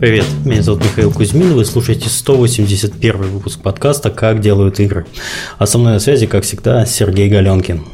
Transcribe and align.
Привет, 0.00 0.24
меня 0.46 0.62
зовут 0.62 0.82
Михаил 0.82 1.12
Кузьмин, 1.12 1.52
вы 1.52 1.62
слушаете 1.66 2.08
181 2.08 3.20
выпуск 3.20 3.60
подкаста 3.60 4.08
«Как 4.08 4.40
делают 4.40 4.80
игры». 4.80 5.04
А 5.58 5.66
со 5.66 5.76
мной 5.76 5.92
на 5.92 5.98
связи, 6.00 6.26
как 6.26 6.42
всегда, 6.44 6.86
Сергей 6.86 7.28
Галенкин. 7.28 7.84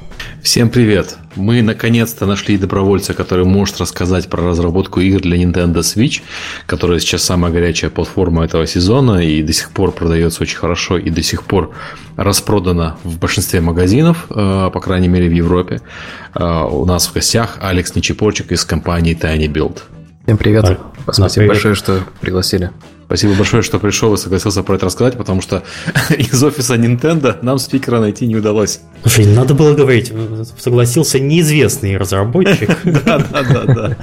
Всем 0.41 0.71
привет! 0.71 1.17
Мы 1.35 1.63
наконец-то 1.63 2.27
нашли 2.27 2.59
добровольца, 2.59 3.13
который 3.13 3.45
может 3.45 3.81
рассказать 3.81 4.31
про 4.31 4.41
разработку 4.45 5.01
игр 5.01 5.21
для 5.21 5.37
Nintendo 5.37 5.79
Switch, 5.79 6.23
которая 6.67 7.01
сейчас 7.01 7.25
самая 7.25 7.51
горячая 7.51 7.91
платформа 7.91 8.45
этого 8.45 8.69
сезона 8.69 9.19
и 9.27 9.43
до 9.43 9.53
сих 9.53 9.73
пор 9.73 9.91
продается 9.91 10.45
очень 10.45 10.59
хорошо 10.59 10.99
и 10.99 11.11
до 11.11 11.25
сих 11.25 11.43
пор 11.43 11.75
распродана 12.17 12.99
в 13.03 13.19
большинстве 13.19 13.61
магазинов, 13.61 14.27
э, 14.31 14.71
по 14.73 14.81
крайней 14.81 15.09
мере 15.09 15.29
в 15.29 15.33
Европе. 15.33 15.81
Э, 16.37 16.69
у 16.71 16.85
нас 16.85 17.09
в 17.09 17.15
гостях 17.15 17.59
Алекс 17.61 17.97
Нечепорчик 17.97 18.53
из 18.53 18.65
компании 18.65 19.19
Tiny 19.21 19.49
Build. 19.49 19.81
Всем 20.27 20.39
привет. 20.39 20.65
А, 20.65 20.77
Спасибо 21.13 21.29
привет. 21.43 21.49
большое, 21.51 21.75
что 21.77 22.01
пригласили. 22.21 22.73
Спасибо 23.07 23.35
большое, 23.35 23.63
что 23.63 23.79
пришел 23.79 24.13
и 24.15 24.17
согласился 24.17 24.65
про 24.65 24.75
это 24.75 24.87
рассказать, 24.87 25.17
потому 25.17 25.41
что 25.41 25.63
из 26.19 26.43
офиса 26.43 26.75
Nintendo 26.75 27.37
нам 27.41 27.59
спикера 27.59 28.01
найти 28.01 28.27
не 28.27 28.35
удалось. 28.35 28.81
Слушай, 29.03 29.27
надо 29.27 29.55
было 29.55 29.75
говорить, 29.75 30.13
согласился 30.59 31.21
неизвестный 31.21 31.97
разработчик. 31.97 32.77
Да, 33.07 33.19
да, 33.19 33.43
да, 33.43 33.65
да. 33.67 33.97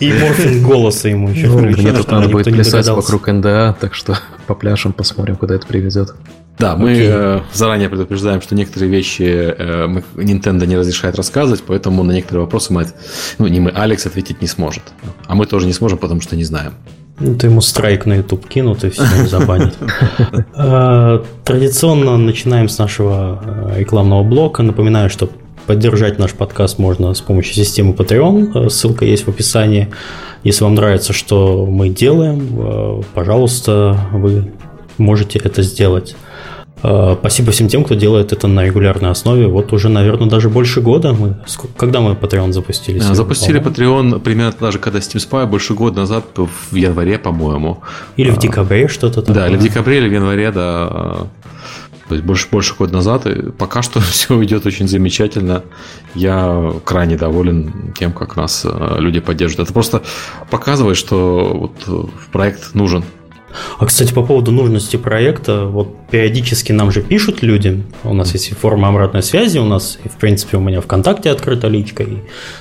И 0.00 0.12
морфинг 0.12 0.66
голоса 0.66 1.08
ему 1.08 1.30
еще 1.30 1.46
ну, 1.46 1.60
Мне 1.60 1.92
тут 1.92 2.10
надо 2.10 2.28
будет 2.28 2.46
плясать 2.46 2.86
вокруг 2.88 3.26
НДА, 3.28 3.76
так 3.80 3.94
что 3.94 4.18
по 4.46 4.54
пляжам 4.54 4.92
посмотрим, 4.92 5.36
куда 5.36 5.54
это 5.54 5.66
приведет. 5.66 6.14
Да, 6.58 6.76
мы 6.76 6.92
э, 6.92 7.40
заранее 7.54 7.88
предупреждаем, 7.88 8.42
что 8.42 8.54
некоторые 8.54 8.90
вещи 8.90 9.22
э, 9.22 9.86
мы, 9.86 10.04
Nintendo 10.16 10.66
не 10.66 10.76
разрешает 10.76 11.16
рассказывать, 11.16 11.62
поэтому 11.66 12.02
на 12.02 12.12
некоторые 12.12 12.44
вопросы 12.44 12.72
мы, 12.74 12.86
ну 13.38 13.46
не 13.46 13.60
мы, 13.60 13.70
Алекс 13.70 14.04
ответить 14.04 14.42
не 14.42 14.48
сможет. 14.48 14.82
А 15.26 15.34
мы 15.34 15.46
тоже 15.46 15.66
не 15.66 15.72
сможем, 15.72 15.96
потому 15.96 16.20
что 16.20 16.36
не 16.36 16.44
знаем. 16.44 16.74
Ну, 17.20 17.34
ты 17.34 17.48
ему 17.48 17.60
страйк 17.60 18.06
на 18.06 18.14
YouTube 18.14 18.48
кинут 18.48 18.82
и 18.84 18.90
все, 18.90 19.04
забанят. 19.26 19.76
А, 20.54 21.24
традиционно 21.44 22.16
начинаем 22.16 22.68
с 22.68 22.78
нашего 22.78 23.40
э, 23.72 23.80
рекламного 23.80 24.22
блока. 24.22 24.62
Напоминаю, 24.62 25.08
что 25.08 25.30
поддержать 25.66 26.18
наш 26.18 26.32
подкаст 26.32 26.78
можно 26.78 27.14
с 27.14 27.20
помощью 27.20 27.54
системы 27.54 27.92
Patreon. 27.92 28.66
Э, 28.66 28.70
ссылка 28.70 29.04
есть 29.04 29.26
в 29.26 29.28
описании. 29.28 29.88
Если 30.44 30.64
вам 30.64 30.74
нравится, 30.74 31.12
что 31.12 31.66
мы 31.66 31.88
делаем, 31.88 32.48
э, 32.58 33.02
пожалуйста, 33.14 33.98
вы 34.12 34.50
можете 34.98 35.38
это 35.38 35.62
сделать. 35.62 36.16
Э, 36.82 37.16
спасибо 37.18 37.52
всем 37.52 37.68
тем, 37.68 37.84
кто 37.84 37.94
делает 37.94 38.32
это 38.32 38.46
на 38.46 38.64
регулярной 38.64 39.10
основе. 39.10 39.46
Вот 39.46 39.72
уже, 39.72 39.88
наверное, 39.88 40.28
даже 40.28 40.48
больше 40.48 40.80
года. 40.80 41.12
Мы, 41.12 41.36
когда 41.76 42.00
мы 42.00 42.12
Patreon 42.12 42.52
запустили? 42.52 42.98
А, 43.00 43.14
запустили 43.14 43.60
Patreon 43.60 44.20
примерно 44.20 44.54
даже 44.58 44.78
когда 44.78 44.98
Steam 44.98 45.16
Spy, 45.16 45.46
больше 45.46 45.74
года 45.74 46.00
назад, 46.00 46.24
в 46.36 46.74
январе, 46.74 47.18
по-моему. 47.18 47.82
Или 48.16 48.30
в 48.30 48.38
а, 48.38 48.40
декабре 48.40 48.88
что-то 48.88 49.22
такое. 49.22 49.34
Да, 49.34 49.48
или 49.48 49.56
в 49.56 49.62
декабре, 49.62 49.98
или 49.98 50.08
в 50.08 50.12
январе, 50.12 50.50
да. 50.50 51.26
То 52.08 52.16
есть 52.16 52.26
больше, 52.26 52.48
больше 52.50 52.74
года 52.74 52.94
назад. 52.94 53.26
И 53.26 53.52
пока 53.52 53.82
что 53.82 54.00
все 54.00 54.42
идет 54.42 54.66
очень 54.66 54.88
замечательно. 54.88 55.62
Я 56.14 56.72
крайне 56.84 57.16
доволен 57.16 57.92
тем, 57.96 58.12
как 58.12 58.36
нас 58.36 58.62
э, 58.64 58.96
люди 58.98 59.20
поддерживают. 59.20 59.68
Это 59.68 59.74
просто 59.74 60.02
показывает, 60.50 60.96
что 60.96 61.70
вот 61.86 62.10
проект 62.32 62.74
нужен. 62.74 63.04
А, 63.78 63.86
кстати, 63.86 64.12
по 64.12 64.22
поводу 64.22 64.50
нужности 64.52 64.96
проекта, 64.96 65.66
вот 65.66 65.88
периодически 66.10 66.72
нам 66.72 66.90
же 66.92 67.02
пишут 67.02 67.42
люди, 67.42 67.82
у 68.04 68.14
нас 68.14 68.32
есть 68.32 68.56
форма 68.56 68.88
обратной 68.88 69.22
связи, 69.22 69.58
у 69.58 69.64
нас, 69.64 69.98
в 70.04 70.18
принципе, 70.18 70.56
у 70.56 70.60
меня 70.60 70.80
ВКонтакте 70.80 71.30
открыта 71.30 71.68
личка, 71.68 72.02
и, 72.02 72.18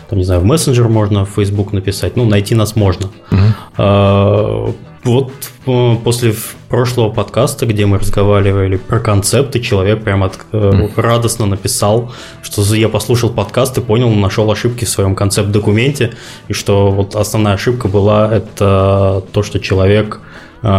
там, 0.09 0.19
не 0.19 0.25
знаю, 0.25 0.41
в 0.41 0.45
мессенджер 0.45 0.87
можно, 0.87 1.25
в 1.25 1.29
Facebook 1.29 1.73
написать, 1.73 2.15
ну, 2.15 2.25
найти 2.25 2.55
нас 2.55 2.75
можно. 2.75 3.09
Угу. 3.31 4.75
Вот 5.03 5.31
э, 5.65 5.95
после 6.03 6.35
прошлого 6.67 7.09
подкаста, 7.09 7.65
где 7.65 7.85
мы 7.85 7.99
разговаривали 7.99 8.75
про 8.75 8.99
концепты, 8.99 9.59
человек 9.61 10.03
прям 10.03 10.23
от, 10.23 10.37
mm. 10.51 10.91
радостно 10.97 11.45
написал, 11.45 12.11
что 12.43 12.61
я 12.75 12.89
послушал 12.89 13.29
подкаст 13.29 13.77
и 13.77 13.81
понял, 13.81 14.09
нашел 14.09 14.51
ошибки 14.51 14.85
в 14.85 14.89
своем 14.89 15.15
концепт-документе, 15.15 16.13
и 16.49 16.53
что 16.53 16.91
вот 16.91 17.15
основная 17.15 17.53
ошибка 17.53 17.87
была 17.87 18.29
это 18.31 19.23
то, 19.31 19.41
что 19.41 19.59
человек 19.59 20.19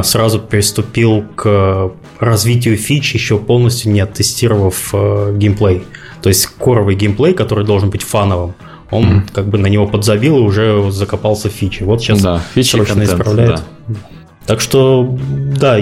сразу 0.03 0.41
приступил 0.41 1.25
к 1.37 1.93
развитию 2.21 2.77
фич, 2.77 3.15
еще 3.15 3.39
полностью 3.39 3.93
не 3.93 4.01
оттестировав 4.01 4.91
э, 4.93 5.35
геймплей. 5.37 5.85
То 6.23 6.29
есть 6.29 6.47
коровый 6.47 6.95
геймплей, 6.95 7.33
который 7.33 7.65
должен 7.65 7.91
быть 7.91 8.03
фановым, 8.03 8.55
он 8.91 9.05
mm-hmm. 9.05 9.33
как 9.33 9.49
бы 9.49 9.59
на 9.59 9.69
него 9.69 9.87
подзабил 9.87 10.39
и 10.39 10.41
уже 10.41 10.91
закопался 10.91 11.49
в 11.49 11.53
фичи. 11.53 11.83
Вот 11.83 12.03
сейчас 12.03 12.21
да, 12.21 12.43
фичи 12.55 12.73
срочно 12.73 12.95
контент, 12.95 13.21
исправляет. 13.21 13.63
Да. 13.89 13.95
Так 14.47 14.61
что, 14.61 15.17
да, 15.57 15.79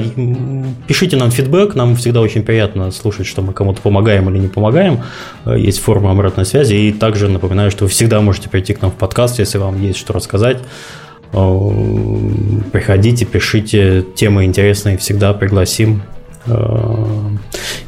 пишите 0.87 1.17
нам 1.17 1.31
фидбэк, 1.31 1.75
нам 1.75 1.97
всегда 1.97 2.21
очень 2.21 2.43
приятно 2.43 2.91
слушать, 2.91 3.27
что 3.27 3.41
мы 3.41 3.55
кому-то 3.55 3.81
помогаем 3.81 4.29
или 4.29 4.39
не 4.39 4.49
помогаем. 4.49 5.01
Э, 5.45 5.59
есть 5.59 5.81
форма 5.81 6.11
обратной 6.11 6.45
связи. 6.45 6.75
И 6.75 6.93
также 6.93 7.29
напоминаю, 7.29 7.71
что 7.71 7.85
вы 7.85 7.91
всегда 7.91 8.21
можете 8.21 8.49
прийти 8.49 8.75
к 8.75 8.83
нам 8.83 8.91
в 8.91 8.95
подкаст, 8.95 9.39
если 9.39 9.59
вам 9.59 9.81
есть 9.81 9.99
что 9.99 10.13
рассказать. 10.13 10.59
Э, 11.33 11.71
приходите, 12.73 13.25
пишите, 13.25 14.05
темы 14.15 14.45
интересные, 14.45 14.97
всегда 14.97 15.33
пригласим 15.35 16.03
э, 16.47 17.31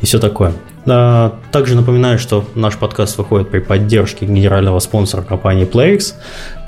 и 0.01 0.07
все 0.07 0.19
такое. 0.19 0.53
Также 0.85 1.77
напоминаю, 1.77 2.19
что 2.19 2.45
наш 2.55 2.77
подкаст 2.77 3.19
выходит 3.19 3.51
при 3.51 3.59
поддержке 3.59 4.25
генерального 4.25 4.79
спонсора 4.79 5.21
компании 5.21 5.67
PlayX. 5.71 6.15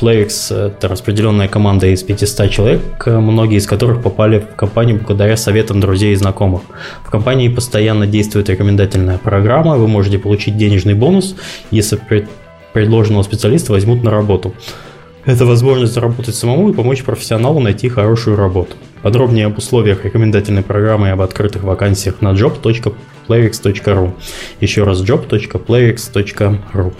PlayX– 0.00 0.54
это 0.68 0.86
распределенная 0.86 1.48
команда 1.48 1.86
из 1.86 2.02
500 2.02 2.50
человек, 2.50 3.06
многие 3.06 3.56
из 3.56 3.66
которых 3.66 4.02
попали 4.02 4.40
в 4.40 4.54
компанию 4.54 4.98
благодаря 4.98 5.36
советам 5.38 5.80
друзей 5.80 6.12
и 6.12 6.16
знакомых. 6.16 6.60
В 7.04 7.10
компании 7.10 7.48
постоянно 7.48 8.06
действует 8.06 8.50
рекомендательная 8.50 9.16
программа, 9.16 9.76
вы 9.76 9.88
можете 9.88 10.18
получить 10.18 10.58
денежный 10.58 10.94
бонус, 10.94 11.34
если 11.70 11.98
предложенного 12.74 13.22
специалиста 13.22 13.72
возьмут 13.72 14.04
на 14.04 14.10
работу. 14.10 14.52
Это 15.24 15.46
возможность 15.46 15.92
заработать 15.92 16.34
самому 16.34 16.70
и 16.70 16.74
помочь 16.74 17.04
профессионалу 17.04 17.60
найти 17.60 17.88
хорошую 17.88 18.36
работу. 18.36 18.76
Подробнее 19.02 19.46
об 19.46 19.56
условиях 19.58 20.04
рекомендательной 20.04 20.62
программы 20.62 21.08
и 21.08 21.10
об 21.10 21.20
открытых 21.20 21.62
вакансиях 21.62 22.20
на 22.20 22.32
job.playx.ru. 22.32 24.12
Еще 24.60 24.82
раз 24.82 25.00
job.playx.ru. 25.02 26.92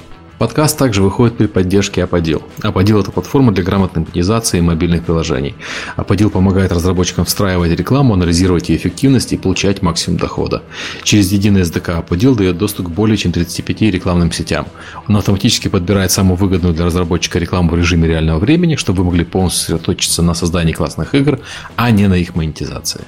Подкаст 0.43 0.77
также 0.77 1.05
выходит 1.05 1.37
при 1.37 1.47
поддержке 1.47 2.03
Аподил. 2.03 2.43
Аподил– 2.63 2.99
это 3.01 3.13
платформа 3.13 3.53
для 3.53 3.63
грамотной 3.63 4.03
монетизации 4.03 4.61
мобильных 4.61 5.05
приложений. 5.05 5.55
Аподил 5.95 6.31
помогает 6.31 6.73
разработчикам 6.73 7.25
встраивать 7.25 7.71
рекламу, 7.79 8.15
анализировать 8.15 8.69
ее 8.69 8.77
эффективность 8.77 9.33
и 9.33 9.37
получать 9.37 9.83
максимум 9.83 10.19
дохода. 10.19 10.65
Через 11.05 11.31
единый 11.31 11.61
SDK 11.61 11.99
Аподил 11.99 12.35
дает 12.35 12.59
доступ 12.59 12.87
к 12.87 12.91
более 12.91 13.17
чем 13.17 13.31
35 13.31 13.83
рекламным 13.83 14.33
сетям. 14.33 14.67
Он 15.07 15.17
автоматически 15.17 15.69
подбирает 15.69 16.11
самую 16.11 16.37
выгодную 16.37 16.75
для 16.75 16.87
разработчика 16.87 17.39
рекламу 17.39 17.71
в 17.71 17.77
режиме 17.77 18.09
реального 18.09 18.41
времени, 18.41 18.75
чтобы 18.75 19.05
вы 19.05 19.11
могли 19.11 19.25
полностью 19.25 19.61
сосредоточиться 19.61 20.23
на 20.23 20.35
создании 20.35 20.73
классных 20.73 21.15
игр, 21.15 21.39
а 21.77 21.93
не 21.93 22.09
на 22.09 22.15
их 22.15 22.35
монетизации. 22.35 23.03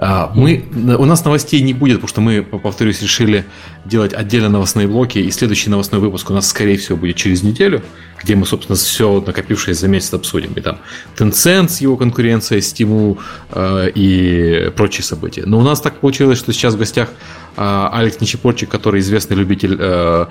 А, 0.00 0.30
мы, 0.32 0.64
у 0.96 1.04
нас 1.04 1.24
новостей 1.24 1.60
не 1.60 1.74
будет, 1.74 1.96
потому 1.96 2.08
что 2.08 2.20
мы, 2.20 2.42
повторюсь, 2.42 3.02
решили 3.02 3.44
делать 3.84 4.14
отдельно 4.14 4.48
новостные 4.48 4.86
блоки, 4.86 5.18
и 5.18 5.28
следующий 5.32 5.70
новостной 5.70 6.00
выпуск 6.00 6.30
у 6.30 6.32
нас, 6.32 6.48
скорее 6.48 6.76
всего, 6.76 6.96
будет 6.96 7.16
через 7.16 7.42
неделю, 7.42 7.82
где 8.22 8.36
мы, 8.36 8.46
собственно, 8.46 8.76
все 8.76 9.20
накопившееся 9.20 9.80
за 9.80 9.88
месяц 9.88 10.14
обсудим. 10.14 10.52
И 10.52 10.60
там 10.60 10.78
Tencent 11.16 11.68
с 11.68 11.80
его 11.80 11.96
конкуренцией, 11.96 12.60
Steam 12.60 13.18
э, 13.50 13.90
и 13.92 14.70
прочие 14.76 15.02
события. 15.02 15.42
Но 15.46 15.58
у 15.58 15.62
нас 15.62 15.80
так 15.80 15.98
получилось, 15.98 16.38
что 16.38 16.52
сейчас 16.52 16.74
в 16.74 16.78
гостях 16.78 17.08
э, 17.56 17.88
Алекс 17.92 18.20
Нечепорчик, 18.20 18.68
который 18.68 19.00
известный 19.00 19.36
любитель 19.36 19.76
э, 19.80 20.26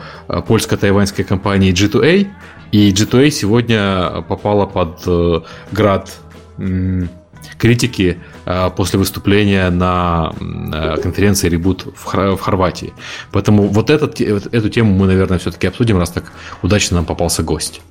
польско-тайваньской 0.48 1.26
компании 1.26 1.74
G2A, 1.74 2.28
и 2.72 2.92
G2A 2.92 3.32
сегодня 3.32 4.22
попала 4.30 4.66
под 4.66 5.02
э, 5.08 5.42
град 5.74 6.14
критики 7.58 8.18
э, 8.18 8.37
после 8.76 9.00
выступления 9.00 9.70
на 9.70 10.34
э, 10.74 10.98
конференции 11.02 11.50
Reboot 11.50 11.94
в 11.96 12.40
Хорватии. 12.40 12.94
Поэтому 13.32 13.64
вот 13.68 13.90
этот, 13.90 14.22
эту 14.22 14.70
тему 14.70 14.94
мы, 14.94 15.08
наверное, 15.08 15.38
все-таки 15.38 15.68
обсудим, 15.68 15.98
раз 15.98 16.12
так 16.12 16.32
удачно 16.62 16.96
нам 16.96 17.06
попался 17.06 17.44
гость. 17.44 17.82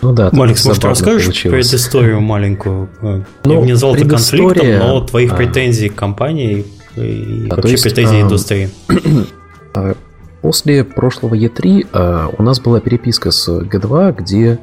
Ну 0.00 0.12
да. 0.12 0.30
Малекс, 0.32 0.64
может, 0.64 0.84
расскажешь 0.84 1.24
получилось. 1.24 1.68
предысторию 1.68 2.20
маленькую? 2.20 2.88
Ну, 3.00 3.24
Я 3.44 3.60
не 3.60 3.72
назвал 3.72 3.94
это 3.94 4.08
конфликтом, 4.08 4.78
но 4.78 5.00
твоих 5.00 5.32
а... 5.32 5.36
претензий 5.36 5.88
к 5.88 5.94
компании 5.94 6.66
и 6.96 7.46
да, 7.48 7.56
вообще 7.56 7.72
есть, 7.72 7.84
претензий 7.84 8.18
а... 8.18 8.22
индустрии. 8.22 8.70
А, 10.42 10.46
После 10.52 10.82
прошлого 10.84 11.34
E3 11.34 11.86
э, 11.92 12.28
у 12.36 12.42
нас 12.42 12.60
была 12.60 12.80
переписка 12.80 13.30
с 13.30 13.48
G2, 13.48 14.14
где 14.18 14.58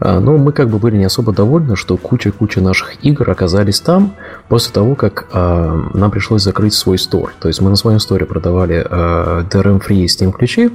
э, 0.00 0.18
ну, 0.18 0.36
мы 0.36 0.52
как 0.52 0.68
бы 0.68 0.78
были 0.78 0.96
не 0.96 1.04
особо 1.04 1.32
довольны, 1.32 1.74
что 1.74 1.96
куча-куча 1.96 2.60
наших 2.60 3.02
игр 3.04 3.28
оказались 3.30 3.80
там 3.80 4.14
после 4.48 4.72
того, 4.72 4.94
как 4.94 5.26
э, 5.32 5.82
нам 5.94 6.10
пришлось 6.10 6.42
закрыть 6.42 6.74
свой 6.74 6.98
стор. 6.98 7.32
То 7.40 7.48
есть 7.48 7.60
мы 7.60 7.70
на 7.70 7.76
своем 7.76 7.98
сторе 7.98 8.26
продавали 8.26 8.86
DRM-free 8.86 10.04
Steam 10.04 10.32
ключи, 10.32 10.70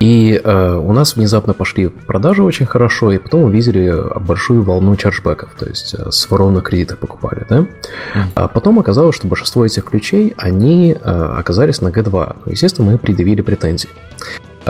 И 0.00 0.40
э, 0.42 0.74
у 0.76 0.92
нас 0.92 1.16
внезапно 1.16 1.54
пошли 1.54 1.88
продажи 1.88 2.42
очень 2.42 2.66
хорошо, 2.66 3.10
и 3.10 3.18
потом 3.18 3.44
увидели 3.44 3.92
большую 4.20 4.62
волну 4.62 4.94
чарджбеков, 4.94 5.50
то 5.58 5.66
есть 5.66 5.94
э, 5.94 6.10
с 6.10 6.30
ворованных 6.30 6.64
кредитов 6.64 6.98
покупали, 6.98 7.44
да? 7.48 7.58
Mm. 7.58 7.66
А 8.34 8.48
потом 8.48 8.78
оказалось, 8.78 9.16
что 9.16 9.26
большинство 9.26 9.66
этих 9.66 9.84
ключей, 9.84 10.34
они 10.36 10.92
э, 10.92 10.96
оказались 11.38 11.80
на 11.80 11.88
G2. 11.88 12.36
Естественно, 12.46 12.92
мы 12.92 12.98
предъявили 12.98 13.40
претензии. 13.40 13.88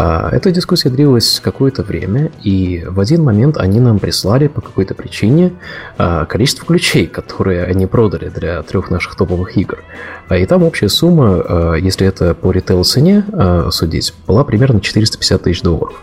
А, 0.00 0.28
эта 0.30 0.52
дискуссия 0.52 0.90
длилась 0.90 1.40
какое-то 1.40 1.82
время, 1.82 2.30
и 2.44 2.84
в 2.86 3.00
один 3.00 3.24
момент 3.24 3.56
они 3.56 3.80
нам 3.80 3.98
прислали 3.98 4.46
по 4.46 4.60
какой-то 4.60 4.94
причине 4.94 5.54
а, 5.96 6.24
количество 6.24 6.64
ключей, 6.64 7.08
которые 7.08 7.64
они 7.64 7.86
продали 7.86 8.28
для 8.28 8.62
трех 8.62 8.90
наших 8.90 9.16
топовых 9.16 9.56
игр. 9.56 9.82
А, 10.28 10.36
и 10.36 10.46
там 10.46 10.62
общая 10.62 10.88
сумма, 10.88 11.76
если 11.78 12.06
это 12.06 12.34
по 12.34 12.52
ритейл 12.52 12.84
цене 12.84 13.24
судить, 13.72 14.14
была 14.28 14.44
примерно 14.44 14.80
450 14.80 15.42
тысяч 15.42 15.62
долларов. 15.62 16.00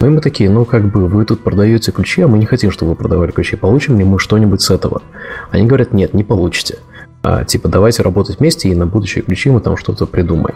Ну 0.00 0.06
и 0.06 0.10
мы 0.10 0.22
такие, 0.22 0.48
ну 0.48 0.64
как 0.64 0.90
бы 0.90 1.06
вы 1.06 1.26
тут 1.26 1.44
продаете 1.44 1.92
ключи, 1.92 2.22
а 2.22 2.28
мы 2.28 2.38
не 2.38 2.46
хотим, 2.46 2.70
чтобы 2.70 2.92
вы 2.92 2.96
продавали 2.96 3.32
ключи. 3.32 3.56
Получим 3.56 3.98
ли 3.98 4.04
мы 4.04 4.18
что-нибудь 4.18 4.62
с 4.62 4.70
этого? 4.70 5.02
Они 5.50 5.66
говорят, 5.66 5.92
нет, 5.92 6.14
не 6.14 6.24
получите. 6.24 6.78
А, 7.22 7.44
типа, 7.44 7.68
давайте 7.68 8.02
работать 8.04 8.38
вместе, 8.38 8.68
и 8.68 8.74
на 8.76 8.86
будущее 8.86 9.24
ключи 9.24 9.50
мы 9.50 9.60
там 9.60 9.76
что-то 9.76 10.06
придумаем. 10.06 10.54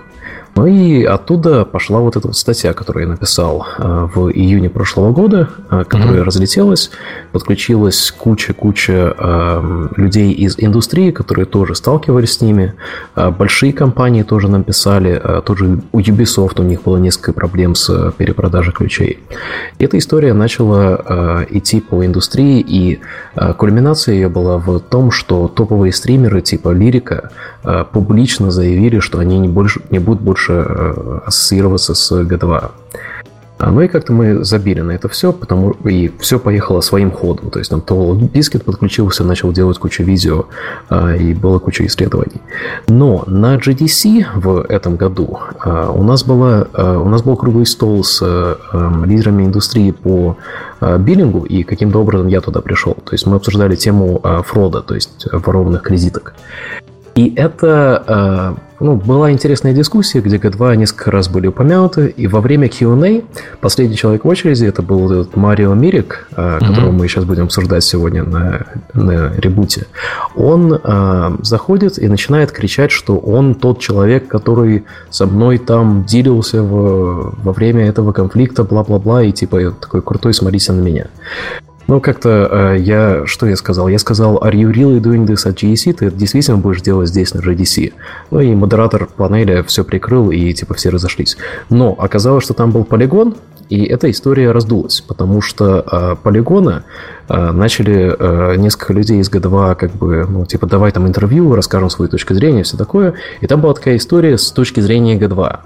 Ну 0.56 0.66
и 0.66 1.04
оттуда 1.04 1.64
пошла 1.64 2.00
вот 2.00 2.16
эта 2.16 2.26
вот 2.26 2.36
статья, 2.36 2.72
которую 2.72 3.04
я 3.04 3.10
написал 3.10 3.66
э, 3.78 4.08
в 4.12 4.30
июне 4.30 4.68
прошлого 4.68 5.12
года, 5.12 5.48
э, 5.70 5.84
которая 5.88 6.18
mm-hmm. 6.18 6.24
разлетелась, 6.24 6.90
подключилась 7.32 8.10
куча-куча 8.10 9.14
э, 9.16 9.88
людей 9.96 10.32
из 10.32 10.56
индустрии, 10.58 11.12
которые 11.12 11.46
тоже 11.46 11.74
сталкивались 11.74 12.34
с 12.34 12.40
ними. 12.40 12.74
Большие 13.14 13.72
компании 13.72 14.22
тоже 14.22 14.48
нам 14.48 14.64
писали, 14.64 15.22
тоже 15.44 15.80
у 15.92 16.00
Ubisoft 16.00 16.60
у 16.60 16.64
них 16.64 16.82
было 16.82 16.96
несколько 16.96 17.32
проблем 17.32 17.74
с 17.74 18.12
перепродажей 18.16 18.72
ключей. 18.72 19.20
И 19.78 19.84
эта 19.84 19.98
история 19.98 20.32
начала 20.32 21.44
идти 21.50 21.80
по 21.80 22.04
индустрии, 22.04 22.60
и 22.60 23.00
кульминация 23.56 24.14
ее 24.14 24.28
была 24.28 24.58
в 24.58 24.80
том, 24.80 25.10
что 25.10 25.48
топовые 25.48 25.92
стримеры 25.92 26.40
типа 26.40 26.70
Лирика 26.70 27.30
публично 27.92 28.50
заявили, 28.50 29.00
что 29.00 29.18
они 29.18 29.38
не, 29.38 29.48
больше, 29.48 29.80
не 29.90 29.98
будут 29.98 30.22
больше 30.22 30.39
больше 30.40 30.52
э, 30.52 31.20
ассоциироваться 31.26 31.94
с 31.94 32.12
G2. 32.12 32.70
А, 33.58 33.70
ну 33.70 33.82
и 33.82 33.88
как-то 33.88 34.14
мы 34.14 34.42
забили 34.42 34.80
на 34.80 34.92
это 34.92 35.08
все, 35.08 35.32
потому 35.32 35.72
и 35.84 36.10
все 36.18 36.38
поехало 36.38 36.80
своим 36.80 37.10
ходом. 37.10 37.50
То 37.50 37.58
есть 37.58 37.70
там 37.70 37.82
TotalBiscuit 37.82 38.64
подключился, 38.64 39.22
начал 39.22 39.52
делать 39.52 39.78
кучу 39.78 40.02
видео, 40.02 40.46
а, 40.88 41.14
и 41.14 41.34
было 41.34 41.58
куча 41.58 41.84
исследований. 41.84 42.40
Но 42.88 43.24
на 43.26 43.56
GDC 43.56 44.24
в 44.34 44.64
этом 44.68 44.96
году 44.96 45.38
а, 45.58 45.90
у 45.90 46.02
нас, 46.02 46.24
была, 46.24 46.66
у 46.74 47.08
нас 47.08 47.22
был 47.22 47.36
круглый 47.36 47.66
стол 47.66 48.02
с 48.02 48.22
лидерами 49.04 49.44
индустрии 49.44 49.90
по 49.90 50.36
биллингу, 50.80 51.44
и 51.44 51.62
каким-то 51.62 51.98
образом 52.00 52.28
я 52.28 52.40
туда 52.40 52.62
пришел. 52.62 52.94
То 52.94 53.12
есть 53.12 53.26
мы 53.26 53.36
обсуждали 53.36 53.76
тему 53.76 54.22
фрода, 54.46 54.80
то 54.80 54.94
есть 54.94 55.26
ворованных 55.30 55.82
кредиток. 55.82 56.34
И 57.14 57.34
это 57.34 58.56
э, 58.56 58.60
ну, 58.80 58.96
была 58.96 59.30
интересная 59.30 59.74
дискуссия, 59.74 60.20
где 60.20 60.36
G2 60.36 60.76
несколько 60.76 61.10
раз 61.10 61.28
были 61.28 61.48
упомянуты, 61.48 62.06
и 62.08 62.26
во 62.26 62.40
время 62.40 62.68
Q&A 62.68 63.22
последний 63.60 63.96
человек 63.96 64.24
в 64.24 64.28
очереди, 64.28 64.64
это 64.64 64.80
был 64.82 65.28
Марио 65.34 65.74
Мирик, 65.74 66.28
э, 66.30 66.58
которого 66.60 66.90
mm-hmm. 66.90 66.92
мы 66.92 67.08
сейчас 67.08 67.24
будем 67.24 67.44
обсуждать 67.44 67.84
сегодня 67.84 68.24
на, 68.24 68.66
на 68.94 69.32
ребуте, 69.36 69.86
он 70.34 70.72
э, 70.82 71.36
заходит 71.42 71.98
и 71.98 72.08
начинает 72.08 72.52
кричать, 72.52 72.90
что 72.90 73.18
он 73.18 73.54
тот 73.54 73.80
человек, 73.80 74.28
который 74.28 74.84
со 75.10 75.26
мной 75.26 75.58
там 75.58 76.04
дилился 76.04 76.62
в, 76.62 77.34
во 77.42 77.52
время 77.52 77.86
этого 77.86 78.12
конфликта, 78.12 78.64
бла-бла-бла, 78.64 79.22
и 79.22 79.32
типа 79.32 79.72
такой 79.72 80.00
крутой, 80.00 80.32
смотрите 80.32 80.72
на 80.72 80.80
меня. 80.80 81.06
Ну, 81.90 82.00
как-то 82.00 82.48
э, 82.48 82.78
я... 82.78 83.26
Что 83.26 83.46
я 83.46 83.56
сказал? 83.56 83.88
Я 83.88 83.98
сказал, 83.98 84.36
are 84.36 84.52
you 84.52 84.70
really 84.72 85.00
doing 85.00 85.26
this 85.26 85.44
at 85.44 85.56
GDC? 85.56 85.92
Ты 85.94 86.10
действительно 86.12 86.56
будешь 86.56 86.82
делать 86.82 87.08
здесь 87.08 87.34
на 87.34 87.40
GDC? 87.40 87.92
Ну, 88.30 88.38
и 88.38 88.54
модератор 88.54 89.06
панели 89.06 89.64
все 89.66 89.82
прикрыл, 89.82 90.30
и 90.30 90.52
типа 90.52 90.74
все 90.74 90.90
разошлись. 90.90 91.36
Но 91.68 91.96
оказалось, 91.98 92.44
что 92.44 92.54
там 92.54 92.70
был 92.70 92.84
полигон, 92.84 93.34
и 93.70 93.82
эта 93.86 94.08
история 94.08 94.52
раздулась, 94.52 95.00
потому 95.00 95.40
что 95.40 95.84
э, 95.90 96.16
полигона 96.22 96.84
э, 97.28 97.50
начали 97.50 98.14
э, 98.16 98.54
несколько 98.54 98.92
людей 98.92 99.18
из 99.18 99.28
G2 99.28 99.74
как 99.74 99.90
бы, 99.90 100.24
ну, 100.28 100.46
типа, 100.46 100.68
давай 100.68 100.92
там 100.92 101.08
интервью, 101.08 101.56
расскажем 101.56 101.90
свою 101.90 102.08
точку 102.08 102.34
зрения, 102.34 102.62
все 102.62 102.76
такое. 102.76 103.14
И 103.40 103.48
там 103.48 103.62
была 103.62 103.74
такая 103.74 103.96
история 103.96 104.38
с 104.38 104.52
точки 104.52 104.78
зрения 104.78 105.18
G2. 105.18 105.58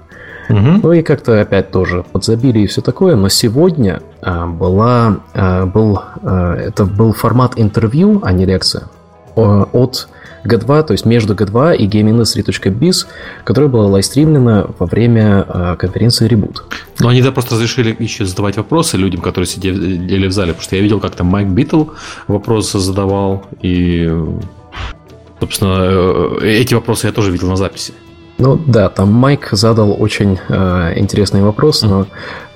Угу. 0.49 0.79
Ну 0.83 0.93
и 0.93 1.01
как-то 1.01 1.41
опять 1.41 1.71
тоже 1.71 2.03
подзабили 2.11 2.59
и 2.59 2.67
все 2.67 2.81
такое. 2.81 3.15
Но 3.15 3.29
сегодня 3.29 4.01
а, 4.21 4.47
была, 4.47 5.17
а, 5.33 5.65
был, 5.65 5.99
а, 6.23 6.55
это 6.55 6.85
был 6.85 7.13
формат 7.13 7.53
интервью, 7.55 8.21
а 8.23 8.31
не 8.31 8.45
лекция, 8.45 8.83
от 9.35 10.07
G2, 10.45 10.83
то 10.83 10.93
есть 10.93 11.05
между 11.05 11.33
G2 11.33 11.75
и 11.75 11.87
GamesIndustry.biz, 11.87 13.07
которая 13.43 13.69
была 13.69 13.87
лайвстримлена 13.87 14.67
во 14.79 14.85
время 14.85 15.75
конференции 15.77 16.29
Reboot. 16.29 16.57
Но 16.99 17.09
они 17.09 17.21
да 17.21 17.31
просто 17.31 17.55
разрешили 17.55 17.95
еще 17.99 18.25
задавать 18.25 18.55
вопросы 18.55 18.95
людям, 18.95 19.21
которые 19.21 19.47
сидели 19.47 20.27
в 20.27 20.31
зале, 20.31 20.53
потому 20.53 20.63
что 20.63 20.75
я 20.77 20.81
видел, 20.81 20.99
как 21.01 21.15
там 21.15 21.27
Майк 21.27 21.49
Битэлл 21.49 21.85
вопросы 22.27 22.79
задавал, 22.79 23.45
и, 23.61 24.09
собственно, 25.41 25.77
э, 25.79 26.39
эти 26.43 26.75
вопросы 26.75 27.07
я 27.07 27.11
тоже 27.11 27.31
видел 27.31 27.49
на 27.49 27.57
записи. 27.57 27.93
Ну 28.37 28.59
да, 28.67 28.89
там 28.89 29.11
Майк 29.11 29.49
задал 29.51 29.95
очень 30.01 30.37
э, 30.49 30.93
интересный 30.97 31.41
вопрос, 31.41 31.83
но 31.83 32.05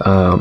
э, 0.04 0.38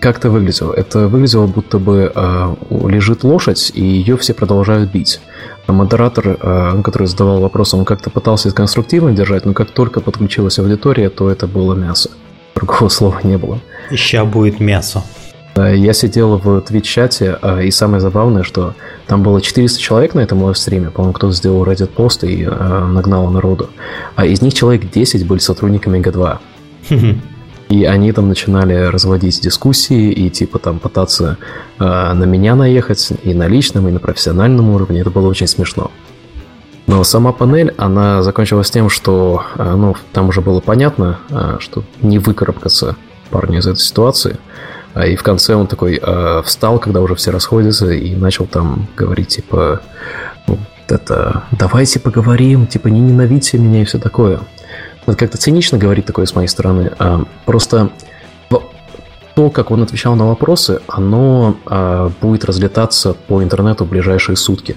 как 0.00 0.18
это 0.18 0.30
выглядело? 0.30 0.72
Это 0.72 1.08
выглядело, 1.08 1.46
будто 1.46 1.78
бы 1.78 2.12
э, 2.14 2.54
лежит 2.70 3.24
лошадь, 3.24 3.72
и 3.74 3.82
ее 3.82 4.16
все 4.16 4.34
продолжают 4.34 4.90
бить. 4.90 5.20
А 5.66 5.72
модератор, 5.72 6.36
э, 6.40 6.82
который 6.82 7.06
задавал 7.06 7.40
вопрос, 7.40 7.74
он 7.74 7.84
как-то 7.84 8.10
пытался 8.10 8.50
конструктивно 8.50 9.12
держать, 9.12 9.44
но 9.44 9.52
как 9.52 9.70
только 9.70 10.00
подключилась 10.00 10.58
аудитория, 10.58 11.10
то 11.10 11.30
это 11.30 11.46
было 11.46 11.74
мясо. 11.74 12.10
Другого 12.54 12.88
слова 12.90 13.20
не 13.22 13.36
было. 13.38 13.60
Ща 13.92 14.24
будет 14.24 14.60
мясо. 14.60 15.02
Я 15.56 15.94
сидел 15.94 16.36
в 16.36 16.60
твит-чате, 16.60 17.38
а, 17.40 17.62
и 17.62 17.70
самое 17.70 18.00
забавное, 18.00 18.42
что 18.42 18.74
там 19.06 19.22
было 19.22 19.40
400 19.40 19.80
человек 19.80 20.14
на 20.14 20.20
этом 20.20 20.42
лайвстриме, 20.42 20.90
по-моему, 20.90 21.14
кто-то 21.14 21.32
сделал 21.32 21.64
Reddit 21.64 21.86
пост 21.86 22.24
и 22.24 22.46
а, 22.46 22.86
нагнал 22.86 23.30
народу, 23.30 23.70
а 24.16 24.26
из 24.26 24.42
них 24.42 24.52
человек 24.52 24.90
10 24.90 25.26
были 25.26 25.38
сотрудниками 25.38 25.98
G2. 25.98 26.38
И 27.68 27.84
они 27.84 28.12
там 28.12 28.28
начинали 28.28 28.74
разводить 28.74 29.40
дискуссии 29.40 30.12
и 30.12 30.30
типа 30.30 30.60
там 30.60 30.78
пытаться 30.78 31.36
э, 31.80 31.84
на 31.84 32.22
меня 32.22 32.54
наехать 32.54 33.12
и 33.24 33.34
на 33.34 33.48
личном, 33.48 33.88
и 33.88 33.90
на 33.90 33.98
профессиональном 33.98 34.70
уровне. 34.70 35.00
Это 35.00 35.10
было 35.10 35.26
очень 35.26 35.48
смешно. 35.48 35.90
Но 36.86 37.02
сама 37.02 37.32
панель, 37.32 37.74
она 37.76 38.22
закончилась 38.22 38.70
тем, 38.70 38.88
что 38.88 39.42
э, 39.56 39.74
ну, 39.74 39.96
там 40.12 40.28
уже 40.28 40.42
было 40.42 40.60
понятно, 40.60 41.18
э, 41.28 41.56
что 41.58 41.82
не 42.02 42.20
выкарабкаться 42.20 42.94
парню 43.30 43.58
из 43.58 43.66
этой 43.66 43.80
ситуации. 43.80 44.38
И 45.04 45.16
в 45.16 45.22
конце 45.22 45.54
он 45.54 45.66
такой 45.66 46.00
э, 46.02 46.42
встал, 46.44 46.78
когда 46.78 47.00
уже 47.00 47.14
все 47.14 47.30
расходятся, 47.30 47.90
и 47.90 48.14
начал 48.14 48.46
там 48.46 48.88
говорить, 48.96 49.28
типа, 49.28 49.82
ну, 50.46 50.58
это, 50.88 51.44
давайте 51.50 52.00
поговорим, 52.00 52.66
типа, 52.66 52.88
не 52.88 53.00
ненавидьте 53.00 53.58
меня 53.58 53.82
и 53.82 53.84
все 53.84 53.98
такое. 53.98 54.40
Это 55.06 55.16
как-то 55.16 55.38
цинично 55.38 55.78
говорить 55.78 56.06
такое 56.06 56.26
с 56.26 56.34
моей 56.34 56.48
стороны. 56.48 56.92
А, 56.98 57.24
просто 57.44 57.90
то, 59.36 59.50
как 59.50 59.70
он 59.70 59.82
отвечал 59.82 60.16
на 60.16 60.26
вопросы, 60.26 60.80
оно 60.88 61.56
а, 61.66 62.10
будет 62.22 62.46
разлетаться 62.46 63.12
по 63.12 63.42
интернету 63.42 63.84
в 63.84 63.88
ближайшие 63.88 64.34
сутки. 64.34 64.76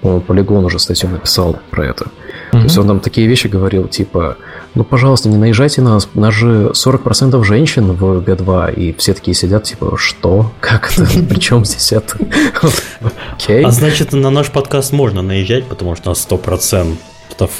Полигон 0.00 0.64
уже 0.64 0.78
статью 0.78 1.10
написал 1.10 1.58
про 1.70 1.86
это. 1.86 2.04
Mm-hmm. 2.04 2.50
То 2.52 2.58
есть 2.58 2.78
он 2.78 2.86
там 2.86 3.00
такие 3.00 3.26
вещи 3.26 3.48
говорил, 3.48 3.86
типа, 3.86 4.36
ну, 4.74 4.82
пожалуйста, 4.82 5.28
не 5.28 5.36
наезжайте 5.36 5.82
на 5.82 5.94
нас, 5.94 6.08
у 6.14 6.20
нас 6.20 6.32
же 6.32 6.72
40% 6.74 7.42
женщин 7.44 7.92
в 7.92 8.18
Г2, 8.20 8.74
и 8.74 8.94
все 8.94 9.14
такие 9.14 9.34
сидят, 9.34 9.64
типа, 9.64 9.96
что? 9.98 10.52
Как 10.60 10.92
это? 10.92 11.06
Причем 11.28 11.64
здесь 11.64 11.92
это? 11.92 12.16
Окей. 13.34 13.64
А 13.64 13.70
значит, 13.70 14.12
на 14.12 14.30
наш 14.30 14.50
подкаст 14.50 14.92
можно 14.92 15.22
наезжать, 15.22 15.66
потому 15.66 15.96
что 15.96 16.10
у 16.10 16.12
нас 16.12 16.26
100% 16.28 16.96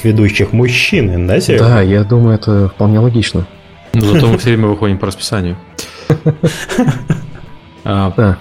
ведущих 0.03 0.51
мужчин, 0.51 1.27
да, 1.27 1.39
Серега? 1.39 1.65
Да, 1.65 1.81
я 1.81 2.03
думаю, 2.03 2.35
это 2.35 2.69
вполне 2.69 2.99
логично. 2.99 3.47
Зато 3.93 4.27
мы 4.27 4.37
все 4.37 4.49
время 4.49 4.67
выходим 4.67 4.97
по 4.97 5.07
расписанию. 5.07 5.57
А, 7.83 8.13
да. 8.15 8.37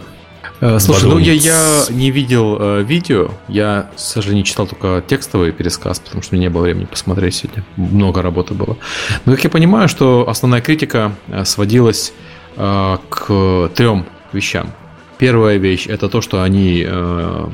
Э, 0.60 0.78
слушай, 0.78 1.08
ну 1.08 1.18
я, 1.18 1.32
я 1.32 1.84
не 1.88 2.10
видел 2.10 2.56
э, 2.60 2.82
видео, 2.82 3.30
я, 3.48 3.90
к 3.96 3.98
сожалению, 3.98 4.44
читал 4.44 4.66
только 4.66 5.02
текстовый 5.06 5.52
пересказ, 5.52 5.98
потому 6.00 6.22
что 6.22 6.34
у 6.34 6.36
меня 6.36 6.48
не 6.48 6.52
было 6.52 6.62
времени 6.62 6.84
посмотреть 6.84 7.34
сегодня. 7.34 7.64
Много 7.76 8.20
работы 8.20 8.52
было. 8.52 8.76
Но 9.24 9.34
как 9.34 9.44
я 9.44 9.50
понимаю, 9.50 9.88
что 9.88 10.28
основная 10.28 10.60
критика 10.60 11.12
э, 11.28 11.44
сводилась 11.44 12.12
э, 12.56 12.96
к 13.08 13.70
трем 13.74 14.06
вещам. 14.32 14.70
Первая 15.16 15.56
вещь 15.56 15.86
это 15.86 16.08
то, 16.08 16.20
что 16.20 16.42
они, 16.42 16.84
э, 16.86 17.48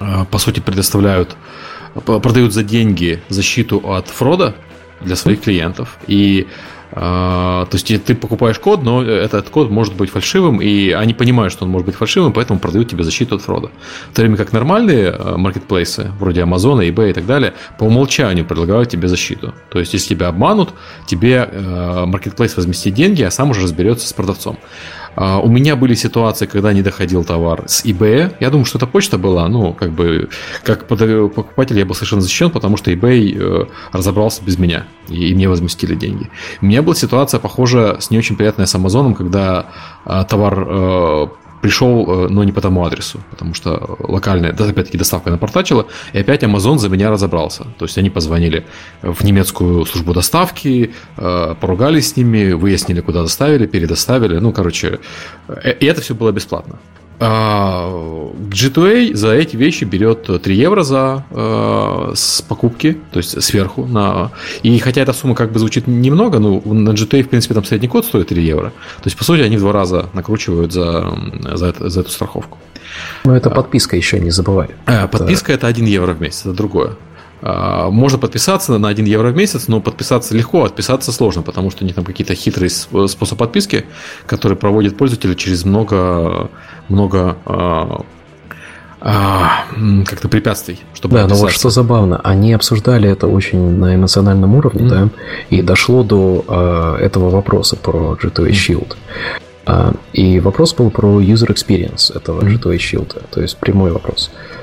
э, 0.00 0.24
по 0.30 0.38
сути, 0.38 0.58
предоставляют, 0.58 1.36
продают 2.04 2.52
за 2.52 2.64
деньги 2.64 3.22
защиту 3.28 3.78
от 3.84 4.08
фрода 4.08 4.56
для 5.00 5.14
своих 5.14 5.42
клиентов. 5.42 5.96
И 6.08 6.48
то 6.90 7.68
есть 7.72 8.04
ты 8.04 8.14
покупаешь 8.14 8.58
код, 8.58 8.82
но 8.82 9.02
этот 9.02 9.50
код 9.50 9.70
может 9.70 9.94
быть 9.94 10.10
фальшивым, 10.10 10.60
и 10.60 10.90
они 10.90 11.14
понимают, 11.14 11.52
что 11.52 11.64
он 11.64 11.70
может 11.70 11.86
быть 11.86 11.94
фальшивым, 11.94 12.32
поэтому 12.32 12.58
продают 12.60 12.88
тебе 12.88 13.04
защиту 13.04 13.36
от 13.36 13.42
фрода. 13.42 13.70
В 14.10 14.14
то 14.14 14.22
время 14.22 14.36
как 14.36 14.52
нормальные 14.52 15.10
а, 15.10 15.36
маркетплейсы, 15.36 16.10
вроде 16.18 16.42
Amazon, 16.42 16.88
eBay 16.88 17.10
и 17.10 17.12
так 17.12 17.26
далее, 17.26 17.54
по 17.78 17.84
умолчанию 17.84 18.44
предлагают 18.46 18.88
тебе 18.88 19.08
защиту. 19.08 19.54
То 19.70 19.78
есть, 19.78 19.92
если 19.92 20.14
тебя 20.14 20.28
обманут, 20.28 20.74
тебе 21.06 21.48
маркетплейс 22.06 22.56
возместит 22.56 22.94
деньги, 22.94 23.22
а 23.22 23.30
сам 23.30 23.50
уже 23.50 23.62
разберется 23.62 24.08
с 24.08 24.12
продавцом. 24.12 24.58
А, 25.20 25.40
у 25.40 25.48
меня 25.48 25.74
были 25.74 25.94
ситуации, 25.94 26.46
когда 26.46 26.72
не 26.72 26.82
доходил 26.82 27.24
товар 27.24 27.64
с 27.66 27.84
eBay. 27.84 28.36
Я 28.38 28.50
думаю, 28.50 28.64
что 28.64 28.78
это 28.78 28.86
почта 28.86 29.18
была. 29.18 29.48
Ну, 29.48 29.72
как 29.72 29.90
бы, 29.90 30.28
как 30.62 30.86
покупатель 30.86 31.76
я 31.76 31.84
был 31.84 31.94
совершенно 31.94 32.22
защищен, 32.22 32.50
потому 32.50 32.76
что 32.76 32.92
eBay 32.92 33.36
э, 33.36 33.66
разобрался 33.90 34.44
без 34.44 34.58
меня. 34.58 34.86
И 35.08 35.34
мне 35.34 35.48
возместили 35.48 35.96
деньги. 35.96 36.30
У 36.62 36.66
меня 36.66 36.82
была 36.82 36.94
ситуация, 36.94 37.40
похожая, 37.40 37.98
с 37.98 38.12
не 38.12 38.18
очень 38.18 38.36
приятной 38.36 38.68
с 38.68 38.74
Амазоном, 38.76 39.16
когда 39.16 39.66
а, 40.04 40.22
товар 40.22 40.66
э, 40.68 41.26
пришел, 41.60 42.24
э, 42.24 42.28
но 42.28 42.44
не 42.44 42.52
по 42.52 42.60
тому 42.60 42.84
адресу, 42.84 43.20
потому 43.30 43.54
что 43.54 43.96
локальная, 44.00 44.52
да, 44.52 44.64
опять-таки, 44.64 44.98
доставка 44.98 45.30
напортачила, 45.30 45.86
и 46.12 46.18
опять 46.18 46.42
Amazon 46.42 46.78
за 46.78 46.88
меня 46.88 47.10
разобрался. 47.10 47.64
То 47.78 47.84
есть 47.84 47.98
они 47.98 48.10
позвонили 48.10 48.64
в 49.02 49.24
немецкую 49.24 49.84
службу 49.86 50.14
доставки, 50.14 50.92
э, 51.16 51.54
поругались 51.60 52.10
с 52.10 52.16
ними, 52.16 52.52
выяснили, 52.52 53.00
куда 53.00 53.22
доставили, 53.22 53.66
передоставили. 53.66 54.38
Ну, 54.38 54.52
короче, 54.52 54.98
э, 55.48 55.72
и 55.80 55.86
это 55.86 56.00
все 56.00 56.14
было 56.14 56.32
бесплатно. 56.32 56.78
А 57.20 57.90
G2A 58.50 59.14
за 59.14 59.34
эти 59.34 59.56
вещи 59.56 59.84
берет 59.84 60.42
3 60.42 60.56
евро 60.56 60.82
за 60.82 61.24
э, 61.30 62.12
с 62.14 62.42
покупки, 62.42 62.96
то 63.10 63.18
есть 63.18 63.42
сверху. 63.42 63.86
На... 63.86 64.30
И 64.62 64.78
хотя 64.78 65.00
эта 65.00 65.12
сумма 65.12 65.34
как 65.34 65.50
бы 65.50 65.58
звучит 65.58 65.88
немного, 65.88 66.38
но 66.38 66.60
на 66.64 66.90
G2A, 66.90 67.24
в 67.24 67.28
принципе, 67.28 67.54
там 67.54 67.64
средний 67.64 67.88
код 67.88 68.04
стоит 68.04 68.28
3 68.28 68.42
евро. 68.42 68.70
То 68.70 69.06
есть, 69.06 69.16
по 69.16 69.24
сути, 69.24 69.40
они 69.40 69.56
в 69.56 69.60
два 69.60 69.72
раза 69.72 70.08
накручивают 70.14 70.72
за, 70.72 71.12
за, 71.54 71.66
это, 71.66 71.88
за 71.88 72.00
эту 72.00 72.10
страховку. 72.10 72.58
Но 73.24 73.36
это 73.36 73.50
подписка 73.50 73.96
еще, 73.96 74.20
не 74.20 74.30
забывай. 74.30 74.68
А, 74.86 75.08
подписка 75.08 75.52
это 75.52 75.66
1 75.66 75.84
евро 75.86 76.14
в 76.14 76.20
месяц, 76.20 76.42
это 76.42 76.52
другое. 76.52 76.96
А, 77.40 77.90
можно 77.90 78.18
подписаться 78.18 78.78
на 78.78 78.88
1 78.88 79.04
евро 79.04 79.30
в 79.30 79.36
месяц, 79.36 79.68
но 79.68 79.80
подписаться 79.80 80.34
легко, 80.34 80.64
отписаться 80.64 81.12
сложно, 81.12 81.42
потому 81.42 81.70
что 81.70 81.84
у 81.84 81.86
них 81.86 81.94
там 81.94 82.04
какие-то 82.04 82.34
хитрые 82.34 82.70
способы 82.70 83.38
подписки, 83.38 83.84
которые 84.26 84.56
проводят 84.56 84.96
пользователи 84.96 85.34
через 85.34 85.64
много, 85.64 86.50
много 86.88 87.36
а, 87.44 88.04
а, 89.00 89.64
как-то 90.06 90.28
препятствий, 90.28 90.80
чтобы 90.94 91.14
Да, 91.14 91.28
но 91.28 91.36
вот 91.36 91.52
что 91.52 91.70
забавно, 91.70 92.20
они 92.24 92.52
обсуждали 92.52 93.08
это 93.08 93.28
очень 93.28 93.78
на 93.78 93.94
эмоциональном 93.94 94.56
уровне, 94.56 94.86
mm-hmm. 94.86 94.88
да, 94.88 95.08
и 95.50 95.62
дошло 95.62 96.02
до 96.02 96.44
а, 96.48 96.96
этого 96.96 97.30
вопроса 97.30 97.76
про 97.76 98.18
G2 98.20 98.50
Shield. 98.50 98.96
А, 99.66 99.92
и 100.12 100.40
вопрос 100.40 100.74
был 100.74 100.90
про 100.90 101.20
user 101.20 101.48
experience 101.48 102.16
этого 102.16 102.40
G2 102.40 102.76
Shield, 102.76 103.22
то 103.30 103.40
есть 103.40 103.56
прямой 103.58 103.92
вопрос. 103.92 104.32
А 104.32 104.57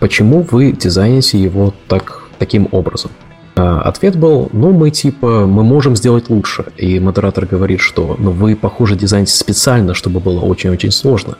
почему 0.00 0.42
вы 0.42 0.72
дизайните 0.72 1.38
его 1.38 1.74
так, 1.88 2.22
таким 2.38 2.68
образом? 2.72 3.10
А 3.58 3.80
ответ 3.80 4.16
был, 4.16 4.50
ну, 4.52 4.72
мы 4.72 4.90
типа, 4.90 5.46
мы 5.46 5.64
можем 5.64 5.96
сделать 5.96 6.28
лучше. 6.28 6.66
И 6.76 7.00
модератор 7.00 7.46
говорит, 7.46 7.80
что, 7.80 8.14
ну, 8.18 8.30
вы, 8.30 8.54
похоже, 8.54 8.96
дизайните 8.96 9.32
специально, 9.32 9.94
чтобы 9.94 10.20
было 10.20 10.40
очень-очень 10.40 10.90
сложно. 10.90 11.38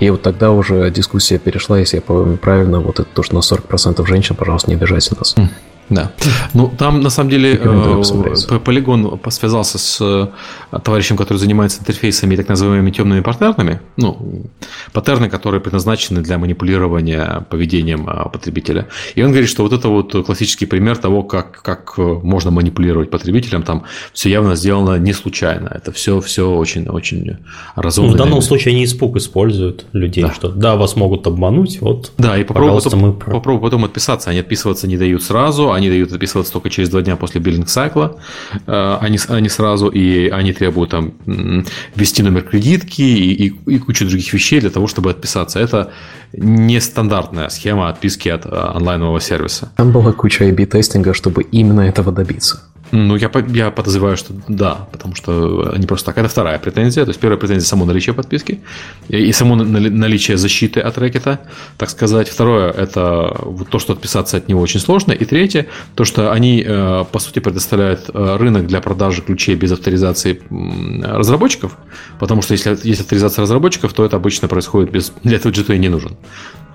И 0.00 0.10
вот 0.10 0.22
тогда 0.22 0.50
уже 0.50 0.90
дискуссия 0.90 1.38
перешла, 1.38 1.78
если 1.78 2.02
я 2.04 2.36
правильно, 2.36 2.80
вот 2.80 2.98
это 2.98 3.08
то, 3.14 3.22
что 3.22 3.36
на 3.36 3.38
40% 3.38 4.04
женщин, 4.06 4.34
пожалуйста, 4.34 4.70
не 4.70 4.74
обижайте 4.74 5.14
нас. 5.16 5.36
Да. 5.88 6.12
Ну, 6.54 6.72
там, 6.78 7.00
на 7.00 7.10
самом 7.10 7.30
деле, 7.30 7.54
э, 7.54 8.58
полигон 8.64 9.20
связался 9.28 9.78
с 9.78 9.98
э, 10.00 10.78
товарищем, 10.78 11.16
который 11.16 11.38
занимается 11.38 11.80
интерфейсами 11.80 12.34
и 12.34 12.36
так 12.36 12.48
называемыми 12.48 12.90
темными 12.90 13.20
паттернами. 13.20 13.80
Ну, 13.96 14.46
паттерны, 14.92 15.28
которые 15.28 15.60
предназначены 15.60 16.20
для 16.20 16.38
манипулирования 16.38 17.44
поведением 17.50 18.08
э, 18.08 18.28
потребителя. 18.30 18.88
И 19.14 19.22
он 19.22 19.30
говорит, 19.30 19.48
что 19.48 19.62
вот 19.62 19.72
это 19.72 19.88
вот 19.88 20.26
классический 20.26 20.66
пример 20.66 20.96
того, 20.96 21.22
как, 21.22 21.62
как 21.62 21.98
можно 21.98 22.50
манипулировать 22.50 23.10
потребителем. 23.10 23.62
Там 23.62 23.84
все 24.12 24.30
явно 24.30 24.56
сделано 24.56 24.98
не 24.98 25.12
случайно. 25.12 25.68
Это 25.74 25.92
все, 25.92 26.20
все 26.20 26.50
очень, 26.50 26.88
очень 26.88 27.36
разумно. 27.76 28.10
Ну, 28.10 28.16
в 28.16 28.18
данном 28.18 28.42
случае 28.42 28.74
они 28.74 28.84
испуг 28.84 29.16
используют 29.16 29.86
людей, 29.92 30.24
да. 30.24 30.32
что 30.32 30.48
да, 30.48 30.76
вас 30.76 30.96
могут 30.96 31.26
обмануть, 31.26 31.80
вот, 31.80 32.12
Да, 32.18 32.38
и 32.38 32.44
попробуй 32.44 32.82
потом, 32.82 33.00
мы... 33.00 33.12
попробуй 33.12 33.60
потом 33.60 33.84
отписаться. 33.84 34.30
Они 34.30 34.38
отписываться 34.38 34.86
не 34.86 34.96
дают 34.96 35.22
сразу, 35.22 35.71
они 35.72 35.88
дают 35.88 36.12
отписываться 36.12 36.52
только 36.52 36.70
через 36.70 36.88
два 36.88 37.02
дня 37.02 37.16
после 37.16 37.40
биллинг 37.40 37.68
сайкла, 37.68 38.18
они, 38.66 39.18
э, 39.18 39.34
они 39.34 39.48
сразу, 39.48 39.88
и 39.88 40.28
они 40.28 40.52
требуют 40.52 40.90
там 40.90 41.12
ввести 41.94 42.22
номер 42.22 42.42
кредитки 42.42 43.02
и, 43.02 43.46
и, 43.46 43.54
и 43.66 43.78
кучу 43.78 44.06
других 44.06 44.32
вещей 44.32 44.60
для 44.60 44.70
того, 44.70 44.86
чтобы 44.86 45.10
отписаться. 45.10 45.58
Это 45.58 45.90
нестандартная 46.32 47.48
схема 47.48 47.88
отписки 47.88 48.28
от 48.28 48.46
э, 48.46 48.48
онлайнового 48.48 49.20
сервиса. 49.20 49.72
Там 49.76 49.92
была 49.92 50.12
куча 50.12 50.44
A-B-тестинга, 50.48 51.14
чтобы 51.14 51.42
именно 51.42 51.82
этого 51.82 52.12
добиться. 52.12 52.62
Ну, 52.92 53.16
я, 53.16 53.30
я 53.48 53.70
подозреваю, 53.70 54.18
что 54.18 54.34
да, 54.48 54.86
потому 54.92 55.14
что 55.14 55.74
не 55.78 55.86
просто 55.86 56.06
так. 56.06 56.18
Это 56.18 56.28
вторая 56.28 56.58
претензия. 56.58 57.04
То 57.04 57.10
есть 57.10 57.20
первая 57.20 57.38
претензия 57.38 57.66
само 57.66 57.86
наличие 57.86 58.14
подписки 58.14 58.60
и 59.08 59.32
само 59.32 59.56
наличие 59.56 60.36
защиты 60.36 60.80
от 60.80 60.98
рэкета, 60.98 61.40
так 61.78 61.88
сказать. 61.88 62.28
Второе– 62.28 62.70
это 62.76 63.34
вот 63.40 63.70
то, 63.70 63.78
что 63.78 63.94
отписаться 63.94 64.36
от 64.36 64.48
него 64.48 64.60
очень 64.60 64.78
сложно. 64.80 65.12
И 65.12 65.24
третье– 65.24 65.66
то, 65.94 66.04
что 66.04 66.32
они, 66.32 66.62
э, 66.66 67.04
по 67.10 67.18
сути, 67.18 67.38
предоставляют 67.38 68.10
э, 68.12 68.36
рынок 68.36 68.66
для 68.66 68.82
продажи 68.82 69.22
ключей 69.22 69.54
без 69.54 69.72
авторизации 69.72 70.42
разработчиков, 71.02 71.78
потому 72.18 72.42
что 72.42 72.52
если 72.52 72.76
есть 72.82 73.00
авторизация 73.00 73.42
разработчиков, 73.42 73.94
то 73.94 74.04
это 74.04 74.16
обычно 74.16 74.48
происходит 74.48 74.90
без... 74.90 75.12
Для 75.22 75.36
этого 75.36 75.50
g 75.50 75.78
не 75.78 75.88
нужен. 75.88 76.16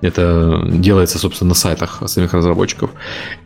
Это 0.01 0.63
делается, 0.67 1.19
собственно, 1.19 1.49
на 1.49 1.55
сайтах 1.55 2.01
самих 2.05 2.33
разработчиков. 2.33 2.91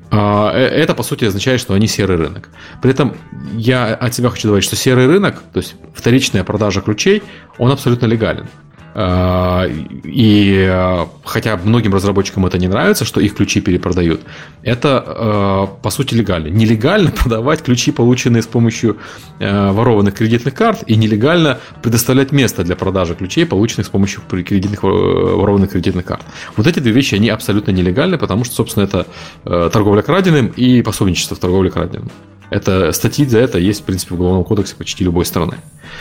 А, 0.09 0.51
э, 0.53 0.59
это, 0.59 0.93
по 0.93 1.03
сути, 1.03 1.25
означает, 1.25 1.61
что 1.61 1.73
они 1.73 1.87
серый 1.87 2.17
рынок. 2.17 2.49
При 2.81 2.91
этом 2.91 3.15
я 3.53 3.93
от 3.93 4.13
себя 4.13 4.29
хочу 4.29 4.47
добавить, 4.47 4.65
что 4.65 4.75
серый 4.75 5.07
рынок, 5.07 5.41
то 5.53 5.59
есть 5.59 5.75
вторичная 5.95 6.43
продажа 6.43 6.81
ключей, 6.81 7.23
он 7.57 7.71
абсолютно 7.71 8.05
легален. 8.07 8.47
А, 8.93 9.65
и 9.67 10.67
а, 10.69 11.07
хотя 11.23 11.57
многим 11.57 11.93
разработчикам 11.93 12.45
это 12.45 12.57
не 12.57 12.67
нравится, 12.67 13.05
что 13.05 13.21
их 13.21 13.35
ключи 13.35 13.61
перепродают, 13.61 14.21
это 14.63 15.03
а, 15.05 15.67
по 15.67 15.89
сути 15.89 16.13
легально. 16.13 16.47
Нелегально 16.47 17.11
продавать 17.23 17.61
ключи, 17.63 17.91
полученные 17.91 18.41
с 18.41 18.47
помощью 18.47 18.97
ворованных 19.39 20.15
кредитных 20.15 20.53
карт, 20.53 20.83
и 20.87 20.95
нелегально 20.95 21.59
предоставлять 21.81 22.31
место 22.31 22.63
для 22.63 22.75
продажи 22.75 23.15
ключей, 23.15 23.45
полученных 23.45 23.87
с 23.87 23.89
помощью 23.89 24.21
кредитных, 24.27 24.83
ворованных 24.83 25.71
кредитных 25.71 26.05
карт. 26.05 26.23
Вот 26.57 26.67
эти 26.67 26.79
две 26.79 26.91
вещи, 26.91 27.15
они 27.15 27.29
абсолютно 27.29 27.71
нелегальны, 27.71 28.17
потому 28.17 28.43
что, 28.43 28.55
собственно, 28.55 28.83
это 28.83 29.07
торговля 29.43 30.01
краденым 30.01 30.47
и 30.47 30.81
пособничество 30.81 31.35
в 31.35 31.39
торговле 31.39 31.71
краденым. 31.71 32.11
Это 32.51 32.91
статьи 32.91 33.25
за 33.25 33.39
это 33.39 33.57
есть, 33.57 33.79
в 33.79 33.83
принципе, 33.85 34.13
в 34.13 34.15
Уголовном 34.15 34.43
кодексе 34.43 34.75
почти 34.75 35.05
любой 35.05 35.25
страны. 35.25 35.55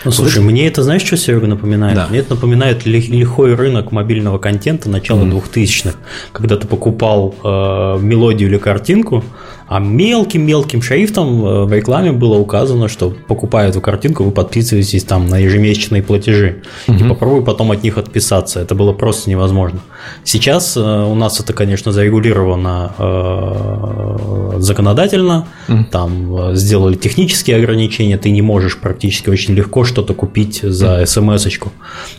Ну, 0.04 0.10
слушай, 0.10 0.38
вот 0.42 0.50
мне 0.50 0.66
это, 0.66 0.82
знаешь, 0.82 1.02
что, 1.02 1.16
Серега, 1.16 1.46
напоминает? 1.46 1.94
Да. 1.94 2.08
Мне 2.08 2.18
это 2.18 2.34
напоминает 2.34 2.86
лихой 2.86 3.54
рынок 3.54 3.92
мобильного 3.92 4.38
контента 4.38 4.90
начала 4.90 5.22
mm. 5.22 5.42
2000-х, 5.54 5.96
когда 6.32 6.56
ты 6.56 6.66
покупал 6.66 7.36
э, 7.42 7.98
мелодию 8.00 8.48
или 8.48 8.58
картинку, 8.58 9.24
а 9.70 9.78
мелким-мелким 9.78 10.82
шрифтом 10.82 11.46
э, 11.46 11.64
в 11.64 11.72
рекламе 11.72 12.10
было 12.10 12.36
указано, 12.36 12.88
что 12.88 13.14
покупая 13.28 13.68
эту 13.68 13.80
картинку, 13.80 14.24
вы 14.24 14.32
подписываетесь 14.32 15.04
там 15.04 15.28
на 15.28 15.38
ежемесячные 15.38 16.02
платежи. 16.02 16.64
Угу. 16.88 16.96
И 16.96 17.08
попробуй 17.08 17.44
потом 17.44 17.70
от 17.70 17.84
них 17.84 17.96
отписаться. 17.96 18.58
Это 18.58 18.74
было 18.74 18.92
просто 18.92 19.30
невозможно. 19.30 19.78
Сейчас 20.24 20.76
э, 20.76 20.80
у 20.80 21.14
нас 21.14 21.38
это, 21.38 21.52
конечно, 21.52 21.92
зарегулировано 21.92 22.92
э, 22.98 24.56
законодательно. 24.58 25.46
Угу. 25.68 25.84
Там 25.92 26.56
сделали 26.56 26.96
технические 26.96 27.58
ограничения. 27.58 28.18
Ты 28.18 28.32
не 28.32 28.42
можешь 28.42 28.76
практически 28.76 29.30
очень 29.30 29.54
легко 29.54 29.84
что-то 29.84 30.14
купить 30.14 30.62
за 30.62 31.06
смс-очку, 31.06 31.70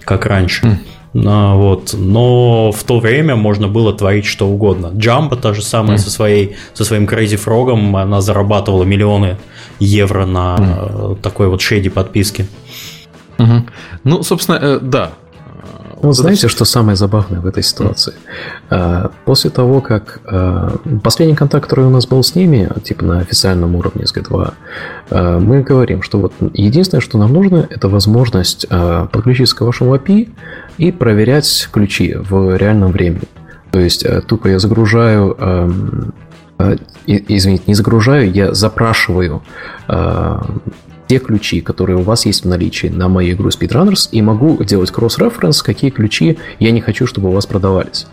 как 0.05 0.25
раньше. 0.25 0.65
Угу. 0.65 0.77
Вот. 1.13 1.93
Но 1.93 2.71
в 2.71 2.83
то 2.83 2.99
время 2.99 3.35
можно 3.35 3.67
было 3.67 3.93
творить 3.93 4.25
что 4.25 4.47
угодно. 4.47 4.91
Джамба 4.95 5.35
та 5.35 5.53
же 5.53 5.61
самая 5.61 5.97
mm. 5.97 6.01
со, 6.01 6.09
своей, 6.09 6.55
со 6.73 6.85
своим 6.85 7.05
Crazy 7.05 7.37
Frog, 7.37 8.01
она 8.01 8.21
зарабатывала 8.21 8.83
миллионы 8.83 9.37
евро 9.79 10.25
на 10.25 10.55
mm. 10.57 11.15
такой 11.21 11.49
вот 11.49 11.61
шейди 11.61 11.89
подписке. 11.89 12.47
Угу. 13.41 13.65
Ну, 14.03 14.23
собственно, 14.23 14.55
э, 14.61 14.79
да, 14.81 15.11
ну, 16.03 16.13
знаете, 16.13 16.47
что 16.47 16.65
самое 16.65 16.95
забавное 16.95 17.39
в 17.39 17.45
этой 17.45 17.63
ситуации? 17.63 18.13
А, 18.69 19.11
после 19.25 19.49
того, 19.49 19.81
как 19.81 20.19
а, 20.25 20.77
последний 21.03 21.35
контакт, 21.35 21.65
который 21.65 21.85
у 21.85 21.89
нас 21.89 22.07
был 22.07 22.23
с 22.23 22.35
ними, 22.35 22.69
типа 22.83 23.05
на 23.05 23.19
официальном 23.19 23.75
уровне 23.75 24.05
с 24.05 24.15
G2, 24.15 24.53
а, 25.09 25.39
мы 25.39 25.61
говорим, 25.61 26.01
что 26.01 26.19
вот 26.19 26.33
единственное, 26.53 27.01
что 27.01 27.17
нам 27.17 27.33
нужно, 27.33 27.67
это 27.69 27.87
возможность 27.89 28.67
подключиться 28.67 29.55
к 29.55 29.61
вашему 29.61 29.95
API 29.95 30.29
и 30.77 30.91
проверять 30.91 31.69
ключи 31.71 32.15
в 32.15 32.55
реальном 32.57 32.91
времени. 32.91 33.27
То 33.71 33.79
есть 33.79 34.05
тупо 34.27 34.47
я 34.47 34.59
загружаю 34.59 36.13
извините, 37.07 37.63
не 37.65 37.73
загружаю, 37.73 38.31
я 38.31 38.53
запрашиваю 38.53 39.41
те 41.11 41.19
ключи, 41.19 41.59
которые 41.59 41.97
у 41.97 42.03
вас 42.03 42.25
есть 42.25 42.45
в 42.45 42.47
наличии 42.47 42.87
на 42.87 43.09
мою 43.09 43.33
игру 43.33 43.49
Speedrunners, 43.49 44.07
и 44.13 44.21
могу 44.21 44.63
делать 44.63 44.91
кросс-референс, 44.91 45.61
какие 45.61 45.91
ключи 45.91 46.37
я 46.59 46.71
не 46.71 46.79
хочу, 46.79 47.05
чтобы 47.05 47.27
у 47.27 47.31
вас 47.33 47.45
продавались. 47.45 48.07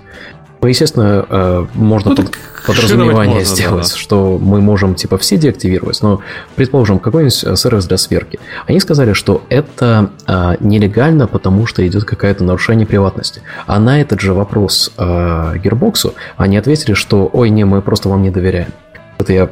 Ну, 0.61 0.67
естественно, 0.67 1.25
э, 1.31 1.67
можно 1.75 2.11
ну, 2.11 2.17
под, 2.17 2.37
подразумевание 2.67 3.37
можно, 3.37 3.55
сделать, 3.55 3.85
да, 3.85 3.93
да. 3.93 3.97
что 3.97 4.37
мы 4.43 4.61
можем 4.61 4.97
типа 4.97 5.17
все 5.17 5.37
деактивировать, 5.37 6.03
но, 6.03 6.23
предположим, 6.57 6.99
какой-нибудь 6.99 7.45
э, 7.45 7.55
сервис 7.55 7.87
для 7.87 7.99
сверки. 7.99 8.41
Они 8.67 8.81
сказали, 8.81 9.13
что 9.13 9.43
это 9.49 10.11
а, 10.27 10.57
нелегально, 10.59 11.29
потому 11.29 11.67
что 11.67 11.87
идет 11.87 12.03
какое-то 12.03 12.43
нарушение 12.43 12.85
приватности. 12.85 13.43
А 13.69 13.79
на 13.79 14.01
этот 14.01 14.21
же 14.21 14.35
вопрос 14.35 14.91
а, 14.97 15.55
Gearbox 15.55 16.15
они 16.37 16.57
ответили, 16.57 16.95
что 16.95 17.31
ой, 17.33 17.51
не, 17.51 17.63
мы 17.63 17.81
просто 17.81 18.09
вам 18.09 18.23
не 18.23 18.31
доверяем. 18.31 18.73
Это 19.19 19.33
я 19.33 19.51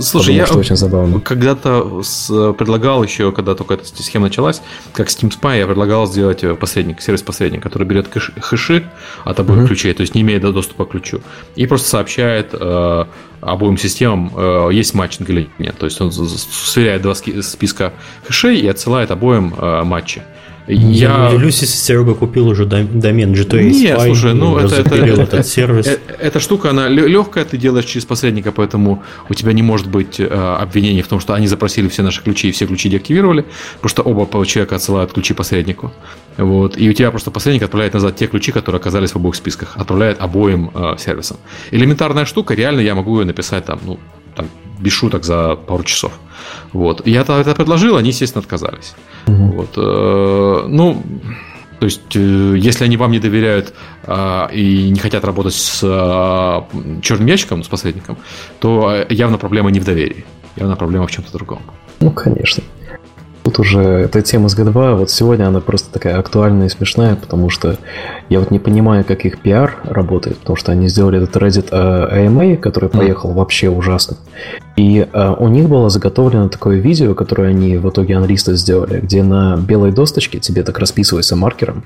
Слушай, 0.00 0.26
подумал, 0.26 0.40
я 0.40 0.46
что 0.46 0.58
очень 0.58 0.76
забавно. 0.76 1.20
когда-то 1.20 2.02
предлагал 2.58 3.02
еще, 3.02 3.32
когда 3.32 3.54
только 3.54 3.74
эта 3.74 3.84
схема 4.02 4.26
началась, 4.26 4.60
как 4.92 5.08
Steam 5.08 5.30
Spy, 5.30 5.58
я 5.58 5.66
предлагал 5.66 6.06
сделать 6.06 6.44
э, 6.44 6.54
посредник, 6.54 7.00
сервис-посредник, 7.00 7.62
который 7.62 7.84
берет 7.84 8.08
хэши 8.12 8.90
от 9.24 9.40
обоих 9.40 9.60
mm-hmm. 9.60 9.66
ключей, 9.68 9.94
то 9.94 10.02
есть 10.02 10.14
не 10.14 10.22
имеет 10.22 10.42
доступа 10.42 10.84
к 10.84 10.90
ключу, 10.90 11.20
и 11.54 11.66
просто 11.66 11.88
сообщает 11.88 12.48
э, 12.52 13.04
обоим 13.40 13.78
системам, 13.78 14.32
э, 14.34 14.70
есть 14.72 14.92
матчинг 14.94 15.30
или 15.30 15.48
нет. 15.58 15.76
То 15.78 15.86
есть 15.86 16.00
он 16.00 16.12
сверяет 16.12 17.02
два 17.02 17.14
списка 17.14 17.92
хэшей 18.24 18.58
и 18.58 18.66
отсылает 18.66 19.10
обоим 19.10 19.54
э, 19.56 19.82
матчи. 19.84 20.22
Я 20.68 21.30
если 21.32 21.66
Серега 21.66 22.14
купил 22.14 22.48
уже 22.48 22.66
домен 22.66 23.32
GTA 23.32 23.62
Нет, 23.62 23.98
Spy 23.98 24.06
слушай, 24.06 24.34
ну 24.34 24.58
это, 24.58 24.76
это, 24.76 24.94
этот 24.96 25.46
сервис. 25.46 25.86
Э, 25.86 25.98
эта 26.18 26.40
штука, 26.40 26.70
она 26.70 26.88
легкая, 26.88 27.44
ты 27.44 27.56
делаешь 27.56 27.84
через 27.84 28.04
посредника, 28.04 28.50
поэтому 28.50 29.02
у 29.28 29.34
тебя 29.34 29.52
не 29.52 29.62
может 29.62 29.88
быть 29.88 30.18
э, 30.18 30.26
обвинений 30.26 31.02
в 31.02 31.08
том, 31.08 31.20
что 31.20 31.34
они 31.34 31.46
запросили 31.46 31.88
все 31.88 32.02
наши 32.02 32.22
ключи 32.22 32.48
и 32.48 32.52
все 32.52 32.66
ключи 32.66 32.88
деактивировали, 32.88 33.44
потому 33.76 33.88
что 33.88 34.02
оба 34.02 34.46
человека 34.46 34.76
отсылают 34.76 35.12
ключи 35.12 35.34
посреднику. 35.34 35.92
Вот, 36.36 36.76
и 36.76 36.90
у 36.90 36.92
тебя 36.92 37.10
просто 37.10 37.30
посредник 37.30 37.62
отправляет 37.62 37.94
назад 37.94 38.16
те 38.16 38.26
ключи, 38.26 38.52
которые 38.52 38.80
оказались 38.80 39.12
в 39.12 39.16
обоих 39.16 39.36
списках, 39.36 39.76
отправляет 39.76 40.20
обоим 40.20 40.70
э, 40.74 40.96
сервисам. 40.98 41.36
Элементарная 41.70 42.24
штука, 42.24 42.54
реально 42.54 42.80
я 42.80 42.94
могу 42.94 43.20
ее 43.20 43.26
написать 43.26 43.64
там, 43.64 43.78
ну, 43.84 43.98
там, 44.34 44.48
без 44.78 44.92
шуток 44.92 45.24
за 45.24 45.56
пару 45.56 45.84
часов. 45.84 46.12
Вот. 46.72 47.06
Я 47.06 47.22
это 47.22 47.54
предложил, 47.54 47.96
они, 47.96 48.10
естественно, 48.10 48.42
отказались. 48.42 48.94
Угу. 49.26 49.44
Вот. 49.52 49.70
Э, 49.76 50.66
ну, 50.68 51.02
то 51.78 51.86
есть, 51.86 52.16
э, 52.16 52.54
если 52.56 52.84
они 52.84 52.96
вам 52.96 53.12
не 53.12 53.18
доверяют 53.18 53.74
а, 54.04 54.48
и 54.52 54.90
не 54.90 54.98
хотят 54.98 55.24
работать 55.24 55.54
с 55.54 55.80
а, 55.84 56.66
черным 57.02 57.26
ящиком, 57.26 57.62
с 57.62 57.68
посредником, 57.68 58.16
то 58.60 59.06
явно 59.10 59.38
проблема 59.38 59.70
не 59.70 59.80
в 59.80 59.84
доверии. 59.84 60.24
Явно 60.56 60.76
проблема 60.76 61.06
в 61.06 61.10
чем-то 61.10 61.32
другом. 61.32 61.60
Ну, 62.00 62.10
конечно. 62.10 62.62
Тут 63.46 63.60
уже 63.60 63.80
эта 63.80 64.22
тема 64.22 64.48
с 64.48 64.58
G2, 64.58 64.96
вот 64.96 65.08
сегодня 65.08 65.46
она 65.46 65.60
просто 65.60 65.92
такая 65.92 66.18
актуальная 66.18 66.66
и 66.66 66.68
смешная, 66.68 67.14
потому 67.14 67.48
что 67.48 67.76
я 68.28 68.40
вот 68.40 68.50
не 68.50 68.58
понимаю, 68.58 69.04
как 69.04 69.24
их 69.24 69.38
пиар 69.38 69.76
работает, 69.84 70.38
потому 70.38 70.56
что 70.56 70.72
они 70.72 70.88
сделали 70.88 71.22
этот 71.22 71.40
Reddit 71.40 71.70
AMA, 71.70 72.56
который 72.56 72.88
поехал 72.88 73.32
вообще 73.32 73.68
ужасно. 73.70 74.16
И 74.76 75.06
э, 75.10 75.34
у 75.38 75.48
них 75.48 75.68
было 75.68 75.88
заготовлено 75.88 76.48
такое 76.48 76.78
видео, 76.78 77.14
которое 77.14 77.48
они 77.48 77.78
в 77.78 77.88
итоге 77.88 78.16
анлисты 78.16 78.56
сделали, 78.56 79.00
где 79.00 79.22
на 79.22 79.56
белой 79.56 79.90
досточке 79.90 80.38
тебе 80.38 80.62
так 80.64 80.78
расписывается 80.78 81.34
маркером, 81.34 81.84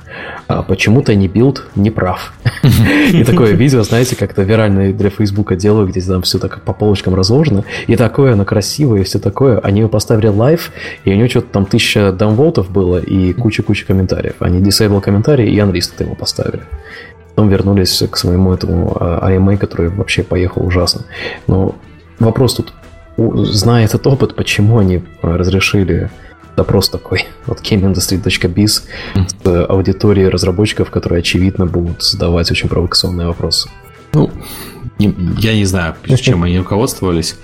а 0.48 0.62
почему-то 0.62 1.14
не 1.14 1.28
билд 1.28 1.66
не 1.76 1.90
прав. 1.90 2.32
И 3.12 3.22
такое 3.22 3.52
видео, 3.52 3.84
знаете, 3.84 4.16
как-то 4.16 4.42
виральное 4.42 4.92
для 4.92 5.10
Фейсбука 5.10 5.54
делаю, 5.54 5.86
где 5.86 6.00
там 6.00 6.22
все 6.22 6.38
так 6.38 6.62
по 6.62 6.72
полочкам 6.72 7.14
разложено. 7.14 7.64
И 7.86 7.94
такое, 7.94 8.32
оно 8.32 8.44
красивое, 8.44 9.02
и 9.02 9.04
все 9.04 9.20
такое. 9.20 9.58
Они 9.60 9.80
его 9.80 9.88
поставили 9.88 10.26
лайв, 10.26 10.72
и 11.04 11.12
у 11.12 11.14
него 11.14 11.28
что-то 11.28 11.49
там 11.52 11.66
тысяча 11.66 12.12
даунволтов 12.12 12.70
было, 12.70 12.98
и 12.98 13.32
куча-куча 13.32 13.86
комментариев. 13.86 14.36
Они 14.40 14.60
дисейбл 14.60 15.00
комментарии, 15.00 15.50
и 15.50 15.58
анлисты 15.58 16.04
его 16.04 16.14
поставили. 16.14 16.62
Потом 17.30 17.48
вернулись 17.48 18.02
к 18.10 18.16
своему 18.16 18.52
этому 18.52 18.92
AMA, 19.00 19.56
который 19.56 19.88
вообще 19.88 20.22
поехал 20.22 20.66
ужасно. 20.66 21.02
Но 21.46 21.74
вопрос 22.18 22.54
тут, 22.54 22.72
зная 23.16 23.84
этот 23.84 24.06
опыт, 24.06 24.34
почему 24.34 24.78
они 24.78 25.02
разрешили 25.22 26.10
запрос 26.56 26.88
такой 26.88 27.26
вот 27.46 27.60
gameindustry.biz 27.60 28.82
с 29.42 29.64
аудиторией 29.66 30.28
разработчиков, 30.28 30.90
которые, 30.90 31.20
очевидно, 31.20 31.66
будут 31.66 32.02
задавать 32.02 32.50
очень 32.50 32.68
провокационные 32.68 33.26
вопросы. 33.26 33.68
Ну, 34.12 34.30
не, 34.98 35.14
я 35.38 35.54
не 35.54 35.64
знаю, 35.64 35.94
чем 36.20 36.42
они 36.42 36.58
руководствовались. 36.58 37.36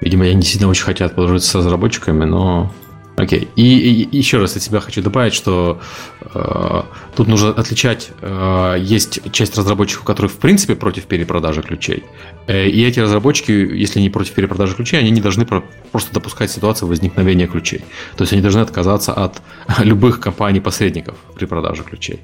Видимо, 0.00 0.24
они 0.24 0.36
действительно 0.36 0.70
очень 0.70 0.84
хотят 0.84 1.14
подружиться 1.14 1.50
с 1.50 1.54
разработчиками, 1.54 2.24
но 2.24 2.72
Окей. 3.16 3.48
И, 3.54 4.02
и 4.02 4.16
еще 4.16 4.38
раз 4.38 4.56
от 4.56 4.62
себя 4.62 4.80
хочу 4.80 5.00
добавить, 5.00 5.34
что 5.34 5.80
э, 6.20 6.82
тут 7.14 7.28
нужно 7.28 7.50
отличать, 7.50 8.10
э, 8.20 8.76
есть 8.80 9.20
часть 9.30 9.56
разработчиков, 9.56 10.04
которые 10.04 10.28
в 10.28 10.38
принципе 10.38 10.74
против 10.74 11.04
перепродажи 11.04 11.62
ключей. 11.62 12.02
Э, 12.48 12.66
и 12.66 12.84
эти 12.84 12.98
разработчики, 12.98 13.52
если 13.52 14.00
не 14.00 14.10
против 14.10 14.32
перепродажи 14.32 14.74
ключей, 14.74 14.98
они 14.98 15.10
не 15.10 15.20
должны 15.20 15.46
про, 15.46 15.62
просто 15.92 16.12
допускать 16.12 16.50
ситуацию 16.50 16.88
возникновения 16.88 17.46
ключей. 17.46 17.84
То 18.16 18.22
есть 18.22 18.32
они 18.32 18.42
должны 18.42 18.60
отказаться 18.60 19.12
от 19.12 19.40
любых 19.78 20.18
компаний-посредников 20.18 21.14
при 21.36 21.46
продаже 21.46 21.84
ключей. 21.84 22.18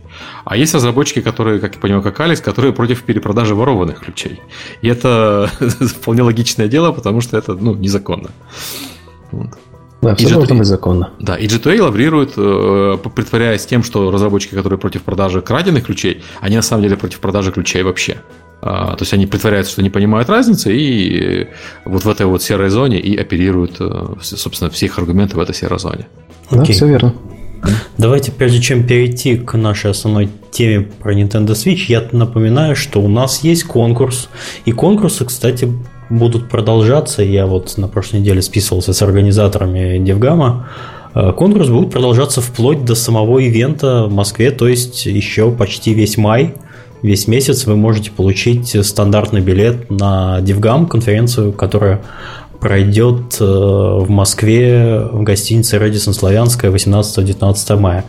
А 0.44 0.56
есть 0.56 0.74
разработчики, 0.74 1.20
которые, 1.20 1.60
как 1.60 1.74
я 1.76 1.80
понимаю, 1.80 2.02
как 2.02 2.18
Алекс, 2.18 2.40
которые 2.40 2.72
против 2.72 3.04
перепродажи 3.04 3.54
ворованных 3.54 4.00
ключей. 4.00 4.40
И 4.82 4.88
это 4.88 5.48
вполне 5.60 6.22
логичное 6.22 6.66
дело, 6.66 6.90
потому 6.90 7.20
что 7.20 7.38
это 7.38 7.54
ну, 7.54 7.76
незаконно. 7.76 8.30
Вот. 9.30 9.50
Да, 10.02 10.14
все 10.14 10.30
должно 10.30 10.54
быть 10.54 10.66
законно. 10.66 11.10
Да, 11.18 11.36
и 11.36 11.46
G2A 11.46 11.82
лаврирует, 11.82 12.32
э, 12.36 12.96
притворяясь 13.14 13.66
тем, 13.66 13.82
что 13.82 14.10
разработчики, 14.10 14.54
которые 14.54 14.78
против 14.78 15.02
продажи 15.02 15.42
краденных 15.42 15.84
ключей, 15.84 16.22
они 16.40 16.56
на 16.56 16.62
самом 16.62 16.84
деле 16.84 16.96
против 16.96 17.20
продажи 17.20 17.52
ключей 17.52 17.82
вообще. 17.82 18.16
А, 18.62 18.94
то 18.96 19.02
есть 19.02 19.12
они 19.12 19.26
притворяются, 19.26 19.72
что 19.72 19.82
не 19.82 19.90
понимают 19.90 20.28
разницы, 20.28 20.74
и 20.74 21.48
вот 21.84 22.04
в 22.04 22.08
этой 22.08 22.26
вот 22.26 22.42
серой 22.42 22.70
зоне 22.70 22.98
и 22.98 23.16
оперируют, 23.16 23.76
э, 23.80 24.14
собственно, 24.20 24.70
все 24.70 24.86
их 24.86 24.98
аргументы 24.98 25.36
в 25.36 25.40
этой 25.40 25.54
серой 25.54 25.78
зоне. 25.78 26.06
Да, 26.50 26.64
все 26.64 26.86
верно. 26.86 27.14
Давайте, 27.98 28.32
прежде 28.32 28.60
чем 28.60 28.86
перейти 28.86 29.36
к 29.36 29.56
нашей 29.56 29.90
основной 29.90 30.30
теме 30.50 30.80
про 30.80 31.14
Nintendo 31.14 31.48
Switch, 31.48 31.84
я 31.88 32.08
напоминаю, 32.12 32.74
что 32.74 33.02
у 33.02 33.08
нас 33.08 33.44
есть 33.44 33.64
конкурс. 33.64 34.28
И 34.64 34.72
конкурсы, 34.72 35.26
кстати, 35.26 35.70
будут 36.10 36.48
продолжаться. 36.48 37.22
Я 37.22 37.46
вот 37.46 37.78
на 37.78 37.88
прошлой 37.88 38.20
неделе 38.20 38.42
списывался 38.42 38.92
с 38.92 39.00
организаторами 39.00 39.98
Девгама. 39.98 40.68
Э, 41.14 41.32
конкурс 41.32 41.68
будет 41.68 41.90
продолжаться 41.90 42.40
вплоть 42.40 42.84
до 42.84 42.94
самого 42.94 43.38
ивента 43.38 44.04
в 44.04 44.12
Москве, 44.12 44.50
то 44.50 44.68
есть 44.68 45.06
еще 45.06 45.50
почти 45.50 45.94
весь 45.94 46.16
май, 46.16 46.54
весь 47.02 47.28
месяц 47.28 47.64
вы 47.64 47.76
можете 47.76 48.10
получить 48.10 48.76
стандартный 48.84 49.40
билет 49.40 49.90
на 49.90 50.40
DevGAMM, 50.40 50.86
конференцию, 50.86 51.52
которая 51.52 52.02
пройдет 52.60 53.36
э, 53.40 53.44
в 53.44 54.10
Москве 54.10 55.00
в 55.10 55.22
гостинице 55.22 55.78
Рэдиссон 55.78 56.12
Славянская 56.12 56.70
18-19 56.70 57.78
мая. 57.78 58.04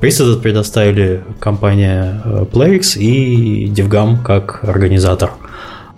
Приз 0.00 0.20
этот 0.20 0.42
предоставили 0.42 1.22
компания 1.38 2.20
э, 2.24 2.44
Playx 2.50 2.98
и 2.98 3.68
DevGAMM 3.68 4.22
как 4.24 4.64
организатор– 4.64 5.32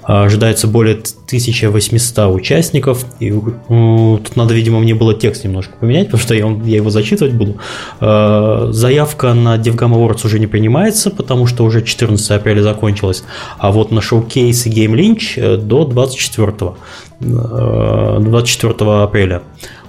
Ожидается 0.07 0.69
более 0.69 0.95
1800 0.95 2.35
участников. 2.35 3.07
И 3.21 3.31
тут 3.31 4.37
надо, 4.37 4.55
видимо, 4.55 4.81
мне 4.81 4.95
было 4.95 5.15
текст 5.15 5.45
немножко 5.45 5.73
поменять, 5.81 6.07
потому 6.07 6.23
что 6.23 6.35
я, 6.35 6.47
я 6.65 6.77
его 6.77 6.91
зачитывать 6.91 7.33
буду. 7.33 7.57
А, 8.01 8.69
заявка 8.71 9.33
на 9.35 9.57
DevGAMM 9.57 9.93
Awards 9.95 10.27
уже 10.27 10.39
не 10.39 10.47
принимается, 10.47 11.11
потому 11.11 11.47
что 11.47 11.65
уже 11.65 11.83
14 11.83 12.31
апреля 12.33 12.63
закончилась. 12.63 13.25
А 13.59 13.71
вот 13.71 13.91
на 13.91 14.01
showcase 14.01 14.67
и 14.67 14.71
Game 14.71 14.95
Lynch 14.95 15.35
э, 15.37 15.57
до 15.57 15.85
24, 15.85 16.75
24 17.21 18.75
э, 18.79 19.03
апреля 19.03 19.43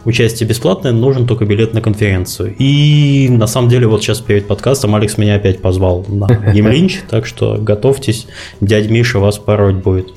участие 0.06 0.48
бесплатное, 0.48 0.92
нужен 0.92 1.28
только 1.28 1.46
билет 1.46 1.74
на 1.74 1.82
конференцию. 1.82 2.56
И 2.58 3.28
на 3.30 3.48
самом 3.48 3.70
деле 3.70 3.88
вот 3.88 4.02
сейчас 4.02 4.22
перед 4.22 4.48
подкастом 4.48 4.96
Алекс 4.96 5.18
меня 5.18 5.36
опять 5.36 5.62
позвал 5.62 6.06
на 6.08 6.28
Game 6.54 6.73
Lynch, 6.73 7.02
так 7.10 7.26
что 7.26 7.58
готовьтесь, 7.60 8.28
дядь 8.62 8.90
Миша 8.90 9.20
вас 9.20 9.38
пороть 9.38 9.76
будет. 9.76 10.14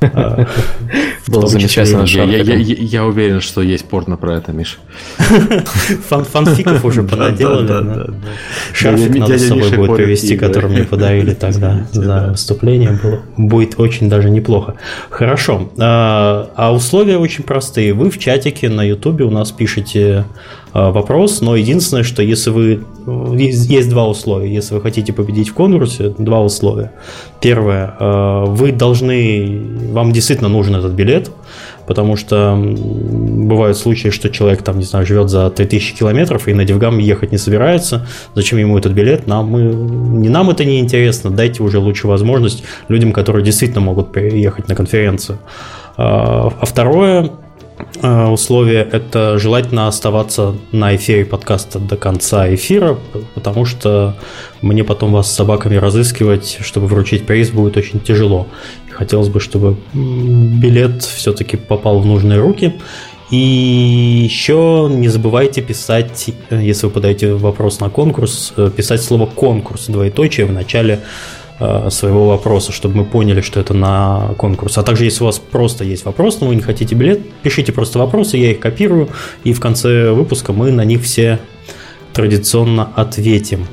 Было 0.00 1.46
замечательно. 1.46 2.04
Я, 2.04 3.04
уверен, 3.04 3.40
что 3.40 3.62
есть 3.62 3.84
порно 3.84 4.16
про 4.16 4.36
это, 4.36 4.52
Миш. 4.52 4.78
Фан, 6.08 6.24
фанфиков 6.24 6.84
уже 6.84 7.02
понаделали. 7.10 8.12
Шарфик 8.72 9.16
надо 9.16 9.38
с 9.38 9.48
собой 9.48 9.70
будет 9.70 9.96
привезти, 9.96 10.36
который 10.36 10.70
мне 10.70 10.84
подарили 10.84 11.34
тогда 11.34 11.86
за 11.92 12.28
выступление. 12.30 12.98
Будет 13.36 13.78
очень 13.78 14.08
даже 14.08 14.30
неплохо. 14.30 14.74
Хорошо. 15.10 15.70
А, 15.78 16.50
а 16.56 16.72
условия 16.72 17.18
очень 17.18 17.44
простые. 17.44 17.92
Вы 17.92 18.10
в 18.10 18.18
чатике 18.18 18.68
на 18.68 18.82
Ютубе 18.82 19.24
у 19.24 19.30
нас 19.30 19.52
пишете 19.52 20.24
вопрос, 20.72 21.40
но 21.40 21.56
единственное, 21.56 22.02
что 22.02 22.22
если 22.22 22.50
вы... 22.50 22.84
Есть, 23.36 23.68
есть 23.68 23.88
два 23.88 24.06
условия. 24.06 24.52
Если 24.52 24.74
вы 24.74 24.80
хотите 24.80 25.12
победить 25.12 25.48
в 25.48 25.54
конкурсе, 25.54 26.14
два 26.16 26.40
условия. 26.40 26.92
Первое, 27.40 27.94
вы 28.46 28.72
должны... 28.72 29.60
Вам 29.92 30.12
действительно 30.12 30.48
нужен 30.48 30.76
этот 30.76 30.92
билет, 30.92 31.30
потому 31.86 32.14
что 32.14 32.56
бывают 32.56 33.76
случаи, 33.76 34.10
что 34.10 34.30
человек 34.30 34.62
там, 34.62 34.78
не 34.78 34.84
знаю, 34.84 35.04
живет 35.04 35.28
за 35.28 35.50
3000 35.50 35.96
километров 35.96 36.46
и 36.46 36.54
на 36.54 36.64
Девгам 36.64 36.98
ехать 36.98 37.32
не 37.32 37.38
собирается. 37.38 38.06
Зачем 38.34 38.58
ему 38.58 38.78
этот 38.78 38.92
билет? 38.92 39.26
Нам, 39.26 39.46
мы, 39.46 39.62
не 39.62 40.28
нам 40.28 40.50
это 40.50 40.64
не 40.64 40.78
интересно, 40.78 41.30
дайте 41.30 41.64
уже 41.64 41.80
лучшую 41.80 42.12
возможность 42.12 42.62
людям, 42.88 43.12
которые 43.12 43.44
действительно 43.44 43.80
могут 43.80 44.12
приехать 44.12 44.68
на 44.68 44.76
конференцию. 44.76 45.38
А, 45.96 46.52
а 46.60 46.64
второе, 46.64 47.30
условие– 48.02 48.88
это 48.92 49.38
желательно 49.38 49.88
оставаться 49.88 50.56
на 50.72 50.96
эфире 50.96 51.24
подкаста 51.24 51.78
до 51.78 51.96
конца 51.96 52.52
эфира, 52.54 52.98
потому 53.34 53.64
что 53.64 54.16
мне 54.62 54.84
потом 54.84 55.12
вас 55.12 55.30
с 55.30 55.34
собаками 55.34 55.76
разыскивать, 55.76 56.58
чтобы 56.60 56.86
вручить 56.86 57.26
приз, 57.26 57.50
будет 57.50 57.76
очень 57.76 58.00
тяжело. 58.00 58.46
Хотелось 58.90 59.28
бы, 59.28 59.40
чтобы 59.40 59.76
билет 59.94 61.02
все-таки 61.02 61.56
попал 61.56 62.00
в 62.00 62.06
нужные 62.06 62.40
руки. 62.40 62.74
И 63.30 63.36
еще 64.24 64.88
не 64.90 65.08
забывайте 65.08 65.62
писать, 65.62 66.30
если 66.50 66.86
вы 66.86 66.92
подаете 66.92 67.34
вопрос 67.34 67.78
на 67.78 67.88
конкурс, 67.88 68.52
э, 68.56 68.70
писать 68.76 69.02
слово 69.02 69.26
конкурс 69.26 69.86
двоеточие 69.86 70.46
в 70.46 70.52
начале 70.52 70.94
э, 70.94 71.00
своего 71.90 72.28
вопроса, 72.28 72.72
чтобы 72.72 72.96
мы 72.96 73.04
поняли, 73.04 73.42
что 73.42 73.60
это 73.60 73.74
на 73.74 74.30
конкурс. 74.38 74.78
А 74.78 74.82
также, 74.82 75.04
если 75.04 75.22
у 75.22 75.26
вас 75.26 75.38
просто 75.38 75.84
есть 75.84 76.04
вопрос, 76.04 76.40
но 76.40 76.48
вы 76.48 76.54
не 76.54 76.62
хотите 76.62 76.94
билет, 76.94 77.20
пишите 77.42 77.72
просто 77.72 77.98
вопросы, 77.98 78.38
я 78.38 78.52
их 78.52 78.60
копирую, 78.60 79.08
и 79.44 79.52
в 79.52 79.60
конце 79.60 80.12
выпуска 80.12 80.52
мы 80.52 80.72
на 80.72 80.84
них 80.84 81.02
все 81.02 81.38
традиционно 82.12 82.88
ответим. 82.96 83.66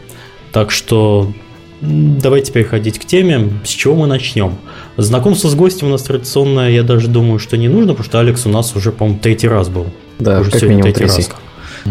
Так 0.52 0.72
что 0.72 1.32
давайте 1.82 2.52
переходить 2.52 3.00
к 3.00 3.06
теме. 3.06 3.50
С 3.64 3.70
чего 3.70 3.96
мы 3.96 4.08
начнем? 4.08 4.56
Знакомство 4.98 5.48
с 5.48 5.56
гостем 5.56 5.88
у 5.88 5.92
нас 5.92 6.04
традиционное, 6.04 6.72
я 6.72 6.84
даже 6.84 7.08
думаю, 7.08 7.40
что 7.40 7.58
не 7.58 7.68
нужно, 7.68 7.94
потому 7.94 8.06
что 8.06 8.20
Алекс 8.20 8.46
у 8.46 8.50
нас 8.50 8.76
уже, 8.76 8.92
по-моему, 8.92 9.20
третий 9.20 9.48
раз 9.48 9.70
был. 9.70 9.88
Да, 10.20 10.40
уже 10.40 10.52
как 10.52 10.62
минимум 10.64 10.84
третий. 10.84 11.04
Раз. 11.04 11.30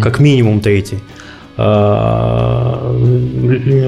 Как 0.03 0.19
минимум 0.19 0.61
третий. 0.61 0.99
А, 1.57 2.95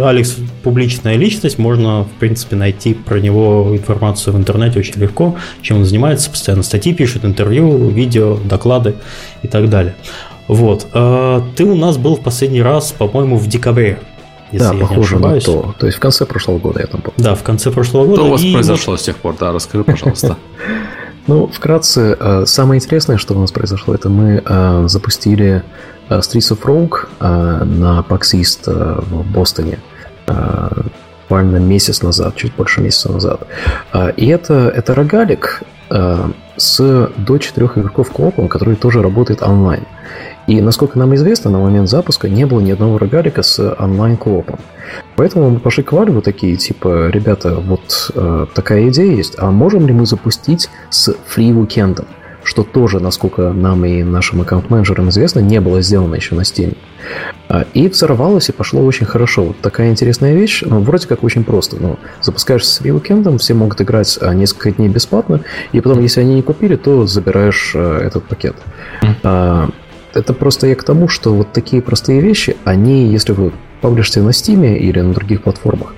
Алекс 0.05 0.37
публичная 0.63 1.17
личность, 1.17 1.59
можно, 1.59 2.05
в 2.05 2.11
принципе, 2.19 2.57
найти 2.57 2.95
про 2.95 3.21
него 3.21 3.69
информацию 3.73 4.35
в 4.35 4.39
интернете 4.39 4.79
очень 4.79 5.01
легко, 5.01 5.37
чем 5.63 5.79
он 5.79 5.85
занимается, 5.85 6.31
постоянно 6.31 6.63
статьи 6.63 6.95
пишет, 6.95 7.25
интервью, 7.25 7.89
видео, 7.89 8.37
доклады 8.37 8.95
и 9.43 9.49
так 9.49 9.69
далее. 9.69 9.95
Вот. 10.49 10.87
А, 10.93 11.43
ты 11.57 11.65
у 11.65 11.77
нас 11.77 11.99
был 11.99 12.17
в 12.17 12.21
последний 12.21 12.63
раз, 12.63 12.93
по-моему, 12.93 13.37
в 13.37 13.47
декабре 13.47 14.01
если 14.51 14.67
да, 14.67 14.75
я 14.75 14.81
похоже 14.81 15.17
не 15.17 15.23
на 15.23 15.41
то. 15.41 15.75
То 15.79 15.87
есть 15.87 15.99
в 15.99 16.01
конце 16.01 16.25
прошлого 16.25 16.59
года 16.59 16.81
я 16.81 16.87
там 16.87 17.03
был. 17.03 17.13
Да, 17.19 17.35
в 17.35 17.43
конце 17.43 17.71
прошлого 17.71 18.07
года. 18.07 18.17
Что 18.17 18.27
у 18.27 18.31
вас 18.31 18.41
произошло 18.41 18.93
вот... 18.93 19.01
с 19.01 19.05
тех 19.05 19.17
пор? 19.17 19.37
Да, 19.39 19.53
расскажи, 19.53 19.85
пожалуйста. 19.85 20.37
Ну, 21.27 21.47
вкратце, 21.47 22.17
э, 22.19 22.47
самое 22.47 22.79
интересное, 22.79 23.19
что 23.19 23.35
у 23.35 23.39
нас 23.39 23.53
произошло, 23.53 23.93
это 23.93 24.09
мы 24.09 24.43
э, 24.43 24.85
запустили 24.89 25.63
э, 26.09 26.19
Streets 26.21 26.57
of 26.57 26.63
Rogue 26.63 27.07
на 27.21 28.03
PAX 28.09 28.21
East 28.33 28.63
в 28.65 29.31
Бостоне 29.31 29.79
буквально 31.23 31.57
месяц 31.59 32.03
назад, 32.03 32.37
чуть 32.37 32.55
больше 32.55 32.81
месяца 32.81 33.13
назад. 33.13 33.47
И 34.17 34.27
это, 34.27 34.73
это 34.75 34.95
рогалик 34.95 35.63
с 36.57 37.11
до 37.17 37.39
четырех 37.39 37.79
игроков 37.79 38.11
коопом, 38.11 38.49
который 38.49 38.77
тоже 38.77 39.03
работает 39.03 39.43
онлайн. 39.43 39.85
И, 40.47 40.63
насколько 40.63 40.99
нам 40.99 41.15
известно, 41.15 41.51
на 41.51 41.59
момент 41.59 41.91
запуска 41.91 42.29
не 42.29 42.47
было 42.47 42.61
ни 42.61 42.71
одного 42.71 42.97
рогалика 42.97 43.43
с 43.43 43.75
онлайн-коопом. 43.79 44.59
Поэтому 45.15 45.51
мы 45.51 45.61
пошли 45.61 45.83
к 45.83 45.93
Valve 45.93 46.23
такие, 46.23 46.57
типа, 46.57 47.11
ребята, 47.11 47.57
вот 47.57 48.11
э, 48.15 48.47
такая 48.55 48.89
идея 48.89 49.15
есть, 49.15 49.35
а 49.39 49.51
можем 49.51 49.87
ли 49.87 49.93
мы 49.93 50.07
запустить 50.07 50.71
с 50.89 51.15
фри-уикендом? 51.27 52.07
Что 52.45 52.63
тоже, 52.63 53.01
насколько 53.01 53.53
нам 53.53 53.85
и 53.85 54.03
нашим 54.03 54.41
аккаунт-менеджерам 54.41 55.11
известно, 55.11 55.41
не 55.41 55.61
было 55.61 55.83
сделано 55.83 56.15
еще 56.15 56.35
на 56.35 56.43
Steam. 56.43 56.77
А, 57.49 57.67
и 57.75 57.89
взорвалось, 57.89 58.49
и 58.49 58.53
пошло 58.53 58.85
очень 58.85 59.07
хорошо. 59.07 59.45
Вот 59.45 59.61
такая 59.61 59.91
интересная 59.91 60.35
вещь, 60.35 60.63
ну, 60.65 60.81
вроде 60.81 61.07
как 61.07 61.25
очень 61.25 61.45
просто. 61.45 61.77
Ну, 61.81 61.99
запускаешь 62.21 62.67
с 62.67 62.79
фри-уикендом, 62.79 63.39
все 63.39 63.55
могут 63.55 63.81
играть 63.81 64.19
а, 64.21 64.35
несколько 64.35 64.71
дней 64.71 64.89
бесплатно, 64.89 65.41
и 65.73 65.81
потом, 65.81 66.01
если 66.01 66.21
они 66.21 66.35
не 66.35 66.43
купили, 66.43 66.77
то 66.77 67.07
забираешь 67.07 67.73
э, 67.75 68.01
этот 68.05 68.25
пакет. 68.25 68.57
Это 70.15 70.33
просто 70.33 70.67
я 70.67 70.75
к 70.75 70.83
тому, 70.85 71.07
что 71.07 71.35
вот 71.35 71.53
такие 71.53 71.83
простые 71.83 72.21
вещи, 72.21 72.57
они, 72.65 73.13
если 73.13 73.33
вы 73.33 73.53
паблишите 73.81 74.21
на 74.21 74.31
Steam 74.31 74.77
или 74.77 75.01
на 75.01 75.13
других 75.13 75.43
платформах, 75.43 75.95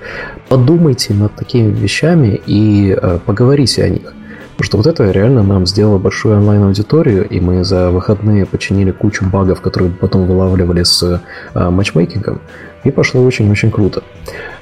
подумайте 0.49 1.13
над 1.13 1.33
такими 1.35 1.71
вещами 1.71 2.39
и 2.45 2.95
э, 2.95 3.19
поговорите 3.25 3.83
о 3.83 3.89
них. 3.89 4.13
Потому 4.61 4.83
что 4.83 4.89
вот 4.89 4.99
это 4.99 5.09
реально 5.09 5.41
нам 5.41 5.65
сделало 5.65 5.97
большую 5.97 6.37
онлайн-аудиторию, 6.37 7.27
и 7.27 7.39
мы 7.39 7.63
за 7.63 7.89
выходные 7.89 8.45
починили 8.45 8.91
кучу 8.91 9.25
багов, 9.25 9.59
которые 9.59 9.91
потом 9.91 10.27
вылавливали 10.27 10.83
с 10.83 11.01
э, 11.01 11.69
матчмейкингом, 11.71 12.41
и 12.83 12.91
пошло 12.91 13.23
очень-очень 13.23 13.71
круто. 13.71 14.03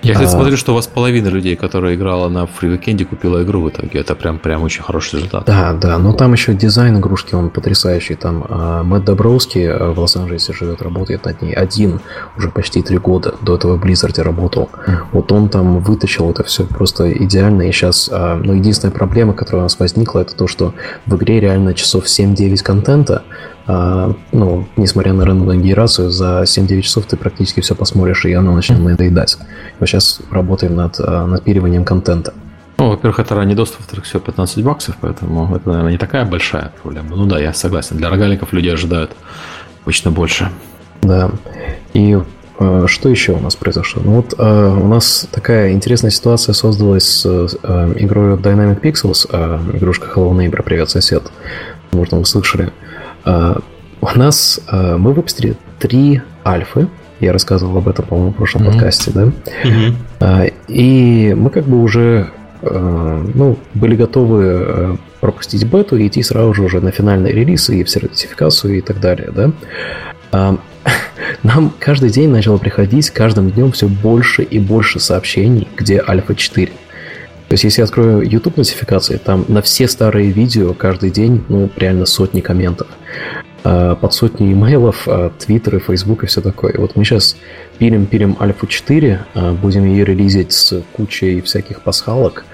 Я, 0.01 0.13
кстати, 0.13 0.29
а... 0.29 0.31
смотрю, 0.31 0.57
что 0.57 0.71
у 0.71 0.75
вас 0.75 0.87
половина 0.87 1.27
людей, 1.27 1.55
которая 1.55 1.95
играла 1.95 2.29
на 2.29 2.45
free 2.47 2.64
weekend 2.64 2.93
'е, 2.93 3.05
купила 3.05 3.43
игру 3.43 3.61
в 3.61 3.69
итоге. 3.69 3.99
Это 3.99 4.15
прям, 4.15 4.39
прям 4.39 4.63
очень 4.63 4.81
хороший 4.81 5.15
результат. 5.17 5.43
Да, 5.45 5.73
да, 5.73 5.97
но 5.97 6.13
там 6.13 6.33
еще 6.33 6.53
дизайн 6.53 6.97
игрушки, 6.97 7.35
он 7.35 7.49
потрясающий. 7.49 8.15
Там 8.15 8.45
э, 8.47 8.83
Мэтт 8.83 9.05
Добровский 9.05 9.63
э, 9.63 9.91
в 9.91 9.99
Лос-Анджелесе 9.99 10.53
живет, 10.53 10.81
работает 10.81 11.25
над 11.25 11.41
ней 11.41 11.53
один 11.53 11.99
уже 12.37 12.49
почти 12.49 12.81
три 12.81 12.97
года. 12.97 13.35
До 13.41 13.55
этого 13.55 13.75
в 13.77 13.85
Blizzard 13.85 14.21
работал. 14.21 14.69
Mm. 14.87 14.97
Вот 15.11 15.31
он 15.31 15.49
там 15.49 15.79
вытащил 15.79 16.29
это 16.31 16.43
все 16.43 16.65
просто 16.65 17.11
идеально. 17.11 17.63
И 17.63 17.71
сейчас, 17.71 18.09
э, 18.11 18.41
ну, 18.43 18.53
единственная 18.53 18.93
проблема, 18.93 19.33
которая 19.33 19.61
у 19.61 19.65
нас 19.65 19.79
возникла, 19.79 20.19
это 20.19 20.35
то, 20.35 20.47
что 20.47 20.73
в 21.05 21.15
игре 21.15 21.39
реально 21.39 21.73
часов 21.73 22.05
7-9 22.05 22.63
контента, 22.63 23.23
а, 23.71 24.15
ну, 24.31 24.65
несмотря 24.77 25.13
на 25.13 25.25
рандомную 25.25 25.59
генерацию, 25.59 26.09
за 26.09 26.41
7-9 26.41 26.81
часов 26.81 27.05
ты 27.05 27.17
практически 27.17 27.59
все 27.59 27.75
посмотришь, 27.75 28.25
и 28.25 28.33
оно 28.33 28.55
начнет 28.55 28.79
надоедать. 28.79 29.37
Мы 29.79 29.85
сейчас 29.85 30.21
работаем 30.31 30.75
над 30.75 30.99
а, 30.99 31.27
напиливанием 31.27 31.85
контента. 31.85 32.33
Ну, 32.79 32.89
во-первых, 32.89 33.19
это 33.19 33.35
ранний 33.35 33.53
доступ, 33.53 33.81
во-вторых, 33.81 34.05
всего 34.05 34.21
15 34.21 34.63
баксов, 34.63 34.95
поэтому 34.99 35.55
это, 35.55 35.69
наверное, 35.69 35.91
не 35.91 35.99
такая 35.99 36.25
большая 36.25 36.71
проблема. 36.81 37.15
Ну 37.15 37.27
да, 37.27 37.39
я 37.39 37.53
согласен. 37.53 37.97
Для 37.97 38.09
рогаликов 38.09 38.53
люди 38.53 38.69
ожидают 38.69 39.11
обычно 39.83 40.09
больше. 40.09 40.49
Да. 41.03 41.29
И 41.93 42.17
э, 42.59 42.85
что 42.87 43.09
еще 43.09 43.33
у 43.33 43.39
нас 43.39 43.55
произошло? 43.55 44.01
Ну 44.03 44.13
вот 44.13 44.33
э, 44.35 44.77
у 44.81 44.87
нас 44.87 45.27
такая 45.31 45.73
интересная 45.73 46.09
ситуация 46.09 46.53
создалась 46.53 47.03
с 47.03 47.23
э, 47.23 47.93
игрой 47.97 48.35
Dynamic 48.37 48.81
Pixels, 48.81 49.27
э, 49.31 49.77
игрушка 49.77 50.07
Hello 50.07 50.31
Neighbor, 50.31 50.63
привет, 50.63 50.89
сосед. 50.89 51.31
Может, 51.91 52.13
вы 52.13 52.25
слышали. 52.25 52.71
А, 52.71 52.88
у 53.25 54.17
нас 54.17 54.61
а, 54.67 54.97
мы 54.97 55.13
выпустили 55.13 55.55
три 55.79 56.21
альфы. 56.45 56.87
Я 57.19 57.33
рассказывал 57.33 57.77
об 57.77 57.89
этом, 57.89 58.05
по-моему, 58.05 58.31
в 58.31 58.35
прошлом 58.35 58.63
mm-hmm. 58.63 58.71
подкасте, 58.71 59.11
да? 59.11 59.31
Mm-hmm. 59.63 60.53
И 60.69 61.33
мы 61.37 61.49
как 61.49 61.65
бы 61.65 61.81
уже 61.81 62.29
ну, 62.61 63.57
были 63.73 63.95
готовы 63.95 64.97
пропустить 65.21 65.63
бету 65.65 65.95
и 65.95 66.07
идти 66.07 66.21
сразу 66.23 66.53
же 66.53 66.63
уже 66.63 66.81
на 66.81 66.91
финальный 66.91 67.31
релиз 67.31 67.69
и 67.69 67.85
в 67.85 67.89
сертификацию 67.89 68.79
и 68.79 68.81
так 68.81 68.99
далее, 68.99 69.31
да? 69.31 70.57
Нам 71.43 71.73
каждый 71.79 72.09
день 72.09 72.29
начало 72.29 72.57
приходить 72.57 73.09
каждым 73.09 73.51
днем 73.51 73.71
все 73.71 73.87
больше 73.87 74.43
и 74.43 74.59
больше 74.59 74.99
сообщений, 74.99 75.67
где 75.75 76.01
Альфа 76.05 76.35
4. 76.35 76.71
То 77.49 77.53
есть, 77.55 77.63
если 77.63 77.81
я 77.81 77.85
открою 77.85 78.21
YouTube 78.21 78.57
нотификации, 78.57 79.17
там 79.17 79.43
на 79.47 79.63
все 79.63 79.87
старые 79.87 80.29
видео 80.29 80.75
каждый 80.75 81.09
день, 81.09 81.43
ну, 81.49 81.67
реально 81.75 82.05
сотни 82.05 82.41
комментов. 82.41 82.87
А, 83.63 83.95
под 83.95 84.13
сотни 84.13 84.53
имейлов, 84.53 85.07
а, 85.07 85.31
твиттеры, 85.31 85.79
фейсбук 85.79 86.23
и 86.23 86.27
все 86.27 86.41
такое. 86.41 86.75
вот 86.77 86.95
мы 86.95 87.03
сейчас 87.03 87.35
пилим-пилим 87.79 88.37
Альфу 88.39 88.67
4, 88.67 89.25
а, 89.33 89.53
будем 89.53 89.83
ее 89.85 90.05
релизить 90.05 90.53
с 90.53 90.83
кучей 90.93 91.41
всяких 91.41 91.81
пасхалок, 91.81 92.45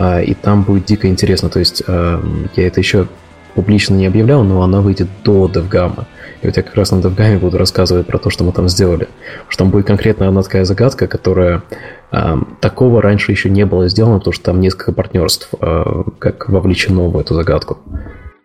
и 0.00 0.34
там 0.34 0.64
будет 0.64 0.86
дико 0.86 1.06
интересно. 1.06 1.48
То 1.48 1.60
есть, 1.60 1.84
я 1.86 2.66
это 2.66 2.80
еще 2.80 3.06
публично 3.54 3.94
не 3.94 4.06
объявлял, 4.06 4.42
но 4.42 4.62
она 4.62 4.80
выйдет 4.80 5.06
до 5.22 5.46
DevGamma. 5.46 6.06
И 6.42 6.46
вот 6.46 6.56
я 6.56 6.62
как 6.62 6.74
раз 6.74 6.90
на 6.90 6.96
DevGamma 6.96 7.38
буду 7.38 7.56
рассказывать 7.56 8.06
про 8.06 8.18
то, 8.18 8.30
что 8.30 8.44
мы 8.44 8.52
там 8.52 8.68
сделали. 8.68 9.08
Что 9.48 9.64
там 9.64 9.70
будет 9.70 9.86
конкретно 9.86 10.28
одна 10.28 10.42
такая 10.42 10.64
загадка, 10.64 11.06
которая 11.06 11.62
э, 12.10 12.36
такого 12.60 13.00
раньше 13.00 13.30
еще 13.30 13.48
не 13.48 13.64
было 13.64 13.88
сделано, 13.88 14.18
потому 14.18 14.34
что 14.34 14.44
там 14.44 14.60
несколько 14.60 14.92
партнерств 14.92 15.48
э, 15.60 16.02
как 16.18 16.48
вовлечено 16.48 17.08
в 17.08 17.16
эту 17.16 17.34
загадку. 17.34 17.78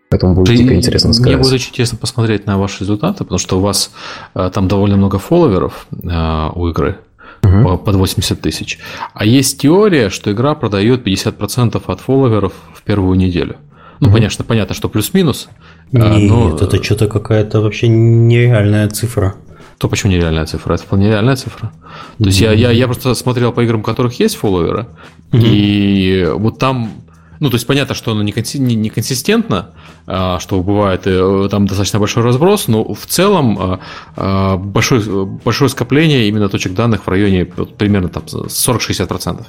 Поэтому 0.09 0.35
будет 0.35 0.55
дико 0.55 0.75
интересно 0.75 1.11
сказать. 1.11 1.33
Мне 1.33 1.41
будет 1.41 1.53
очень 1.53 1.69
интересно 1.69 1.97
посмотреть 1.97 2.45
на 2.45 2.57
ваши 2.57 2.81
результаты, 2.81 3.23
потому 3.23 3.39
что 3.39 3.57
у 3.57 3.61
вас 3.61 3.91
э, 4.35 4.49
там 4.53 4.67
довольно 4.67 4.95
много 4.95 5.17
фолловеров 5.17 5.87
э, 5.91 6.49
у 6.53 6.69
игры 6.69 6.97
угу. 7.43 7.77
под 7.77 7.95
80 7.95 8.39
тысяч. 8.39 8.79
А 9.13 9.25
есть 9.25 9.59
теория, 9.59 10.09
что 10.09 10.31
игра 10.31 10.55
продает 10.55 11.05
50% 11.05 11.81
от 11.85 11.99
фолловеров 11.99 12.53
в 12.73 12.83
первую 12.83 13.17
неделю. 13.17 13.57
Ну, 13.99 14.07
угу. 14.07 14.15
понятно, 14.15 14.45
понятно, 14.45 14.75
что 14.75 14.89
плюс-минус. 14.89 15.49
Нет, 15.91 16.29
но... 16.29 16.55
это 16.55 16.83
что-то 16.83 17.07
какая-то 17.07 17.61
вообще 17.61 17.87
нереальная 17.87 18.89
цифра. 18.89 19.35
То 19.77 19.89
почему 19.89 20.11
нереальная 20.11 20.45
цифра? 20.45 20.73
Это 20.73 20.83
вполне 20.83 21.09
реальная 21.09 21.35
цифра. 21.35 21.71
То 22.17 22.25
есть 22.25 22.39
я, 22.41 22.51
я, 22.51 22.71
я 22.71 22.85
просто 22.85 23.13
смотрел 23.13 23.51
по 23.51 23.61
играм, 23.61 23.81
у 23.81 23.83
которых 23.83 24.19
есть 24.19 24.35
фолловеры, 24.35 24.87
и 25.31 26.29
вот 26.35 26.57
там 26.59 26.91
ну, 27.39 27.49
то 27.49 27.55
есть 27.55 27.67
понятно, 27.67 27.95
что 27.95 28.11
оно 28.11 28.23
неконсистентно, 28.23 29.69
а, 30.05 30.39
что 30.39 30.61
бывает 30.61 31.01
э, 31.05 31.47
там 31.51 31.67
достаточно 31.67 31.99
большой 31.99 32.23
разброс, 32.23 32.67
но 32.67 32.93
в 32.93 33.05
целом 33.05 33.57
а, 33.59 33.79
а, 34.15 34.57
большое, 34.57 35.25
большое 35.25 35.69
скопление 35.69 36.27
именно 36.27 36.49
точек 36.49 36.73
данных 36.73 37.05
в 37.05 37.09
районе 37.09 37.45
примерно 37.45 38.09
там 38.09 38.23
40-60%. 38.23 39.07
То 39.07 39.43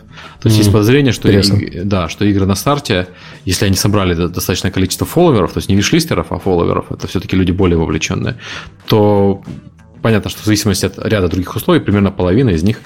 есть 0.44 0.57
mm 0.57 0.59
есть 0.59 0.72
подозрение, 0.72 1.12
что, 1.12 1.31
и, 1.31 1.85
да, 1.85 2.09
что 2.09 2.24
игры 2.24 2.44
на 2.44 2.57
старте, 2.57 3.09
если 3.44 3.66
они 3.66 3.77
собрали 3.77 4.14
достаточное 4.14 4.72
количество 4.72 5.07
фолловеров, 5.07 5.53
то 5.53 5.59
есть 5.59 5.68
не 5.68 5.77
вишлистеров, 5.77 6.33
а 6.33 6.38
фолловеров, 6.38 6.90
это 6.90 7.07
все-таки 7.07 7.37
люди 7.37 7.53
более 7.53 7.79
вовлеченные, 7.79 8.37
то 8.87 9.42
понятно, 10.03 10.31
что 10.31 10.42
в 10.42 10.44
зависимости 10.44 10.87
от 10.87 10.98
ряда 10.98 11.29
других 11.29 11.55
условий, 11.55 11.81
примерно 11.81 12.11
половина 12.11 12.51
из 12.51 12.62
них 12.62 12.81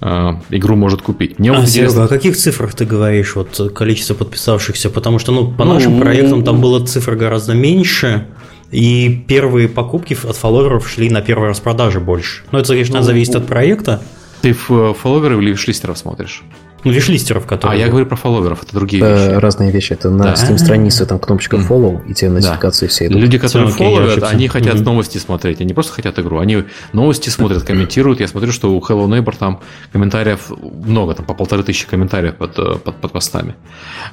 игру 0.00 0.76
может 0.76 1.02
купить. 1.02 1.38
Мне 1.38 1.50
а, 1.50 1.54
вот 1.54 1.62
интересно... 1.62 1.90
Серега, 1.90 2.04
о 2.04 2.08
каких 2.08 2.36
цифрах 2.36 2.74
ты 2.74 2.84
говоришь, 2.84 3.36
вот 3.36 3.72
количество 3.74 4.14
подписавшихся? 4.14 4.90
Потому 4.90 5.18
что, 5.18 5.32
ну, 5.32 5.50
по 5.52 5.64
ну, 5.64 5.74
нашим 5.74 6.00
проектам 6.00 6.44
там 6.44 6.60
было 6.60 6.84
цифр 6.84 7.14
гораздо 7.14 7.54
меньше, 7.54 8.26
и 8.70 9.24
первые 9.28 9.68
покупки 9.68 10.14
от 10.14 10.36
фолловеров 10.36 10.88
шли 10.88 11.10
на 11.10 11.22
первые 11.22 11.50
распродажи 11.50 12.00
больше. 12.00 12.42
Но 12.50 12.58
это, 12.58 12.68
конечно, 12.68 12.98
ну, 12.98 13.02
зависит 13.02 13.36
от 13.36 13.46
проекта. 13.46 14.02
Ты 14.42 14.50
э, 14.50 14.94
фолловеры 15.00 15.42
или 15.42 15.54
шлистеров 15.54 15.96
смотришь? 15.96 16.42
Ну, 16.84 16.92
вишлистеров, 16.92 17.46
которые... 17.46 17.78
А 17.78 17.84
я 17.84 17.88
говорю 17.88 18.06
про 18.06 18.16
фолловеров, 18.16 18.62
это 18.62 18.74
другие 18.74 19.02
это 19.02 19.14
вещи. 19.14 19.40
разные 19.40 19.70
вещи. 19.70 19.92
Это 19.94 20.10
на 20.10 20.24
да. 20.24 20.34
Steam 20.34 20.58
странице 20.58 21.06
там 21.06 21.18
кнопочка 21.18 21.56
follow, 21.56 22.06
и 22.06 22.14
те 22.14 22.28
нотификации 22.28 22.86
да. 22.86 22.90
все 22.90 23.06
идут. 23.06 23.20
Люди, 23.20 23.38
которые 23.38 23.70
фолловят, 23.70 24.22
они 24.22 24.48
хотят 24.48 24.76
mm-hmm. 24.76 24.84
новости 24.84 25.18
смотреть, 25.18 25.60
они 25.60 25.72
просто 25.72 25.94
хотят 25.94 26.18
игру. 26.18 26.38
Они 26.38 26.64
новости 26.92 27.30
смотрят, 27.30 27.62
комментируют. 27.62 28.20
Я 28.20 28.28
смотрю, 28.28 28.52
что 28.52 28.74
у 28.74 28.80
Hello 28.80 29.06
Neighbor 29.06 29.34
там 29.38 29.60
комментариев 29.92 30.50
много, 30.84 31.14
там 31.14 31.24
по 31.24 31.34
полторы 31.34 31.62
тысячи 31.62 31.86
комментариев 31.86 32.36
под, 32.36 32.58
э, 32.58 32.74
под, 32.76 32.96
под 32.96 33.12
постами. 33.12 33.54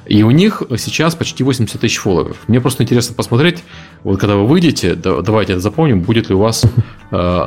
И 0.06 0.22
у 0.22 0.30
них 0.30 0.62
сейчас 0.78 1.14
почти 1.14 1.44
80 1.44 1.80
тысяч 1.80 1.98
фолловеров. 1.98 2.38
Мне 2.48 2.60
просто 2.60 2.82
интересно 2.82 3.14
посмотреть, 3.14 3.62
вот 4.02 4.18
когда 4.18 4.36
вы 4.36 4.46
выйдете, 4.46 4.94
давайте 4.94 5.52
это 5.52 5.60
запомним, 5.60 6.00
будет 6.00 6.28
ли 6.28 6.34
у 6.34 6.38
вас, 6.38 6.64
э, 7.10 7.46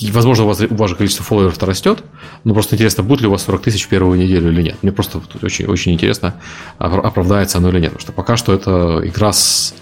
ну, 0.00 0.10
возможно, 0.12 0.44
у 0.44 0.48
вас, 0.48 0.60
у 0.60 0.74
вас 0.74 0.90
же 0.90 0.96
количество 0.96 1.24
фолловеров 1.24 1.62
растет, 1.62 2.02
но 2.42 2.52
просто 2.52 2.74
интересно, 2.74 3.04
будет 3.04 3.20
ли 3.20 3.28
у 3.28 3.30
вас 3.30 3.42
40 3.44 3.62
тысяч 3.62 3.86
первую 3.88 4.18
неделю 4.18 4.50
или 4.50 4.62
нет. 4.62 4.76
Мне 4.82 4.92
просто 4.92 5.20
очень, 5.42 5.66
очень 5.66 5.92
интересно, 5.92 6.34
оправдается 6.78 7.58
оно 7.58 7.68
или 7.68 7.80
нет. 7.80 7.92
Потому 7.92 8.00
что 8.00 8.12
пока 8.12 8.36
что 8.36 8.52
это 8.52 9.00
игра 9.04 9.32
с 9.32 9.74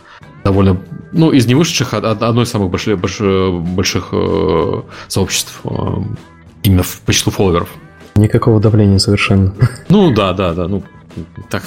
довольно, 0.44 0.81
ну, 1.12 1.31
из 1.31 1.46
не 1.46 1.55
вышедших, 1.55 1.94
а 1.94 1.98
одной 1.98 2.44
из 2.44 2.51
самых 2.51 2.70
больших, 2.70 2.98
больших, 2.98 3.62
больших 3.62 4.09
э, 4.12 4.83
сообществ 5.09 5.61
э, 5.64 5.68
именно 6.62 6.83
по 7.07 7.12
числу 7.12 7.33
фолловеров. 7.33 7.68
Никакого 8.16 8.61
давления 8.61 8.98
совершенно. 8.98 9.55
Ну 9.88 10.12
да, 10.12 10.33
да, 10.33 10.53
да. 10.53 10.68
Ну, 10.68 10.83
так, 11.51 11.62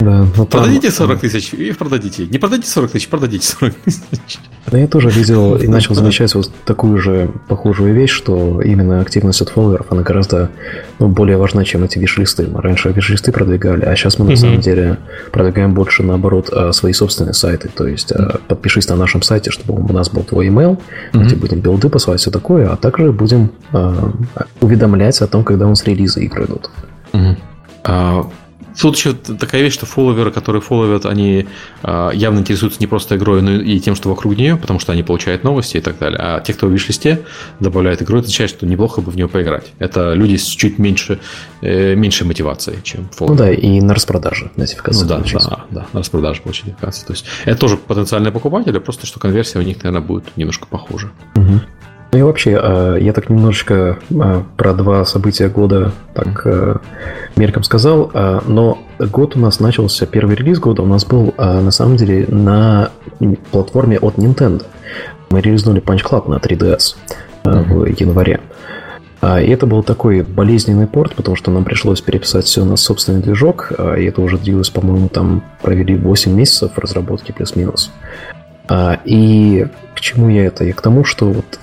да, 0.00 0.26
ну, 0.36 0.46
продадите 0.46 0.90
40 0.90 1.20
тысяч 1.20 1.52
и 1.54 1.72
продадите. 1.72 2.26
Не 2.26 2.38
продадите 2.38 2.70
40 2.70 2.92
тысяч, 2.92 3.08
продадите 3.08 3.46
40 3.46 3.74
тысяч. 3.74 4.38
Да, 4.70 4.78
я 4.78 4.86
тоже 4.86 5.10
видел 5.10 5.56
и 5.60 5.66
начал 5.66 5.94
замечать 5.94 6.34
вот 6.34 6.50
такую 6.64 6.98
же 6.98 7.30
похожую 7.48 7.94
вещь, 7.94 8.10
что 8.10 8.60
именно 8.60 9.00
активность 9.00 9.40
от 9.40 9.48
фолловеров, 9.48 9.86
она 9.90 10.02
гораздо 10.02 10.50
ну, 10.98 11.08
более 11.08 11.36
важна, 11.36 11.64
чем 11.64 11.84
эти 11.84 11.98
виш-листы. 11.98 12.46
Мы 12.46 12.60
раньше 12.60 12.90
виш-листы 12.90 13.32
продвигали, 13.32 13.84
а 13.84 13.94
сейчас 13.96 14.18
мы 14.18 14.26
на 14.26 14.36
самом 14.36 14.60
деле 14.60 14.98
продвигаем 15.32 15.74
больше, 15.74 16.02
наоборот, 16.02 16.50
а, 16.52 16.72
свои 16.72 16.92
собственные 16.92 17.34
сайты. 17.34 17.68
То 17.68 17.86
есть 17.86 18.12
а, 18.12 18.40
подпишись 18.46 18.88
на 18.88 18.96
нашем 18.96 19.22
сайте, 19.22 19.50
чтобы 19.50 19.74
у 19.74 19.92
нас 19.92 20.10
был 20.10 20.22
твой 20.22 20.48
email, 20.48 20.78
где 21.12 21.34
будем 21.36 21.60
билды 21.60 21.88
посылать, 21.88 22.20
все 22.20 22.30
такое, 22.30 22.70
а 22.70 22.76
также 22.76 23.12
будем 23.12 23.50
а, 23.72 24.12
уведомлять 24.60 25.20
о 25.20 25.26
том, 25.26 25.44
когда 25.44 25.66
у 25.66 25.70
нас 25.70 25.84
релизы 25.84 26.24
игры 26.24 26.44
идут. 26.44 26.70
А, 27.84 28.30
тут 28.80 28.96
еще 28.96 29.12
такая 29.12 29.62
вещь, 29.62 29.74
что 29.74 29.86
фолловеры, 29.86 30.30
которые 30.30 30.62
фолловят, 30.62 31.06
они 31.06 31.46
а, 31.82 32.10
явно 32.10 32.40
интересуются 32.40 32.80
не 32.80 32.86
просто 32.86 33.16
игрой, 33.16 33.42
но 33.42 33.52
и 33.52 33.80
тем, 33.80 33.94
что 33.94 34.08
вокруг 34.08 34.36
нее, 34.36 34.56
потому 34.56 34.78
что 34.78 34.92
они 34.92 35.02
получают 35.02 35.44
новости 35.44 35.78
и 35.78 35.80
так 35.80 35.98
далее. 35.98 36.18
А 36.20 36.40
те, 36.40 36.54
кто 36.54 36.66
в 36.66 36.72
виш-листе 36.72 37.22
добавляет 37.60 38.02
игру, 38.02 38.18
это 38.18 38.26
означает, 38.26 38.50
что 38.50 38.66
неплохо 38.66 39.00
бы 39.00 39.10
в 39.10 39.16
нее 39.16 39.28
поиграть. 39.28 39.72
Это 39.78 40.12
люди 40.14 40.36
с 40.36 40.44
чуть 40.44 40.78
меньше, 40.78 41.18
э, 41.60 41.94
меньшей 41.94 42.26
мотивацией, 42.26 42.78
чем 42.82 43.08
фолловеры. 43.10 43.50
Ну 43.50 43.52
да, 43.52 43.52
и 43.52 43.80
на 43.80 43.94
распродаже 43.94 44.50
нотификации. 44.56 45.02
Ну 45.02 45.08
да, 45.08 45.18
да, 45.18 45.64
да, 45.70 45.86
на 45.92 46.00
распродаже 46.00 46.42
получить 46.42 46.66
нотификации. 46.66 47.06
То 47.06 47.12
есть 47.12 47.24
это 47.44 47.58
тоже 47.58 47.76
потенциальные 47.76 48.32
покупатели, 48.32 48.78
просто 48.78 49.06
что 49.06 49.20
конверсия 49.20 49.58
у 49.58 49.62
них, 49.62 49.82
наверное, 49.82 50.06
будет 50.06 50.36
немножко 50.36 50.66
похуже. 50.66 51.10
Угу. 51.36 51.60
Ну 52.10 52.18
и 52.18 52.22
вообще, 52.22 52.58
э, 52.60 52.98
я 53.00 53.12
так 53.12 53.28
немножечко 53.28 53.98
э, 54.10 54.42
про 54.56 54.72
два 54.72 55.04
события 55.04 55.48
года 55.48 55.92
так 56.14 56.40
э, 56.46 56.76
мельком 57.36 57.62
сказал, 57.62 58.10
но 58.46 58.78
год 58.98 59.36
у 59.36 59.38
нас 59.38 59.60
начался, 59.60 60.06
первый 60.06 60.34
релиз 60.34 60.58
года 60.58 60.82
у 60.82 60.86
нас 60.86 61.04
был 61.04 61.34
на 61.36 61.70
самом 61.70 61.96
деле 61.96 62.26
на 62.28 62.90
платформе 63.50 63.98
от 63.98 64.16
Nintendo. 64.16 64.64
Мы 65.30 65.40
релизнули 65.40 65.82
Punch 65.82 66.02
Club 66.02 66.28
на 66.28 66.36
3DS 66.36 66.96
в 67.44 67.84
январе. 67.84 68.40
И 69.22 69.50
это 69.50 69.66
был 69.66 69.82
такой 69.82 70.22
болезненный 70.22 70.86
порт, 70.86 71.14
потому 71.14 71.36
что 71.36 71.50
нам 71.50 71.64
пришлось 71.64 72.00
переписать 72.00 72.46
все 72.46 72.64
на 72.64 72.76
собственный 72.76 73.20
движок, 73.20 73.72
и 73.96 74.04
это 74.04 74.20
уже 74.20 74.38
длилось, 74.38 74.70
по-моему, 74.70 75.08
там 75.08 75.44
провели 75.62 75.96
8 75.96 76.32
месяцев 76.32 76.72
разработки 76.76 77.32
плюс-минус. 77.32 77.92
И 79.04 79.66
к 79.94 80.00
чему 80.00 80.28
я 80.28 80.46
это? 80.46 80.64
Я 80.64 80.72
к 80.72 80.80
тому, 80.80 81.04
что 81.04 81.26
вот 81.26 81.58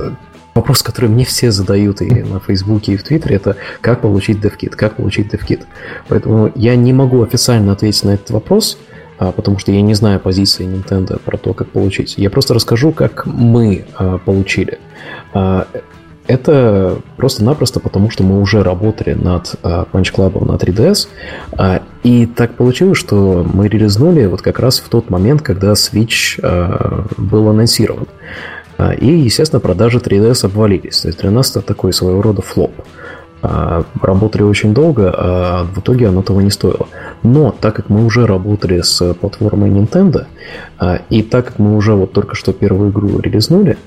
Вопрос, 0.55 0.83
который 0.83 1.09
мне 1.09 1.25
все 1.25 1.51
задают 1.51 2.01
и 2.01 2.23
на 2.23 2.39
Фейсбуке, 2.39 2.93
и 2.93 2.95
в 2.95 3.03
Твиттере, 3.03 3.35
это 3.35 3.57
как 3.81 3.99
получить 3.99 4.37
DevKit, 4.37 4.69
как 4.69 4.95
получить 4.95 5.33
DevKit. 5.33 5.65
Поэтому 6.07 6.49
я 6.55 6.77
не 6.77 6.93
могу 6.93 7.21
официально 7.23 7.73
ответить 7.73 8.05
на 8.05 8.11
этот 8.11 8.29
вопрос, 8.29 8.77
а, 9.17 9.33
потому 9.33 9.59
что 9.59 9.73
я 9.73 9.81
не 9.81 9.93
знаю 9.95 10.21
позиции 10.21 10.65
Nintendo 10.65 11.19
про 11.19 11.35
то, 11.35 11.53
как 11.53 11.67
получить. 11.67 12.13
Я 12.17 12.29
просто 12.29 12.53
расскажу, 12.53 12.93
как 12.93 13.25
мы 13.25 13.83
а, 13.95 14.17
получили. 14.17 14.79
А, 15.33 15.67
это 16.25 16.99
просто-напросто 17.17 17.81
потому, 17.81 18.09
что 18.09 18.23
мы 18.23 18.39
уже 18.39 18.63
работали 18.63 19.13
над 19.13 19.57
Punch 19.61 20.11
Club 20.15 20.43
на 20.43 20.55
3DS, 20.55 21.81
и 22.01 22.25
так 22.25 22.55
получилось, 22.55 22.97
что 22.97 23.45
мы 23.53 23.67
релизнули 23.67 24.25
вот 24.25 24.41
как 24.41 24.57
раз 24.57 24.79
в 24.79 24.89
тот 24.89 25.11
момент, 25.11 25.43
когда 25.43 25.73
Switch 25.73 26.39
был 27.17 27.49
анонсирован. 27.49 28.07
А, 28.77 28.93
и, 28.93 29.07
естественно, 29.07 29.59
продажи 29.59 29.99
3DS 29.99 30.45
обвалились. 30.45 31.01
То 31.01 31.07
есть 31.07 31.19
для 31.19 31.31
нас 31.31 31.51
это 31.51 31.61
такой 31.61 31.93
своего 31.93 32.21
рода 32.21 32.41
флоп. 32.41 32.71
А, 33.41 33.83
работали 34.01 34.43
очень 34.43 34.73
долго, 34.73 35.13
а 35.15 35.63
в 35.63 35.79
итоге 35.79 36.07
оно 36.07 36.21
того 36.21 36.41
не 36.41 36.49
стоило. 36.49 36.87
Но 37.23 37.51
так 37.51 37.75
как 37.75 37.89
мы 37.89 38.05
уже 38.05 38.25
работали 38.25 38.81
с 38.81 39.13
платформой 39.13 39.69
Nintendo, 39.69 40.25
а, 40.77 41.01
и 41.09 41.21
так 41.21 41.45
как 41.45 41.59
мы 41.59 41.75
уже 41.75 41.93
вот 41.93 42.11
только 42.11 42.35
что 42.35 42.53
первую 42.53 42.91
игру 42.91 43.19
релизнули, 43.19 43.77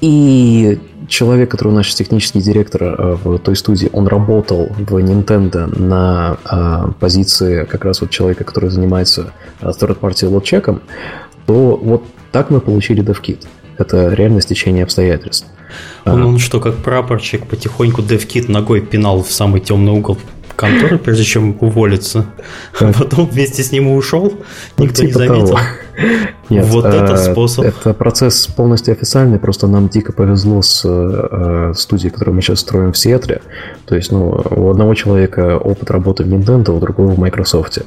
и 0.00 0.78
человек, 1.08 1.50
который 1.50 1.68
у 1.68 1.72
нас 1.72 1.86
технический 1.94 2.40
директор 2.40 3.18
в 3.22 3.38
той 3.38 3.56
студии, 3.56 3.88
он 3.92 4.06
работал 4.06 4.68
в 4.76 4.96
Nintendo 4.98 5.66
на 5.76 6.36
позиции 7.00 7.64
как 7.64 7.84
раз 7.84 8.00
вот 8.00 8.10
человека, 8.10 8.44
который 8.44 8.70
занимается 8.70 9.32
third-party 9.60 10.28
лот-чеком, 10.28 10.82
то 11.46 11.76
вот 11.82 12.04
так 12.30 12.50
мы 12.50 12.60
получили 12.60 13.02
DevKit. 13.02 13.46
Это 13.78 14.08
реально 14.08 14.40
стечение 14.40 14.84
обстоятельств. 14.84 15.46
Он, 16.04 16.24
он 16.24 16.38
что, 16.38 16.60
как 16.60 16.76
прапорщик, 16.78 17.46
потихоньку 17.46 18.02
DevKit 18.02 18.50
ногой 18.50 18.80
пинал 18.80 19.22
в 19.22 19.30
самый 19.30 19.60
темный 19.60 19.92
угол 19.92 20.18
конторы, 20.56 20.98
прежде 20.98 21.24
чем 21.24 21.56
уволиться. 21.60 22.26
А 22.80 22.92
потом 22.92 23.26
вместе 23.26 23.62
с 23.62 23.70
ним 23.70 23.88
и 23.88 23.92
ушел, 23.92 24.32
никто 24.76 25.02
типа 25.02 25.06
не 25.06 25.12
заметил. 25.12 25.46
Того. 25.48 25.60
Нет, 26.48 26.64
вот 26.66 26.84
э, 26.84 26.88
это 26.88 27.16
способ. 27.16 27.64
Это 27.64 27.92
процесс 27.92 28.46
полностью 28.46 28.92
официальный, 28.92 29.38
просто 29.38 29.66
нам 29.66 29.88
дико 29.88 30.12
повезло 30.12 30.62
с 30.62 30.82
э, 30.84 31.72
студией, 31.74 32.10
которую 32.10 32.36
мы 32.36 32.42
сейчас 32.42 32.60
строим 32.60 32.92
в 32.92 32.98
Сиэтле. 32.98 33.42
То 33.86 33.96
есть, 33.96 34.12
ну, 34.12 34.42
у 34.50 34.70
одного 34.70 34.94
человека 34.94 35.58
опыт 35.58 35.90
работы 35.90 36.24
в 36.24 36.28
Nintendo, 36.28 36.70
у 36.70 36.80
другого 36.80 37.12
в 37.12 37.18
Microsoft. 37.18 37.78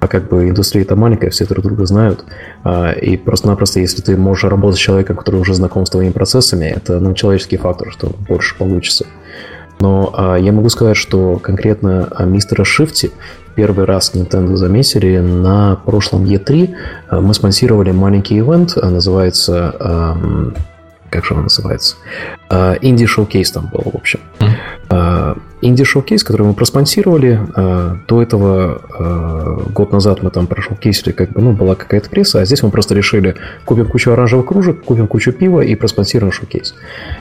А 0.00 0.08
как 0.08 0.28
бы 0.28 0.48
индустрия-то 0.48 0.96
маленькая, 0.96 1.30
все 1.30 1.44
друг 1.44 1.64
друга 1.64 1.86
знают. 1.86 2.24
А, 2.64 2.92
и 2.92 3.16
просто-напросто, 3.16 3.80
если 3.80 4.00
ты 4.00 4.16
можешь 4.16 4.44
работать 4.44 4.78
с 4.78 4.82
человеком, 4.82 5.16
который 5.16 5.40
уже 5.40 5.54
знаком 5.54 5.84
с 5.86 5.90
твоими 5.90 6.12
процессами, 6.12 6.66
это 6.66 7.00
ну, 7.00 7.14
человеческий 7.14 7.56
фактор, 7.56 7.90
что 7.90 8.12
больше 8.28 8.56
получится. 8.56 9.06
Но 9.80 10.12
а, 10.14 10.36
я 10.36 10.52
могу 10.52 10.68
сказать, 10.68 10.96
что 10.96 11.38
конкретно 11.38 12.08
а, 12.10 12.24
мистера 12.24 12.64
Шифти 12.64 13.10
первый 13.56 13.86
раз 13.86 14.12
Nintendo 14.14 14.54
заметили 14.54 15.18
на 15.18 15.76
прошлом 15.76 16.24
E3. 16.24 16.74
А, 17.08 17.20
мы 17.20 17.34
спонсировали 17.34 17.90
маленький 17.90 18.38
event, 18.38 18.76
а, 18.76 18.90
называется... 18.90 19.74
А, 19.80 20.16
как 21.08 21.24
же 21.24 21.34
он 21.34 21.44
называется? 21.44 21.96
Indie 22.50 23.06
Showcase 23.06 23.52
там 23.54 23.70
был, 23.72 23.90
в 23.92 23.94
общем. 23.94 24.18
Indie 25.62 25.83
showcase, 25.83 26.22
который 26.22 26.46
мы 26.46 26.54
проспонсировали. 26.54 27.40
Э, 27.56 27.96
до 28.06 28.22
этого 28.22 28.82
э, 28.98 29.70
год 29.72 29.90
назад 29.90 30.22
мы 30.22 30.30
там 30.30 30.46
про 30.46 30.59
showcase 30.59 30.94
или, 30.94 31.12
как 31.12 31.32
бы, 31.32 31.40
ну, 31.40 31.52
была 31.52 31.74
какая-то 31.74 32.10
пресса, 32.10 32.40
а 32.40 32.44
здесь 32.44 32.62
мы 32.62 32.70
просто 32.70 32.94
решили, 32.94 33.36
купим 33.64 33.86
кучу 33.86 34.10
оранжевых 34.10 34.46
кружек, 34.46 34.84
купим 34.84 35.06
кучу 35.06 35.32
пива 35.32 35.62
и 35.62 35.74
проспонсируем 35.74 36.32
showcase. 36.32 36.74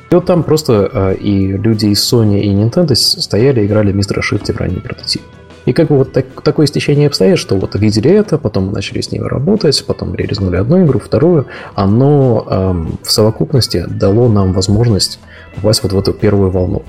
И 0.10 0.16
вот 0.16 0.26
там 0.26 0.44
просто 0.44 1.16
и 1.20 1.54
люди 1.54 1.88
из 1.88 2.14
Sony 2.14 2.42
и 2.42 2.50
Nintendo 2.50 2.94
стояли 2.96 3.66
играли 3.66 3.94
Мистера 3.94 4.22
Шифти 4.22 4.52
в 4.52 4.58
ранний 4.58 4.82
прототип. 4.82 5.22
И 5.66 5.74
как 5.74 5.88
бы 5.88 5.98
вот 5.98 6.14
так, 6.14 6.42
такое 6.44 6.68
стечение 6.68 7.08
обстоятельств, 7.08 7.48
что 7.48 7.58
вот 7.58 7.76
видели 7.76 8.12
это, 8.12 8.38
потом 8.38 8.72
начали 8.72 9.02
с 9.02 9.12
ними 9.12 9.24
работать, 9.24 9.84
потом 9.86 10.16
реализовали 10.16 10.58
одну 10.58 10.84
игру, 10.86 11.00
вторую, 11.00 11.48
оно 11.74 12.46
эм, 12.50 13.00
в 13.02 13.12
совокупности 13.12 13.86
дало 13.88 14.30
нам 14.30 14.54
возможность 14.54 15.20
попасть 15.56 15.84
вот 15.84 15.94
в 15.94 16.00
эту 16.00 16.14
первую 16.14 16.52
волну. 16.52 16.84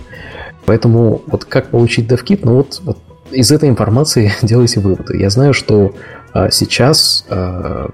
Поэтому 0.66 1.22
вот 1.26 1.44
как 1.44 1.70
получить 1.70 2.10
DevKit, 2.10 2.40
ну 2.42 2.56
вот, 2.56 2.80
вот 2.84 2.98
из 3.30 3.50
этой 3.50 3.68
информации 3.68 4.32
делайте 4.42 4.80
выводы. 4.80 5.16
Я 5.16 5.30
знаю, 5.30 5.54
что 5.54 5.94
а, 6.32 6.50
сейчас 6.50 7.24
а, 7.30 7.90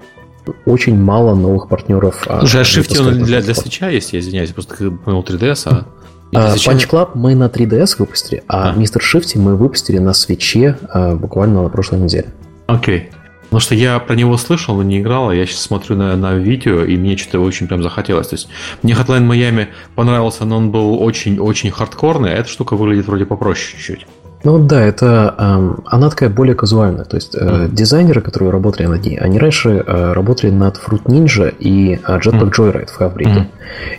очень 0.65 0.99
мало 0.99 1.35
новых 1.35 1.69
партнеров. 1.69 2.23
А, 2.27 2.39
Слушай, 2.39 2.61
а 2.61 2.63
Shift 2.63 2.99
он 2.99 3.23
для, 3.23 3.41
для 3.41 3.53
свеча 3.53 3.89
есть, 3.89 4.13
я 4.13 4.19
извиняюсь, 4.19 4.51
просто 4.51 4.91
понял 4.91 5.21
3DS, 5.21 5.61
а... 5.65 5.85
Uh, 6.33 6.55
Punch 6.55 6.89
Club 6.89 7.11
мы 7.15 7.35
на 7.35 7.45
3DS 7.45 7.97
выпустили, 7.99 8.43
а, 8.47 8.71
а. 8.71 8.75
Mr. 8.75 8.99
Shifty 8.99 9.39
мы 9.39 9.55
выпустили 9.55 9.99
на 9.99 10.13
свече 10.13 10.77
uh, 10.93 11.15
буквально 11.15 11.63
на 11.63 11.69
прошлой 11.69 11.99
неделе. 11.99 12.27
Окей. 12.67 12.99
Okay. 12.99 13.23
Потому 13.53 13.61
что 13.61 13.75
я 13.75 13.99
про 13.99 14.15
него 14.15 14.35
слышал, 14.37 14.75
но 14.75 14.81
не 14.81 14.99
играл, 14.99 15.29
а 15.29 15.35
я 15.35 15.45
сейчас 15.45 15.61
смотрю 15.61 15.95
на, 15.95 16.17
на 16.17 16.33
видео, 16.33 16.83
и 16.85 16.97
мне 16.97 17.15
что-то 17.17 17.39
очень 17.39 17.67
прям 17.67 17.83
захотелось. 17.83 18.29
То 18.29 18.33
есть 18.33 18.47
мне 18.81 18.93
Hotline 18.93 19.27
Miami 19.27 19.67
понравился, 19.93 20.43
но 20.45 20.57
он 20.57 20.71
был 20.71 20.99
очень-очень 20.99 21.69
хардкорный, 21.69 22.33
а 22.33 22.37
эта 22.37 22.49
штука 22.49 22.75
выглядит 22.75 23.05
вроде 23.05 23.27
попроще 23.27 23.77
чуть-чуть. 23.77 24.07
Ну 24.43 24.59
да, 24.59 24.81
это 24.81 25.35
эм, 25.37 25.83
она 25.85 26.09
такая 26.09 26.29
более 26.29 26.55
казуальная. 26.55 27.05
То 27.05 27.15
есть 27.15 27.33
э, 27.33 27.39
mm. 27.39 27.69
дизайнеры, 27.73 28.21
которые 28.21 28.51
работали 28.51 28.87
над 28.87 29.05
ней, 29.05 29.17
они 29.17 29.39
раньше 29.39 29.83
э, 29.85 30.13
работали 30.13 30.51
над 30.51 30.77
Fruit 30.77 31.03
Ninja 31.05 31.53
и 31.57 31.93
э, 31.93 31.97
Jetpack. 32.19 32.51
Joyride 32.51 32.91
в 32.91 32.95
Хавбриде. 32.95 33.47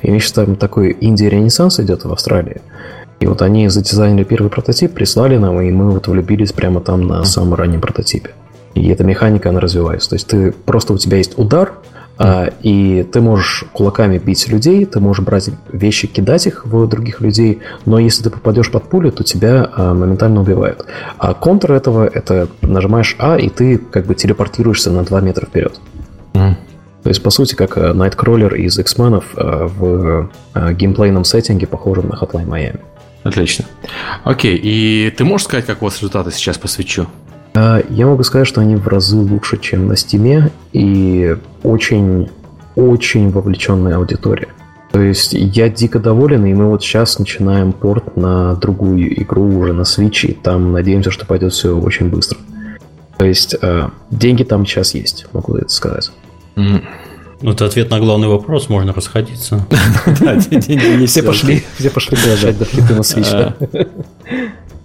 Mm. 0.03 0.17
И 0.17 0.19
сейчас 0.19 0.33
там 0.33 0.57
такой 0.57 0.97
инди-ренессанс 1.01 1.81
идет 1.81 2.05
в 2.05 2.13
Австралии. 2.13 2.61
И 3.21 3.27
вот 3.27 3.41
они 3.41 3.69
задизайнили 3.69 4.25
первый 4.25 4.49
прототип, 4.49 4.93
прислали 4.93 5.39
нам, 5.39 5.61
и 5.61 5.71
мы 5.71 5.91
вот 5.93 6.09
влюбились 6.09 6.53
прямо 6.53 6.81
там 6.81 7.07
на 7.07 7.25
самом 7.25 7.55
раннем 7.55 7.81
прототипе. 7.81 8.31
И 8.75 8.89
эта 8.89 9.03
механика, 9.05 9.49
она 9.49 9.61
развивается. 9.61 10.11
То 10.11 10.17
есть 10.17 10.27
ты 10.27 10.53
просто 10.53 10.93
у 10.93 10.99
тебя 10.99 11.17
есть 11.17 11.39
удар, 11.39 11.73
а, 12.17 12.51
и 12.63 13.03
ты 13.03 13.21
можешь 13.21 13.65
кулаками 13.73 14.19
бить 14.19 14.49
людей, 14.49 14.85
ты 14.87 15.01
можешь 15.01 15.25
брать 15.25 15.51
вещи, 15.73 16.07
кидать 16.07 16.47
их 16.47 16.65
в 16.65 16.87
других 16.87 17.21
людей, 17.21 17.61
но 17.87 17.99
если 17.99 18.23
ты 18.23 18.31
попадешь 18.31 18.71
под 18.71 18.85
пулю, 18.85 19.11
то 19.11 19.25
тебя 19.25 19.69
а, 19.75 19.95
моментально 19.95 20.41
убивают. 20.41 20.85
А 21.19 21.35
контр 21.35 21.73
этого 21.73 22.07
это 22.07 22.49
нажимаешь 22.63 23.17
А, 23.19 23.37
и 23.37 23.49
ты 23.49 23.79
как 23.79 24.07
бы 24.07 24.15
телепортируешься 24.15 24.91
на 24.91 25.03
2 25.03 25.21
метра 25.23 25.47
вперед. 25.47 25.81
Mm. 26.35 26.55
То 27.03 27.09
есть, 27.09 27.23
по 27.23 27.31
сути, 27.31 27.55
как 27.55 27.77
Найткроллер 27.77 28.55
из 28.55 28.79
X-Men 28.79 29.23
в 29.37 30.31
геймплейном 30.55 31.25
сеттинге, 31.25 31.67
похожем 31.67 32.09
на 32.09 32.15
Hotline 32.15 32.47
Miami. 32.47 32.81
Отлично. 33.25 33.65
Окей, 34.23 34.57
и 34.57 35.11
ты 35.11 35.25
можешь 35.25 35.47
сказать, 35.47 35.67
как 35.67 35.83
у 35.83 35.87
вас 35.87 35.97
результаты 35.97 36.31
сейчас 36.31 36.57
по 36.57 36.67
свечу? 36.69 37.07
А, 37.55 37.81
я 37.89 38.07
могу 38.07 38.23
сказать, 38.25 38.47
что 38.47 38.61
они 38.61 38.77
в 38.77 38.89
разы 38.89 39.17
лучше, 39.17 39.59
чем 39.59 39.87
на 39.87 39.97
Стиме, 39.97 40.51
и 40.73 41.37
очень, 41.63 42.29
очень 42.75 43.31
вовлеченная 43.31 43.97
аудитория. 43.97 44.49
То 44.91 45.01
есть 45.01 45.33
я 45.33 45.69
дико 45.69 45.99
доволен, 45.99 46.45
и 46.45 46.55
мы 46.55 46.69
вот 46.69 46.83
сейчас 46.83 47.19
начинаем 47.19 47.73
порт 47.73 48.17
на 48.17 48.55
другую 48.55 49.21
игру 49.23 49.59
уже 49.59 49.73
на 49.73 49.83
Switch, 49.83 50.27
и 50.27 50.33
там 50.33 50.73
надеемся, 50.73 51.11
что 51.11 51.27
пойдет 51.27 51.53
все 51.53 51.77
очень 51.77 52.09
быстро. 52.09 52.39
То 53.19 53.25
есть 53.25 53.57
э, 53.61 53.89
деньги 54.11 54.43
там 54.43 54.67
сейчас 54.67 54.95
есть, 54.95 55.27
могу 55.33 55.57
это 55.57 55.69
сказать. 55.69 56.11
Mm. 56.57 56.83
Ну, 57.43 57.53
это 57.53 57.67
ответ 57.67 57.91
на 57.91 57.99
главный 57.99 58.29
вопрос, 58.29 58.69
можно 58.69 58.93
расходиться. 58.93 59.67
Все 61.07 61.23
пошли, 61.23 61.65
все 61.79 61.91
пошли 61.91 62.17
приезжать 62.17 62.59
до 62.59 62.65
на 62.65 63.01
Switch. 63.01 63.89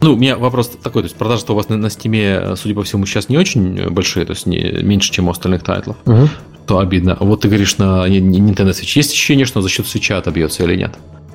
Ну, 0.01 0.13
у 0.13 0.15
меня 0.15 0.37
вопрос 0.37 0.71
такой, 0.81 1.01
то 1.01 1.07
есть 1.07 1.15
продажи 1.15 1.43
у 1.47 1.53
вас 1.53 1.69
на, 1.69 1.77
на 1.77 1.87
Steam, 1.87 2.55
судя 2.55 2.75
по 2.75 2.83
всему, 2.83 3.05
сейчас 3.05 3.29
не 3.29 3.37
очень 3.37 3.89
большие, 3.89 4.25
то 4.25 4.31
есть 4.31 4.45
не, 4.45 4.81
меньше, 4.81 5.11
чем 5.11 5.27
у 5.27 5.31
остальных 5.31 5.63
тайтлов. 5.63 5.97
Угу. 6.05 6.29
То 6.67 6.79
обидно. 6.79 7.17
Вот 7.19 7.41
ты 7.41 7.47
говоришь 7.47 7.77
на 7.77 8.07
Nintendo 8.07 8.69
Switch. 8.69 8.93
Есть 8.95 9.11
ощущение, 9.11 9.45
что 9.45 9.61
за 9.61 9.69
счет 9.69 9.87
свеча 9.87 10.17
отобьется 10.17 10.63
или 10.63 10.75
нет? 10.75 10.91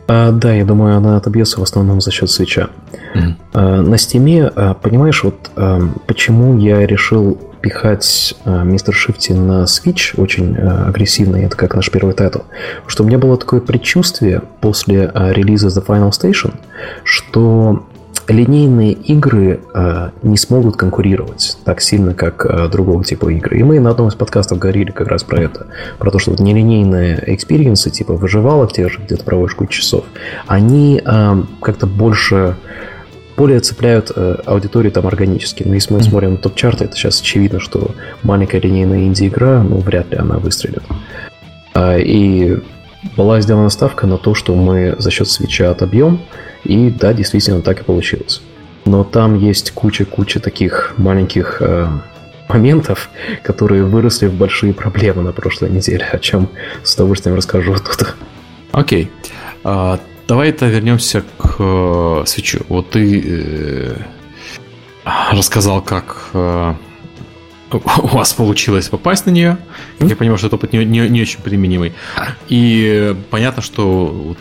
А, 0.07 0.33
да, 0.33 0.55
я 0.55 0.65
думаю, 0.65 0.97
она 0.97 1.17
отобьется 1.17 1.61
в 1.61 1.63
основном 1.63 2.01
за 2.01 2.11
счет 2.11 2.31
свеча. 2.31 2.69
Mm. 3.15 3.35
А, 3.53 3.83
на 3.83 3.95
Steam, 3.95 4.53
а, 4.55 4.75
понимаешь, 4.75 5.25
вот 5.25 5.51
а, 5.57 5.81
почему 6.07 6.59
я 6.59 6.87
решил 6.87 7.39
пихать 7.65 8.35
Mr. 8.45 8.93
Shifty 8.93 9.33
на 9.33 9.63
Switch 9.63 10.21
очень 10.21 10.55
а, 10.55 10.87
агрессивно, 10.89 11.37
это 11.37 11.57
как 11.57 11.75
наш 11.75 11.91
первый 11.91 12.15
title, 12.15 12.41
потому 12.41 12.91
что 12.91 13.03
у 13.03 13.07
меня 13.07 13.17
было 13.17 13.39
такое 13.39 13.61
предчувствие 13.61 14.43
после 14.61 15.11
а, 15.15 15.33
релиза 15.33 15.69
The 15.69 15.85
Final 15.85 16.11
Station, 16.11 16.55
что 17.05 17.87
линейные 18.29 18.93
игры 18.93 19.61
э, 19.75 20.11
не 20.23 20.37
смогут 20.37 20.77
конкурировать 20.77 21.59
так 21.65 21.81
сильно, 21.81 22.15
как 22.15 22.47
э, 22.47 22.69
другого 22.69 23.05
типа 23.05 23.29
игры. 23.33 23.59
И 23.59 23.63
мы 23.63 23.81
на 23.81 23.91
одном 23.91 24.09
из 24.09 24.15
подкастов 24.15 24.59
говорили 24.59 24.91
как 24.91 25.09
раз 25.09 25.25
про 25.25 25.43
это. 25.43 25.67
Про 25.99 26.11
то, 26.11 26.19
что 26.19 26.31
вот 26.31 26.41
нелинейные 26.41 27.23
experience 27.27 27.80
ы, 27.80 27.91
типа 27.91 28.15
выживалок, 28.15 28.73
те 28.73 28.89
же, 28.89 29.01
где 29.01 29.17
ты 29.17 29.25
проводишь 29.25 29.55
кучу 29.55 29.81
часов, 29.81 30.05
они 30.47 31.03
э, 31.05 31.43
как-то 31.61 31.87
больше 31.87 32.57
более 33.37 33.61
цепляют 33.61 34.13
э, 34.15 34.37
аудиторию 34.47 34.93
там 34.93 35.07
органически. 35.07 35.65
Но 35.65 35.75
если 35.75 35.93
мы 35.93 36.01
mm-hmm. 36.01 36.09
смотрим 36.09 36.31
на 36.33 36.37
топ-чарты, 36.37 36.85
это 36.85 36.97
сейчас 36.97 37.21
очевидно, 37.21 37.61
что 37.61 37.91
маленькая 38.23 38.61
линейная 38.61 39.05
инди-игра, 39.05 39.63
ну, 39.63 39.79
вряд 39.79 40.11
ли 40.11 40.19
она 40.19 40.39
выстрелит. 40.39 40.83
А, 41.75 41.99
и 41.99 42.59
была 43.17 43.41
сделана 43.41 43.71
ставка 43.71 44.07
на 44.07 44.19
то, 44.19 44.35
что 44.35 44.55
мы 44.55 44.97
за 44.99 45.11
счет 45.11 45.29
свеча 45.29 45.71
отобьем, 45.71 46.21
и 46.65 46.91
да, 46.91 47.13
действительно 47.13 47.63
так 47.63 47.81
и 47.81 47.85
получилось. 47.85 48.43
Но 48.85 49.05
там 49.05 49.39
есть 49.39 49.71
куча-куча 49.73 50.41
таких 50.41 50.95
маленьких 50.99 51.59
э, 51.61 51.89
моментов, 52.49 53.11
которые 53.43 53.85
выросли 53.85 54.27
в 54.27 54.35
большие 54.35 54.73
проблемы 54.75 55.23
на 55.23 55.33
прошлой 55.33 55.71
неделе, 55.71 56.05
о 56.05 56.19
чем 56.19 56.49
с 56.83 56.95
удовольствием 56.95 57.37
расскажу 57.37 57.75
тут. 57.75 58.15
Окей. 58.73 59.11
А, 59.63 59.99
давай 60.27 60.51
это 60.51 60.67
вернемся 60.67 61.23
к 61.39 61.57
э, 61.59 62.23
свечу. 62.27 62.61
Вот 62.69 62.91
ты 62.91 63.23
э, 63.25 63.97
рассказал, 65.31 65.81
как 65.81 66.31
э, 66.35 66.75
у 68.03 68.07
вас 68.07 68.33
получилось 68.33 68.89
попасть 68.89 69.27
на 69.27 69.31
нее. 69.31 69.59
Я 70.01 70.17
понимаю, 70.17 70.39
что 70.39 70.49
этот 70.49 70.59
опыт 70.59 70.73
не, 70.73 70.85
не, 70.85 71.09
не 71.09 71.23
очень 71.23 71.41
применимый. 71.41 71.93
И 72.49 73.15
понятно, 73.31 73.63
что 73.63 74.07
вот, 74.07 74.39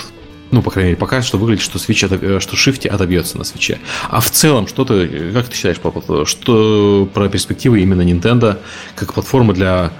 ну, 0.51 0.61
по 0.61 0.71
крайней 0.71 0.91
мере, 0.91 0.99
пока 0.99 1.21
что 1.21 1.37
выглядит, 1.37 1.63
что 1.63 1.79
свеча, 1.79 2.07
э, 2.09 2.39
что 2.39 2.55
шифте 2.55 2.89
отобьется 2.89 3.37
на 3.37 3.43
свече. 3.43 3.79
А 4.09 4.19
в 4.19 4.29
целом, 4.29 4.67
что 4.67 4.85
ты, 4.85 5.31
как 5.31 5.47
ты 5.47 5.55
считаешь, 5.55 5.79
папа, 5.79 6.25
что 6.25 7.09
про 7.13 7.29
перспективы 7.29 7.81
именно 7.81 8.01
Nintendo 8.01 8.59
как 8.95 9.13
платформы 9.13 9.53
для 9.53 9.91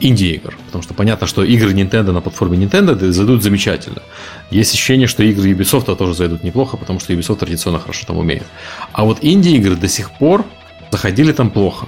инди-игр. 0.00 0.56
Потому 0.66 0.82
что 0.82 0.94
понятно, 0.94 1.26
что 1.26 1.44
игры 1.44 1.72
Nintendo 1.72 2.12
на 2.12 2.20
платформе 2.20 2.58
Nintendo 2.58 2.94
зайдут 3.10 3.42
замечательно. 3.42 4.02
Есть 4.50 4.74
ощущение, 4.74 5.06
что 5.06 5.22
игры 5.22 5.50
Ubisoft 5.52 5.94
тоже 5.96 6.14
зайдут 6.14 6.44
неплохо, 6.44 6.76
потому 6.76 7.00
что 7.00 7.12
Ubisoft 7.12 7.36
традиционно 7.36 7.78
хорошо 7.78 8.06
там 8.06 8.18
умеет. 8.18 8.44
А 8.92 9.04
вот 9.04 9.18
инди-игры 9.22 9.76
до 9.76 9.88
сих 9.88 10.10
пор 10.12 10.44
заходили 10.90 11.32
там 11.32 11.50
плохо. 11.50 11.86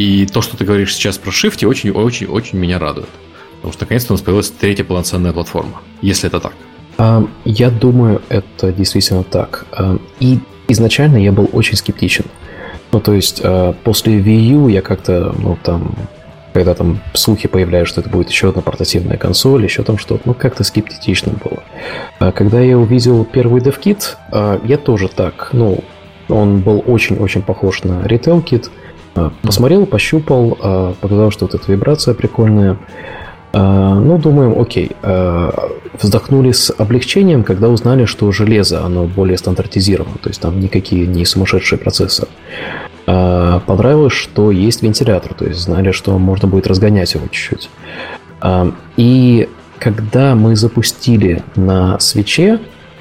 И 0.00 0.24
то, 0.24 0.40
что 0.40 0.56
ты 0.56 0.64
говоришь 0.64 0.94
сейчас 0.94 1.18
про 1.18 1.30
Shift, 1.30 1.62
очень-очень-очень 1.66 2.58
меня 2.58 2.78
радует. 2.78 3.10
Потому 3.56 3.74
что 3.74 3.82
наконец-то 3.82 4.14
у 4.14 4.14
нас 4.14 4.22
появилась 4.22 4.48
третья 4.48 4.82
полноценная 4.82 5.34
платформа. 5.34 5.82
Если 6.00 6.26
это 6.26 6.40
так. 6.40 6.54
А, 6.96 7.22
я 7.44 7.68
думаю, 7.68 8.22
это 8.30 8.72
действительно 8.72 9.24
так. 9.24 9.66
А, 9.72 9.98
и 10.18 10.38
изначально 10.68 11.18
я 11.18 11.32
был 11.32 11.50
очень 11.52 11.76
скептичен. 11.76 12.24
Ну, 12.92 13.00
то 13.00 13.12
есть, 13.12 13.42
а, 13.44 13.74
после 13.84 14.18
Wii 14.18 14.52
U 14.54 14.68
я 14.68 14.80
как-то, 14.80 15.34
ну, 15.38 15.58
там, 15.62 15.94
когда 16.54 16.72
там 16.72 17.00
слухи 17.12 17.46
появляются, 17.46 17.92
что 17.92 18.00
это 18.00 18.08
будет 18.08 18.30
еще 18.30 18.48
одна 18.48 18.62
портативная 18.62 19.18
консоль, 19.18 19.64
еще 19.64 19.82
там 19.82 19.98
что-то, 19.98 20.22
ну, 20.24 20.32
как-то 20.32 20.64
скептично 20.64 21.34
было. 21.44 22.32
Когда 22.32 22.62
я 22.62 22.78
увидел 22.78 23.26
первый 23.26 23.60
DevKit, 23.60 24.16
я 24.64 24.78
тоже 24.78 25.08
так, 25.08 25.50
ну, 25.52 25.84
он 26.30 26.60
был 26.60 26.82
очень-очень 26.86 27.42
похож 27.42 27.82
на 27.84 28.00
Retail 28.06 28.42
Kit, 28.42 28.70
посмотрел, 29.42 29.86
пощупал, 29.86 30.56
а, 30.60 30.94
показал, 31.00 31.30
что 31.30 31.46
вот 31.46 31.54
эта 31.54 31.70
вибрация 31.70 32.14
прикольная. 32.14 32.78
А, 33.52 33.94
ну, 33.94 34.18
думаем, 34.18 34.60
окей. 34.60 34.92
Вздохнули 36.00 36.52
с 36.52 36.72
облегчением, 36.76 37.42
когда 37.42 37.68
узнали, 37.68 38.04
что 38.04 38.30
железо, 38.32 38.84
оно 38.84 39.04
более 39.04 39.36
стандартизировано, 39.36 40.18
то 40.22 40.28
есть 40.28 40.40
там 40.40 40.60
никакие 40.60 41.06
не 41.06 41.24
сумасшедшие 41.24 41.78
процессы. 41.78 42.26
Понравилось, 43.04 44.12
что 44.12 44.50
есть 44.50 44.82
вентилятор, 44.82 45.34
то 45.34 45.44
есть 45.44 45.60
знали, 45.60 45.90
что 45.90 46.16
можно 46.18 46.48
будет 46.48 46.68
разгонять 46.68 47.12
его 47.14 47.26
чуть-чуть. 47.26 47.68
И 48.96 49.48
когда 49.78 50.34
мы 50.36 50.56
запустили 50.56 51.42
на 51.56 51.98
Switch 51.98 52.60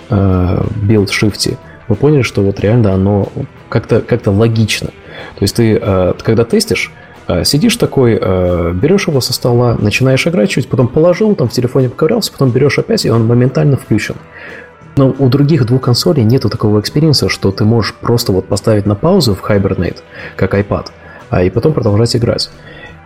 е 0.09 0.26
build 0.26 1.09
Shifty, 1.09 1.57
мы 1.87 1.95
поняли, 1.95 2.23
что 2.23 2.41
вот 2.41 2.59
реально 2.59 2.93
оно 2.93 3.27
как-то 3.69 4.01
как 4.01 4.25
логично. 4.25 4.89
То 5.35 5.43
есть 5.43 5.55
ты, 5.55 5.79
э, 5.81 6.13
когда 6.21 6.43
тестишь, 6.45 6.91
э, 7.27 7.43
сидишь 7.43 7.77
такой, 7.77 8.17
э, 8.19 8.71
берешь 8.73 9.07
его 9.07 9.21
со 9.21 9.33
стола, 9.33 9.77
начинаешь 9.79 10.25
играть 10.27 10.49
чуть, 10.49 10.69
потом 10.69 10.87
положил, 10.87 11.35
там 11.35 11.47
в 11.47 11.51
телефоне 11.51 11.89
поковырялся, 11.89 12.31
потом 12.31 12.51
берешь 12.51 12.79
опять, 12.79 13.05
и 13.05 13.09
он 13.09 13.25
моментально 13.25 13.77
включен. 13.77 14.15
Но 14.97 15.15
у 15.17 15.29
других 15.29 15.65
двух 15.65 15.81
консолей 15.81 16.23
нету 16.23 16.49
такого 16.49 16.79
experience 16.79 17.21
а, 17.21 17.29
что 17.29 17.51
ты 17.51 17.63
можешь 17.63 17.93
просто 17.95 18.31
вот 18.31 18.47
поставить 18.47 18.85
на 18.85 18.95
паузу 18.95 19.35
в 19.35 19.49
Hibernate, 19.49 19.99
как 20.35 20.53
iPad, 20.53 20.87
а 21.29 21.43
и 21.43 21.49
потом 21.49 21.73
продолжать 21.73 22.15
играть. 22.15 22.49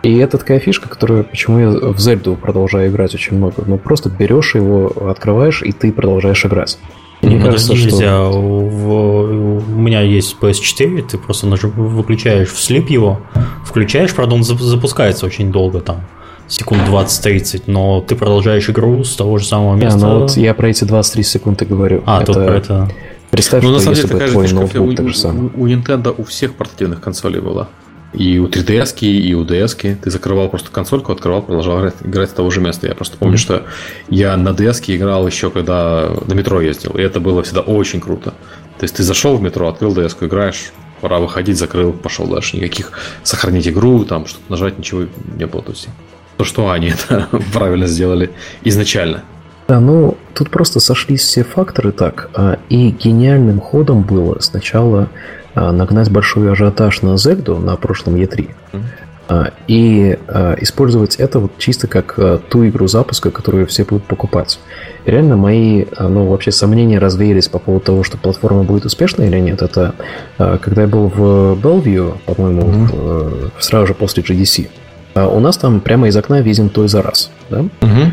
И 0.02 0.18
это 0.18 0.36
такая 0.36 0.58
фишка, 0.58 0.88
которую, 0.88 1.24
почему 1.24 1.58
я 1.58 1.70
в 1.70 1.98
Зельду 1.98 2.36
продолжаю 2.36 2.90
играть 2.90 3.14
очень 3.14 3.38
много. 3.38 3.62
Ну, 3.66 3.78
просто 3.78 4.10
берешь 4.10 4.54
его, 4.54 4.92
открываешь, 5.08 5.62
и 5.62 5.72
ты 5.72 5.92
продолжаешь 5.92 6.44
играть. 6.44 6.78
Мне 7.24 7.36
ну, 7.36 7.44
кажется, 7.44 7.74
что... 7.74 7.86
нельзя. 7.86 8.22
В... 8.22 9.62
У 9.66 9.80
меня 9.80 10.00
есть 10.00 10.36
PS4, 10.40 11.02
ты 11.02 11.18
просто 11.18 11.46
нажим... 11.46 11.70
выключаешь 11.70 12.50
в 12.50 12.60
слип 12.60 12.90
его, 12.90 13.20
включаешь, 13.64 14.14
правда, 14.14 14.34
он 14.34 14.44
запускается 14.44 15.26
очень 15.26 15.50
долго 15.52 15.80
там 15.80 16.02
секунд 16.46 16.82
20-30, 16.88 17.64
но 17.66 18.00
ты 18.00 18.16
продолжаешь 18.16 18.68
игру 18.68 19.02
с 19.04 19.16
того 19.16 19.38
же 19.38 19.46
самого 19.46 19.74
места. 19.76 19.98
Да, 19.98 20.06
ну 20.06 20.20
вот 20.20 20.36
я 20.36 20.54
про 20.54 20.68
эти 20.68 20.84
23 20.84 21.22
секунды 21.22 21.64
говорю. 21.64 22.02
А, 22.06 22.22
это... 22.22 22.32
тут 22.32 22.46
про 22.46 22.54
это... 22.56 22.88
Представь, 23.30 23.64
ну, 23.64 23.78
что 23.80 23.90
на 23.90 23.94
если 23.94 24.12
бы 24.12 24.20
твой 24.20 24.52
ноутбук 24.52 24.88
у, 24.88 24.94
так 24.94 25.08
же 25.08 25.16
самое. 25.16 25.50
У, 25.54 25.62
у 25.62 25.66
Nintendo 25.66 26.14
у 26.16 26.22
всех 26.24 26.54
портативных 26.54 27.00
консолей 27.00 27.40
была. 27.40 27.68
И 28.14 28.38
у 28.38 28.48
3DS, 28.48 29.00
и 29.00 29.34
у 29.34 29.44
DS. 29.44 29.96
Ты 29.96 30.10
закрывал 30.10 30.48
просто 30.48 30.70
консольку, 30.70 31.12
открывал, 31.12 31.42
продолжал 31.42 31.80
играть, 31.80 31.94
играть 32.02 32.30
с 32.30 32.32
того 32.32 32.50
же 32.50 32.60
места. 32.60 32.86
Я 32.86 32.94
просто 32.94 33.16
помню, 33.16 33.36
mm-hmm. 33.36 33.40
что 33.40 33.64
я 34.08 34.36
на 34.36 34.50
DS 34.50 34.82
играл 34.94 35.26
еще, 35.26 35.50
когда 35.50 36.10
на 36.26 36.32
метро 36.34 36.60
ездил. 36.60 36.92
И 36.92 37.02
это 37.02 37.20
было 37.20 37.42
всегда 37.42 37.60
очень 37.60 38.00
круто. 38.00 38.34
То 38.78 38.84
есть 38.84 38.96
ты 38.96 39.02
зашел 39.02 39.36
в 39.36 39.42
метро, 39.42 39.68
открыл 39.68 39.94
DS, 39.94 40.16
играешь, 40.20 40.72
пора 41.00 41.18
выходить, 41.18 41.58
закрыл, 41.58 41.92
пошел 41.92 42.26
дальше. 42.26 42.56
Никаких 42.56 42.92
сохранить 43.22 43.68
игру, 43.68 44.04
там 44.04 44.26
что-то 44.26 44.50
нажать, 44.50 44.78
ничего 44.78 45.06
не 45.36 45.46
было. 45.46 45.62
То 45.62 45.72
есть 45.72 45.88
то, 46.36 46.44
что 46.44 46.70
они 46.70 46.88
это 46.88 47.28
правильно 47.52 47.86
сделали 47.86 48.30
изначально. 48.62 49.22
Да, 49.66 49.80
ну 49.80 50.16
тут 50.34 50.50
просто 50.50 50.80
сошлись 50.80 51.22
все 51.22 51.42
факторы 51.42 51.92
так, 51.92 52.28
а, 52.34 52.58
и 52.68 52.90
гениальным 52.90 53.60
ходом 53.60 54.02
было 54.02 54.38
сначала 54.40 55.08
нагнать 55.54 56.10
большой 56.10 56.52
ажиотаж 56.52 57.02
на 57.02 57.16
Зельду 57.16 57.58
на 57.58 57.76
прошлом 57.76 58.16
E3. 58.16 58.50
Mm-hmm. 58.72 59.52
И 59.68 60.18
использовать 60.60 61.16
это 61.16 61.38
вот 61.38 61.52
чисто 61.58 61.86
как 61.86 62.18
ту 62.50 62.66
игру 62.66 62.86
запуска, 62.88 63.30
которую 63.30 63.66
все 63.66 63.84
будут 63.84 64.04
покупать. 64.04 64.58
И 65.06 65.10
реально 65.10 65.36
мои, 65.36 65.86
ну, 65.98 66.26
вообще 66.26 66.52
сомнения 66.52 66.98
развеялись 66.98 67.48
по 67.48 67.58
поводу 67.58 67.84
того, 67.86 68.02
что 68.04 68.18
платформа 68.18 68.64
будет 68.64 68.84
успешной 68.84 69.28
или 69.28 69.38
нет. 69.38 69.62
Это 69.62 69.94
когда 70.36 70.82
я 70.82 70.88
был 70.88 71.08
в 71.08 71.20
Bellevue, 71.54 72.18
по-моему, 72.26 72.62
mm-hmm. 72.62 73.50
сразу 73.60 73.86
же 73.86 73.94
после 73.94 74.22
GDC. 74.22 74.68
У 75.14 75.40
нас 75.40 75.56
там 75.56 75.80
прямо 75.80 76.08
из 76.08 76.16
окна 76.16 76.40
виден 76.40 76.68
той 76.68 76.88
за 76.88 77.00
раз. 77.00 77.30
Да? 77.48 77.60
Угу. 77.60 78.12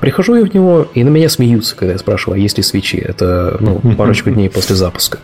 Прихожу 0.00 0.34
я 0.34 0.44
в 0.44 0.54
него, 0.54 0.86
и 0.94 1.02
на 1.04 1.08
меня 1.08 1.28
смеются, 1.28 1.74
когда 1.74 1.92
я 1.92 1.98
спрашиваю, 1.98 2.36
а 2.36 2.38
есть 2.38 2.58
ли 2.58 2.62
свечи. 2.62 2.96
Это 2.96 3.56
ну, 3.60 3.80
парочку 3.96 4.30
дней 4.30 4.50
после 4.50 4.76
запуска. 4.76 5.18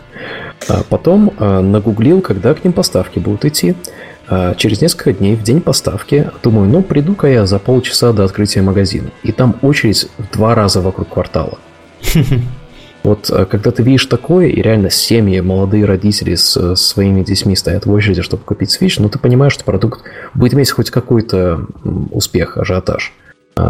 А 0.67 0.83
потом 0.89 1.33
а, 1.37 1.61
нагуглил, 1.61 2.21
когда 2.21 2.53
к 2.53 2.63
ним 2.63 2.73
поставки 2.73 3.19
будут 3.19 3.45
идти. 3.45 3.75
А, 4.27 4.55
через 4.55 4.81
несколько 4.81 5.13
дней, 5.13 5.35
в 5.35 5.43
день 5.43 5.61
поставки, 5.61 6.31
думаю, 6.43 6.69
ну, 6.69 6.81
приду-ка 6.81 7.27
я 7.27 7.45
за 7.45 7.59
полчаса 7.59 8.13
до 8.13 8.23
открытия 8.23 8.61
магазина. 8.61 9.09
И 9.23 9.31
там 9.31 9.55
очередь 9.61 10.09
в 10.17 10.33
два 10.33 10.55
раза 10.55 10.81
вокруг 10.81 11.09
квартала. 11.09 11.57
Вот 13.03 13.31
когда 13.49 13.71
ты 13.71 13.83
видишь 13.83 14.05
такое, 14.07 14.47
и 14.47 14.61
реально 14.61 14.89
семьи, 14.89 15.39
молодые 15.39 15.85
родители 15.85 16.35
с 16.35 16.75
своими 16.75 17.23
детьми 17.23 17.55
стоят 17.55 17.85
в 17.85 17.91
очереди, 17.93 18.21
чтобы 18.21 18.43
купить 18.43 18.77
Switch, 18.77 18.95
ну 18.97 19.07
ты 19.07 19.17
понимаешь, 19.17 19.53
что 19.53 19.63
продукт 19.63 20.01
будет 20.33 20.55
иметь 20.55 20.71
хоть 20.71 20.89
какой-то 20.89 21.67
успех, 22.11 22.57
ажиотаж. 22.57 23.13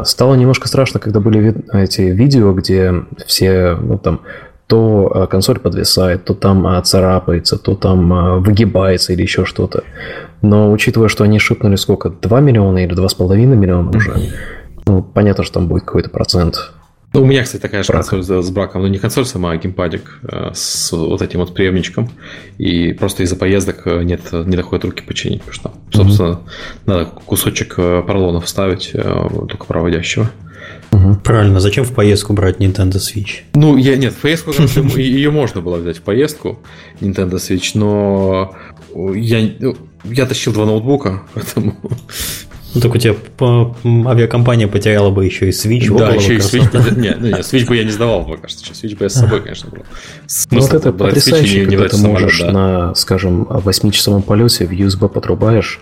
Стало 0.03 0.35
немножко 0.35 0.67
страшно, 0.67 0.99
когда 0.99 1.19
были 1.19 1.55
эти 1.73 2.01
видео, 2.01 2.53
где 2.53 2.93
все, 3.25 3.75
ну 3.79 3.97
там, 3.97 4.21
то 4.67 5.09
а, 5.13 5.27
консоль 5.27 5.59
подвисает, 5.59 6.25
то 6.25 6.33
там 6.33 6.67
а, 6.67 6.81
царапается, 6.81 7.57
то 7.57 7.75
там 7.75 8.13
а, 8.13 8.37
выгибается 8.37 9.13
или 9.13 9.21
еще 9.21 9.45
что-то. 9.45 9.83
Но 10.41 10.71
учитывая, 10.71 11.07
что 11.07 11.23
они 11.23 11.39
шипнули 11.39 11.77
сколько, 11.77 12.09
2 12.09 12.39
миллиона 12.41 12.83
или 12.83 12.93
2,5 12.93 13.35
миллиона 13.45 13.89
уже, 13.95 14.13
ну, 14.85 15.01
понятно, 15.01 15.43
что 15.45 15.55
там 15.55 15.67
будет 15.67 15.83
какой-то 15.83 16.09
процент. 16.09 16.73
Ну, 17.17 17.23
у 17.23 17.25
меня, 17.25 17.43
кстати, 17.43 17.61
такая 17.61 17.81
же 17.81 17.91
консоль 17.91 18.23
с 18.23 18.49
браком. 18.51 18.83
Ну, 18.83 18.87
не 18.87 18.99
консоль 18.99 19.25
сама, 19.25 19.51
а 19.51 19.57
геймпадик 19.57 20.19
с 20.53 20.91
вот 20.91 21.21
этим 21.21 21.39
вот 21.39 21.53
приемничком. 21.53 22.11
И 22.59 22.93
просто 22.93 23.23
из-за 23.23 23.35
поездок 23.35 23.85
нет, 23.85 24.21
не 24.31 24.55
доходит 24.55 24.85
руки 24.85 25.03
починить, 25.03 25.41
потому 25.41 25.53
что, 25.53 25.73
собственно, 25.91 26.27
mm-hmm. 26.27 26.79
надо 26.85 27.05
кусочек 27.05 27.75
поролона 27.75 28.39
вставить, 28.39 28.91
только 28.91 29.65
проводящего. 29.65 30.29
Угу. 30.91 31.15
Правильно, 31.23 31.59
зачем 31.59 31.83
в 31.83 31.93
поездку 31.93 32.33
брать 32.33 32.57
Nintendo 32.57 32.93
Switch? 32.93 33.41
Ну, 33.53 33.77
я 33.77 33.97
нет, 33.97 34.13
в 34.13 34.17
поездку 34.17 34.51
ее 34.97 35.31
можно 35.31 35.61
было 35.61 35.77
взять 35.77 35.97
в 35.97 36.01
поездку 36.01 36.59
Nintendo 37.01 37.35
Switch, 37.35 37.71
но 37.73 38.55
я, 39.15 39.49
ну, 39.59 39.75
я 40.05 40.25
тащил 40.25 40.53
два 40.53 40.65
ноутбука, 40.65 41.23
поэтому 41.33 41.75
ну, 42.77 42.81
так 42.81 42.95
у 42.95 42.97
тебя 42.97 43.15
авиакомпания 44.09 44.67
потеряла 44.67 45.09
бы 45.09 45.25
еще 45.25 45.47
и 45.47 45.51
Switch. 45.51 45.95
Да, 45.97 46.09
еще 46.09 46.35
и 46.35 46.37
Switch. 46.37 46.99
Нет, 46.99 47.19
нет, 47.21 47.39
Switch 47.39 47.65
бы 47.65 47.75
я 47.75 47.83
не 47.83 47.91
сдавал 47.91 48.23
пока 48.23 48.47
что. 48.47 48.71
Switch 48.71 48.95
бы 48.97 49.05
я 49.05 49.09
с 49.09 49.13
собой, 49.13 49.41
конечно, 49.41 49.69
брал. 49.69 49.83
Ну, 50.51 50.59
вот 50.59 50.73
это 50.73 50.93
потрясающе, 50.93 51.65
когда 51.65 51.87
ты 51.87 51.97
можешь 51.97 52.39
на, 52.41 52.93
скажем, 52.95 53.43
8-часовом 53.43 54.21
полете 54.21 54.65
в 54.67 54.71
USB 54.71 55.09
подрубаешь, 55.09 55.79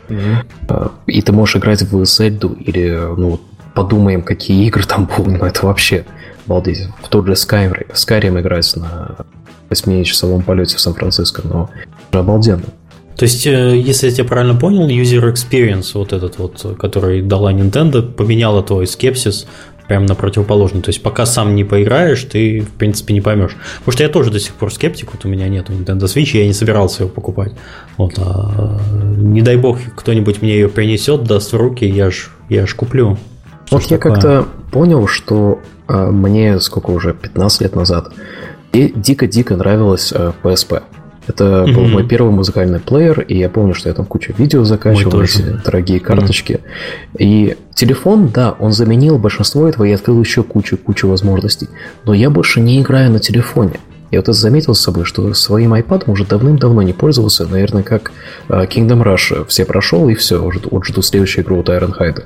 а, 0.69 0.91
и 1.05 1.21
ты 1.21 1.31
можешь 1.31 1.57
играть 1.57 1.81
в 1.81 2.01
Zelda 2.03 2.57
или, 2.59 2.97
ну, 3.17 3.39
подумаем, 3.73 4.21
какие 4.21 4.65
игры 4.67 4.83
там 4.83 5.05
будут, 5.05 5.39
ну 5.39 5.45
это 5.45 5.65
вообще 5.65 6.05
обалдеть. 6.45 6.87
В 7.03 7.09
тот 7.09 7.25
же 7.25 7.33
Skyrim, 7.33 7.91
Skyrim 7.93 8.39
играть 8.39 8.73
на 8.75 9.17
8-часовом 9.69 10.43
полете 10.43 10.77
в 10.77 10.79
Сан-Франциско, 10.79 11.41
но 11.43 11.69
это 12.09 12.19
обалденно. 12.19 12.63
То 13.17 13.23
есть, 13.23 13.47
э, 13.47 13.77
если 13.77 14.07
я 14.07 14.13
тебя 14.13 14.25
правильно 14.25 14.55
понял, 14.55 14.87
user 14.87 15.31
experience, 15.31 15.91
вот 15.93 16.13
этот 16.13 16.37
вот, 16.37 16.77
который 16.77 17.21
дала 17.21 17.53
Nintendo, 17.53 18.01
поменяла 18.01 18.61
твой 18.61 18.87
скепсис 18.87 19.47
прямо 19.87 20.07
на 20.07 20.15
противоположный. 20.15 20.81
То 20.81 20.89
есть, 20.89 21.01
пока 21.01 21.25
сам 21.25 21.55
не 21.55 21.63
поиграешь, 21.63 22.23
ты, 22.23 22.61
в 22.61 22.71
принципе, 22.71 23.13
не 23.13 23.21
поймешь. 23.21 23.55
Потому 23.79 23.93
что 23.93 24.03
я 24.03 24.09
тоже 24.09 24.31
до 24.31 24.39
сих 24.39 24.53
пор 24.55 24.73
скептик, 24.73 25.13
вот 25.13 25.25
у 25.25 25.29
меня 25.29 25.47
нет 25.47 25.69
Nintendo 25.69 26.03
Switch, 26.03 26.37
я 26.37 26.45
не 26.45 26.53
собирался 26.53 27.03
его 27.03 27.11
покупать. 27.11 27.53
Вот, 27.97 28.13
а, 28.17 28.79
не 29.17 29.41
дай 29.41 29.57
бог, 29.57 29.77
кто-нибудь 29.95 30.41
мне 30.41 30.53
ее 30.53 30.69
принесет, 30.69 31.23
даст 31.23 31.53
в 31.53 31.57
руки, 31.57 31.85
я 31.85 32.09
ж, 32.09 32.29
я 32.49 32.65
ж 32.65 32.75
куплю. 32.75 33.17
Вот 33.71 33.83
я 33.83 33.97
как-то 33.97 34.47
понял, 34.71 35.07
что 35.07 35.59
э, 35.87 36.11
мне 36.11 36.59
сколько 36.59 36.91
уже, 36.91 37.13
15 37.13 37.61
лет 37.61 37.75
назад, 37.75 38.11
и 38.73 38.91
дико-дико 38.95 39.55
нравилось 39.55 40.13
э, 40.15 40.33
PSP. 40.43 40.83
Это 41.27 41.43
mm-hmm. 41.43 41.73
был 41.73 41.85
мой 41.85 42.07
первый 42.07 42.31
музыкальный 42.31 42.79
плеер, 42.79 43.21
и 43.21 43.37
я 43.37 43.49
помню, 43.49 43.73
что 43.73 43.89
я 43.89 43.95
там 43.95 44.05
кучу 44.05 44.33
видео 44.37 44.63
закачивал, 44.63 45.21
эти 45.21 45.41
дорогие 45.63 45.99
карточки. 45.99 46.53
Mm-hmm. 46.53 47.17
И 47.19 47.57
телефон, 47.73 48.29
да, 48.29 48.55
он 48.59 48.71
заменил 48.71 49.17
большинство 49.17 49.67
этого 49.67 49.85
и 49.85 49.91
открыл 49.91 50.19
еще 50.21 50.43
кучу-кучу 50.43 51.07
возможностей. 51.07 51.69
Но 52.05 52.13
я 52.13 52.29
больше 52.29 52.61
не 52.61 52.81
играю 52.81 53.11
на 53.11 53.19
телефоне. 53.19 53.79
Я 54.11 54.19
вот 54.19 54.29
это 54.29 54.33
заметил 54.33 54.75
с 54.75 54.81
собой, 54.81 55.03
что 55.03 55.33
своим 55.33 55.73
iPad 55.73 56.09
уже 56.09 56.25
давным-давно 56.25 56.81
не 56.83 56.93
пользовался. 56.93 57.47
Наверное, 57.47 57.83
как 57.83 58.11
э, 58.49 58.65
Kingdom 58.65 59.03
Rush 59.03 59.45
все 59.47 59.65
прошел, 59.65 60.07
и 60.09 60.13
все, 60.13 60.43
уже 60.43 60.61
вот 60.69 60.85
жду 60.85 61.01
следующую 61.01 61.43
игру 61.43 61.59
от 61.59 61.69
Ironhide. 61.69 62.23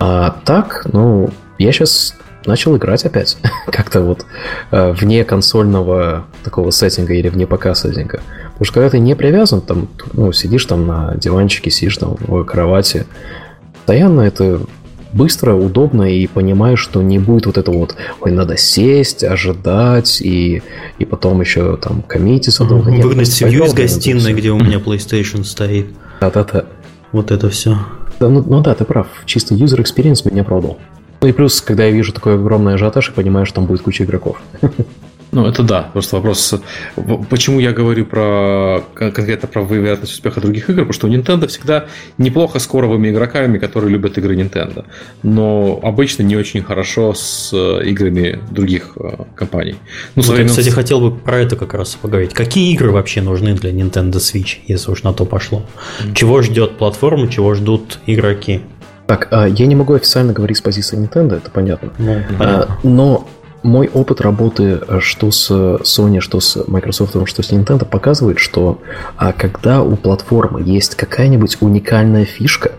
А 0.00 0.36
так, 0.44 0.86
ну, 0.92 1.30
я 1.58 1.72
сейчас 1.72 2.16
начал 2.46 2.76
играть 2.76 3.04
опять. 3.04 3.36
Как-то 3.66 4.02
вот 4.02 4.26
э, 4.70 4.92
вне 4.92 5.24
консольного 5.24 6.26
такого 6.42 6.70
сеттинга 6.70 7.14
или 7.14 7.28
вне 7.28 7.46
ПК 7.46 7.74
сеттинга. 7.74 8.20
Потому 8.52 8.64
что 8.64 8.74
когда 8.74 8.90
ты 8.90 8.98
не 8.98 9.16
привязан, 9.16 9.60
там, 9.60 9.88
ну, 10.12 10.32
сидишь 10.32 10.64
там 10.66 10.86
на 10.86 11.14
диванчике, 11.16 11.70
сидишь 11.70 11.96
там 11.96 12.16
в 12.20 12.44
кровати, 12.44 13.06
постоянно 13.72 14.22
это 14.22 14.60
быстро, 15.12 15.54
удобно 15.54 16.02
и 16.02 16.26
понимаешь, 16.26 16.80
что 16.80 17.02
не 17.02 17.18
будет 17.18 17.46
вот 17.46 17.58
этого 17.58 17.78
вот, 17.78 17.96
ой, 18.20 18.32
надо 18.32 18.56
сесть, 18.56 19.22
ожидать 19.22 20.20
и, 20.20 20.62
и 20.98 21.04
потом 21.04 21.40
еще 21.40 21.76
там 21.76 22.02
коммититься. 22.02 22.64
Угу. 22.64 22.74
Выгнать 22.74 23.28
семью 23.28 23.64
из 23.64 23.72
гостиной, 23.72 24.34
где 24.34 24.50
у 24.50 24.58
меня 24.58 24.78
PlayStation 24.78 25.44
стоит. 25.44 25.86
Да-да-да. 26.20 26.64
Вот 27.12 27.30
это 27.30 27.48
все. 27.48 27.78
Да, 28.18 28.28
ну, 28.28 28.44
ну 28.46 28.60
да, 28.60 28.74
ты 28.74 28.84
прав. 28.84 29.06
Чисто 29.24 29.54
user 29.54 29.78
experience 29.78 30.28
меня 30.28 30.44
продал. 30.44 30.78
Ну 31.24 31.28
и 31.30 31.32
плюс, 31.32 31.62
когда 31.62 31.86
я 31.86 31.90
вижу 31.90 32.12
такой 32.12 32.34
огромный 32.34 32.74
ажиотаж, 32.74 33.08
я 33.08 33.14
понимаю, 33.14 33.46
что 33.46 33.54
там 33.54 33.64
будет 33.64 33.80
куча 33.80 34.04
игроков. 34.04 34.42
Ну, 35.32 35.46
это 35.46 35.64
да. 35.64 35.90
Просто 35.92 36.16
вопрос, 36.16 36.54
почему 37.28 37.58
я 37.58 37.72
говорю 37.72 38.06
про 38.06 38.84
конкретно 38.94 39.48
про 39.48 39.64
вероятность 39.64 40.12
успеха 40.12 40.40
других 40.40 40.70
игр, 40.70 40.82
потому 40.82 40.92
что 40.92 41.08
у 41.08 41.10
Nintendo 41.10 41.48
всегда 41.48 41.86
неплохо 42.18 42.60
с 42.60 42.66
коровыми 42.68 43.08
игроками, 43.08 43.58
которые 43.58 43.90
любят 43.90 44.16
игры 44.16 44.36
Nintendo. 44.36 44.84
Но 45.24 45.80
обычно 45.82 46.22
не 46.22 46.36
очень 46.36 46.62
хорошо 46.62 47.14
с 47.14 47.50
э, 47.52 47.84
играми 47.84 48.38
других 48.52 48.96
э, 48.96 49.24
компаний. 49.34 49.74
Ну, 50.14 50.22
вот 50.22 50.38
я, 50.38 50.44
кстати, 50.44 50.68
хотел 50.68 51.00
бы 51.00 51.10
про 51.10 51.40
это 51.40 51.56
как 51.56 51.74
раз 51.74 51.96
поговорить. 51.96 52.32
Какие 52.32 52.72
игры 52.72 52.92
вообще 52.92 53.20
нужны 53.20 53.54
для 53.54 53.72
Nintendo 53.72 54.18
Switch, 54.18 54.58
если 54.68 54.92
уж 54.92 55.02
на 55.02 55.12
то 55.12 55.24
пошло? 55.24 55.64
Mm-hmm. 55.98 56.14
Чего 56.14 56.42
ждет 56.42 56.78
платформа, 56.78 57.26
чего 57.26 57.54
ждут 57.54 57.98
игроки? 58.06 58.60
Так, 59.06 59.28
а, 59.30 59.46
я 59.46 59.66
не 59.66 59.74
могу 59.74 59.94
официально 59.94 60.32
говорить 60.32 60.56
с 60.58 60.60
позиции 60.60 60.98
Nintendo, 60.98 61.36
это 61.36 61.50
понятно. 61.50 61.92
Ну, 61.98 62.22
понятно. 62.38 62.38
А, 62.40 62.78
но 62.82 63.28
мой 63.62 63.88
опыт 63.92 64.20
работы 64.20 64.80
э, 64.86 65.00
что 65.00 65.30
с 65.30 65.50
Sony, 65.50 66.20
что 66.20 66.40
с 66.40 66.66
Microsoft, 66.66 67.16
что 67.26 67.42
с 67.42 67.50
Nintendo 67.50 67.84
показывает, 67.86 68.38
что 68.38 68.80
а 69.16 69.32
когда 69.32 69.82
у 69.82 69.96
платформы 69.96 70.62
есть 70.62 70.94
какая-нибудь 70.96 71.58
уникальная 71.60 72.26
фишка, 72.26 72.72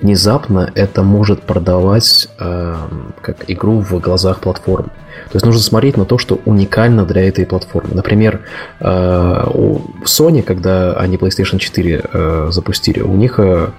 внезапно 0.00 0.70
это 0.74 1.02
может 1.02 1.42
продавать 1.42 2.28
э, 2.38 2.76
как 3.22 3.44
игру 3.48 3.80
в 3.80 3.98
глазах 3.98 4.40
платформ. 4.40 4.90
То 5.30 5.36
есть 5.36 5.46
нужно 5.46 5.62
смотреть 5.62 5.96
на 5.96 6.04
то, 6.04 6.18
что 6.18 6.38
уникально 6.44 7.04
для 7.06 7.26
этой 7.26 7.46
платформы. 7.46 7.94
Например, 7.94 8.42
э, 8.80 9.44
у 9.52 9.80
Sony, 10.04 10.42
когда 10.42 10.92
они 10.94 11.16
PlayStation 11.16 11.58
4 11.58 12.02
э, 12.12 12.48
запустили, 12.50 13.00
у 13.00 13.14
них 13.14 13.38
э, 13.38 13.70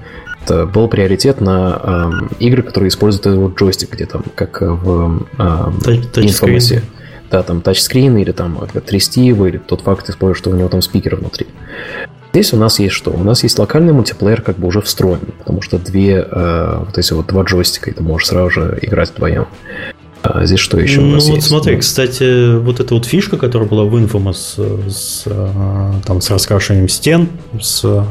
был 0.51 0.87
приоритет 0.87 1.41
на 1.41 1.81
э, 1.83 2.35
игры, 2.39 2.63
которые 2.63 2.89
используют 2.89 3.25
этот 3.25 3.39
вот 3.39 3.57
джойстик, 3.57 3.93
где 3.93 4.05
там, 4.05 4.23
как 4.35 4.61
в 4.61 5.25
э, 5.37 5.41
инфомасе. 6.15 6.83
Да, 7.29 7.43
там 7.43 7.61
тачскрин 7.61 8.15
или 8.17 8.31
там 8.31 8.57
трясти 8.85 9.25
его, 9.25 9.47
или 9.47 9.57
тот 9.57 9.81
факт 9.81 10.09
использует, 10.09 10.37
что 10.37 10.49
у 10.49 10.55
него 10.55 10.69
там 10.69 10.81
спикер 10.81 11.17
внутри. 11.17 11.47
Здесь 12.31 12.53
у 12.53 12.57
нас 12.57 12.79
есть 12.79 12.93
что? 12.93 13.11
У 13.11 13.23
нас 13.23 13.43
есть 13.43 13.57
локальный 13.57 13.93
мультиплеер 13.93 14.41
как 14.41 14.57
бы 14.57 14.67
уже 14.67 14.81
встроен, 14.81 15.21
потому 15.39 15.61
что 15.61 15.77
две, 15.77 16.25
э, 16.29 16.83
вот 16.85 16.97
эти 16.97 17.13
вот 17.13 17.27
два 17.27 17.43
джойстика, 17.43 17.89
и 17.89 17.93
ты 17.93 18.03
можешь 18.03 18.27
сразу 18.27 18.49
же 18.49 18.79
играть 18.81 19.11
вдвоем. 19.11 19.47
А 20.23 20.45
здесь 20.45 20.59
что 20.59 20.79
еще 20.79 20.99
ну, 21.01 21.09
у 21.09 21.11
нас 21.13 21.27
вот 21.27 21.35
есть? 21.35 21.47
смотри, 21.47 21.75
вот, 21.75 22.63
вот 22.63 22.79
эта 22.79 22.93
вот 22.93 23.05
фишка, 23.05 23.37
которая 23.37 23.67
была 23.67 23.85
в 23.85 23.95
Infamous 23.95 24.89
с, 24.89 25.23
э, 25.25 25.91
там, 26.05 26.21
с 26.21 26.29
раскрашиванием 26.29 26.89
стен, 26.89 27.29
с 27.59 28.05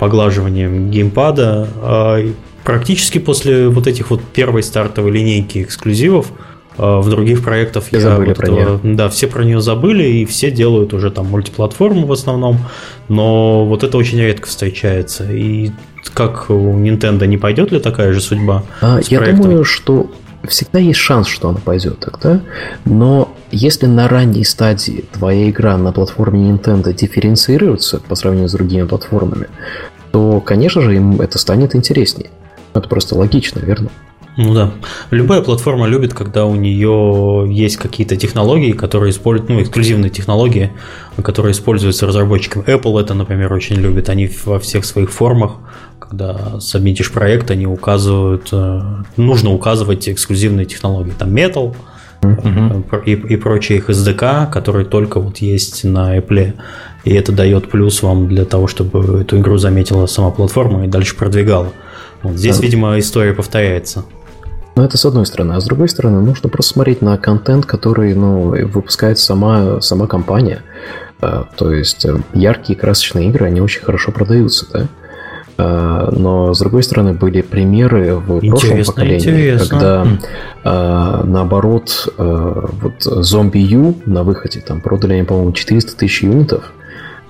поглаживанием 0.00 0.90
геймпада. 0.90 1.68
А 1.76 2.26
практически 2.64 3.18
после 3.18 3.68
вот 3.68 3.86
этих 3.86 4.10
вот 4.10 4.22
первой 4.22 4.62
стартовой 4.62 5.12
линейки 5.12 5.62
эксклюзивов 5.62 6.32
а, 6.78 7.00
в 7.00 7.10
других 7.10 7.44
проектах 7.44 7.84
все 7.84 7.98
я 7.98 8.02
забыли 8.02 8.28
вот 8.28 8.36
про 8.38 8.48
нее. 8.48 8.80
Да, 8.82 9.08
все 9.10 9.26
про 9.26 9.44
нее 9.44 9.60
забыли, 9.60 10.04
и 10.04 10.24
все 10.24 10.50
делают 10.50 10.94
уже 10.94 11.10
там 11.10 11.26
мультиплатформу 11.26 12.06
в 12.06 12.12
основном, 12.12 12.58
но 13.08 13.66
вот 13.66 13.84
это 13.84 13.98
очень 13.98 14.18
редко 14.18 14.48
встречается. 14.48 15.30
И 15.30 15.70
как 16.14 16.48
у 16.48 16.78
Nintendo 16.78 17.26
не 17.26 17.36
пойдет 17.36 17.70
ли 17.70 17.78
такая 17.78 18.12
же 18.12 18.20
судьба? 18.20 18.64
А, 18.80 19.00
я 19.08 19.18
проектом? 19.18 19.42
думаю, 19.42 19.64
что 19.64 20.10
всегда 20.48 20.78
есть 20.78 20.98
шанс, 20.98 21.28
что 21.28 21.50
она 21.50 21.58
пойдет 21.58 21.98
тогда, 21.98 22.40
но 22.86 23.34
если 23.52 23.86
на 23.86 24.08
ранней 24.08 24.44
стадии 24.44 25.04
твоя 25.12 25.50
игра 25.50 25.76
на 25.76 25.92
платформе 25.92 26.50
Nintendo 26.50 26.92
дифференцируется 26.92 27.98
по 27.98 28.14
сравнению 28.14 28.48
с 28.48 28.52
другими 28.52 28.86
платформами, 28.86 29.48
то, 30.12 30.40
конечно 30.40 30.82
же, 30.82 30.96
им 30.96 31.20
это 31.20 31.38
станет 31.38 31.74
интереснее. 31.74 32.30
Это 32.74 32.88
просто 32.88 33.16
логично, 33.16 33.60
верно? 33.60 33.90
Ну 34.36 34.54
да. 34.54 34.70
Любая 35.10 35.42
платформа 35.42 35.86
любит, 35.86 36.14
когда 36.14 36.46
у 36.46 36.54
нее 36.54 37.46
есть 37.50 37.76
какие-то 37.76 38.16
технологии, 38.16 38.72
которые 38.72 39.10
используют, 39.10 39.50
ну, 39.50 39.60
эксклюзивные 39.60 40.10
технологии, 40.10 40.70
которые 41.22 41.52
используются 41.52 42.06
разработчиками. 42.06 42.64
Apple 42.64 43.00
это, 43.00 43.14
например, 43.14 43.52
очень 43.52 43.76
любит. 43.76 44.08
Они 44.08 44.30
во 44.44 44.58
всех 44.58 44.84
своих 44.84 45.10
формах, 45.10 45.56
когда 45.98 46.60
сабмитишь 46.60 47.12
проект, 47.12 47.50
они 47.50 47.66
указывают, 47.66 48.48
э, 48.52 48.80
нужно 49.16 49.52
указывать 49.52 50.08
эксклюзивные 50.08 50.64
технологии. 50.64 51.12
Там 51.18 51.34
Metal, 51.34 51.74
uh-huh. 52.22 53.04
и, 53.04 53.12
и 53.12 53.36
прочие 53.36 53.78
их 53.78 53.90
SDK, 53.90 54.50
которые 54.50 54.86
только 54.86 55.20
вот 55.20 55.38
есть 55.38 55.84
на 55.84 56.16
Apple. 56.16 56.54
И 57.04 57.14
это 57.14 57.32
дает 57.32 57.70
плюс 57.70 58.02
вам 58.02 58.28
для 58.28 58.44
того, 58.44 58.66
чтобы 58.66 59.22
эту 59.22 59.38
игру 59.38 59.56
заметила 59.58 60.06
сама 60.06 60.30
платформа 60.30 60.84
и 60.84 60.88
дальше 60.88 61.16
продвигала. 61.16 61.72
Вот 62.22 62.34
здесь, 62.36 62.58
да. 62.58 62.62
видимо, 62.62 62.98
история 62.98 63.32
повторяется. 63.32 64.04
Ну, 64.76 64.84
это 64.84 64.96
с 64.96 65.04
одной 65.04 65.26
стороны. 65.26 65.54
А 65.54 65.60
с 65.60 65.64
другой 65.64 65.88
стороны, 65.88 66.20
нужно 66.20 66.48
просто 66.48 66.74
смотреть 66.74 67.02
на 67.02 67.16
контент, 67.18 67.66
который 67.66 68.14
ну, 68.14 68.50
выпускает 68.66 69.18
сама, 69.18 69.80
сама 69.80 70.06
компания. 70.06 70.62
А, 71.20 71.46
то 71.56 71.72
есть 71.72 72.04
э, 72.04 72.16
яркие 72.32 72.78
красочные 72.78 73.28
игры, 73.28 73.46
они 73.46 73.60
очень 73.60 73.82
хорошо 73.82 74.10
продаются, 74.12 74.66
да? 74.72 74.88
А, 75.58 76.10
но, 76.12 76.54
с 76.54 76.58
другой 76.60 76.82
стороны, 76.82 77.12
были 77.12 77.42
примеры 77.42 78.14
в 78.14 78.38
интересно, 78.38 78.50
прошлом 78.50 78.84
поколении, 78.84 79.18
интересно. 79.18 79.68
когда 79.68 80.06
а, 80.64 81.24
наоборот, 81.24 82.08
вот 82.16 83.02
зомби 83.02 83.58
Ю 83.58 83.96
на 84.06 84.22
выходе 84.22 84.60
там 84.60 84.80
продали 84.80 85.14
они, 85.14 85.24
по-моему, 85.24 85.52
400 85.52 85.96
тысяч 85.96 86.22
юнитов, 86.22 86.72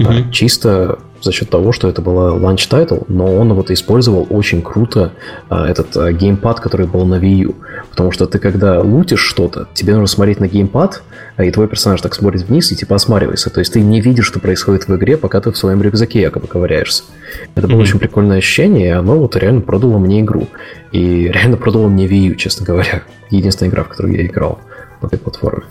угу. 0.01 0.31
чисто 0.31 0.99
за 1.23 1.33
счет 1.33 1.51
того, 1.51 1.73
что 1.73 1.89
это 1.89 2.03
была 2.03 2.33
launch 2.33 2.67
title, 2.67 3.01
но 3.09 3.27
он 3.37 3.53
вот 3.53 3.71
использовал 3.71 4.27
очень 4.31 4.63
круто 4.63 5.13
а, 5.49 5.69
этот 5.69 5.97
а, 5.97 6.13
gamepad, 6.13 6.61
который 6.61 6.87
был 6.87 7.05
на 7.05 7.17
Wii 7.17 7.35
U. 7.35 7.55
Потому 7.91 8.11
что 8.13 8.27
ты 8.27 8.39
когда 8.39 8.81
лутишь 8.81 9.21
что-то, 9.21 9.69
тебе 9.75 9.93
нужно 9.93 10.07
смотреть 10.07 10.41
на 10.41 10.49
gamepad, 10.49 11.03
а, 11.37 11.45
и 11.45 11.51
твой 11.51 11.69
персонаж 11.69 12.01
так 12.01 12.15
смотрит 12.15 12.43
вниз 12.43 12.73
и 12.73 12.77
типа 12.77 12.97
осматривается. 12.97 13.51
То 13.51 13.61
есть 13.61 13.73
ты 13.73 13.81
не 13.81 14.01
видишь, 14.01 14.27
что 14.27 14.41
происходит 14.41 14.89
в 14.89 14.97
игре, 14.97 15.17
пока 15.17 15.41
ты 15.41 15.51
в 15.51 15.57
своем 15.57 15.83
рюкзаке 15.83 16.23
якобы 16.23 16.47
ковыряешься. 16.47 17.05
Это 17.55 17.69
было 17.69 17.79
mm-hmm. 17.79 17.83
очень 17.83 17.99
прикольное 17.99 18.39
ощущение, 18.39 18.89
и 18.89 18.91
оно 18.91 19.19
вот 19.19 19.37
реально 19.37 19.61
продало 19.61 19.99
мне 19.99 20.21
игру. 20.21 20.49
И 20.93 21.29
реально 21.33 21.57
продало 21.57 21.89
мне 21.89 22.07
Wii 22.07 22.29
U, 22.31 22.35
честно 22.37 22.65
говоря. 22.65 23.03
Единственная 23.31 23.71
игра, 23.71 23.85
в 23.85 23.89
которую 23.89 24.17
я 24.17 24.27
играл 24.27 24.59
на 25.03 25.07
этой 25.07 25.19
платформе. 25.19 25.65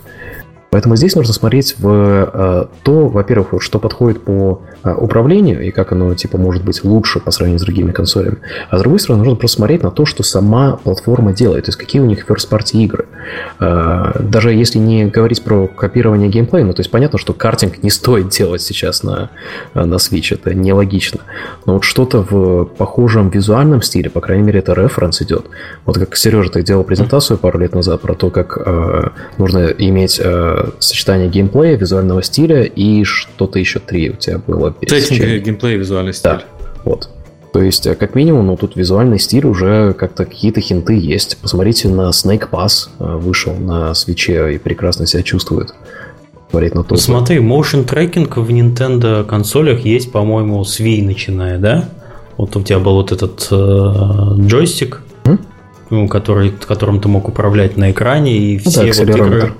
Поэтому 0.70 0.94
здесь 0.94 1.16
нужно 1.16 1.34
смотреть 1.34 1.74
в 1.78 2.30
э, 2.32 2.66
то, 2.82 3.08
во-первых, 3.08 3.60
что 3.60 3.80
подходит 3.80 4.22
по 4.22 4.62
э, 4.84 4.94
управлению 4.94 5.62
и 5.62 5.72
как 5.72 5.90
оно 5.90 6.14
типа 6.14 6.38
может 6.38 6.64
быть 6.64 6.84
лучше 6.84 7.18
по 7.18 7.32
сравнению 7.32 7.58
с 7.58 7.62
другими 7.62 7.90
консолями. 7.90 8.38
А 8.70 8.78
с 8.78 8.80
другой 8.80 9.00
стороны, 9.00 9.24
нужно 9.24 9.36
просто 9.36 9.56
смотреть 9.56 9.82
на 9.82 9.90
то, 9.90 10.06
что 10.06 10.22
сама 10.22 10.76
платформа 10.76 11.32
делает, 11.32 11.64
то 11.64 11.70
есть 11.70 11.78
какие 11.78 12.00
у 12.00 12.06
них 12.06 12.24
first-party 12.28 12.78
игры. 12.84 13.06
Э, 13.58 14.12
даже 14.20 14.52
если 14.52 14.78
не 14.78 15.06
говорить 15.06 15.42
про 15.42 15.66
копирование 15.66 16.28
геймплея, 16.28 16.64
ну 16.64 16.72
то 16.72 16.80
есть 16.80 16.90
понятно, 16.90 17.18
что 17.18 17.32
картинг 17.32 17.82
не 17.82 17.90
стоит 17.90 18.28
делать 18.28 18.62
сейчас 18.62 19.02
на, 19.02 19.30
на 19.74 19.96
Switch, 19.96 20.32
это 20.32 20.54
нелогично. 20.54 21.20
Но 21.66 21.74
вот 21.74 21.84
что-то 21.84 22.22
в 22.22 22.64
похожем 22.64 23.28
визуальном 23.28 23.82
стиле, 23.82 24.08
по 24.08 24.20
крайней 24.20 24.44
мере, 24.44 24.60
это 24.60 24.72
референс 24.74 25.20
идет. 25.22 25.46
Вот 25.84 25.98
как 25.98 26.16
Сережа 26.16 26.50
так 26.50 26.62
делал 26.62 26.84
презентацию 26.84 27.38
пару 27.38 27.58
лет 27.58 27.74
назад 27.74 28.00
про 28.02 28.14
то, 28.14 28.30
как 28.30 29.12
нужно 29.38 29.66
иметь 29.66 30.20
сочетание 30.78 31.28
геймплея, 31.28 31.76
визуального 31.76 32.22
стиля 32.22 32.62
и 32.64 33.04
что-то 33.04 33.58
еще 33.58 33.78
три 33.78 34.10
у 34.10 34.16
тебя 34.16 34.38
было. 34.38 34.74
Техника, 34.80 35.38
геймплей, 35.38 35.76
визуальный 35.76 36.14
стиль. 36.14 36.32
Да, 36.32 36.42
вот. 36.84 37.10
То 37.52 37.60
есть, 37.60 37.86
э, 37.86 37.94
как 37.94 38.14
минимум, 38.14 38.46
ну 38.46 38.56
тут 38.56 38.76
визуальный 38.76 39.18
стиль 39.18 39.46
уже 39.46 39.92
как-то 39.94 40.24
какие-то 40.24 40.60
хинты 40.60 40.94
есть. 40.94 41.36
Посмотрите 41.38 41.88
на 41.88 42.10
Snake 42.10 42.48
Pass, 42.50 42.88
э, 42.98 43.16
вышел 43.16 43.54
на 43.54 43.94
свече 43.94 44.54
и 44.54 44.58
прекрасно 44.58 45.06
себя 45.06 45.22
чувствует. 45.22 45.74
Смотреть 46.50 46.74
на 46.74 46.84
то. 46.84 46.96
Смотри, 46.96 47.38
motion 47.38 47.84
трекинг 47.84 48.36
в 48.36 48.48
Nintendo 48.50 49.24
консолях 49.24 49.84
есть, 49.84 50.10
по-моему, 50.10 50.64
с 50.64 50.80
Wii 50.80 51.04
начиная, 51.04 51.58
да? 51.58 51.88
Вот 52.36 52.56
у 52.56 52.62
тебя 52.62 52.78
был 52.78 52.94
вот 52.94 53.12
этот 53.12 53.46
э, 53.50 54.44
джойстик, 54.46 55.02
mm? 55.24 56.08
который, 56.08 56.50
которым 56.50 57.00
ты 57.00 57.08
мог 57.08 57.28
управлять 57.28 57.76
на 57.76 57.90
экране, 57.90 58.36
и 58.36 58.60
ну, 58.64 58.70
все 58.70 59.04
да, 59.04 59.12
вот 59.12 59.16
игры... 59.16 59.52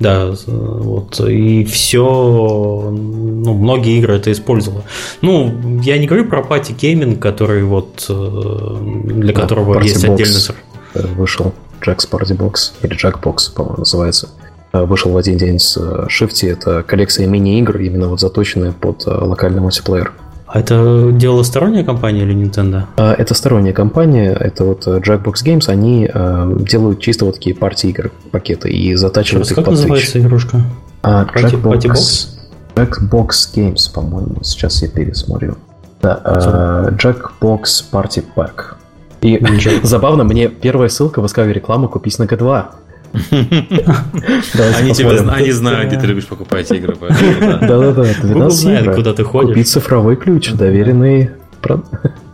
Да, 0.00 0.32
вот, 0.46 1.20
и 1.20 1.64
все, 1.64 2.04
ну, 2.04 3.54
многие 3.54 3.98
игры 3.98 4.14
это 4.14 4.30
использовали. 4.30 4.84
Ну, 5.22 5.80
я 5.82 5.98
не 5.98 6.06
говорю 6.06 6.26
про 6.26 6.42
пати 6.42 6.72
гейминг, 6.72 7.20
который 7.20 7.64
вот, 7.64 8.06
э, 8.08 8.76
для 9.06 9.32
да, 9.32 9.40
которого 9.40 9.80
есть 9.80 10.04
Box 10.04 10.14
отдельный... 10.14 11.14
Вышел 11.16 11.52
Jack's 11.84 12.08
Party 12.10 12.36
Box, 12.36 12.72
или 12.82 12.96
Jackbox, 12.96 13.54
по-моему, 13.54 13.78
называется. 13.78 14.28
Э, 14.72 14.84
вышел 14.84 15.10
в 15.10 15.16
один 15.16 15.36
день 15.36 15.58
с 15.58 15.76
Shifty, 15.76 16.52
это 16.52 16.82
коллекция 16.82 17.26
мини-игр, 17.26 17.78
именно 17.78 18.08
вот 18.08 18.20
заточенная 18.20 18.72
под 18.72 19.06
э, 19.06 19.10
локальный 19.10 19.60
мультиплеер. 19.60 20.12
А 20.48 20.60
это 20.60 21.10
делала 21.12 21.42
сторонняя 21.42 21.84
компания 21.84 22.22
или 22.22 22.34
Nintendo? 22.34 22.84
А, 22.96 23.12
это 23.12 23.34
сторонняя 23.34 23.74
компания, 23.74 24.32
это 24.32 24.64
вот 24.64 24.86
э, 24.86 24.98
Jackbox 24.98 25.44
Games, 25.44 25.68
они 25.68 26.10
э, 26.12 26.56
делают 26.60 27.00
чисто 27.00 27.26
вот 27.26 27.34
такие 27.34 27.54
партии 27.54 27.90
игр, 27.90 28.10
пакеты, 28.30 28.70
и 28.70 28.94
затачивают 28.94 29.46
Сейчас, 29.46 29.50
их 29.50 29.56
как 29.56 29.64
под 29.66 29.74
называется 29.74 30.18
игрушка? 30.18 30.62
А, 31.02 31.24
Jackbox, 31.24 32.28
Jackbox 32.74 33.28
Games, 33.54 33.92
по-моему, 33.92 34.38
сейчас 34.42 34.80
я 34.80 34.88
пересмотрю. 34.88 35.56
Да, 36.00 36.20
э, 36.24 36.92
Jackbox 36.92 37.64
Party 37.92 38.24
Pack. 38.34 38.76
И 39.20 39.38
забавно, 39.82 40.24
мне 40.24 40.48
первая 40.48 40.88
ссылка 40.88 41.20
выскакивает 41.20 41.56
рекламу 41.56 41.88
«Купить 41.88 42.18
на 42.18 42.24
G2». 42.24 42.64
Они 43.12 44.92
тебя 44.94 45.10
они 45.32 45.50
знают, 45.52 45.88
где 45.88 46.00
ты 46.00 46.06
любишь 46.06 46.26
покупать 46.26 46.70
игры. 46.70 46.96
Да-да-да, 47.00 48.06
12 48.22 48.94
куда 48.94 49.12
ты 49.12 49.24
ходишь. 49.24 49.50
Купить 49.50 49.68
цифровой 49.68 50.16
ключ, 50.16 50.50
доверенный 50.52 51.30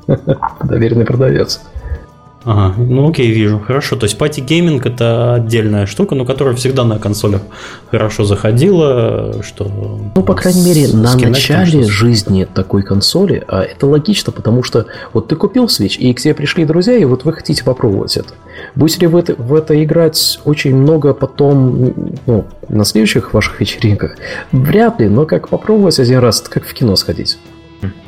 доверенный 0.63 1.05
продавец. 1.05 1.61
Ага, 2.45 2.75
ну 2.77 3.09
окей, 3.09 3.31
вижу. 3.31 3.59
Хорошо. 3.59 3.97
То 3.97 4.05
есть 4.05 4.19
пати 4.19 4.41
гейминг 4.41 4.85
это 4.85 5.35
отдельная 5.35 5.87
штука, 5.87 6.15
но 6.15 6.27
которая 6.27 6.55
всегда 6.55 6.85
на 6.85 6.99
консолях 6.99 7.41
хорошо 7.91 8.25
заходила, 8.25 9.43
что. 9.43 9.65
Ну, 10.15 10.23
по 10.23 10.35
крайней 10.35 10.63
мере, 10.63 10.89
на 10.93 11.17
начале 11.17 11.85
жизни 11.85 12.47
такой 12.53 12.83
консоли, 12.83 13.43
а 13.49 13.63
это 13.63 13.87
логично, 13.87 14.31
потому 14.31 14.63
что 14.63 14.87
вот 15.13 15.29
ты 15.29 15.37
купил 15.37 15.67
Switch, 15.67 15.97
и 15.97 16.13
к 16.13 16.21
тебе 16.21 16.35
пришли 16.35 16.67
друзья, 16.67 16.97
и 16.97 17.05
вот 17.05 17.25
вы 17.25 17.33
хотите 17.33 17.65
попробовать 17.65 18.17
это. 18.19 18.35
Будете 18.75 19.01
ли 19.01 19.07
вы 19.07 19.21
это, 19.21 19.35
в 19.35 19.55
это 19.55 19.83
играть 19.83 20.39
очень 20.45 20.77
много 20.77 21.15
потом, 21.15 21.95
ну, 22.27 22.45
на 22.69 22.85
следующих 22.85 23.33
ваших 23.33 23.61
вечеринках? 23.61 24.17
Вряд 24.53 25.01
ли, 25.01 25.09
но 25.09 25.25
как 25.25 25.49
попробовать 25.49 25.99
один 25.99 26.19
раз, 26.19 26.43
как 26.43 26.65
в 26.65 26.75
кино 26.75 26.95
сходить. 26.97 27.39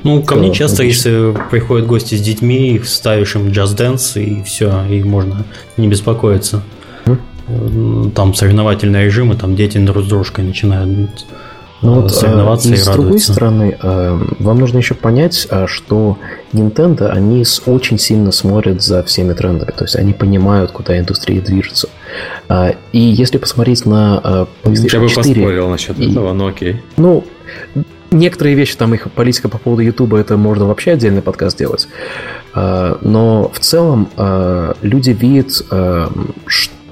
Ну, 0.03 0.23
ко 0.23 0.37
мне 0.37 0.53
часто, 0.53 0.83
если 0.83 1.35
приходят 1.51 1.87
гости 1.87 2.15
с 2.15 2.21
детьми, 2.21 2.81
ставишь 2.85 3.35
им 3.35 3.49
Just 3.49 3.77
Dance, 3.77 4.23
и 4.23 4.43
все, 4.43 4.85
и 4.87 5.03
можно 5.03 5.45
не 5.77 5.89
беспокоиться. 5.89 6.63
Там 8.15 8.35
соревновательные 8.35 9.05
режимы, 9.05 9.37
там 9.37 9.55
дети 9.55 9.79
друг 9.79 10.05
с 10.05 10.09
дружкой 10.09 10.45
начинают 10.45 11.27
ну, 11.83 12.01
вот, 12.01 12.13
соревноваться 12.13 12.71
а, 12.71 12.73
и, 12.73 12.77
с 12.77 12.87
другой 12.87 13.21
стороны, 13.21 13.77
а, 13.83 14.21
вам 14.39 14.59
нужно 14.59 14.79
еще 14.79 14.95
понять, 14.95 15.47
а, 15.51 15.67
что 15.67 16.19
Nintendo, 16.53 17.09
они 17.09 17.45
очень 17.67 17.99
сильно 17.99 18.33
смотрят 18.33 18.83
за 18.83 19.03
всеми 19.05 19.35
трендами, 19.35 19.71
то 19.71 19.85
есть 19.85 19.95
они 19.95 20.13
понимают, 20.13 20.73
куда 20.73 20.99
индустрия 20.99 21.41
движется. 21.41 21.89
И 22.93 22.99
если 22.99 23.39
посмотреть 23.39 23.85
на 23.85 24.47
PlayStation 24.65 24.93
Я 24.93 25.01
бы 25.01 25.09
4... 25.09 25.35
поспорил 25.35 25.69
насчет 25.69 25.99
и, 25.99 26.11
этого, 26.11 26.33
но 26.33 26.47
окей. 26.47 26.83
Ну, 26.97 27.25
Некоторые 28.17 28.57
вещи, 28.57 28.77
там 28.77 28.95
их 28.95 29.11
политика 29.13 29.49
по 29.49 29.59
поводу 29.59 29.83
Ютуба, 29.83 30.17
это 30.19 30.39
можно 30.39 30.65
вообще 30.67 30.93
отдельный 30.93 31.21
подкаст 31.21 31.59
делать. 31.59 31.87
А, 32.55 32.99
но 33.03 33.51
в 33.53 33.61
целом 33.61 34.09
а, 34.17 34.75
люди 34.81 35.11
видят, 35.11 35.63
а, 35.71 36.11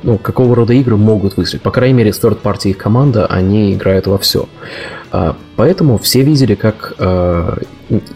ну, 0.03 0.19
какого 0.19 0.55
рода 0.55 0.75
игры 0.75 0.97
могут 0.97 1.39
выстрелить. 1.39 1.63
По 1.63 1.71
крайней 1.71 1.95
мере, 1.95 2.11
third 2.11 2.43
party 2.43 2.71
их 2.71 2.77
команда, 2.77 3.25
они 3.25 3.73
играют 3.73 4.07
во 4.07 4.19
все. 4.19 4.47
Поэтому 5.57 5.97
все 5.97 6.23
видели, 6.23 6.55
как 6.57 6.93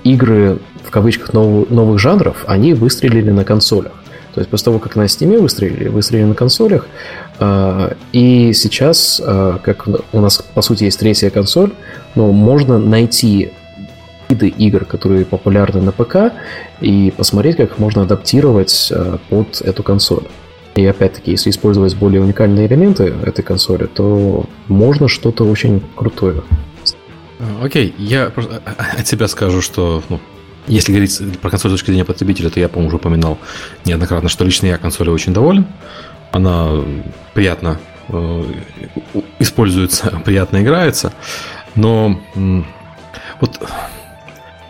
игры 0.04 0.58
в 0.84 0.90
кавычках 0.90 1.32
новых 1.32 1.98
жанров, 1.98 2.44
они 2.46 2.74
выстрелили 2.74 3.30
на 3.30 3.44
консолях. 3.44 3.92
То 4.38 4.42
есть 4.42 4.50
после 4.50 4.66
того, 4.66 4.78
как 4.78 4.94
на 4.94 5.02
Steam 5.02 5.40
выстрелили, 5.40 5.88
выстрелили 5.88 6.26
на 6.26 6.34
консолях, 6.36 6.86
и 8.12 8.52
сейчас, 8.54 9.20
как 9.24 9.88
у 10.12 10.20
нас, 10.20 10.44
по 10.54 10.62
сути, 10.62 10.84
есть 10.84 11.00
третья 11.00 11.28
консоль, 11.30 11.72
но 12.14 12.30
можно 12.30 12.78
найти 12.78 13.50
виды 14.28 14.46
игр, 14.46 14.84
которые 14.84 15.24
популярны 15.24 15.80
на 15.80 15.90
ПК, 15.90 16.32
и 16.80 17.12
посмотреть, 17.16 17.56
как 17.56 17.80
можно 17.80 18.02
адаптировать 18.02 18.92
э, 18.92 19.18
под 19.28 19.60
эту 19.62 19.82
консоль. 19.82 20.22
И 20.76 20.86
опять-таки, 20.86 21.32
если 21.32 21.50
использовать 21.50 21.96
более 21.96 22.22
уникальные 22.22 22.68
элементы 22.68 23.12
этой 23.24 23.42
консоли, 23.42 23.86
то 23.86 24.46
можно 24.68 25.08
что-то 25.08 25.42
очень 25.42 25.82
крутое. 25.96 26.42
Окей, 27.60 27.88
okay, 27.88 27.94
я 27.98 28.30
от 28.96 29.04
себя 29.04 29.26
скажу, 29.26 29.62
что 29.62 30.04
ну, 30.08 30.20
если 30.68 30.92
говорить 30.92 31.40
про 31.40 31.50
консоль 31.50 31.70
с 31.70 31.74
точки 31.74 31.86
зрения 31.86 32.04
потребителя, 32.04 32.50
то 32.50 32.60
я, 32.60 32.68
по-моему, 32.68 32.88
уже 32.88 32.96
упоминал 32.96 33.38
неоднократно, 33.84 34.28
что 34.28 34.44
лично 34.44 34.66
я 34.66 34.78
консолью 34.78 35.12
очень 35.12 35.32
доволен. 35.32 35.66
Она 36.30 36.70
приятно 37.34 37.80
э, 38.08 38.44
используется, 39.38 40.20
приятно 40.24 40.62
играется. 40.62 41.12
Но 41.74 42.20
вот 43.40 43.60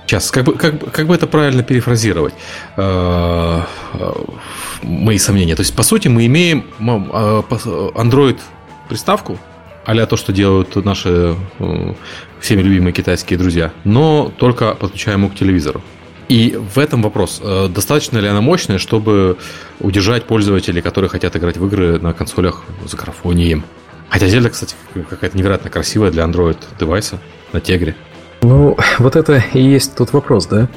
сейчас, 0.06 0.30
как 0.30 0.44
бы, 0.44 0.54
как, 0.54 0.90
как 0.92 1.06
бы 1.06 1.14
это 1.14 1.26
правильно 1.26 1.62
перефразировать? 1.62 2.34
Э, 2.76 3.62
э, 3.94 4.12
мои 4.82 5.18
сомнения. 5.18 5.56
То 5.56 5.62
есть, 5.62 5.74
по 5.74 5.82
сути, 5.82 6.08
мы 6.08 6.26
имеем 6.26 6.64
а, 6.80 7.42
Android 7.94 8.38
приставку, 8.88 9.38
а 9.84 10.06
то, 10.06 10.16
что 10.16 10.32
делают 10.32 10.76
наши 10.84 11.36
э, 11.58 11.94
всеми 12.40 12.62
любимые 12.62 12.92
китайские 12.92 13.38
друзья, 13.38 13.72
но 13.84 14.32
только 14.38 14.74
подключаемую 14.74 15.30
к 15.30 15.34
телевизору. 15.34 15.82
И 16.28 16.56
в 16.56 16.78
этом 16.78 17.00
вопрос, 17.02 17.40
достаточно 17.70 18.18
ли 18.18 18.28
она 18.28 18.42
мощная, 18.42 18.78
чтобы 18.78 19.38
удержать 19.80 20.24
пользователей, 20.24 20.82
которые 20.82 21.08
хотят 21.08 21.34
играть 21.36 21.56
в 21.56 21.66
игры 21.66 21.98
на 21.98 22.12
консолях 22.12 22.64
с 22.86 22.94
графонием? 22.94 23.64
Хотя 24.10 24.28
Зельда, 24.28 24.50
кстати, 24.50 24.74
какая-то 25.08 25.36
невероятно 25.36 25.70
красивая 25.70 26.10
для 26.10 26.24
Android 26.24 26.58
девайса 26.78 27.18
на 27.52 27.60
Тегре. 27.60 27.96
Ну, 28.42 28.76
вот 28.98 29.16
это 29.16 29.42
и 29.52 29.62
есть 29.62 29.96
тот 29.96 30.12
вопрос, 30.12 30.46
да? 30.46 30.68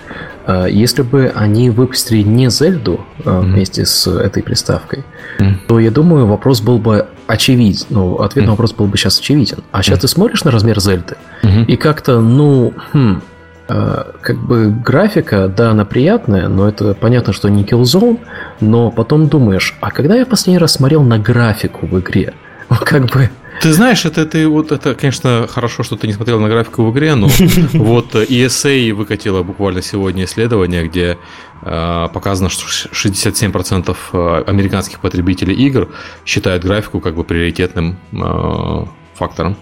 А, 0.46 0.66
если 0.66 1.02
бы 1.02 1.32
они 1.36 1.70
выпустили 1.70 2.22
не 2.24 2.50
Зельду 2.50 3.02
mm-hmm. 3.20 3.42
вместе 3.42 3.86
с 3.86 4.08
этой 4.08 4.44
приставкой, 4.44 5.04
mm-hmm. 5.40 5.56
то 5.68 5.80
я 5.80 5.92
думаю, 5.92 6.26
вопрос 6.26 6.62
был 6.62 6.80
бы 6.80 7.08
очевиден. 7.28 7.86
Ну, 7.90 8.16
ответ 8.16 8.44
mm-hmm. 8.44 8.48
на 8.48 8.52
вопрос 8.52 8.74
был 8.74 8.88
бы 8.88 8.98
сейчас 8.98 9.20
очевиден. 9.20 9.60
А 9.72 9.84
сейчас 9.84 10.00
mm-hmm. 10.00 10.02
ты 10.02 10.08
смотришь 10.08 10.44
на 10.44 10.52
размер 10.52 10.80
Зельды, 10.80 11.18
mm-hmm. 11.44 11.66
и 11.66 11.78
как-то, 11.78 12.20
ну, 12.20 12.74
хм, 12.94 13.22
а, 13.68 14.16
как 14.22 14.38
бы 14.38 14.70
графика, 14.70 15.48
да, 15.48 15.72
она 15.72 15.86
приятная, 15.86 16.50
но 16.50 16.68
это 16.68 16.94
понятно, 16.94 17.32
что 17.32 17.50
не 17.50 17.64
Killzone, 17.64 18.20
но 18.60 18.92
потом 18.92 19.28
думаешь, 19.28 19.78
а 19.82 19.92
когда 19.92 20.16
я 20.16 20.26
последний 20.26 20.58
раз 20.58 20.74
смотрел 20.74 21.04
на 21.04 21.20
графику 21.20 21.86
в 21.86 22.00
игре? 22.00 22.34
как 22.86 23.06
бы... 23.08 23.30
Ты 23.62 23.74
знаешь, 23.74 24.06
это, 24.06 24.22
это, 24.22 24.50
вот, 24.50 24.72
это, 24.72 24.96
конечно, 24.96 25.46
хорошо, 25.48 25.84
что 25.84 25.96
ты 25.96 26.08
не 26.08 26.14
смотрел 26.14 26.40
на 26.40 26.50
графику 26.50 26.84
в 26.84 26.92
игре, 26.92 27.14
но 27.14 27.28
вот 27.74 28.16
ESA 28.16 28.92
выкатила 28.94 29.44
буквально 29.44 29.84
сегодня 29.84 30.24
исследование, 30.24 30.88
где 30.88 31.18
э, 31.62 32.08
показано, 32.12 32.50
что 32.50 32.66
67% 32.66 33.96
э, 34.14 34.44
американских 34.48 35.00
потребителей 35.00 35.54
игр 35.54 35.90
считают 36.26 36.64
графику 36.64 37.00
как 37.00 37.16
бы 37.16 37.24
приоритетным 37.24 38.00
э, 38.14 38.86
фактором. 39.14 39.58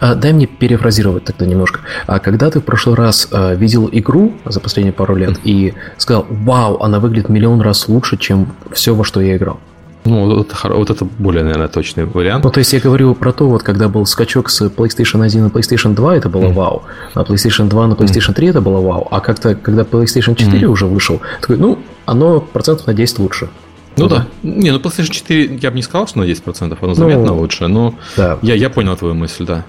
А, 0.00 0.14
дай 0.14 0.32
мне 0.32 0.46
перефразировать 0.46 1.24
тогда 1.24 1.44
немножко. 1.44 1.80
А 2.06 2.18
когда 2.20 2.50
ты 2.50 2.60
в 2.60 2.64
прошлый 2.64 2.96
раз 2.96 3.28
а, 3.30 3.54
видел 3.54 3.88
игру 3.92 4.32
за 4.46 4.60
последние 4.60 4.94
пару 4.94 5.14
лет 5.14 5.38
и 5.44 5.74
сказал, 5.98 6.26
вау, 6.30 6.82
она 6.82 7.00
выглядит 7.00 7.28
миллион 7.28 7.60
раз 7.60 7.88
лучше, 7.88 8.16
чем 8.16 8.54
все, 8.72 8.94
во 8.94 9.04
что 9.04 9.20
я 9.20 9.36
играл? 9.36 9.60
Ну, 10.04 10.26
вот, 10.26 10.52
вот 10.64 10.90
это 10.90 11.04
более, 11.04 11.44
наверное, 11.44 11.68
точный 11.68 12.04
вариант. 12.04 12.44
Ну, 12.44 12.50
то 12.50 12.58
есть 12.58 12.72
я 12.72 12.80
говорю 12.80 13.14
про 13.14 13.32
то, 13.32 13.48
вот 13.48 13.62
когда 13.62 13.88
был 13.88 14.04
скачок 14.04 14.50
с 14.50 14.62
PlayStation 14.62 15.24
1 15.24 15.44
на 15.44 15.46
PlayStation 15.48 15.94
2, 15.94 16.16
это 16.16 16.28
было 16.28 16.46
mm. 16.46 16.52
вау. 16.52 16.82
На 17.14 17.20
PlayStation 17.20 17.68
2 17.68 17.86
на 17.86 17.92
PlayStation 17.92 18.34
3 18.34 18.48
это 18.48 18.60
было 18.60 18.80
вау. 18.80 19.06
А 19.10 19.20
как-то, 19.20 19.54
когда 19.54 19.82
PlayStation 19.82 20.34
4 20.34 20.58
mm. 20.58 20.64
уже 20.66 20.86
вышел, 20.86 21.20
такой, 21.40 21.56
ну, 21.56 21.78
оно 22.04 22.40
процентов 22.40 22.86
на 22.88 22.94
10 22.94 23.20
лучше. 23.20 23.48
Ну, 23.96 24.04
ну 24.04 24.08
да. 24.08 24.16
да. 24.16 24.26
Не, 24.42 24.72
ну 24.72 24.78
PlayStation 24.78 25.10
4 25.10 25.58
я 25.62 25.70
бы 25.70 25.76
не 25.76 25.82
сказал, 25.82 26.08
что 26.08 26.18
на 26.18 26.24
10%, 26.24 26.76
оно 26.80 26.94
заметно 26.94 27.26
ну, 27.26 27.38
лучше, 27.38 27.68
но 27.68 27.94
да. 28.16 28.38
я, 28.42 28.54
я 28.54 28.70
понял 28.70 28.96
твою 28.96 29.14
мысль, 29.14 29.44
да. 29.44 29.64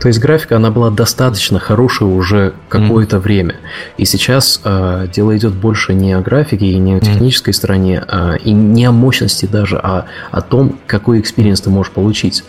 То 0.00 0.08
есть 0.08 0.18
графика, 0.18 0.56
она 0.56 0.70
была 0.70 0.90
достаточно 0.90 1.58
хорошая 1.58 2.08
уже 2.08 2.54
какое-то 2.70 3.16
mm. 3.16 3.20
время. 3.20 3.56
И 3.98 4.06
сейчас 4.06 4.60
э, 4.64 5.06
дело 5.12 5.36
идет 5.36 5.52
больше 5.52 5.92
не 5.92 6.14
о 6.14 6.22
графике 6.22 6.66
и 6.66 6.78
не 6.78 6.94
о 6.94 7.00
технической 7.00 7.52
mm. 7.52 7.56
стороне, 7.56 8.04
а, 8.08 8.34
и 8.36 8.52
не 8.52 8.86
о 8.86 8.92
мощности 8.92 9.44
даже, 9.44 9.78
а 9.78 10.06
о 10.30 10.40
том, 10.40 10.78
какой 10.86 11.20
experience 11.20 11.60
ты 11.60 11.68
можешь 11.68 11.92
получить. 11.92 12.44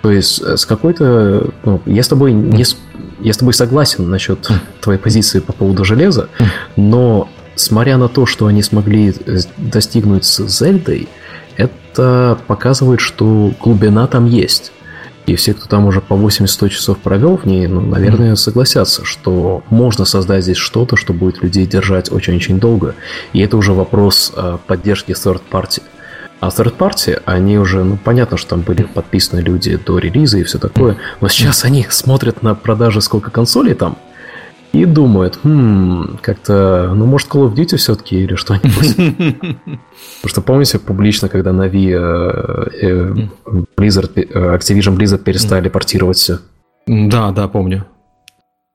То 0.00 0.12
есть 0.12 0.40
э, 0.42 0.56
с 0.56 0.64
какой-то... 0.64 1.50
Ну, 1.64 1.82
я 1.86 2.04
с 2.04 2.08
тобой 2.08 2.32
не... 2.32 2.64
Я 3.18 3.32
с 3.32 3.36
тобой 3.36 3.54
согласен 3.54 4.08
насчет 4.08 4.48
mm. 4.48 4.54
твоей 4.80 5.00
позиции 5.00 5.40
по 5.40 5.52
поводу 5.52 5.84
железа, 5.84 6.28
mm. 6.38 6.46
но 6.76 7.28
смотря 7.56 7.98
на 7.98 8.08
то, 8.08 8.26
что 8.26 8.46
они 8.46 8.62
смогли 8.62 9.12
э, 9.26 9.38
достигнуть 9.56 10.24
с 10.24 10.46
Зельдой, 10.46 11.08
это 11.56 12.38
показывает, 12.46 13.00
что 13.00 13.52
глубина 13.60 14.06
там 14.06 14.26
есть. 14.26 14.72
И 15.26 15.36
все, 15.36 15.54
кто 15.54 15.66
там 15.66 15.86
уже 15.86 16.00
по 16.00 16.14
80-100 16.14 16.68
часов 16.68 16.98
провел 16.98 17.36
в 17.36 17.44
ней, 17.44 17.66
ну, 17.68 17.80
наверное, 17.80 18.34
согласятся, 18.34 19.04
что 19.04 19.62
можно 19.70 20.04
создать 20.04 20.42
здесь 20.42 20.56
что-то, 20.56 20.96
что 20.96 21.12
будет 21.12 21.42
людей 21.42 21.64
держать 21.66 22.10
очень-очень 22.10 22.58
долго. 22.58 22.94
И 23.32 23.40
это 23.40 23.56
уже 23.56 23.72
вопрос 23.72 24.32
э, 24.34 24.58
поддержки 24.66 25.12
third 25.12 25.42
party. 25.50 25.82
А 26.40 26.48
third 26.48 26.76
party, 26.76 27.22
они 27.24 27.56
уже, 27.56 27.84
ну, 27.84 27.96
понятно, 28.02 28.36
что 28.36 28.50
там 28.50 28.62
были 28.62 28.82
подписаны 28.82 29.38
люди 29.38 29.76
до 29.76 29.98
релиза 29.98 30.38
и 30.38 30.42
все 30.42 30.58
такое, 30.58 30.96
но 31.20 31.28
сейчас 31.28 31.64
они 31.64 31.86
смотрят 31.88 32.42
на 32.42 32.56
продажи, 32.56 33.00
сколько 33.00 33.30
консолей 33.30 33.74
там, 33.74 33.96
и 34.72 34.84
думают, 34.86 35.38
хм, 35.42 36.18
как-то, 36.22 36.92
ну, 36.94 37.04
может, 37.06 37.28
Call 37.28 37.48
of 37.48 37.54
Duty 37.54 37.76
все-таки 37.76 38.16
или 38.16 38.34
что-нибудь. 38.34 38.96
Потому 40.22 40.28
что 40.28 40.40
помните, 40.40 40.78
публично, 40.78 41.28
когда 41.28 41.50
Navi 41.50 41.90
э, 41.90 42.68
э, 42.80 43.14
Blizzard, 43.76 44.12
э, 44.16 44.56
Activision 44.56 44.96
Blizzard 44.96 45.18
перестали 45.18 45.68
портировать 45.68 46.16
все? 46.16 46.38
Да, 46.86 47.30
да, 47.32 47.48
помню. 47.48 47.84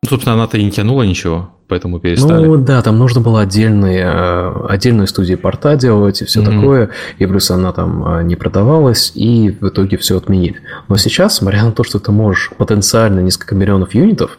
Ну, 0.04 0.10
собственно, 0.10 0.36
она-то 0.36 0.58
и 0.58 0.64
не 0.64 0.72
тянула 0.72 1.04
ничего. 1.04 1.50
поэтому 1.68 2.00
перестали. 2.00 2.46
Ну 2.46 2.58
да, 2.58 2.82
там 2.82 2.98
нужно 3.00 3.20
было 3.20 3.42
отдельные, 3.42 4.04
э, 4.06 4.66
отдельную 4.70 5.08
студию 5.08 5.40
порта 5.40 5.76
делать 5.76 6.22
и 6.22 6.26
все 6.26 6.42
mm-hmm. 6.42 6.56
такое, 6.56 6.90
и 7.18 7.26
плюс 7.26 7.50
она 7.50 7.74
там 7.74 8.08
э, 8.08 8.24
не 8.24 8.36
продавалась, 8.36 9.12
и 9.16 9.50
в 9.50 9.68
итоге 9.68 9.98
все 9.98 10.18
отменили. 10.18 10.62
Но 10.88 10.98
сейчас, 10.98 11.38
смотря 11.38 11.64
на 11.66 11.72
то, 11.72 11.84
что 11.84 12.00
ты 12.00 12.12
можешь 12.12 12.52
потенциально 12.58 13.20
несколько 13.20 13.56
миллионов 13.56 13.96
юнитов, 13.96 14.38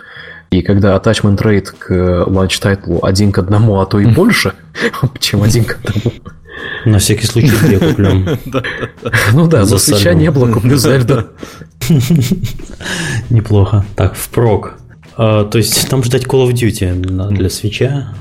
и 0.50 0.62
когда 0.62 0.96
attachment 0.96 1.38
rate 1.38 1.68
к 1.78 1.90
launch 2.26 2.60
title 2.62 3.00
один 3.02 3.32
к 3.32 3.38
одному, 3.38 3.80
а 3.80 3.86
то 3.86 4.00
и 4.00 4.06
больше, 4.06 4.54
чем 5.18 5.42
один 5.42 5.64
к 5.64 5.78
одному, 5.84 6.12
на 6.84 6.98
всякий 6.98 7.26
случай 7.26 7.52
где 7.62 7.78
куплю. 7.78 8.24
Ну 9.32 9.46
да, 9.46 9.64
за 9.64 9.78
свеча 9.78 10.14
не 10.14 10.30
было, 10.30 10.50
куплю 10.52 10.76
Зельду. 10.78 11.28
Неплохо. 13.30 13.84
Так, 13.94 14.14
впрок. 14.14 14.74
А, 15.16 15.44
то 15.44 15.58
есть 15.58 15.88
там 15.88 16.02
ждать 16.04 16.24
Call 16.24 16.48
of 16.48 16.52
Duty 16.52 17.30
для 17.32 17.50
свеча? 17.50 18.14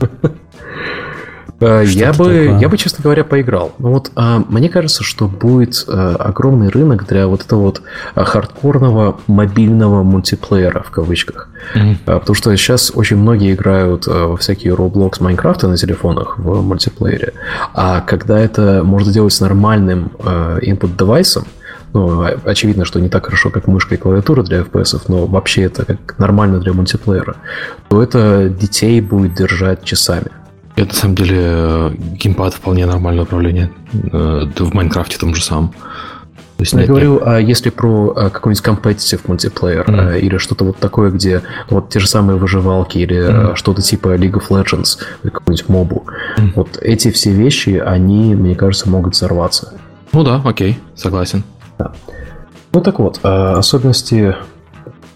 Э, 1.60 1.84
я 1.86 2.14
бы, 2.14 2.58
я 2.60 2.70
бы, 2.70 2.78
честно 2.78 3.02
говоря, 3.02 3.24
поиграл. 3.24 3.74
Но 3.80 3.92
вот 3.92 4.12
а, 4.16 4.44
мне 4.48 4.70
кажется, 4.70 5.04
что 5.04 5.28
будет 5.28 5.86
а, 5.88 6.16
огромный 6.16 6.70
рынок 6.70 7.08
для 7.08 7.28
вот 7.28 7.42
этого 7.44 7.62
вот 7.62 7.82
а, 8.14 8.24
хардкорного 8.26 9.20
мобильного 9.28 10.04
мультиплеера 10.04 10.84
в 10.84 10.92
кавычках. 10.92 11.50
Mm-hmm. 11.76 11.98
А, 12.06 12.20
потому 12.20 12.36
что 12.36 12.56
сейчас 12.56 12.92
очень 12.94 13.18
многие 13.18 13.54
играют 13.54 14.08
а, 14.08 14.28
во 14.28 14.38
всякие 14.38 14.74
Roblox, 14.76 15.22
Майнкрафты 15.22 15.68
на 15.68 15.78
телефонах 15.78 16.38
в 16.38 16.62
мультиплеере. 16.62 17.34
А 17.74 18.02
когда 18.02 18.40
это 18.40 18.82
можно 18.84 19.12
делать 19.12 19.34
с 19.34 19.42
нормальным 19.42 20.12
а, 20.20 20.60
input-девайсом, 20.60 21.46
ну, 21.94 22.24
очевидно, 22.44 22.86
что 22.86 23.00
не 23.00 23.10
так 23.10 23.26
хорошо, 23.26 23.50
как 23.50 23.66
мышка 23.66 23.96
и 23.96 23.98
клавиатура 23.98 24.44
для 24.44 24.60
FPS, 24.60 25.02
но 25.08 25.26
вообще 25.26 25.64
это 25.64 25.86
как 25.86 26.20
нормально 26.20 26.60
для 26.60 26.74
мультиплеера, 26.74 27.38
то 27.88 28.04
это 28.04 28.50
детей 28.50 29.02
будет 29.02 29.34
держать 29.34 29.84
часами. 29.84 30.28
Это, 30.78 30.90
на 30.90 30.94
самом 30.94 31.16
деле, 31.16 31.92
геймпад 31.98 32.54
вполне 32.54 32.86
нормальное 32.86 33.24
управление. 33.24 33.72
Э, 34.14 34.48
в 34.58 34.74
Майнкрафте 34.76 35.18
том 35.18 35.34
же 35.34 35.44
самом. 35.44 35.74
То 36.58 36.64
есть, 36.64 36.74
я 36.74 36.80
нет, 36.80 36.88
говорю, 36.88 37.22
а 37.24 37.40
если 37.40 37.70
про 37.70 38.14
а, 38.16 38.30
какой-нибудь 38.32 38.66
competitive 38.66 39.22
мультиплеер 39.28 39.86
mm. 39.86 40.00
а, 40.00 40.18
или 40.18 40.38
что-то 40.38 40.66
вот 40.66 40.78
такое, 40.78 41.12
где 41.12 41.44
вот 41.70 41.90
те 41.90 42.00
же 42.00 42.08
самые 42.08 42.38
выживалки 42.38 42.98
или 42.98 43.18
mm. 43.18 43.52
а, 43.52 43.56
что-то 43.56 43.84
типа 43.84 44.16
League 44.16 44.34
of 44.34 44.48
Legends 44.50 44.98
или 45.24 45.30
какую-нибудь 45.32 45.70
мобу, 45.70 46.06
mm. 46.38 46.54
вот 46.56 46.80
эти 46.82 47.12
все 47.12 47.32
вещи, 47.32 47.82
они, 47.84 48.34
мне 48.34 48.56
кажется, 48.56 48.90
могут 48.90 49.14
взорваться. 49.14 49.74
Ну 50.14 50.24
да, 50.24 50.42
окей, 50.44 50.80
согласен. 50.96 51.44
Да. 51.78 51.92
Ну 52.72 52.82
так 52.82 52.98
вот, 52.98 53.20
особенности 53.24 54.36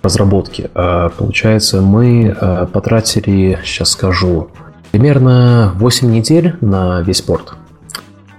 разработки. 0.04 0.70
Получается, 0.74 1.82
мы 1.82 2.36
потратили, 2.72 3.60
сейчас 3.64 3.92
скажу, 3.92 4.52
примерно 4.92 5.74
8 5.76 6.10
недель 6.12 6.56
на 6.62 7.02
весь 7.02 7.22
порт. 7.22 7.54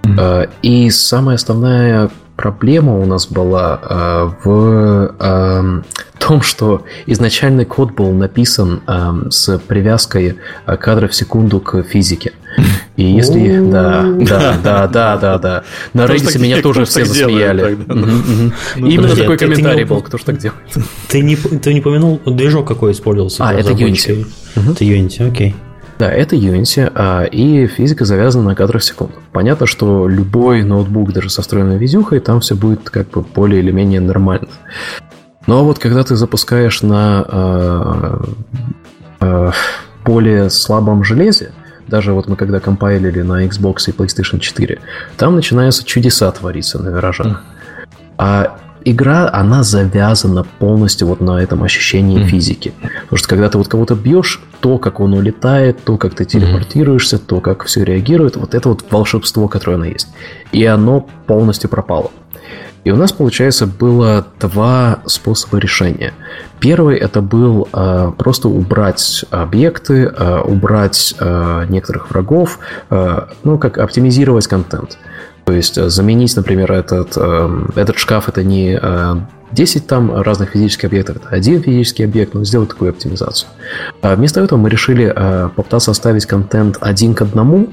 Mm-hmm. 0.03 0.49
И 0.61 0.89
самая 0.89 1.35
основная 1.35 2.09
проблема 2.35 2.97
у 2.97 3.05
нас 3.05 3.27
была 3.27 3.79
э, 3.81 4.31
в 4.43 5.15
э, 5.19 5.81
том, 6.19 6.41
что 6.41 6.83
изначальный 7.05 7.65
код 7.65 7.93
был 7.93 8.11
написан 8.11 8.81
э, 8.87 9.29
с 9.29 9.59
привязкой 9.59 10.37
кадров 10.65 11.11
в 11.11 11.15
секунду 11.15 11.59
к 11.59 11.83
физике. 11.83 12.33
И 12.97 13.03
если... 13.03 13.59
Да, 13.71 14.03
да, 14.03 14.57
да, 14.63 14.87
да, 14.87 15.17
да, 15.17 15.37
да. 15.37 15.63
На 15.93 16.05
Reddit 16.05 16.39
меня 16.39 16.61
тоже 16.61 16.85
все 16.85 17.05
засмеяли. 17.05 17.77
Ну, 17.87 18.51
Именно 18.75 19.15
такой 19.15 19.37
комментарий 19.37 19.85
был, 19.85 20.01
кто 20.01 20.17
ж 20.17 20.23
так 20.23 20.37
делает. 20.37 20.61
Ты 21.07 21.21
не 21.21 21.35
ты 21.35 21.73
не 21.73 21.81
помянул 21.81 22.19
движок 22.25 22.67
какой 22.67 22.91
использовался? 22.91 23.45
А, 23.45 23.53
это 23.53 23.71
Unity. 23.71 24.27
Это 24.55 24.83
Unity, 24.83 25.27
окей. 25.27 25.55
Да, 26.03 26.11
это 26.11 26.35
Unity, 26.35 26.91
а, 26.93 27.23
и 27.23 27.65
физика 27.65 28.03
завязана 28.03 28.49
на 28.49 28.55
кадрах 28.55 28.81
в 28.81 28.85
секунду. 28.85 29.13
Понятно, 29.31 29.65
что 29.65 30.09
любой 30.09 30.63
ноутбук, 30.63 31.13
даже 31.13 31.29
со 31.29 31.41
встроенной 31.41 31.77
видюхой, 31.77 32.19
там 32.19 32.41
все 32.41 32.55
будет 32.55 32.89
как 32.89 33.09
бы 33.11 33.21
более 33.21 33.61
или 33.61 33.71
менее 33.71 34.01
нормально. 34.01 34.49
Но 35.47 35.63
вот 35.63 35.79
когда 35.79 36.03
ты 36.03 36.17
запускаешь 36.17 36.81
на 36.81 37.25
а, 37.25 38.21
а, 39.21 39.51
более 40.03 40.49
слабом 40.49 41.05
железе, 41.05 41.53
даже 41.87 42.11
вот 42.11 42.27
мы 42.27 42.35
когда 42.35 42.59
компайлили 42.59 43.21
на 43.21 43.45
Xbox 43.45 43.87
и 43.87 43.91
PlayStation 43.91 44.39
4, 44.39 44.81
там 45.15 45.37
начинаются 45.37 45.85
чудеса 45.85 46.29
твориться 46.33 46.83
на 46.83 46.89
виражах. 46.89 47.43
А 48.17 48.57
игра, 48.85 49.29
она 49.31 49.63
завязана 49.63 50.43
полностью 50.59 51.07
вот 51.07 51.21
на 51.21 51.41
этом 51.41 51.63
ощущении 51.63 52.19
mm-hmm. 52.19 52.27
физики. 52.27 52.73
Потому 53.03 53.17
что 53.17 53.27
когда 53.27 53.49
ты 53.49 53.57
вот 53.57 53.67
кого-то 53.67 53.95
бьешь, 53.95 54.41
то, 54.59 54.77
как 54.77 54.99
он 54.99 55.13
улетает, 55.13 55.83
то, 55.83 55.97
как 55.97 56.15
ты 56.15 56.25
телепортируешься, 56.25 57.17
mm-hmm. 57.17 57.25
то, 57.27 57.41
как 57.41 57.63
все 57.65 57.83
реагирует, 57.83 58.35
вот 58.35 58.55
это 58.55 58.69
вот 58.69 58.85
волшебство, 58.89 59.47
которое 59.47 59.75
оно 59.75 59.85
есть. 59.85 60.07
И 60.51 60.65
оно 60.65 61.07
полностью 61.27 61.69
пропало. 61.69 62.11
И 62.83 62.91
у 62.91 62.97
нас, 62.97 63.13
получается, 63.13 63.65
было 63.65 64.27
два 64.41 64.99
способа 65.05 65.57
решения. 65.57 66.13
Первый 66.59 66.97
это 66.97 67.21
был 67.21 67.67
э, 67.71 68.11
просто 68.17 68.49
убрать 68.49 69.23
объекты, 69.31 70.03
э, 70.03 70.41
убрать 70.41 71.15
э, 71.17 71.65
некоторых 71.69 72.09
врагов, 72.09 72.59
э, 72.89 73.21
ну, 73.43 73.57
как 73.57 73.77
оптимизировать 73.77 74.47
контент. 74.47 74.97
То 75.45 75.53
есть 75.53 75.77
э, 75.77 75.89
заменить, 75.89 76.35
например, 76.35 76.71
этот, 76.71 77.17
эм, 77.17 77.71
этот 77.75 77.97
шкаф 77.97 78.29
это 78.29 78.43
не 78.43 78.79
10 79.51 79.83
э, 79.83 79.87
там 79.87 80.21
разных 80.21 80.51
физических 80.51 80.85
объектов, 80.85 81.17
это 81.17 81.29
один 81.29 81.61
физический 81.61 82.03
объект, 82.03 82.33
но 82.33 82.43
сделать 82.43 82.69
такую 82.69 82.91
оптимизацию. 82.91 83.49
А 84.01 84.15
вместо 84.15 84.41
этого 84.41 84.59
мы 84.59 84.69
решили 84.69 85.11
э, 85.13 85.49
попытаться 85.55 85.91
оставить 85.91 86.25
контент 86.25 86.77
один 86.81 87.13
к 87.13 87.21
одному, 87.21 87.69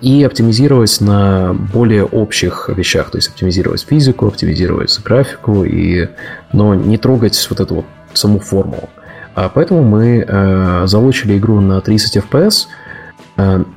и 0.00 0.24
оптимизировать 0.24 1.00
на 1.00 1.54
более 1.54 2.04
общих 2.04 2.68
вещах, 2.68 3.10
то 3.10 3.18
есть 3.18 3.28
оптимизировать 3.28 3.86
физику, 3.88 4.26
оптимизировать 4.26 4.98
графику, 5.02 5.64
и, 5.64 6.08
но 6.52 6.74
не 6.74 6.98
трогать 6.98 7.46
вот 7.48 7.60
эту 7.60 7.74
вот 7.76 7.84
саму 8.12 8.40
формулу. 8.40 8.90
А 9.34 9.48
поэтому 9.48 9.82
мы 9.82 10.24
э, 10.26 10.86
залучили 10.86 11.38
игру 11.38 11.60
на 11.60 11.80
30 11.80 12.16
FPS, 12.16 12.66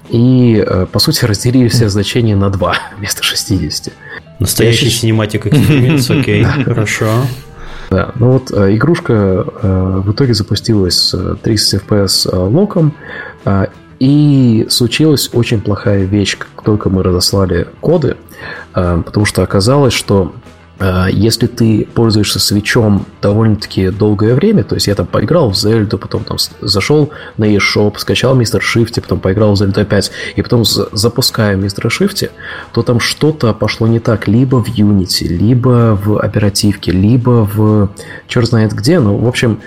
и, 0.10 0.64
э, 0.66 0.86
по 0.92 1.00
сути, 1.00 1.26
разделили 1.26 1.68
все 1.68 1.90
значения 1.90 2.36
на 2.36 2.50
2 2.50 2.76
вместо 2.98 3.24
60. 3.24 3.94
Настоящий 4.40 4.90
синематик 4.90 5.48
эксперимент, 5.48 6.10
окей, 6.10 6.44
хорошо. 6.44 7.08
Да, 7.90 8.12
ну 8.16 8.32
вот 8.32 8.52
э, 8.52 8.76
игрушка 8.76 9.46
в 9.62 10.12
итоге 10.12 10.34
запустилась 10.34 10.96
с 10.96 11.38
30 11.44 11.82
FPS 11.84 12.36
локом, 12.50 12.94
и 14.00 14.66
случилась 14.70 15.30
очень 15.34 15.62
плохая 15.62 16.04
вещь, 16.04 16.38
как 16.38 16.64
только 16.64 16.90
мы 16.90 17.04
разослали 17.04 17.68
коды, 17.80 18.18
потому 18.74 19.26
что 19.26 19.44
оказалось, 19.44 19.94
что 19.94 20.34
Э, 20.34 20.53
если 21.12 21.48
ты 21.48 21.88
пользуешься 21.94 22.40
свечом 22.40 23.06
довольно-таки 23.22 23.90
долгое 23.90 24.34
время, 24.34 24.64
то 24.64 24.76
есть 24.76 24.88
я 24.88 24.96
там 24.96 25.06
поиграл 25.06 25.52
в 25.52 25.56
Зельду, 25.56 25.98
потом 25.98 26.24
там 26.24 26.38
зашел 26.62 27.12
на 27.38 27.46
eShop, 27.46 27.98
скачал 27.98 28.36
Мистер 28.36 28.62
Шифти, 28.62 29.00
потом 29.00 29.20
поиграл 29.20 29.54
в 29.54 29.58
Зельду 29.58 29.82
опять, 29.82 30.12
и 30.36 30.42
потом 30.42 30.66
запускаю 30.66 31.58
Мистера 31.58 31.90
Шифти, 31.90 32.32
то 32.74 32.82
там 32.82 33.00
что-то 33.00 33.54
пошло 33.54 33.88
не 33.88 34.00
так, 34.00 34.28
либо 34.28 34.64
в 34.64 34.68
Unity, 34.68 35.28
либо 35.28 35.98
в 36.04 36.20
оперативке, 36.20 36.92
либо 36.92 37.48
в 37.54 37.90
черт 38.28 38.48
знает 38.48 38.74
где, 38.74 39.00
ну, 39.00 39.18
в 39.18 39.28
общем, 39.28 39.60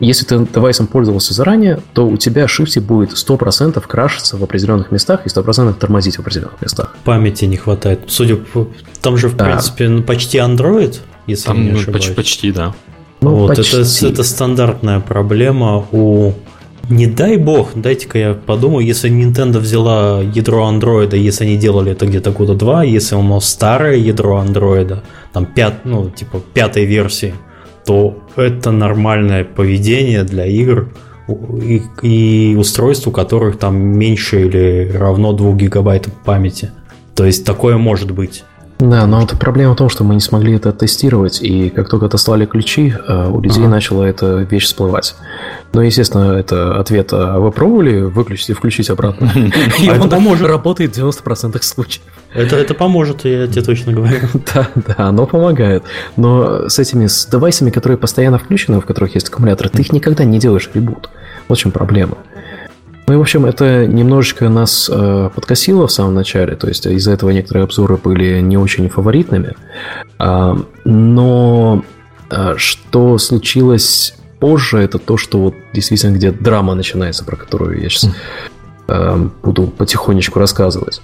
если 0.00 0.24
ты 0.24 0.38
девайсом 0.38 0.86
пользовался 0.86 1.34
заранее, 1.34 1.80
то 1.92 2.06
у 2.06 2.16
тебя 2.16 2.48
шифте 2.48 2.80
будет 2.80 3.10
100% 3.10 3.78
крашиться 3.86 4.38
в 4.38 4.42
определенных 4.42 4.90
местах 4.90 5.26
и 5.26 5.28
100% 5.28 5.74
тормозить 5.74 6.16
в 6.16 6.20
определенных 6.20 6.62
местах. 6.62 6.96
Памяти 7.04 7.44
не 7.44 7.58
хватает. 7.58 8.00
Судя 8.06 8.36
по... 8.36 8.68
Там 9.02 9.18
же, 9.18 9.28
в 9.28 9.36
да. 9.36 9.44
принципе, 9.44 9.88
ну, 9.88 10.02
почти 10.02 10.38
Android, 10.38 11.00
если 11.26 11.48
Там, 11.48 11.62
не 11.62 11.72
ошибаюсь. 11.72 12.06
Почти, 12.06 12.14
почти 12.14 12.52
да. 12.52 12.74
Ну, 13.20 13.34
вот, 13.34 13.56
почти. 13.56 13.76
Это, 13.76 14.14
это 14.14 14.22
стандартная 14.22 15.00
проблема 15.00 15.84
у... 15.92 16.32
Не 16.88 17.06
дай 17.06 17.36
бог, 17.36 17.72
дайте-ка 17.74 18.18
я 18.18 18.34
подумаю, 18.34 18.84
если 18.84 19.10
Nintendo 19.10 19.58
взяла 19.58 20.22
ядро 20.22 20.66
андроида, 20.66 21.16
если 21.16 21.44
они 21.44 21.56
делали 21.56 21.92
это 21.92 22.06
где-то 22.06 22.32
года 22.32 22.54
два, 22.54 22.82
если 22.82 23.14
оно 23.14 23.40
старое 23.40 23.96
ядро 23.96 24.38
андроида, 24.38 25.04
там 25.32 25.44
пят, 25.44 25.84
ну, 25.84 26.10
типа 26.10 26.40
пятой 26.52 26.86
версии, 26.86 27.34
то 27.84 28.18
это 28.36 28.70
нормальное 28.70 29.44
поведение 29.44 30.24
для 30.24 30.46
игр 30.46 30.88
и, 31.28 31.82
и 32.02 32.56
устройств, 32.56 33.06
у 33.06 33.10
которых 33.10 33.58
там 33.58 33.76
меньше 33.76 34.46
или 34.46 34.90
равно 34.92 35.32
2 35.32 35.52
гигабайтов 35.52 36.12
памяти. 36.24 36.70
То 37.14 37.24
есть 37.24 37.44
такое 37.44 37.76
может 37.76 38.10
быть. 38.10 38.44
Да, 38.80 39.06
но 39.06 39.20
вот 39.20 39.38
проблема 39.38 39.74
в 39.74 39.76
том, 39.76 39.90
что 39.90 40.04
мы 40.04 40.14
не 40.14 40.20
смогли 40.20 40.54
это 40.54 40.72
тестировать, 40.72 41.42
и 41.42 41.68
как 41.68 41.90
только 41.90 42.06
отослали 42.06 42.46
ключи, 42.46 42.94
э, 43.06 43.28
у 43.28 43.40
людей 43.40 43.64
ага. 43.64 43.72
начала 43.72 44.04
эта 44.04 44.38
вещь 44.38 44.64
всплывать. 44.64 45.16
Ну, 45.74 45.82
естественно, 45.82 46.32
это 46.32 46.80
ответ, 46.80 47.10
а 47.12 47.38
вы 47.38 47.52
пробовали 47.52 48.00
выключить 48.00 48.48
и 48.48 48.52
включить 48.54 48.88
обратно? 48.88 49.30
И 49.78 49.90
он 49.90 50.08
поможет. 50.08 50.48
работает 50.48 50.96
в 50.96 50.98
90% 50.98 51.62
случаев. 51.62 52.04
Это, 52.32 52.56
это 52.56 52.74
поможет, 52.74 53.24
я 53.24 53.46
тебе 53.46 53.62
точно 53.62 53.92
говорю. 53.92 54.20
Да, 54.54 54.68
да, 54.74 54.94
оно 55.08 55.26
помогает. 55.26 55.82
Но 56.16 56.68
с 56.68 56.78
этими 56.78 57.06
с 57.06 57.26
девайсами, 57.26 57.70
которые 57.70 57.98
постоянно 57.98 58.38
включены, 58.38 58.80
в 58.80 58.86
которых 58.86 59.14
есть 59.14 59.28
аккумулятор, 59.28 59.68
ты 59.68 59.82
их 59.82 59.92
никогда 59.92 60.24
не 60.24 60.38
делаешь 60.38 60.70
ребут. 60.74 61.10
Вот 61.48 61.58
в 61.58 61.60
чем 61.60 61.72
проблема. 61.72 62.18
Ну 63.10 63.14
и, 63.14 63.16
в 63.16 63.20
общем, 63.22 63.44
это 63.44 63.88
немножечко 63.88 64.48
нас 64.48 64.88
э, 64.88 65.30
подкосило 65.34 65.88
в 65.88 65.90
самом 65.90 66.14
начале, 66.14 66.54
то 66.54 66.68
есть 66.68 66.86
из-за 66.86 67.10
этого 67.10 67.30
некоторые 67.30 67.64
обзоры 67.64 67.96
были 67.96 68.40
не 68.40 68.56
очень 68.56 68.88
фаворитными. 68.88 69.56
Э, 70.20 70.54
но 70.84 71.84
э, 72.30 72.54
что 72.56 73.18
случилось 73.18 74.14
позже, 74.38 74.78
это 74.78 74.98
то, 74.98 75.16
что 75.16 75.40
вот 75.40 75.54
действительно 75.74 76.14
где 76.14 76.30
драма 76.30 76.74
начинается, 76.74 77.24
про 77.24 77.34
которую 77.34 77.82
я 77.82 77.88
сейчас 77.88 78.14
э, 78.86 79.28
буду 79.42 79.66
потихонечку 79.66 80.38
рассказывать. 80.38 81.02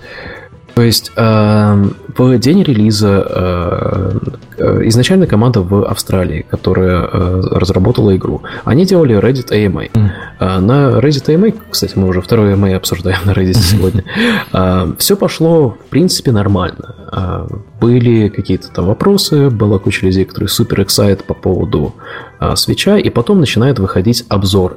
То 0.77 0.83
есть 0.83 1.11
э, 1.16 1.85
в 2.18 2.39
день 2.39 2.62
релиза 2.62 3.27
э, 3.27 4.18
э, 4.59 4.81
изначально 4.89 5.27
команда 5.27 5.62
в 5.62 5.87
Австралии, 5.87 6.45
которая 6.51 7.01
э, 7.01 7.41
разработала 7.53 8.14
игру, 8.14 8.43
они 8.66 8.85
делали 8.85 9.18
Reddit 9.18 9.53
AMA. 9.53 9.91
Mm. 9.91 10.09
Э, 10.39 10.59
на 10.59 10.99
Reddit 10.99 11.35
AMA, 11.35 11.55
кстати, 11.70 11.95
мы 11.97 12.09
уже 12.09 12.20
второй 12.20 12.53
AMA 12.53 12.74
обсуждаем 12.74 13.20
на 13.24 13.31
Reddit 13.31 13.55
сегодня, 13.55 14.05
э, 14.53 14.93
все 14.99 15.16
пошло, 15.16 15.70
в 15.70 15.89
принципе, 15.89 16.31
нормально. 16.31 16.95
Э, 17.11 17.47
были 17.81 18.29
какие-то 18.29 18.68
там 18.70 18.85
вопросы, 18.85 19.49
была 19.49 19.79
куча 19.79 20.05
людей, 20.05 20.27
которые 20.27 20.51
супер 20.51 20.83
excited 20.83 21.24
по 21.24 21.33
поводу 21.33 21.95
э, 22.39 22.55
свеча, 22.55 22.99
и 22.99 23.09
потом 23.09 23.41
начинают 23.41 23.79
выходить 23.79 24.27
обзоры. 24.29 24.77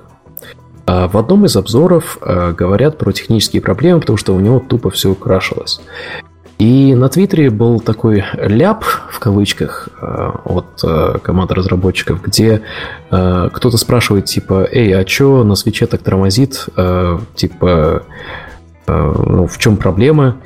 А 0.91 1.07
в 1.07 1.15
одном 1.17 1.45
из 1.45 1.55
обзоров 1.55 2.17
э, 2.19 2.51
говорят 2.51 2.97
про 2.97 3.11
технические 3.11 3.61
проблемы, 3.61 3.99
потому 3.99 4.17
что 4.17 4.33
у 4.33 4.39
него 4.39 4.59
тупо 4.59 4.89
все 4.89 5.13
крашилось. 5.13 5.81
И 6.57 6.95
на 6.95 7.09
Твиттере 7.09 7.51
был 7.51 7.79
такой 7.79 8.23
ляп, 8.33 8.83
в 9.11 9.19
кавычках, 9.19 9.89
э, 10.01 10.31
от 10.45 10.65
э, 10.83 11.19
команды 11.21 11.53
разработчиков, 11.53 12.23
где 12.23 12.63
кто-то 13.11 13.77
спрашивает, 13.77 14.25
типа, 14.25 14.67
«Эй, 14.71 14.99
а 14.99 15.03
чё 15.03 15.43
на 15.43 15.53
свече 15.53 15.85
так 15.85 16.01
тормозит?» 16.01 16.65
Типа, 17.35 18.03
ну, 18.87 19.47
в 19.47 19.57
чем 19.59 19.77
проблема? 19.77 20.37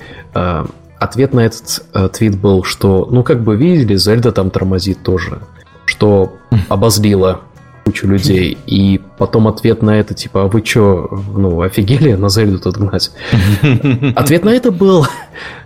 Ответ 1.00 1.34
на 1.34 1.42
этот 1.46 1.86
твит 2.14 2.38
был, 2.38 2.64
что, 2.64 3.08
ну, 3.10 3.24
как 3.24 3.42
бы 3.44 3.56
видели, 3.56 3.96
Зельда 3.96 4.32
там 4.32 4.50
тормозит 4.50 5.04
тоже, 5.04 5.40
что 5.86 6.34
обозлило 6.70 7.42
кучу 7.84 8.08
людей, 8.08 8.58
и 8.66 9.02
потом 9.18 9.48
ответ 9.48 9.82
на 9.82 10.00
это, 10.00 10.14
типа, 10.14 10.44
а 10.44 10.48
вы 10.48 10.64
что, 10.66 11.22
ну, 11.36 11.62
офигели 11.62 12.14
на 12.14 12.30
Зельду 12.30 12.60
тут 12.60 12.78
гнать? 12.78 13.12
Ответ 14.16 14.46
на 14.46 14.50
это 14.50 14.72
был, 14.72 15.06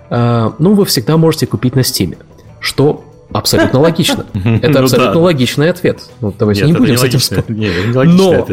«А, 0.09 0.53
ну, 0.59 0.73
вы 0.73 0.85
всегда 0.85 1.17
можете 1.17 1.47
купить 1.47 1.75
на 1.75 1.83
Стиме, 1.83 2.17
что 2.59 3.03
абсолютно 3.31 3.79
логично. 3.79 4.25
Это 4.33 4.79
ну 4.79 4.85
абсолютно 4.85 5.19
логичный 5.19 5.69
ответ. 5.69 6.01
Ну, 6.21 6.33
давайте 6.37 6.65
не 6.65 6.73
будем 6.73 6.97
с 6.97 7.03
этим 7.03 7.19
спорить. 7.19 7.47
Но 7.93 8.47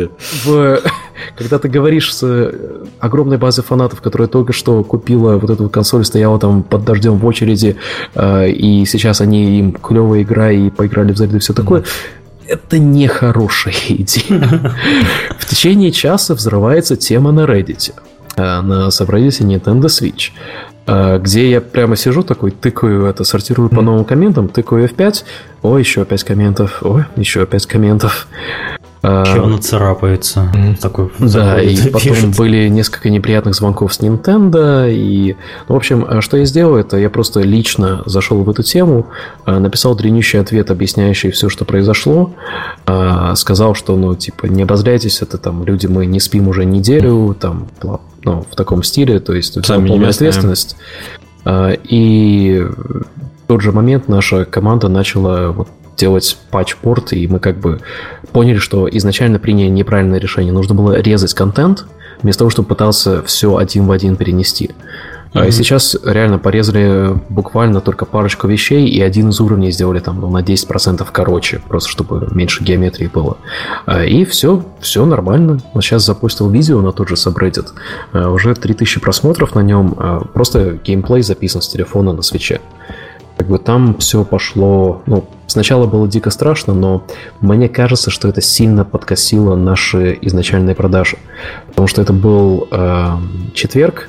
в, 0.45 0.81
когда 1.39 1.59
ты 1.59 1.69
говоришь 1.69 2.15
с 2.15 2.23
э, 2.23 2.85
огромной 2.99 3.39
базой 3.39 3.65
фанатов, 3.65 4.01
которая 4.01 4.29
только 4.29 4.53
что 4.53 4.83
купила 4.83 5.37
вот 5.37 5.51
эту 5.51 5.69
консоль, 5.69 6.05
стояла 6.05 6.39
там 6.39 6.63
под 6.63 6.85
дождем 6.85 7.19
в 7.19 7.27
очереди, 7.27 7.77
э, 8.15 8.51
и 8.51 8.85
сейчас 8.87 9.21
они 9.21 9.59
им 9.61 9.73
клевая 9.73 10.23
игра 10.23 10.51
и 10.51 10.71
поиграли 10.71 11.13
в 11.13 11.19
Зельду 11.19 11.37
и 11.37 11.41
все 11.41 11.53
такое, 11.53 11.85
это 12.49 12.79
не 12.79 13.07
хорошая 13.09 13.75
идея. 13.89 14.75
В 15.39 15.47
течение 15.47 15.93
часа 15.93 16.35
взрывается 16.35 16.97
тема 16.97 17.33
на 17.33 17.41
Reddit, 17.41 17.93
э, 18.37 18.61
на 18.61 18.89
subreddit 18.89 19.41
Nintendo 19.41 19.87
Switch, 19.87 20.31
э, 20.87 21.19
где 21.19 21.51
я 21.51 21.61
прямо 21.61 21.97
сижу 21.97 22.23
такой, 22.23 22.51
тыкаю 22.51 23.07
это, 23.07 23.25
сортирую 23.25 23.69
по 23.71 23.83
новым 23.83 24.05
комментам, 24.05 24.49
тыкаю 24.49 24.89
F5, 24.89 25.25
о, 25.63 25.79
еще 25.79 26.05
5 26.05 26.25
комментов, 26.25 26.83
о, 26.83 27.05
еще 27.17 27.47
5 27.47 27.67
комментов. 27.67 28.29
Чего 29.05 29.45
она 29.47 29.59
царапается. 29.59 30.51
Такой 30.81 31.11
да, 31.19 31.61
и 31.61 31.77
потом 31.91 32.01
пишет. 32.15 32.37
были 32.39 32.69
несколько 32.69 33.11
неприятных 33.11 33.55
звонков 33.55 33.93
с 33.93 34.01
Nintendo. 34.01 34.91
И, 34.91 35.37
ну, 35.69 35.75
в 35.75 35.77
общем, 35.77 36.07
а 36.09 36.23
что 36.23 36.39
я 36.39 36.47
сделал, 36.47 36.77
это 36.77 36.97
я 36.97 37.11
просто 37.11 37.41
лично 37.41 38.03
зашел 38.07 38.43
в 38.43 38.49
эту 38.49 38.63
тему, 38.63 39.09
а, 39.45 39.59
написал 39.61 39.95
длиннющий 39.95 40.41
ответ, 40.41 40.71
объясняющий 40.71 41.31
все, 41.33 41.51
что 41.51 41.67
произошло. 41.67 42.33
А, 42.87 43.35
сказал, 43.35 43.75
что, 43.75 43.95
ну, 43.95 44.15
типа, 44.15 44.47
не 44.47 44.63
обозляйтесь, 44.63 45.21
это 45.21 45.37
там 45.37 45.65
люди, 45.65 45.87
мы 45.87 46.07
не 46.07 46.19
спим 46.19 46.49
уже 46.49 46.65
неделю, 46.65 47.37
там, 47.39 47.69
ну, 48.23 48.47
в 48.51 48.57
таком 48.57 48.83
стиле, 48.83 49.21
то 49.21 49.35
есть 49.35 49.63
Сами 49.67 49.89
полная 49.89 50.11
ответственность. 50.11 50.77
И 51.47 52.67
в 52.67 53.47
тот 53.47 53.61
же 53.61 53.73
момент 53.73 54.09
наша 54.09 54.47
команда 54.47 54.89
начала 54.89 55.51
вот 55.51 55.69
делать 55.97 56.37
патчпорт, 56.51 57.13
и 57.13 57.27
мы 57.27 57.39
как 57.39 57.59
бы 57.59 57.81
поняли, 58.33 58.59
что 58.59 58.89
изначально 58.91 59.39
приняли 59.39 59.69
неправильное 59.69 60.19
решение. 60.19 60.53
Нужно 60.53 60.75
было 60.75 61.01
резать 61.01 61.35
контент, 61.35 61.87
вместо 62.23 62.41
того, 62.41 62.51
чтобы 62.51 62.69
пытаться 62.69 63.23
все 63.23 63.57
один 63.57 63.87
в 63.87 63.91
один 63.91 64.17
перенести. 64.17 64.71
Mm-hmm. 65.35 65.51
сейчас 65.51 65.97
реально 66.05 66.39
порезали 66.39 67.19
буквально 67.29 67.81
только 67.81 68.05
парочку 68.05 68.47
вещей, 68.47 68.87
и 68.87 69.01
один 69.01 69.31
из 69.31 69.41
уровней 69.41 69.73
сделали 69.73 69.99
там 69.99 70.21
ну, 70.21 70.31
на 70.31 70.43
10% 70.43 71.05
короче, 71.11 71.61
просто 71.69 71.91
чтобы 71.91 72.29
меньше 72.31 72.63
геометрии 72.63 73.11
было. 73.13 73.39
А, 73.85 74.05
и 74.05 74.25
все, 74.25 74.65
все 74.81 75.05
нормально. 75.05 75.59
Вот 75.73 75.83
сейчас 75.83 76.07
запустил 76.07 76.51
видео 76.51 76.81
на 76.83 76.93
тот 76.93 77.09
же 77.09 77.17
subreddit. 77.17 77.67
А, 78.13 78.31
уже 78.31 78.55
3000 78.55 79.01
просмотров 79.01 79.57
на 79.57 79.61
нем. 79.61 79.97
Просто 80.33 80.79
геймплей 80.85 81.23
записан 81.23 81.63
с 81.63 81.69
телефона 81.69 82.13
на 82.13 82.23
свече. 82.23 82.61
Как 83.37 83.49
бы 83.49 83.59
там 83.59 83.97
все 83.99 84.25
пошло, 84.25 85.03
ну, 85.07 85.25
сначала 85.47 85.87
было 85.87 86.07
дико 86.07 86.31
страшно, 86.31 86.73
но 86.73 87.05
мне 87.41 87.69
кажется, 87.69 88.11
что 88.11 88.29
это 88.29 88.41
сильно 88.41 88.85
подкосило 88.85 89.57
наши 89.57 90.17
изначальные 90.21 90.77
продажи. 90.77 91.19
Потому 91.69 91.89
что 91.89 92.03
это 92.03 92.13
был 92.13 92.69
э, 92.71 93.17
четверг, 93.53 94.09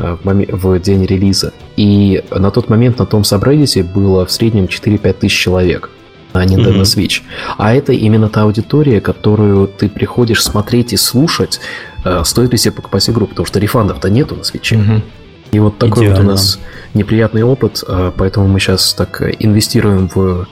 э, 0.00 0.16
в, 0.20 0.24
мом... 0.24 0.44
в 0.48 0.80
день 0.80 1.06
релиза, 1.06 1.52
и 1.76 2.24
на 2.30 2.50
тот 2.50 2.68
момент 2.68 2.98
на 2.98 3.06
том 3.06 3.22
сабреддите 3.22 3.84
было 3.84 4.26
в 4.26 4.32
среднем 4.32 4.64
4-5 4.64 5.12
тысяч 5.12 5.38
человек 5.38 5.90
на 6.32 6.44
Nintendo 6.44 6.80
mm-hmm. 6.80 6.96
Switch. 6.96 7.22
А 7.56 7.74
это 7.74 7.92
именно 7.92 8.28
та 8.28 8.42
аудитория, 8.42 9.00
которую 9.00 9.66
ты 9.68 9.88
приходишь 9.88 10.42
смотреть 10.42 10.92
и 10.92 10.96
слушать, 10.96 11.60
э, 12.04 12.22
стоит 12.24 12.52
ли 12.52 12.58
себе 12.58 12.72
покупать 12.72 13.08
игру, 13.08 13.26
потому 13.26 13.46
что 13.46 13.58
рефандов-то 13.58 14.10
нету 14.10 14.34
на 14.34 14.40
Switch. 14.40 14.72
Mm-hmm. 14.72 15.02
И 15.50 15.58
вот 15.58 15.78
такой 15.78 16.04
Идеально. 16.04 16.16
вот 16.16 16.24
у 16.24 16.30
нас 16.32 16.58
неприятный 16.94 17.42
опыт, 17.42 17.82
а, 17.86 18.12
поэтому 18.16 18.48
мы 18.48 18.60
сейчас 18.60 18.94
так 18.94 19.22
инвестируем 19.38 20.08
в 20.14 20.46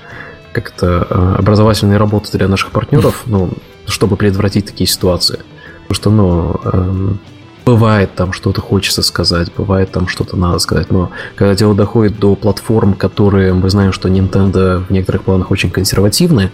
как-то 0.52 1.06
а, 1.08 1.36
образовательные 1.38 1.98
работы 1.98 2.36
для 2.36 2.48
наших 2.48 2.70
партнеров, 2.70 3.22
ну, 3.26 3.50
чтобы 3.86 4.16
предотвратить 4.16 4.66
такие 4.66 4.88
ситуации. 4.88 5.40
Потому 5.86 5.94
что, 5.94 6.10
ну, 6.10 6.60
эм, 6.64 7.20
бывает 7.64 8.14
там 8.14 8.32
что-то 8.32 8.60
хочется 8.60 9.02
сказать, 9.02 9.52
бывает 9.56 9.90
там 9.90 10.08
что-то 10.08 10.36
надо 10.36 10.58
сказать, 10.60 10.90
но 10.90 11.10
когда 11.34 11.54
дело 11.54 11.74
доходит 11.74 12.18
до 12.18 12.34
платформ, 12.36 12.94
которые 12.94 13.52
мы 13.52 13.68
знаем, 13.70 13.92
что 13.92 14.08
Nintendo 14.08 14.84
в 14.86 14.90
некоторых 14.90 15.22
планах 15.22 15.50
очень 15.50 15.70
консервативны, 15.70 16.50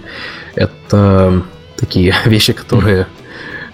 это 0.55 1.43
такие 1.77 2.15
вещи, 2.25 2.53
которые 2.53 3.07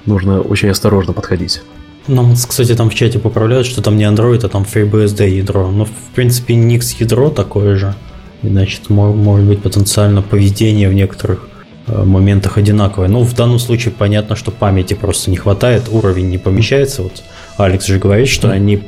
нужно 0.04 0.40
очень 0.40 0.68
осторожно 0.68 1.12
подходить. 1.12 1.62
Нам, 2.08 2.34
кстати, 2.34 2.74
там 2.74 2.88
в 2.88 2.94
чате 2.94 3.18
поправляют, 3.18 3.66
что 3.66 3.82
там 3.82 3.98
не 3.98 4.04
Android, 4.04 4.44
а 4.44 4.48
там 4.48 4.62
FreeBSD 4.62 5.28
ядро. 5.28 5.70
Но, 5.70 5.84
в 5.84 6.14
принципе, 6.14 6.54
Nix 6.54 6.96
ядро 6.98 7.28
такое 7.28 7.76
же. 7.76 7.94
И, 8.42 8.48
значит, 8.48 8.88
может 8.88 9.46
быть 9.46 9.60
потенциально 9.60 10.22
поведение 10.22 10.88
в 10.88 10.94
некоторых 10.94 11.46
э, 11.86 12.04
моментах 12.04 12.56
одинаковое. 12.56 13.08
Ну, 13.08 13.20
в 13.20 13.34
данном 13.34 13.58
случае 13.58 13.92
понятно, 13.92 14.36
что 14.36 14.50
памяти 14.50 14.94
просто 14.94 15.30
не 15.30 15.36
хватает, 15.36 15.88
уровень 15.90 16.30
не 16.30 16.38
помещается. 16.38 17.02
Вот 17.02 17.22
Алекс 17.58 17.84
же 17.86 17.98
говорит, 17.98 18.28
что 18.28 18.50
они 18.50 18.84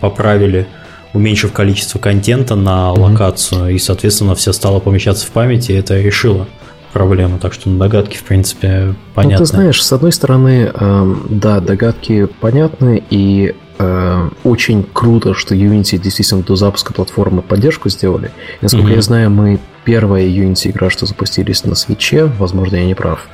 поправили, 0.00 0.66
уменьшив 1.14 1.52
количество 1.52 1.98
контента 1.98 2.56
на 2.56 2.92
локацию, 2.92 3.74
и, 3.74 3.78
соответственно, 3.78 4.34
все 4.34 4.52
стало 4.52 4.80
помещаться 4.80 5.26
в 5.26 5.30
памяти, 5.30 5.72
и 5.72 5.76
это 5.76 6.00
решило 6.00 6.46
проблема, 6.92 7.38
так 7.38 7.52
что 7.52 7.70
догадки, 7.70 8.16
в 8.16 8.24
принципе, 8.24 8.94
понятны. 9.14 9.38
Ну, 9.38 9.44
ты 9.44 9.44
знаешь, 9.46 9.82
с 9.82 9.92
одной 9.92 10.12
стороны, 10.12 10.70
э, 10.72 11.14
да, 11.28 11.60
догадки 11.60 12.26
понятны, 12.40 13.02
и 13.10 13.54
э, 13.78 14.28
очень 14.44 14.84
круто, 14.92 15.34
что 15.34 15.54
Unity 15.54 15.98
действительно 15.98 16.42
до 16.42 16.56
запуска 16.56 16.92
платформы 16.92 17.42
поддержку 17.42 17.88
сделали. 17.88 18.30
Насколько 18.60 18.88
mm-hmm. 18.88 18.96
я 18.96 19.02
знаю, 19.02 19.30
мы 19.30 19.60
первая 19.84 20.26
Unity 20.26 20.70
игра, 20.70 20.90
что 20.90 21.06
запустились 21.06 21.64
на 21.64 21.74
свече, 21.74 22.26
возможно, 22.38 22.76
я 22.76 22.84
не 22.84 22.94
прав. 22.94 23.26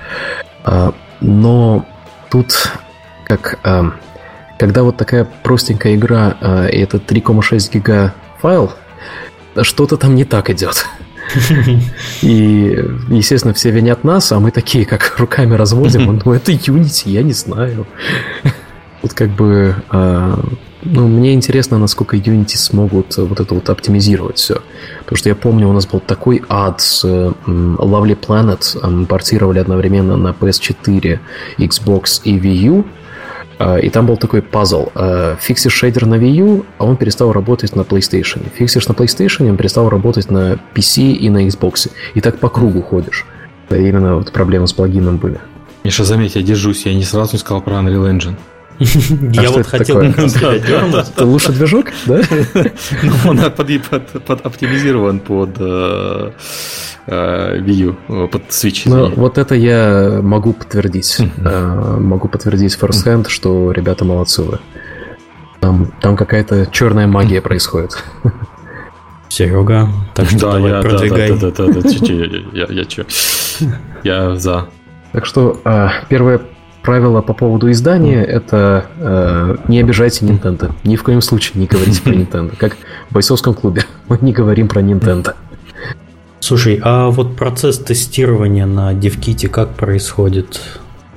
Э, 0.65 0.93
но 1.21 1.87
тут 2.31 2.73
как... 3.25 3.59
Э, 3.65 3.91
когда 4.59 4.85
вот 4.85 4.97
такая 4.97 5.29
простенькая 5.43 5.97
игра, 5.97 6.37
э, 6.41 6.71
и 6.71 6.79
это 6.79 6.97
3,6 6.97 7.73
гига 7.73 8.15
файл, 8.41 8.73
что-то 9.63 9.97
там 9.97 10.15
не 10.15 10.25
так 10.25 10.51
идет. 10.51 10.87
И, 12.23 12.85
естественно, 13.09 13.55
все 13.55 13.71
винят 13.71 14.05
нас, 14.05 14.33
а 14.33 14.41
мы 14.41 14.51
такие, 14.51 14.85
как 14.85 15.15
руками 15.19 15.55
разводим. 15.55 16.21
Ну, 16.25 16.33
это 16.33 16.53
Unity, 16.53 17.11
я 17.11 17.23
не 17.23 17.33
знаю. 17.33 17.87
Вот 19.03 19.13
как 19.13 19.31
бы... 19.31 19.75
А, 19.91 20.39
ну, 20.83 21.09
мне 21.09 21.35
интересно, 21.35 21.79
насколько 21.79 22.17
Unity 22.17 22.57
смогут 22.57 23.17
вот 23.17 23.41
это 23.41 23.55
вот 23.55 23.69
оптимизировать 23.69 24.39
все. 24.39 24.63
Потому 25.01 25.17
что 25.17 25.29
я 25.29 25.35
помню, 25.35 25.69
у 25.69 25.73
нас 25.73 25.87
был 25.87 26.01
такой 26.01 26.43
ад 26.49 26.81
с 26.81 27.05
Lovely 27.05 28.17
Planet. 28.19 28.89
Мы 28.89 29.07
портировали 29.07 29.59
одновременно 29.59 30.17
на 30.17 30.29
PS4, 30.29 31.19
Xbox 31.59 32.21
и 32.25 32.39
Wii 32.39 32.57
U. 32.69 32.85
А, 33.59 33.79
и 33.79 33.89
там 33.89 34.07
был 34.07 34.17
такой 34.17 34.43
пазл. 34.43 34.89
А, 34.95 35.37
фиксишь 35.41 35.73
шейдер 35.73 36.07
на 36.07 36.17
Wii 36.17 36.31
U, 36.31 36.67
а 36.79 36.85
он 36.85 36.97
перестал 36.97 37.33
работать 37.33 37.75
на 37.75 37.83
PlayStation. 37.83 38.43
Фиксишь 38.55 38.87
на 38.89 38.93
PlayStation, 38.93 39.49
он 39.49 39.57
перестал 39.57 39.89
работать 39.89 40.31
на 40.31 40.59
PC 40.75 41.13
и 41.13 41.31
на 41.31 41.47
Xbox. 41.47 41.91
И 42.15 42.21
так 42.21 42.39
по 42.39 42.49
кругу 42.49 42.83
ходишь. 42.83 43.25
Именно 43.71 44.17
вот 44.17 44.33
проблемы 44.33 44.69
с 44.69 44.73
плагином 44.73 45.17
были. 45.17 45.41
Миша, 45.85 46.05
заметь, 46.05 46.37
я 46.37 46.43
держусь, 46.43 46.87
я 46.87 46.95
не 46.95 47.05
сразу 47.05 47.33
не 47.35 47.39
сказал 47.39 47.63
про 47.63 47.75
Unreal 47.77 48.11
Engine. 48.11 48.35
Я 48.79 49.51
вот 49.51 49.67
хотел 49.67 50.01
Это 50.01 51.25
лучший 51.25 51.55
движок, 51.55 51.87
да? 52.07 52.21
Ну, 53.03 53.13
он 53.27 53.41
оптимизирован 53.41 55.21
под 55.21 55.51
э, 55.59 56.33
э, 57.07 57.59
Wii 57.61 57.73
U, 57.73 57.97
э, 58.09 58.29
под 58.29 58.43
Switch. 58.51 58.83
Ну, 58.85 59.11
вот 59.17 59.39
это 59.39 59.55
я 59.55 60.21
могу 60.23 60.53
подтвердить. 60.53 61.19
Могу 61.39 62.29
подтвердить 62.29 62.77
first 62.81 63.29
что 63.29 63.73
ребята 63.73 64.05
молодцы 64.05 64.43
вы. 64.43 64.59
Там 65.61 66.17
какая-то 66.17 66.67
черная 66.71 67.07
магия 67.07 67.41
происходит. 67.41 68.05
Серега, 69.29 69.89
так 70.15 70.29
что 70.29 70.53
давай 70.53 70.83
продвигай. 70.83 71.31
Да, 71.39 71.51
да, 71.51 71.67
да, 71.67 71.89
я, 72.53 72.67
я, 72.67 72.67
я, 72.71 72.85
я 74.05 74.37
за. 74.37 74.69
Так 75.13 75.27
что 75.27 75.61
первое 76.09 76.41
правило 76.87 77.21
по 77.21 77.35
поводу 77.35 77.71
издания– 77.71 78.23
это 78.25 78.87
э, 78.99 79.57
не 79.69 79.81
обижайте 79.81 80.25
Nintendo. 80.25 80.73
Ни 80.85 80.95
в 80.95 81.03
коем 81.03 81.21
случае 81.21 81.61
не 81.61 81.67
говорите 81.67 82.01
про 82.01 82.13
Nintendo. 82.13 82.57
Как 82.57 82.77
в 83.11 83.15
бойцовском 83.15 83.55
клубе. 83.55 83.83
Мы 84.09 84.19
не 84.23 84.33
говорим 84.33 84.69
про 84.69 84.81
Nintendo. 84.81 85.35
Слушай, 86.39 86.81
а 86.83 87.11
вот 87.11 87.37
процесс 87.37 87.79
тестирования 87.79 88.67
на 88.67 88.95
DevKit 88.95 89.49
как 89.49 89.75
происходит? 89.75 90.63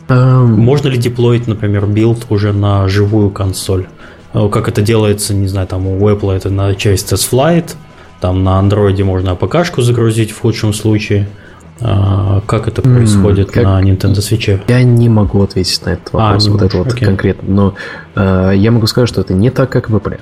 Um... 0.08 0.48
Можно 0.48 0.88
ли 0.90 0.98
deploy 0.98 1.28
ить, 1.28 1.48
например, 1.48 1.86
build 1.86 2.26
уже 2.30 2.52
на 2.52 2.88
живую 2.88 3.30
консоль? 3.30 3.86
Э, 4.34 4.50
как 4.52 4.68
это 4.68 4.82
делается, 4.82 5.36
не 5.36 5.48
знаю, 5.48 5.68
там 5.68 5.86
у 5.86 6.10
Apple 6.10 6.36
это 6.36 6.50
на 6.50 6.74
часть 6.74 7.14
S-Flight, 7.14 7.76
там 8.20 8.44
на 8.44 8.60
Android 8.60 9.04
можно 9.04 9.30
APK-шку 9.30 9.82
загрузить 9.82 10.32
в 10.32 10.42
худшем 10.42 10.74
случае– 10.74 11.30
как 11.80 12.68
это 12.68 12.82
происходит 12.82 13.52
как... 13.52 13.64
на 13.64 13.82
Nintendo 13.82 14.18
Switch? 14.18 14.62
Я 14.68 14.84
не 14.84 15.10
могу 15.10 15.42
ответить 15.44 15.86
на 15.86 15.92
этот 15.92 16.10
а, 16.14 16.18
вопрос, 16.18 16.48
а, 16.48 16.52
вот 16.52 16.62
это 16.62 16.78
вот 16.78 16.94
конкретно. 16.94 17.54
Но 17.54 17.76
э, 18.16 18.54
я 18.56 18.72
могу 18.72 18.88
сказать, 18.88 19.10
что 19.10 19.22
это 19.22 19.34
не 19.34 19.50
так, 19.50 19.70
как 19.70 19.90
в 19.90 19.96
Apple. 19.96 20.20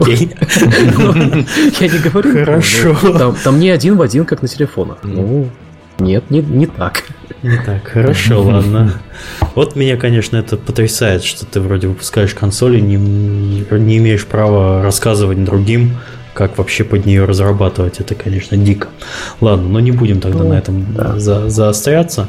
Окей. 0.00 0.32
Я 1.80 1.88
не 1.88 1.98
говорю. 1.98 2.32
Хорошо. 2.32 2.96
Там 3.44 3.58
не 3.58 3.70
один 3.70 3.96
в 3.96 4.02
один, 4.02 4.24
как 4.24 4.42
на 4.42 4.48
телефонах. 4.48 4.98
Ну, 5.02 5.48
нет, 5.98 6.30
не, 6.30 6.40
не 6.40 6.66
так. 6.66 7.04
Не 7.42 7.56
так, 7.58 7.86
хорошо, 7.88 8.42
ладно. 8.44 8.92
Вот 9.54 9.76
меня, 9.76 9.96
конечно, 9.96 10.36
это 10.36 10.56
потрясает, 10.56 11.24
что 11.24 11.46
ты 11.46 11.60
вроде 11.60 11.88
выпускаешь 11.88 12.34
консоли, 12.34 12.80
не, 12.80 12.96
не 12.96 13.98
имеешь 13.98 14.26
права 14.26 14.82
рассказывать 14.82 15.42
другим, 15.44 15.96
как 16.34 16.58
вообще 16.58 16.84
под 16.84 17.06
нее 17.06 17.24
разрабатывать, 17.24 18.00
это, 18.00 18.14
конечно, 18.14 18.56
дико. 18.56 18.88
Ладно, 19.40 19.68
но 19.68 19.80
не 19.80 19.92
будем 19.92 20.20
тогда 20.20 20.44
ну, 20.44 20.50
на 20.50 20.54
этом 20.54 20.86
да. 20.94 21.18
за, 21.18 21.50
заостряться. 21.50 22.28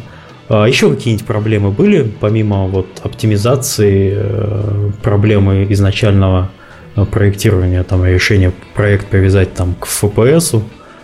А 0.50 0.66
еще 0.66 0.90
какие-нибудь 0.90 1.26
проблемы 1.26 1.72
были, 1.72 2.12
помимо 2.20 2.68
вот 2.68 2.88
оптимизации, 3.04 4.14
э, 4.16 4.92
проблемы 5.02 5.68
изначального 5.70 6.50
э, 6.96 7.06
проектирования, 7.06 7.84
там, 7.84 8.06
решения 8.06 8.52
проект 8.74 9.08
привязать 9.08 9.54
там 9.54 9.76
к 9.76 9.88
FPS, 9.88 10.62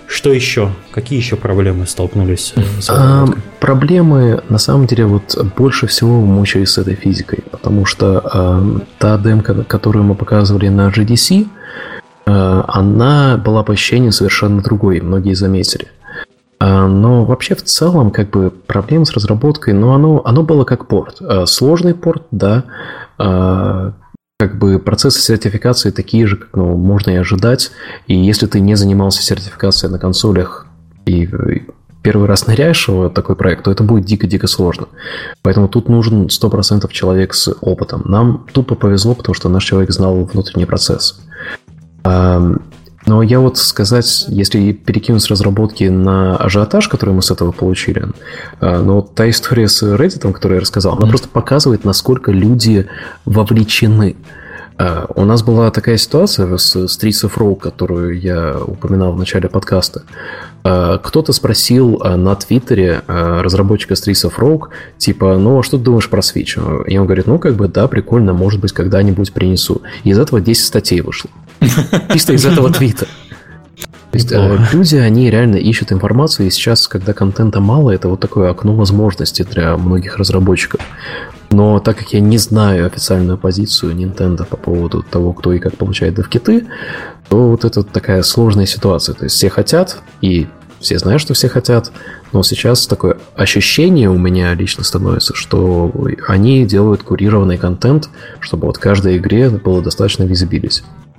что 0.08 0.32
еще? 0.32 0.72
Какие 0.92 1.20
еще 1.20 1.36
проблемы 1.36 1.86
столкнулись 1.86 2.54
э, 2.56 2.62
с 2.80 2.90
а, 2.90 3.26
Проблемы, 3.60 4.42
на 4.48 4.58
самом 4.58 4.88
деле, 4.88 5.06
вот 5.06 5.38
больше 5.58 5.88
всего 5.88 6.22
мучаюсь 6.22 6.70
с 6.70 6.78
этой 6.78 6.96
физикой, 6.96 7.44
потому 7.52 7.86
что 7.86 8.24
э, 8.34 8.80
та 9.00 9.18
демка, 9.18 9.64
которую 9.66 10.06
мы 10.06 10.16
показывали 10.16 10.70
на 10.70 10.90
GDC, 10.90 11.48
она 12.34 13.38
была 13.38 13.64
по 13.64 13.74
ощущению 13.74 14.12
совершенно 14.12 14.62
другой, 14.62 15.02
многие 15.02 15.34
заметили. 15.34 15.88
Э, 16.60 16.88
но 16.88 17.26
вообще 17.26 17.56
в 17.56 17.64
целом, 17.64 18.12
как 18.12 18.30
бы, 18.30 18.50
проблем 18.50 19.06
с 19.06 19.14
разработкой, 19.14 19.74
но 19.74 19.94
оно, 19.94 20.22
оно 20.26 20.44
было 20.44 20.64
как 20.64 20.88
порт. 20.88 21.18
Э, 21.22 21.46
сложный 21.46 21.94
порт, 21.94 22.24
да, 22.32 22.66
как 24.40 24.60
бы 24.60 24.78
процессы 24.78 25.20
сертификации 25.20 25.90
такие 25.90 26.28
же, 26.28 26.36
как 26.36 26.56
ну, 26.56 26.78
можно 26.78 27.10
и 27.10 27.16
ожидать. 27.16 27.72
И 28.06 28.16
если 28.16 28.46
ты 28.46 28.60
не 28.60 28.76
занимался 28.76 29.24
сертификацией 29.24 29.92
на 29.92 29.98
консолях 29.98 30.68
и 31.08 31.28
первый 32.04 32.28
раз 32.28 32.46
ныряешь 32.46 32.88
в 32.88 33.10
такой 33.10 33.36
проект, 33.36 33.64
то 33.64 33.72
это 33.72 33.84
будет 33.84 34.06
дико-дико 34.06 34.46
сложно. 34.46 34.90
Поэтому 35.42 35.68
тут 35.68 35.90
нужен 35.90 36.28
100% 36.28 36.88
человек 36.92 37.34
с 37.34 37.52
опытом. 37.62 38.04
Нам 38.06 38.46
тупо 38.54 38.76
повезло, 38.76 39.16
потому 39.16 39.34
что 39.34 39.50
наш 39.50 39.64
человек 39.64 39.90
знал 39.90 40.24
внутренний 40.26 40.66
процесс. 40.66 41.20
Но 43.08 43.24
я 43.24 43.40
вот 43.40 43.58
сказать, 43.58 44.26
если 44.28 44.74
перекинуть 44.74 45.24
с 45.24 45.30
разработки 45.30 45.86
на 45.86 46.36
ажиотаж, 46.36 46.90
который 46.90 47.16
мы 47.16 47.22
с 47.22 47.32
этого 47.32 47.54
получили, 47.54 48.06
а, 48.60 48.82
но 48.82 48.96
вот 48.96 49.16
та 49.16 49.30
история 49.30 49.70
с 49.70 49.82
Reddit, 49.82 50.30
которую 50.34 50.58
я 50.58 50.62
рассказал, 50.62 50.98
она 50.98 51.08
просто 51.08 51.30
показывает, 51.30 51.86
насколько 51.86 52.34
люди 52.34 52.88
вовлечены. 53.24 54.18
А, 54.78 55.06
у 55.16 55.24
нас 55.24 55.42
была 55.42 55.72
такая 55.72 55.96
ситуация 55.96 56.58
с 56.58 56.76
Streets 56.76 57.24
of 57.24 57.38
Rogue, 57.38 57.62
которую 57.62 58.20
я 58.20 58.58
упоминал 58.60 59.14
в 59.14 59.18
начале 59.18 59.48
подкаста. 59.48 60.04
А, 60.66 60.98
кто-то 60.98 61.32
спросил 61.32 62.00
на 62.00 62.36
Твиттере 62.36 63.04
разработчика 63.08 63.94
Streets 63.94 64.30
of 64.30 64.34
Rogue, 64.38 64.68
типа, 64.98 65.38
ну, 65.38 65.58
а 65.58 65.64
что 65.64 65.78
ты 65.78 65.84
думаешь 65.86 66.10
про 66.10 66.20
Switch? 66.20 66.60
И 66.88 66.98
он 66.98 67.06
говорит, 67.06 67.26
ну, 67.26 67.40
как 67.40 67.56
бы, 67.56 67.70
да, 67.70 67.88
прикольно, 67.88 68.34
может 68.34 68.60
быть, 68.60 68.74
когда-нибудь 68.74 69.32
принесу. 69.32 69.82
И 70.04 70.10
из 70.10 70.20
этого 70.20 70.42
10 70.42 70.66
статей 70.66 71.00
вышло. 71.00 71.30
Чисто 72.14 72.34
из 72.34 72.46
этого 72.46 72.72
твита. 72.72 73.08
То 74.12 74.18
есть 74.18 74.32
э, 74.32 74.58
люди, 74.72 74.96
они 74.96 75.30
реально 75.30 75.58
ищут 75.58 75.92
информацию, 75.92 76.48
и 76.48 76.50
сейчас, 76.50 76.88
когда 76.88 77.14
контента 77.14 77.60
мало, 77.60 77.92
это 77.92 78.08
вот 78.08 78.20
такое 78.20 78.50
окно 78.50 78.74
возможностей 78.74 79.44
для 79.44 79.76
многих 79.78 80.18
разработчиков. 80.18 80.82
Но 81.50 81.80
так 81.80 81.98
как 81.98 82.14
я 82.14 82.20
не 82.20 82.38
знаю 82.38 82.86
официальную 82.86 83.38
позицию 83.38 83.96
Nintendo 83.96 84.46
по 84.46 84.58
поводу 84.58 85.04
того, 85.04 85.34
кто 85.34 85.54
и 85.54 85.60
как 85.60 85.76
получает 85.76 86.16
девкиты, 86.16 86.68
то 87.30 87.50
вот 87.50 87.66
это 87.66 87.84
такая 87.84 88.24
сложная 88.24 88.66
ситуация. 88.66 89.14
То 89.14 89.26
есть 89.26 89.36
все 89.36 89.50
хотят, 89.50 90.02
и 90.22 90.48
все 90.80 91.00
знают, 91.00 91.22
что 91.22 91.34
все 91.34 91.50
хотят, 91.50 91.92
но 92.34 92.44
сейчас 92.44 92.86
такое 92.88 93.18
ощущение 93.36 94.10
у 94.10 94.18
меня 94.18 94.54
лично 94.54 94.84
становится, 94.84 95.36
что 95.36 95.92
они 96.28 96.66
делают 96.66 97.04
курированный 97.04 97.58
контент, 97.58 98.10
чтобы 98.40 98.68
вот 98.68 98.78
каждой 98.78 99.18
игре 99.18 99.50
было 99.50 99.82
достаточно 99.82 100.24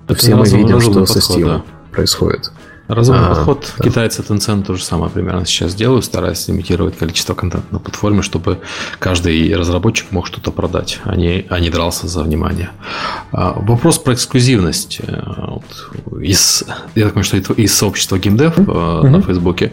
визибилити. 0.08 0.44
Все 0.44 0.58
мы 0.58 0.62
видим, 0.62 0.80
что 0.80 1.06
со 1.06 1.18
Steam 1.18 1.46
да. 1.46 1.62
происходит. 1.92 2.52
Разумный 2.88 3.26
а, 3.26 3.34
подход. 3.34 3.70
Да. 3.76 3.84
Китайцы 3.84 4.22
Tencent 4.22 4.64
то 4.64 4.74
же 4.74 4.82
самое 4.82 5.10
примерно 5.10 5.44
сейчас 5.44 5.74
делают, 5.74 6.06
стараясь 6.06 6.48
имитировать 6.48 6.96
количество 6.96 7.34
контента 7.34 7.66
на 7.70 7.78
платформе, 7.78 8.22
чтобы 8.22 8.60
каждый 8.98 9.54
разработчик 9.54 10.10
мог 10.10 10.26
что-то 10.26 10.50
продать, 10.52 10.98
а 11.04 11.14
не, 11.14 11.44
а 11.50 11.60
не 11.60 11.68
дрался 11.68 12.08
за 12.08 12.22
внимание. 12.22 12.70
А, 13.30 13.52
вопрос 13.60 13.98
про 13.98 14.14
эксклюзивность. 14.14 15.00
Э, 15.06 15.20
вот, 15.48 16.22
из, 16.22 16.64
я 16.94 17.04
так 17.04 17.12
понимаю, 17.12 17.42
что 17.42 17.52
из 17.52 17.74
сообщества 17.74 18.16
GameDev 18.16 18.54
mm-hmm. 18.54 19.08
на 19.08 19.20
Фейсбуке. 19.20 19.72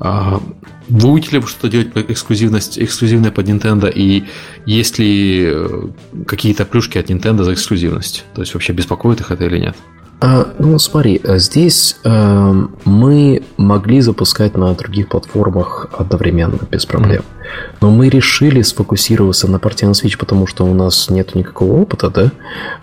А, 0.00 0.40
вы 0.88 1.08
будете 1.12 1.36
ли 1.36 1.46
что-то 1.46 1.68
делать 1.68 1.92
по 1.92 2.00
эксклюзивность, 2.00 2.78
эксклюзивное 2.78 3.30
под 3.30 3.48
Nintendo? 3.48 3.90
И 3.92 4.24
есть 4.66 4.98
ли 4.98 5.44
э, 5.46 5.88
какие-то 6.26 6.64
плюшки 6.64 6.98
от 6.98 7.10
Nintendo 7.10 7.44
за 7.44 7.52
эксклюзивность? 7.52 8.24
То 8.34 8.40
есть 8.40 8.54
вообще 8.54 8.72
беспокоит 8.72 9.20
их 9.20 9.30
это 9.30 9.44
или 9.44 9.58
нет? 9.58 9.76
А, 10.22 10.52
ну, 10.58 10.78
смотри, 10.78 11.20
э, 11.22 11.38
здесь 11.38 11.96
э, 12.04 12.66
мы 12.84 13.42
могли 13.56 14.00
запускать 14.00 14.56
на 14.56 14.74
других 14.74 15.08
платформах 15.08 15.88
одновременно, 15.96 16.58
без 16.70 16.86
проблем. 16.86 17.22
Mm-hmm. 17.22 17.76
Но 17.80 17.90
мы 17.90 18.08
решили 18.08 18.62
сфокусироваться 18.62 19.48
на 19.48 19.58
порте 19.58 19.86
на 19.86 19.92
Switch, 19.92 20.18
потому 20.18 20.46
что 20.46 20.64
у 20.64 20.74
нас 20.74 21.08
нет 21.10 21.34
никакого 21.34 21.80
опыта, 21.80 22.10
да, 22.10 22.32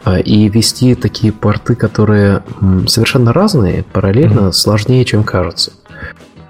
а, 0.04 0.20
и 0.20 0.50
вести 0.50 0.96
такие 0.96 1.32
порты, 1.32 1.76
которые 1.76 2.44
совершенно 2.88 3.34
разные, 3.34 3.84
параллельно 3.92 4.48
mm-hmm. 4.48 4.54
сложнее, 4.54 5.06
чем 5.06 5.24
кажется. 5.24 5.74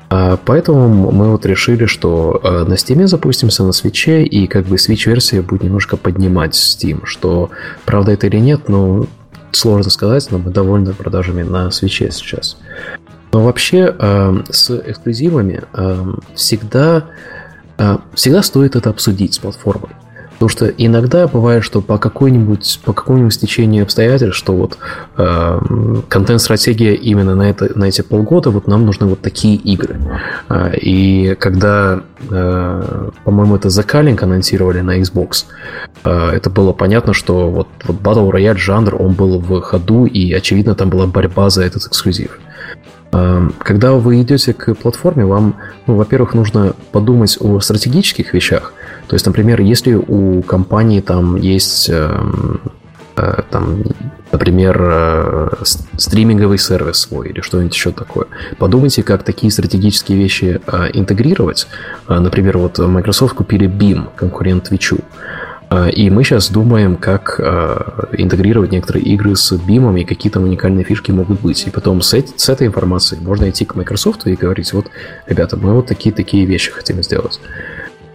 А, 0.09 0.37
поэтому 0.37 1.11
мы 1.11 1.31
вот 1.31 1.45
решили, 1.45 1.85
что 1.85 2.39
э, 2.41 2.63
на 2.63 2.73
Steam 2.73 3.07
запустимся 3.07 3.63
на 3.63 3.73
свече, 3.73 4.23
и 4.23 4.47
как 4.47 4.65
бы 4.65 4.75
Switch-версия 4.75 5.41
будет 5.41 5.63
немножко 5.63 5.97
поднимать 5.97 6.53
Steam, 6.53 7.01
что 7.03 7.49
правда 7.85 8.13
это 8.13 8.27
или 8.27 8.37
нет, 8.37 8.69
но 8.69 9.05
сложно 9.51 9.91
сказать, 9.91 10.27
но 10.31 10.37
мы 10.37 10.51
довольны 10.51 10.93
продажами 10.93 11.43
на 11.43 11.71
свече 11.71 12.09
сейчас. 12.11 12.57
Но 13.33 13.43
вообще 13.43 13.93
э, 13.97 14.43
с 14.49 14.69
эксклюзивами 14.71 15.63
э, 15.73 16.05
всегда, 16.35 17.05
всегда 18.13 18.41
стоит 18.41 18.75
это 18.75 18.89
обсудить 18.89 19.33
с 19.33 19.39
платформой. 19.39 19.91
Потому 20.37 20.49
что 20.49 20.67
иногда 20.67 21.27
бывает, 21.27 21.63
что 21.63 21.81
по 21.81 21.97
какой-нибудь 21.97 22.81
по 22.85 22.93
какому-нибудь 22.93 23.33
стечению 23.33 23.83
обстоятельств, 23.83 24.37
что 24.37 24.53
вот 24.53 24.77
э, 25.17 25.59
контент-стратегия 26.09 26.93
именно 26.93 27.33
на, 27.33 27.49
это, 27.49 27.77
на 27.77 27.85
эти 27.85 28.01
полгода, 28.01 28.51
вот 28.51 28.67
нам 28.67 28.85
нужны 28.85 29.07
вот 29.07 29.21
такие 29.21 29.55
игры. 29.55 29.99
Э, 30.49 30.75
и 30.77 31.35
когда, 31.39 32.01
э, 32.29 33.09
по-моему, 33.23 33.55
это 33.55 33.69
The 33.69 34.23
анонсировали 34.23 34.81
на 34.81 34.99
Xbox, 34.99 35.45
э, 36.03 36.29
это 36.35 36.49
было 36.51 36.71
понятно, 36.71 37.13
что 37.13 37.49
вот, 37.49 37.67
вот 37.85 37.97
Battle 37.99 38.31
Royale 38.31 38.57
жанр, 38.57 38.95
он 38.99 39.13
был 39.13 39.39
в 39.39 39.61
ходу, 39.61 40.05
и, 40.05 40.33
очевидно, 40.33 40.75
там 40.75 40.89
была 40.89 41.07
борьба 41.07 41.49
за 41.49 41.63
этот 41.63 41.87
эксклюзив. 41.87 42.39
Э, 43.11 43.49
когда 43.59 43.93
вы 43.93 44.21
идете 44.21 44.53
к 44.53 44.73
платформе, 44.75 45.25
вам, 45.25 45.55
ну, 45.85 45.95
во-первых, 45.95 46.33
нужно 46.33 46.73
подумать 46.91 47.37
о 47.39 47.59
стратегических 47.59 48.33
вещах, 48.33 48.73
то 49.07 49.15
есть, 49.15 49.25
например, 49.25 49.61
если 49.61 49.93
у 49.93 50.41
компании 50.41 50.99
там 50.99 51.37
есть 51.37 51.89
эм, 51.89 52.59
э, 53.15 53.41
там, 53.49 53.83
например, 54.31 54.77
э, 54.81 55.49
стриминговый 55.97 56.57
сервис 56.57 56.97
свой 56.97 57.29
или 57.29 57.39
что-нибудь 57.39 57.73
еще 57.73 57.91
такое. 57.91 58.27
Подумайте, 58.57 59.03
как 59.03 59.23
такие 59.23 59.49
стратегические 59.51 60.17
вещи 60.17 60.59
э, 60.65 60.89
интегрировать. 60.93 61.67
Например, 62.09 62.57
вот 62.57 62.79
Microsoft 62.79 63.35
купили 63.35 63.67
Beam, 63.69 64.09
конкурент 64.15 64.69
Twitch. 64.71 64.99
И 65.93 66.09
мы 66.09 66.23
сейчас 66.23 66.49
думаем, 66.49 66.95
как 66.95 67.39
интегрировать 68.13 68.71
некоторые 68.71 69.03
игры 69.03 69.35
с 69.35 69.51
Beam 69.51 69.99
и 69.99 70.05
какие 70.05 70.31
там 70.31 70.43
уникальные 70.43 70.85
фишки 70.85 71.11
могут 71.11 71.41
быть. 71.41 71.67
И 71.67 71.69
потом 71.69 72.01
с, 72.01 72.13
с 72.13 72.49
этой 72.49 72.67
информацией 72.67 73.19
можно 73.21 73.49
идти 73.49 73.65
к 73.65 73.75
Microsoft 73.75 74.27
и 74.27 74.35
говорить, 74.35 74.71
вот, 74.71 74.89
ребята, 75.25 75.57
мы 75.57 75.73
вот 75.73 75.87
такие-такие 75.87 76.45
вещи 76.45 76.71
хотим 76.71 77.03
сделать. 77.03 77.41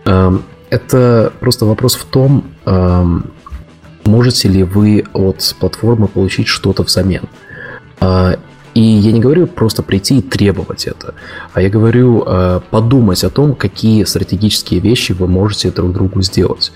Это 0.04 1.32
просто 1.40 1.66
вопрос 1.66 1.96
в 1.96 2.04
том, 2.06 2.44
можете 4.06 4.48
ли 4.48 4.62
вы 4.62 5.04
от 5.12 5.54
платформы 5.60 6.08
получить 6.08 6.46
что-то 6.46 6.82
взамен. 6.84 7.24
И 8.74 8.80
я 8.80 9.12
не 9.12 9.20
говорю 9.20 9.46
просто 9.46 9.82
прийти 9.82 10.18
и 10.18 10.22
требовать 10.22 10.86
это, 10.86 11.14
а 11.52 11.60
я 11.60 11.68
говорю 11.68 12.24
а, 12.26 12.60
подумать 12.70 13.22
о 13.22 13.28
том, 13.28 13.54
какие 13.54 14.04
стратегические 14.04 14.80
вещи 14.80 15.12
вы 15.12 15.26
можете 15.26 15.70
друг 15.70 15.92
другу 15.92 16.22
сделать. 16.22 16.72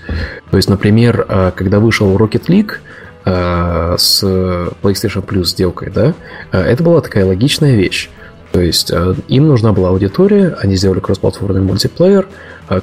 То 0.51 0.57
есть, 0.57 0.69
например, 0.69 1.25
а, 1.27 1.51
когда 1.51 1.79
вышел 1.79 2.15
Rocket 2.15 2.45
League 2.47 2.73
с 3.97 4.23
PlayStation 4.23 5.25
Plus 5.25 5.45
сделкой, 5.45 5.91
да, 5.91 6.13
это 6.53 6.81
была 6.81 7.01
такая 7.01 7.25
логичная 7.25 7.75
вещь. 7.75 8.09
То 8.53 8.61
есть 8.61 8.89
им 9.27 9.47
нужна 9.47 9.73
была 9.73 9.89
аудитория, 9.89 10.55
они 10.61 10.77
сделали 10.77 11.01
кроссплатформенный 11.01 11.61
мультиплеер, 11.61 12.25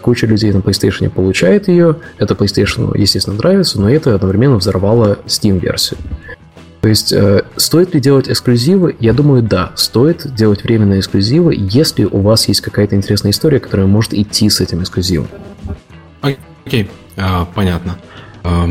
куча 0.02 0.26
людей 0.26 0.52
на 0.52 0.58
PlayStation 0.58 1.08
получает 1.08 1.68
ее, 1.68 1.96
это 2.18 2.34
PlayStation, 2.34 2.92
естественно, 2.94 3.38
нравится, 3.38 3.80
но 3.80 3.88
это 3.88 4.14
одновременно 4.14 4.56
взорвало 4.56 5.16
Steam-версию. 5.24 5.98
То 6.84 6.88
есть, 6.88 7.14
э, 7.14 7.46
стоит 7.56 7.94
ли 7.94 8.00
делать 8.02 8.28
эксклюзивы? 8.28 8.94
Я 9.00 9.14
думаю, 9.14 9.42
да, 9.42 9.72
стоит 9.74 10.34
делать 10.34 10.64
временные 10.64 11.00
эксклюзивы, 11.00 11.54
если 11.56 12.04
у 12.04 12.20
вас 12.20 12.46
есть 12.46 12.60
какая-то 12.60 12.94
интересная 12.94 13.30
история, 13.30 13.58
которая 13.58 13.86
может 13.86 14.12
идти 14.12 14.50
с 14.50 14.60
этим 14.60 14.82
эксклюзивом. 14.82 15.28
Окей, 16.20 16.36
okay. 16.66 16.90
а, 17.16 17.46
понятно. 17.46 17.96
А, 18.42 18.68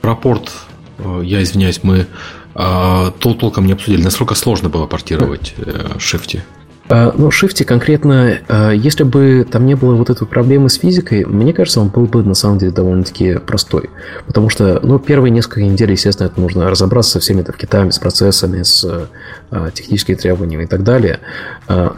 про 0.00 0.14
порт, 0.14 0.52
э, 0.98 1.22
я 1.24 1.42
извиняюсь, 1.42 1.80
мы 1.82 2.06
а, 2.54 3.10
толком 3.10 3.66
не 3.66 3.72
обсудили. 3.72 4.04
Насколько 4.04 4.36
сложно 4.36 4.68
было 4.68 4.86
портировать 4.86 5.56
а, 5.58 5.98
Шифти? 5.98 6.44
А, 6.46 6.61
ну, 6.88 7.30
Шифте 7.30 7.64
конкретно, 7.64 8.38
а, 8.48 8.70
если 8.72 9.04
бы 9.04 9.46
там 9.50 9.66
не 9.66 9.74
было 9.74 9.94
вот 9.94 10.10
этой 10.10 10.26
проблемы 10.26 10.68
с 10.68 10.74
физикой, 10.74 11.24
мне 11.24 11.52
кажется, 11.52 11.80
он 11.80 11.88
был 11.88 12.06
бы 12.06 12.22
на 12.22 12.34
самом 12.34 12.58
деле 12.58 12.72
довольно-таки 12.72 13.38
простой. 13.38 13.90
Потому 14.26 14.48
что, 14.48 14.80
ну, 14.82 14.98
первые 14.98 15.30
несколько 15.30 15.62
недель, 15.62 15.92
естественно, 15.92 16.26
это 16.26 16.40
нужно 16.40 16.68
разобраться 16.68 17.12
со 17.12 17.20
всеми 17.20 17.42
вкитами, 17.42 17.90
с 17.90 17.98
процессами, 17.98 18.62
с 18.62 19.08
а, 19.50 19.70
техническими 19.70 20.16
требованиями 20.16 20.64
и 20.64 20.66
так 20.66 20.82
далее. 20.82 21.20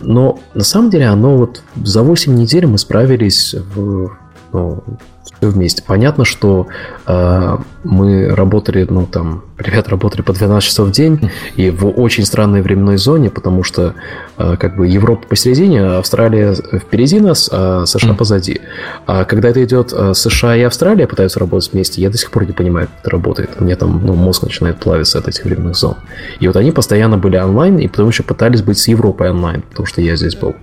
Но 0.02 0.38
на 0.54 0.64
самом 0.64 0.90
деле 0.90 1.06
оно 1.06 1.36
вот 1.36 1.62
за 1.82 2.02
8 2.02 2.34
недель 2.34 2.66
мы 2.66 2.78
справились 2.78 3.54
в, 3.54 4.10
ну, 4.54 4.84
все 5.24 5.50
вместе. 5.50 5.82
Понятно, 5.84 6.24
что 6.24 6.68
э, 7.06 7.56
мы 7.82 8.28
работали, 8.28 8.86
ну 8.88 9.04
там, 9.04 9.42
ребята 9.58 9.90
работали 9.90 10.22
по 10.22 10.32
12 10.32 10.68
часов 10.68 10.88
в 10.88 10.92
день 10.92 11.30
и 11.56 11.70
в 11.70 11.88
очень 11.88 12.24
странной 12.24 12.62
временной 12.62 12.96
зоне, 12.96 13.30
потому 13.30 13.64
что 13.64 13.94
э, 14.38 14.56
как 14.56 14.76
бы 14.76 14.86
Европа 14.86 15.26
посередине, 15.26 15.82
а 15.82 15.98
Австралия 15.98 16.54
впереди 16.54 17.18
нас, 17.18 17.50
а 17.52 17.84
США 17.84 18.14
позади. 18.14 18.60
А 19.06 19.24
когда 19.24 19.48
это 19.48 19.64
идет 19.64 19.92
э, 19.92 20.14
США 20.14 20.56
и 20.56 20.62
Австралия 20.62 21.08
пытаются 21.08 21.40
работать 21.40 21.72
вместе, 21.72 22.00
я 22.00 22.10
до 22.10 22.16
сих 22.16 22.30
пор 22.30 22.46
не 22.46 22.52
понимаю, 22.52 22.86
как 22.86 23.00
это 23.00 23.10
работает. 23.10 23.50
У 23.58 23.64
меня 23.64 23.74
там 23.74 24.06
ну, 24.06 24.14
мозг 24.14 24.44
начинает 24.44 24.78
плавиться 24.78 25.18
от 25.18 25.26
этих 25.26 25.44
временных 25.44 25.74
зон. 25.74 25.96
И 26.38 26.46
вот 26.46 26.54
они 26.56 26.70
постоянно 26.70 27.18
были 27.18 27.36
онлайн, 27.38 27.78
и 27.78 27.88
потом 27.88 28.08
еще 28.08 28.22
пытались 28.22 28.62
быть 28.62 28.78
с 28.78 28.86
Европой 28.86 29.30
онлайн, 29.30 29.62
потому 29.62 29.86
что 29.86 30.00
я 30.00 30.14
здесь 30.14 30.36
был. 30.36 30.54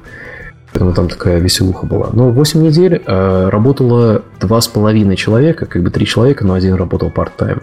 Поэтому 0.72 0.94
там 0.94 1.10
такая 1.10 1.40
веселуха 1.40 1.86
была. 1.86 2.10
Но 2.14 2.30
8 2.30 2.62
недель 2.62 3.02
э, 3.06 3.50
работало 3.50 4.22
2,5 4.40 5.16
человека, 5.16 5.66
как 5.66 5.84
бы 5.84 5.90
3 5.90 6.06
человека, 6.06 6.46
но 6.46 6.54
один 6.54 6.76
работал 6.76 7.10
part-time. 7.10 7.62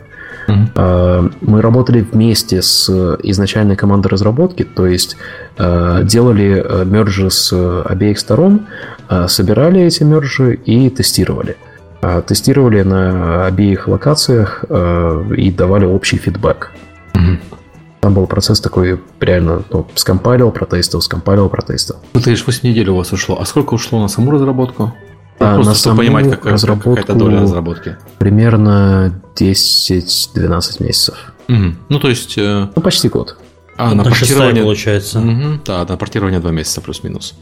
Mm-hmm. 0.49 0.71
Э, 0.77 1.29
мы 1.41 1.63
работали 1.63 2.01
вместе 2.01 2.61
с 2.61 2.89
изначальной 3.23 3.77
командой 3.77 4.09
разработки, 4.09 4.63
то 4.65 4.87
есть 4.87 5.17
э, 5.57 6.01
делали 6.05 6.63
э, 6.65 6.85
мержи 6.85 7.31
с 7.31 7.83
обеих 7.83 8.19
сторон, 8.19 8.67
э, 9.09 9.27
собирали 9.29 9.81
эти 9.81 10.03
мержи 10.03 10.55
и 10.55 10.91
тестировали. 10.91 11.57
Э, 12.03 12.23
тестировали 12.27 12.83
на 12.83 13.47
обеих 13.47 13.89
локациях 13.89 14.65
э, 14.69 15.25
и 15.37 15.51
давали 15.51 15.87
общий 15.87 16.19
фидбэк. 16.19 16.73
Mm-hmm. 17.15 17.58
Там 18.01 18.15
был 18.15 18.27
процесс 18.27 18.61
такой, 18.61 19.01
реально, 19.21 19.65
ну, 19.71 19.87
скомпайлил, 19.95 20.53
протестил, 20.53 21.01
скомпайлил, 21.01 21.49
протестил. 21.49 21.97
Ну, 22.13 22.21
ты 22.21 22.37
же 22.37 22.45
8 22.45 22.69
недель 22.69 22.89
у 22.91 22.97
вас 22.97 23.13
ушло. 23.13 23.39
А 23.41 23.45
сколько 23.45 23.75
ушло 23.75 24.01
на 24.01 24.09
саму 24.09 24.31
разработку? 24.31 24.95
А, 25.41 25.55
Просто 25.55 25.71
на 25.71 25.75
чтобы 25.75 25.97
понимать, 25.99 26.31
какая, 26.31 26.53
разработку 26.53 26.91
какая-то 26.91 27.15
доля 27.15 27.41
разработки. 27.41 27.97
Примерно 28.19 29.21
10-12 29.37 30.83
месяцев. 30.83 31.33
Угу. 31.49 31.75
Ну, 31.89 31.99
то 32.01 32.09
есть... 32.09 32.37
Э... 32.39 32.69
Ну, 32.75 32.83
почти 32.83 33.09
год. 33.09 33.37
А, 33.77 33.91
на, 33.91 34.03
на 34.03 34.05
портирование... 34.05 34.63
получается. 34.63 35.21
Угу. 35.21 35.61
Да, 35.65 35.85
на 35.89 35.97
портирование 35.97 36.41
2 36.41 36.51
месяца 36.51 36.81
плюс-минус. 36.81 37.35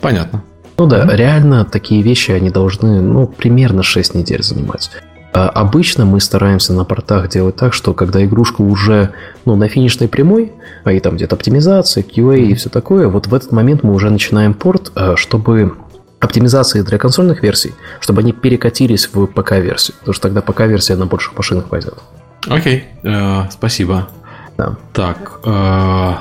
Понятно. 0.00 0.42
Ну 0.76 0.86
да, 0.86 1.04
mm 1.04 1.16
реально 1.16 1.64
такие 1.64 2.02
вещи, 2.02 2.32
они 2.32 2.50
должны, 2.50 3.00
ну, 3.00 3.26
примерно 3.26 3.82
6 3.82 4.14
недель 4.14 4.42
занимать. 4.42 4.90
А 5.34 5.48
обычно 5.48 6.04
мы 6.04 6.20
стараемся 6.20 6.72
на 6.72 6.84
портах 6.84 7.28
делать 7.28 7.56
так, 7.56 7.74
что 7.74 7.92
когда 7.92 8.24
игрушка 8.24 8.62
уже 8.62 9.10
ну, 9.44 9.56
на 9.56 9.68
финишной 9.68 10.06
прямой, 10.06 10.52
а 10.84 10.92
и 10.92 11.00
там 11.00 11.16
где-то 11.16 11.34
оптимизация, 11.34 12.04
QA 12.04 12.38
и 12.38 12.54
все 12.54 12.70
такое, 12.70 13.08
вот 13.08 13.26
в 13.26 13.34
этот 13.34 13.50
момент 13.50 13.82
мы 13.82 13.92
уже 13.94 14.10
начинаем 14.10 14.54
порт, 14.54 14.92
а, 14.94 15.16
чтобы 15.16 15.74
оптимизации 16.20 16.82
для 16.82 16.98
консольных 16.98 17.42
версий, 17.42 17.74
чтобы 17.98 18.20
они 18.20 18.32
перекатились 18.32 19.10
в 19.12 19.26
ПК-версию, 19.26 19.96
потому 19.98 20.14
что 20.14 20.22
тогда 20.22 20.40
ПК-версия 20.40 20.94
на 20.94 21.06
больших 21.06 21.36
машинах 21.36 21.64
пойдет. 21.64 21.94
Окей, 22.46 22.84
okay. 23.02 23.44
uh, 23.44 23.50
спасибо. 23.50 24.08
Да. 24.56 24.76
Так, 24.92 25.40
uh, 25.42 26.14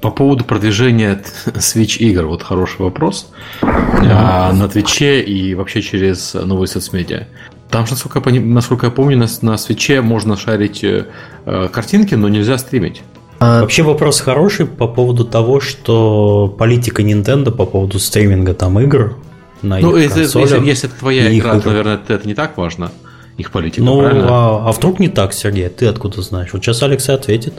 по 0.00 0.10
поводу 0.10 0.44
продвижения 0.44 1.22
Switch 1.46 1.98
игр, 1.98 2.24
вот 2.24 2.42
хороший 2.42 2.80
вопрос. 2.80 3.30
Uh, 3.60 4.52
на 4.52 4.68
Твиче 4.68 5.20
и 5.20 5.54
вообще 5.54 5.82
через 5.82 6.32
новые 6.32 6.66
соцмедиа. 6.66 7.26
Там, 7.74 7.86
насколько 7.90 8.30
я, 8.30 8.40
насколько 8.40 8.86
я 8.86 8.92
помню, 8.92 9.18
на, 9.18 9.26
на 9.40 9.58
свече 9.58 10.00
можно 10.00 10.36
шарить 10.36 10.84
э, 10.84 11.06
э, 11.44 11.68
картинки, 11.72 12.14
но 12.14 12.28
нельзя 12.28 12.56
стримить. 12.56 13.02
А... 13.40 13.62
Вообще 13.62 13.82
вопрос 13.82 14.20
хороший 14.20 14.66
по 14.66 14.86
поводу 14.86 15.24
того, 15.24 15.58
что 15.58 16.54
политика 16.56 17.02
Nintendo 17.02 17.50
по 17.50 17.66
поводу 17.66 17.98
стриминга 17.98 18.54
там 18.54 18.78
игр 18.78 19.16
на 19.62 19.80
ну, 19.80 19.96
их 19.96 20.04
если, 20.04 20.20
если, 20.20 20.64
если 20.64 20.88
это 20.88 21.00
твоя 21.00 21.36
игра, 21.36 21.58
то, 21.58 21.70
наверное, 21.70 21.94
это, 21.96 22.14
это 22.14 22.28
не 22.28 22.34
так 22.34 22.56
важно, 22.56 22.92
их 23.38 23.50
политика, 23.50 23.82
Ну, 23.82 24.02
а, 24.04 24.68
а 24.68 24.70
вдруг 24.70 25.00
не 25.00 25.08
так, 25.08 25.32
Сергей? 25.32 25.68
Ты 25.68 25.86
откуда 25.86 26.22
знаешь? 26.22 26.50
Вот 26.52 26.62
сейчас 26.62 26.80
Алекс 26.80 27.08
ответит. 27.08 27.54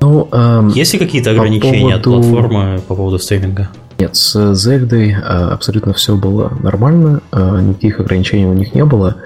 Ну, 0.00 0.30
эм, 0.32 0.68
Есть 0.68 0.94
ли 0.94 0.98
какие-то 0.98 1.32
ограничения 1.32 1.98
поводу... 1.98 2.16
от 2.16 2.22
платформы 2.22 2.80
по 2.88 2.94
поводу 2.94 3.18
стриминга? 3.18 3.68
Нет, 3.98 4.14
с 4.14 4.54
Зельдой 4.54 5.10
э, 5.10 5.16
абсолютно 5.16 5.92
все 5.92 6.16
было 6.16 6.56
нормально, 6.62 7.20
э, 7.32 7.60
никаких 7.60 7.98
ограничений 7.98 8.46
у 8.46 8.52
них 8.52 8.72
не 8.72 8.84
было, 8.84 9.16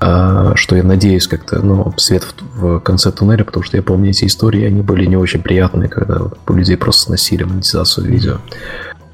э, 0.00 0.52
что 0.56 0.74
я 0.74 0.82
надеюсь 0.82 1.28
как-то, 1.28 1.64
ну, 1.64 1.94
свет 1.96 2.24
в 2.56 2.80
конце 2.80 3.12
туннеля, 3.12 3.44
потому 3.44 3.62
что 3.62 3.76
я 3.76 3.82
помню 3.82 4.10
эти 4.10 4.24
истории, 4.24 4.64
они 4.64 4.82
были 4.82 5.06
не 5.06 5.16
очень 5.16 5.40
приятные, 5.40 5.88
когда 5.88 6.20
у 6.48 6.52
людей 6.52 6.76
просто 6.76 7.02
сносили 7.02 7.44
монетизацию 7.44 8.08
видео. 8.08 8.38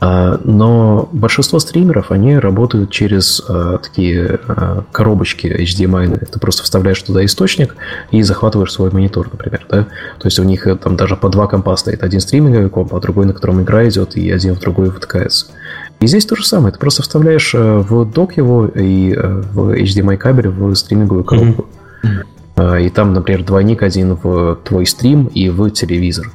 А, 0.06 0.38
но 0.44 1.08
большинство 1.12 1.58
стримеров, 1.58 2.10
они 2.10 2.36
работают 2.36 2.90
через 2.90 3.42
а, 3.48 3.78
такие 3.78 4.38
а, 4.46 4.84
коробочки 4.92 5.46
HDMI. 5.46 6.26
Ты 6.30 6.38
просто 6.38 6.62
вставляешь 6.62 7.00
туда 7.00 7.24
источник 7.24 7.74
и 8.10 8.22
захватываешь 8.22 8.70
свой 8.70 8.90
монитор, 8.90 9.30
например. 9.32 9.64
Да? 9.70 9.84
То 10.18 10.26
есть 10.26 10.38
у 10.38 10.42
них 10.42 10.68
там 10.82 10.96
даже 10.96 11.16
по 11.16 11.30
два 11.30 11.46
компа 11.46 11.74
стоит. 11.76 12.02
Один 12.02 12.20
стриминговый 12.20 12.68
комп, 12.68 12.94
а 12.94 13.00
другой, 13.00 13.24
на 13.24 13.32
котором 13.32 13.62
игра 13.62 13.88
идет, 13.88 14.14
и 14.18 14.30
один 14.30 14.56
в 14.56 14.60
другой 14.60 14.90
втыкается. 14.90 15.46
И 16.00 16.06
здесь 16.06 16.26
то 16.26 16.36
же 16.36 16.44
самое. 16.44 16.70
Ты 16.74 16.78
просто 16.78 17.00
вставляешь 17.00 17.54
э, 17.54 17.78
в 17.78 18.04
док 18.04 18.36
его 18.36 18.66
и 18.66 19.14
э, 19.14 19.42
в 19.54 19.70
HDMI 19.70 20.18
кабель 20.18 20.48
в 20.48 20.74
стриминговую 20.74 21.24
коробку. 21.24 21.64
Mm-hmm. 22.02 22.86
И 22.86 22.90
там, 22.90 23.14
например, 23.14 23.42
двойник 23.42 23.82
один 23.82 24.14
в 24.14 24.58
твой 24.64 24.84
стрим 24.84 25.26
и 25.26 25.48
в 25.48 25.70
телевизор. 25.70 26.26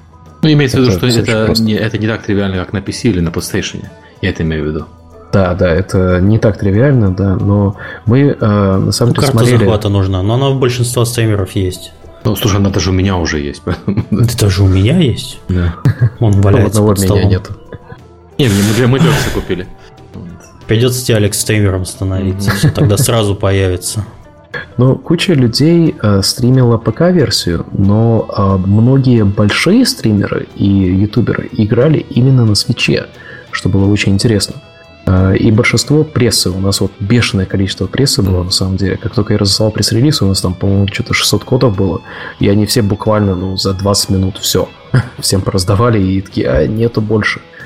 Ну, 0.41 0.51
имеется 0.51 0.77
в 0.77 0.81
виду, 0.81 0.91
что 0.91 1.07
это 1.07 1.53
не, 1.61 1.73
это 1.73 1.97
не 1.97 2.07
так 2.07 2.23
тривиально, 2.23 2.57
как 2.57 2.73
на 2.73 2.77
PC 2.77 3.09
или 3.09 3.19
на 3.19 3.29
PlayStation. 3.29 3.85
Я 4.21 4.29
это 4.29 4.43
имею 4.43 4.63
в 4.63 4.67
виду. 4.67 4.85
Да, 5.31 5.53
да, 5.53 5.69
это 5.69 6.19
не 6.21 6.39
так 6.39 6.57
тривиально, 6.57 7.11
да, 7.11 7.35
но 7.35 7.75
мы 8.05 8.21
э, 8.21 8.35
на 8.39 8.91
самом 8.91 9.13
ну, 9.13 9.15
деле 9.15 9.27
карта 9.27 9.31
смотрели... 9.31 9.57
захвата 9.57 9.89
нужна, 9.89 10.23
но 10.23 10.33
она 10.33 10.49
у 10.49 10.57
большинства 10.57 11.05
стримеров 11.05 11.51
есть. 11.51 11.93
Ну, 12.23 12.35
слушай, 12.35 12.57
она 12.57 12.69
даже 12.69 12.89
у 12.89 12.93
меня 12.93 13.15
уже 13.17 13.39
есть. 13.39 13.61
Это 14.11 14.37
даже 14.39 14.63
у 14.63 14.67
меня 14.67 14.97
есть? 14.97 15.39
Да. 15.47 15.75
Он 16.19 16.31
валяется 16.41 16.81
под 16.81 16.99
столом. 16.99 17.19
меня 17.19 17.29
нет. 17.29 17.49
Не, 18.37 18.47
мы 18.47 18.73
для 18.75 18.87
мы 18.87 18.99
все 18.99 19.31
купили. 19.33 19.67
Придется 20.67 21.05
тебе 21.05 21.17
Алекс 21.17 21.39
стримером 21.39 21.85
становиться, 21.85 22.51
все 22.51 22.69
тогда 22.69 22.97
сразу 22.97 23.35
появится. 23.35 24.05
Ну, 24.77 24.95
куча 24.95 25.33
людей 25.33 25.95
э, 26.01 26.21
стримила 26.23 26.77
ПК-версию, 26.77 27.65
но 27.71 28.27
э, 28.29 28.67
многие 28.67 29.23
большие 29.23 29.85
стримеры 29.85 30.47
и 30.55 30.65
ютуберы 30.65 31.49
играли 31.51 31.99
именно 31.99 32.45
на 32.45 32.55
свече, 32.55 33.07
что 33.51 33.69
было 33.69 33.85
очень 33.85 34.13
интересно. 34.13 34.55
Э, 35.05 35.35
и 35.35 35.51
большинство 35.51 36.03
прессы, 36.03 36.49
у 36.49 36.59
нас 36.59 36.81
вот 36.81 36.91
бешеное 36.99 37.45
количество 37.45 37.85
прессы 37.85 38.23
было 38.23 38.43
на 38.43 38.51
самом 38.51 38.77
деле. 38.77 38.97
Как 38.97 39.13
только 39.13 39.33
я 39.33 39.39
разослал 39.39 39.71
пресс-релиз, 39.71 40.21
у 40.21 40.27
нас 40.27 40.41
там, 40.41 40.55
по-моему, 40.55 40.87
что-то 40.87 41.13
600 41.13 41.43
кодов 41.43 41.75
было, 41.75 42.01
и 42.39 42.49
они 42.49 42.65
все 42.65 42.81
буквально 42.81 43.35
ну, 43.35 43.57
за 43.57 43.73
20 43.73 44.09
минут 44.09 44.37
все. 44.37 44.67
Всем 45.19 45.41
пораздавали 45.41 46.01
и 46.01 46.21
такие, 46.21 46.49
а 46.49 46.65
нету 46.65 47.01
больше. 47.01 47.39
Э, 47.39 47.58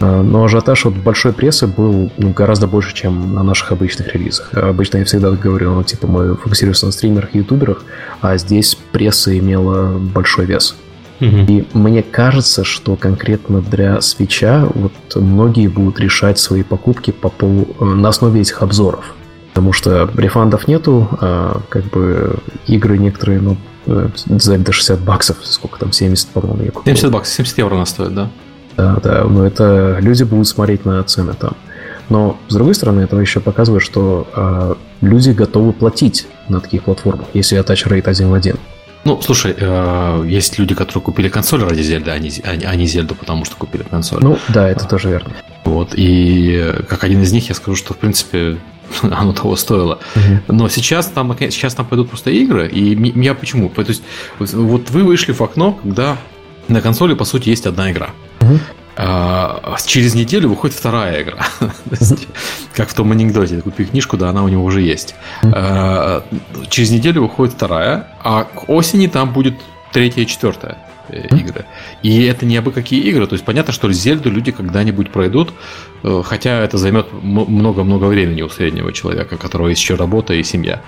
но 0.00 0.44
ажиотаж 0.44 0.86
от 0.86 0.96
большой 0.96 1.32
прессы 1.32 1.66
был 1.66 2.10
ну, 2.18 2.30
гораздо 2.30 2.66
больше, 2.66 2.94
чем 2.94 3.34
на 3.34 3.42
наших 3.42 3.72
обычных 3.72 4.14
релизах. 4.14 4.52
Обычно 4.52 4.98
я 4.98 5.04
всегда 5.04 5.30
говорю, 5.30 5.74
ну, 5.74 5.82
типа, 5.84 6.06
мы 6.06 6.36
фокусируемся 6.36 6.86
на 6.86 6.92
стримерах 6.92 7.34
и 7.34 7.38
ютуберах, 7.38 7.84
а 8.20 8.36
здесь 8.36 8.76
пресса 8.92 9.38
имела 9.38 9.96
большой 9.98 10.46
вес. 10.46 10.74
И 11.22 11.64
мне 11.72 12.02
кажется, 12.02 12.64
что 12.64 12.96
конкретно 12.96 13.60
для 13.60 14.00
свеча 14.00 14.66
вот 14.74 14.92
многие 15.14 15.68
будут 15.68 16.00
решать 16.00 16.38
свои 16.38 16.64
покупки 16.64 17.12
по 17.12 17.28
полу, 17.28 17.68
э, 17.78 17.84
на 17.84 18.08
основе 18.08 18.40
этих 18.40 18.60
обзоров. 18.60 19.14
Потому 19.50 19.72
что 19.72 20.10
рефандов 20.16 20.66
нету, 20.66 21.08
а 21.20 21.60
как 21.68 21.84
бы 21.84 22.36
игры 22.66 22.98
некоторые, 22.98 23.40
ну, 23.40 23.56
э, 23.86 24.08
за 24.26 24.58
до 24.58 24.72
60 24.72 25.00
баксов, 25.00 25.36
сколько 25.42 25.78
там, 25.78 25.92
70, 25.92 26.28
по-моему, 26.30 26.64
я 26.64 26.70
купил. 26.72 26.96
70 26.96 27.12
баксов, 27.12 27.36
70 27.36 27.58
евро 27.58 27.76
она 27.76 27.86
стоит, 27.86 28.14
да? 28.14 28.28
Да, 28.76 28.96
да, 29.02 29.24
но 29.24 29.46
это 29.46 29.98
люди 30.00 30.22
будут 30.22 30.48
смотреть 30.48 30.84
на 30.84 31.02
цены 31.04 31.34
там. 31.34 31.56
Но, 32.08 32.38
с 32.48 32.54
другой 32.54 32.74
стороны, 32.74 33.02
это 33.02 33.16
еще 33.16 33.40
показывает, 33.40 33.82
что 33.82 34.26
э, 34.34 34.74
люди 35.00 35.30
готовы 35.30 35.72
платить 35.72 36.26
на 36.48 36.60
таких 36.60 36.84
платформах, 36.84 37.28
если 37.32 37.58
attach 37.58 37.88
rate 37.88 38.08
один 38.08 38.28
в 38.28 38.34
один. 38.34 38.56
Ну, 39.04 39.20
слушай, 39.20 39.54
э, 39.56 40.24
есть 40.28 40.58
люди, 40.58 40.74
которые 40.74 41.02
купили 41.02 41.28
консоль 41.28 41.62
ради 41.64 41.82
Зельда, 41.82 42.12
а 42.12 42.18
не, 42.18 42.30
а 42.44 42.74
не 42.76 42.86
Зельду, 42.86 43.14
потому 43.14 43.44
что 43.44 43.56
купили 43.56 43.82
консоль. 43.82 44.20
Ну, 44.22 44.38
да, 44.48 44.68
это 44.68 44.84
а, 44.84 44.88
тоже 44.88 45.08
верно. 45.08 45.30
Вот, 45.64 45.90
и 45.94 46.74
как 46.88 47.02
один 47.04 47.22
из 47.22 47.32
них 47.32 47.48
я 47.48 47.54
скажу, 47.54 47.76
что, 47.76 47.94
в 47.94 47.96
принципе, 47.96 48.58
оно 49.02 49.32
того 49.32 49.56
стоило. 49.56 49.98
Угу. 50.14 50.54
Но 50.54 50.68
сейчас 50.68 51.06
там, 51.06 51.36
сейчас 51.38 51.74
там 51.74 51.86
пойдут 51.86 52.10
просто 52.10 52.30
игры, 52.30 52.68
и 52.68 52.94
я 53.20 53.34
почему? 53.34 53.70
То 53.70 53.82
есть, 53.82 54.02
вот 54.38 54.90
вы 54.90 55.02
вышли 55.02 55.32
в 55.32 55.40
окно, 55.40 55.72
когда 55.82 56.16
на 56.68 56.80
консоли, 56.80 57.14
по 57.14 57.24
сути, 57.24 57.48
есть 57.48 57.66
одна 57.66 57.90
игра. 57.90 58.10
Угу. 58.42 58.58
А, 58.94 59.76
через 59.86 60.14
неделю 60.14 60.50
выходит 60.50 60.76
вторая 60.76 61.22
игра. 61.22 61.46
как 62.74 62.88
в 62.88 62.94
том 62.94 63.12
анекдоте, 63.12 63.62
купи 63.62 63.84
книжку, 63.84 64.16
да, 64.16 64.28
она 64.28 64.44
у 64.44 64.48
него 64.48 64.64
уже 64.64 64.82
есть. 64.82 65.14
А, 65.42 66.24
через 66.68 66.90
неделю 66.90 67.22
выходит 67.22 67.54
вторая, 67.54 68.08
а 68.22 68.44
к 68.44 68.68
осени 68.68 69.06
там 69.06 69.32
будет 69.32 69.54
третья 69.92 70.22
и 70.22 70.26
четвертая 70.26 70.78
э, 71.08 71.26
игры. 71.28 71.64
И 72.02 72.22
это 72.24 72.44
не 72.44 72.56
абы 72.56 72.70
какие 72.70 73.02
игры. 73.04 73.26
То 73.26 73.34
есть 73.34 73.44
понятно, 73.44 73.72
что 73.72 73.90
Зельду 73.92 74.30
люди 74.30 74.52
когда-нибудь 74.52 75.10
пройдут, 75.10 75.52
э, 76.02 76.22
хотя 76.24 76.60
это 76.60 76.76
займет 76.76 77.06
много-много 77.22 78.04
времени 78.06 78.42
у 78.42 78.48
среднего 78.50 78.92
человека, 78.92 79.34
у 79.34 79.38
которого 79.38 79.68
есть 79.68 79.80
еще 79.80 79.94
работа 79.94 80.34
и 80.34 80.42
семья. 80.42 80.82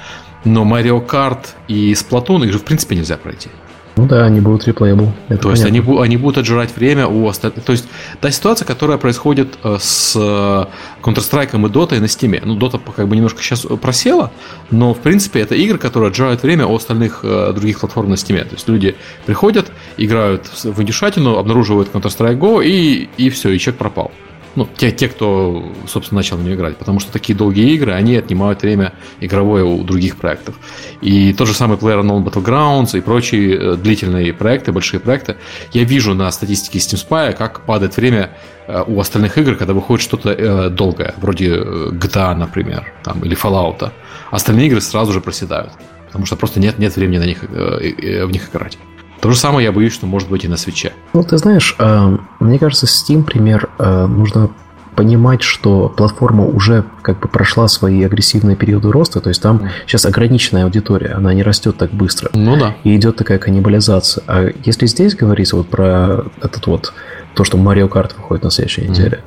Но 0.44 0.64
Mario 0.64 1.06
Kart 1.06 1.46
и 1.68 1.92
Splatoon 1.92 2.44
их 2.44 2.52
же 2.52 2.58
в 2.58 2.64
принципе 2.64 2.96
нельзя 2.96 3.16
пройти. 3.16 3.48
Ну 3.96 4.06
да, 4.06 4.24
они 4.24 4.40
будут 4.40 4.66
реплейбл. 4.66 5.12
То 5.40 5.50
есть 5.50 5.64
они, 5.64 5.80
они 6.00 6.16
будут 6.16 6.38
отжирать 6.38 6.74
время 6.76 7.06
у 7.06 7.28
остальных. 7.28 7.64
То 7.64 7.72
есть 7.72 7.86
та 8.20 8.30
ситуация, 8.30 8.66
которая 8.66 8.98
происходит 8.98 9.56
э, 9.62 9.76
с 9.80 10.16
э, 10.16 10.66
Counter-Strike 11.02 11.50
и 11.52 11.68
Dota 11.70 12.00
на 12.00 12.06
Steam. 12.06 12.40
Ну, 12.44 12.56
Dota 12.58 12.80
как 12.94 13.06
бы 13.06 13.14
немножко 13.14 13.40
сейчас 13.40 13.60
просела, 13.80 14.32
но 14.70 14.94
в 14.94 14.98
принципе 14.98 15.40
это 15.40 15.54
игры, 15.54 15.78
которые 15.78 16.08
отжирают 16.08 16.42
время 16.42 16.66
у 16.66 16.74
остальных 16.74 17.20
э, 17.22 17.52
других 17.54 17.78
платформ 17.80 18.10
на 18.10 18.14
Steam. 18.14 18.42
То 18.44 18.54
есть 18.54 18.68
люди 18.68 18.96
приходят, 19.26 19.70
играют 19.96 20.46
в 20.64 20.82
индюшатину, 20.82 21.36
обнаруживают 21.36 21.90
Counter-Strike 21.92 22.38
Go 22.38 22.64
и, 22.64 23.08
и 23.16 23.30
все, 23.30 23.50
и 23.50 23.58
человек 23.60 23.78
пропал. 23.78 24.10
Ну, 24.56 24.68
те, 24.76 24.92
те, 24.92 25.08
кто, 25.08 25.72
собственно, 25.88 26.20
начал 26.20 26.36
в 26.36 26.44
нее 26.44 26.54
играть. 26.54 26.76
Потому 26.76 27.00
что 27.00 27.12
такие 27.12 27.36
долгие 27.36 27.74
игры, 27.74 27.92
они 27.92 28.16
отнимают 28.16 28.62
время 28.62 28.92
игровое 29.20 29.64
у 29.64 29.82
других 29.82 30.16
проектов. 30.16 30.54
И 31.00 31.32
тот 31.32 31.48
же 31.48 31.54
самый 31.54 31.76
PlayerUnknown 31.76 32.24
Battlegrounds 32.24 32.96
и 32.96 33.00
прочие 33.00 33.56
э, 33.56 33.76
длительные 33.76 34.32
проекты, 34.32 34.72
большие 34.72 35.00
проекты. 35.00 35.36
Я 35.72 35.84
вижу 35.84 36.14
на 36.14 36.30
статистике 36.30 36.78
Steam 36.78 37.04
Spy, 37.08 37.32
как 37.32 37.62
падает 37.62 37.96
время 37.96 38.30
э, 38.66 38.84
у 38.86 39.00
остальных 39.00 39.36
игр, 39.38 39.56
когда 39.56 39.74
выходит 39.74 40.02
что-то 40.02 40.30
э, 40.30 40.70
долгое, 40.70 41.14
вроде 41.16 41.56
GTA, 41.56 42.34
например, 42.34 42.92
там, 43.02 43.24
или 43.24 43.36
Fallout. 43.36 43.90
Остальные 44.30 44.68
игры 44.68 44.80
сразу 44.80 45.12
же 45.12 45.20
проседают. 45.20 45.72
Потому 46.06 46.26
что 46.26 46.36
просто 46.36 46.60
нет, 46.60 46.78
нет 46.78 46.94
времени 46.94 47.18
на 47.18 47.26
них, 47.26 47.42
в 47.42 48.30
них 48.30 48.48
играть. 48.50 48.78
То 49.24 49.30
же 49.30 49.38
самое 49.38 49.64
я 49.64 49.72
боюсь, 49.72 49.94
что 49.94 50.04
может 50.04 50.28
быть 50.28 50.44
и 50.44 50.48
на 50.48 50.58
свече. 50.58 50.92
Ну, 51.14 51.22
ты 51.22 51.38
знаешь, 51.38 51.74
э, 51.78 52.18
мне 52.40 52.58
кажется, 52.58 52.84
Steam 52.84 53.22
пример 53.22 53.70
э, 53.78 54.06
нужно 54.06 54.50
понимать, 54.96 55.40
что 55.40 55.88
платформа 55.88 56.44
уже 56.44 56.84
как 57.00 57.20
бы 57.20 57.28
прошла 57.28 57.66
свои 57.68 58.04
агрессивные 58.04 58.54
периоды 58.54 58.92
роста, 58.92 59.22
то 59.22 59.30
есть 59.30 59.40
там 59.40 59.56
mm. 59.56 59.68
сейчас 59.86 60.04
ограниченная 60.04 60.64
аудитория, 60.64 61.14
она 61.14 61.32
не 61.32 61.42
растет 61.42 61.78
так 61.78 61.90
быстро. 61.90 62.28
Ну 62.34 62.58
да. 62.58 62.76
И 62.84 62.94
идет 62.94 63.16
такая 63.16 63.38
каннибализация. 63.38 64.22
А 64.26 64.50
если 64.62 64.84
здесь 64.84 65.14
говорить 65.14 65.54
вот 65.54 65.68
про 65.68 66.26
этот 66.42 66.66
вот 66.66 66.92
то, 67.34 67.44
что 67.44 67.56
Mario 67.56 67.88
Kart 67.88 68.10
выходит 68.18 68.44
на 68.44 68.50
следующей 68.50 68.82
mm. 68.82 68.88
неделе, 68.90 69.20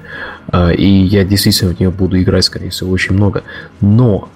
э, 0.53 0.75
и 0.75 0.87
я 0.87 1.23
действительно 1.23 1.73
в 1.73 1.79
нее 1.79 1.89
буду 1.89 2.21
играть, 2.21 2.45
скорее 2.45 2.69
всего, 2.69 2.91
очень 2.91 3.15
много, 3.15 3.41
но 3.81 4.29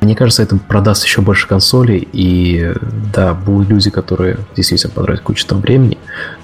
мне 0.00 0.16
кажется, 0.16 0.42
это 0.42 0.56
продаст 0.56 1.04
еще 1.04 1.20
больше 1.20 1.46
консолей, 1.46 2.06
и 2.12 2.72
да, 3.12 3.34
будут 3.34 3.68
люди, 3.68 3.90
которые 3.90 4.38
действительно 4.54 4.92
потратят 4.92 5.22
кучу 5.22 5.46
там 5.46 5.60
времени, 5.60 5.98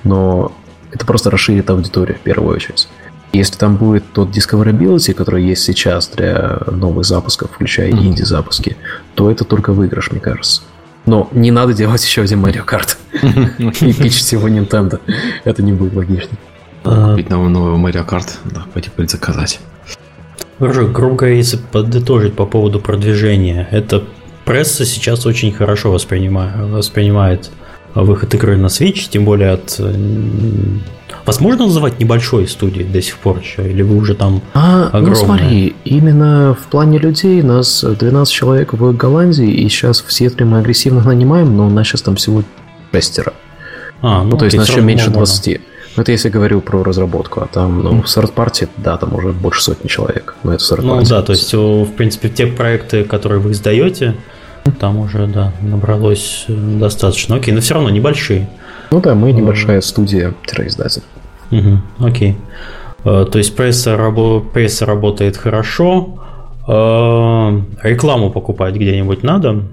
но 0.05 0.53
это 0.93 1.05
просто 1.07 1.31
расширит 1.31 1.69
аудиторию 1.71 2.17
в 2.17 2.21
первую 2.21 2.55
очередь. 2.55 2.89
Если 3.33 3.57
там 3.57 3.77
будет 3.77 4.05
тот 4.13 4.29
discoverability, 4.29 5.15
который 5.15 5.45
есть 5.45 5.63
сейчас 5.65 6.09
для 6.09 6.59
новых 6.71 7.07
запусков, 7.07 7.51
включая 7.53 7.91
mm-hmm. 7.91 8.07
инди-запуски, 8.07 8.77
то 9.15 9.31
это 9.31 9.45
только 9.45 9.73
выигрыш, 9.73 10.11
мне 10.11 10.21
кажется. 10.21 10.63
Но 11.07 11.29
не 11.33 11.51
надо 11.51 11.73
делать 11.73 12.05
еще 12.05 12.23
один 12.23 12.45
Mario 12.45 12.65
Kart 12.65 12.97
и 13.81 13.93
пичить 13.95 14.31
его 14.33 14.49
Nintendo. 14.49 15.01
Это 15.45 15.63
не 15.63 15.73
будет 15.73 15.95
логично. 15.95 16.37
Купить 16.85 17.31
новый, 17.31 17.49
новый 17.49 17.81
Mario 17.81 18.07
Kart, 18.07 18.29
да, 18.45 18.65
пойти 18.73 18.91
предзаказать. 18.91 19.61
Короче, 20.63 20.87
грубо 20.93 21.27
если 21.27 21.57
подытожить 21.57 22.35
по 22.35 22.47
поводу 22.47 22.79
продвижения, 22.79 23.67
это 23.73 24.05
пресса 24.45 24.85
сейчас 24.85 25.27
очень 25.27 25.51
хорошо 25.51 25.91
воспринимает, 25.91 26.55
воспринимает 26.57 27.51
выход 27.97 28.33
игры 28.35 28.57
на 28.57 28.67
Switch, 28.67 29.09
тем 29.11 29.25
более 29.25 29.51
от... 29.51 29.81
Возможно 31.27 31.65
называть 31.65 31.99
небольшой 31.99 32.47
студией 32.47 32.85
до 32.85 33.03
сих 33.03 33.19
пор 33.19 33.41
еще? 33.41 33.69
Или 33.69 33.83
вы 33.83 33.97
уже 33.97 34.15
там 34.15 34.41
а, 34.55 34.85
огромные? 34.93 35.09
Ну 35.09 35.15
смотри, 35.17 35.77
именно 35.85 36.57
в 36.61 36.71
плане 36.71 36.99
людей 36.99 37.43
нас 37.43 37.83
12 37.83 38.33
человек 38.33 38.73
в 38.73 38.97
Голландии, 38.97 39.51
и 39.51 39.69
сейчас 39.69 40.01
в 40.01 40.13
Сиэтле 40.13 40.47
мы 40.47 40.59
агрессивно 40.59 41.03
нанимаем, 41.03 41.57
но 41.57 41.67
у 41.67 41.71
нас 41.71 41.89
сейчас 41.89 42.03
там 42.03 42.15
всего 42.15 42.45
шестеро. 42.93 43.33
А, 44.01 44.23
ну, 44.23 44.31
ну 44.31 44.37
то 44.39 44.45
есть 44.45 44.57
нас 44.57 44.69
еще 44.69 44.81
меньше 44.81 45.11
20. 45.11 45.61
Ну, 45.97 46.03
это 46.03 46.13
если 46.13 46.31
говорю 46.31 46.61
про 46.61 46.83
разработку, 46.83 47.41
а 47.41 47.47
там, 47.47 47.83
ну, 47.83 48.03
в 48.03 48.07
third 48.07 48.33
party, 48.35 48.69
да, 48.79 48.97
там 48.97 49.15
уже 49.15 49.33
больше 49.33 49.63
сотни 49.63 49.89
человек, 49.89 50.35
но 50.43 50.55
это 50.55 50.63
third 50.65 50.83
Ну, 50.83 51.03
да, 51.03 51.23
то 51.23 51.33
есть, 51.33 51.53
в 51.53 51.93
принципе, 51.97 52.29
те 52.29 52.47
проекты, 52.47 53.05
которые 53.05 53.41
вы 53.41 53.53
издаете, 53.53 54.15
там 54.79 54.99
уже, 54.99 55.27
да, 55.27 55.53
набралось 55.61 56.45
достаточно. 56.49 57.37
Окей, 57.37 57.53
но 57.53 57.61
все 57.61 57.75
равно 57.75 57.91
небольшие. 57.91 58.49
Ну 58.91 59.01
да, 59.01 59.15
мы 59.15 59.33
небольшая 59.33 59.81
студия-издатель. 59.81 61.03
Угу, 61.51 62.07
окей. 62.07 62.37
Э, 63.05 63.27
то 63.31 63.39
есть 63.39 63.57
пресса, 63.57 63.95
рабо- 63.95 64.41
пресса 64.41 64.87
работает 64.87 65.37
хорошо. 65.37 66.19
Э, 66.69 67.61
рекламу 67.83 68.31
покупать 68.31 68.75
где-нибудь 68.75 69.23
надо 69.23 69.65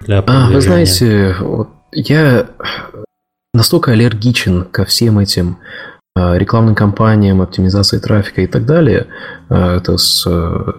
для 0.00 0.22
А, 0.26 0.50
вы 0.50 0.60
знаете, 0.60 1.36
вот 1.40 1.68
я 1.92 2.46
настолько 3.56 3.92
аллергичен 3.92 4.64
ко 4.64 4.84
всем 4.84 5.18
этим 5.18 5.58
рекламным 6.14 6.74
кампаниям, 6.74 7.42
оптимизации 7.42 7.98
трафика 7.98 8.40
и 8.40 8.46
так 8.46 8.64
далее, 8.64 9.06
это 9.50 9.98
с, 9.98 10.22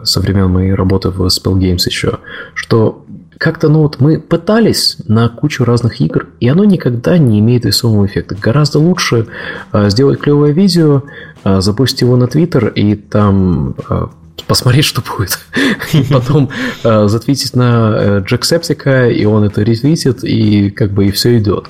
со 0.03 0.19
времен 0.19 0.49
моей 0.49 0.73
работы 0.73 1.09
в 1.09 1.21
Spell 1.27 1.53
Games 1.59 1.83
еще, 1.85 2.17
что 2.55 3.05
как-то, 3.37 3.69
ну 3.69 3.81
вот 3.81 3.99
мы 3.99 4.19
пытались 4.19 4.97
на 5.07 5.29
кучу 5.29 5.63
разных 5.63 6.01
игр, 6.01 6.27
и 6.39 6.47
оно 6.47 6.63
никогда 6.63 7.17
не 7.17 7.39
имеет 7.39 7.65
весомого 7.65 8.05
эффекта. 8.05 8.35
Гораздо 8.35 8.79
лучше 8.79 9.27
э, 9.73 9.89
сделать 9.89 10.19
клевое 10.19 10.53
видео, 10.53 11.03
э, 11.43 11.61
запустить 11.61 12.01
его 12.01 12.15
на 12.15 12.27
Твиттер 12.27 12.69
и 12.69 12.95
там 12.95 13.75
э, 13.89 14.07
посмотреть, 14.47 14.85
что 14.85 15.01
будет. 15.01 15.39
И 15.93 16.03
потом 16.11 16.49
э, 16.83 17.07
затвитить 17.07 17.55
на 17.55 17.95
э, 17.95 18.23
Джексептика, 18.25 19.09
и 19.09 19.25
он 19.25 19.43
это 19.43 19.61
ретвитит, 19.61 20.23
и 20.23 20.69
как 20.71 20.91
бы 20.91 21.07
и 21.07 21.11
все 21.11 21.37
идет. 21.37 21.67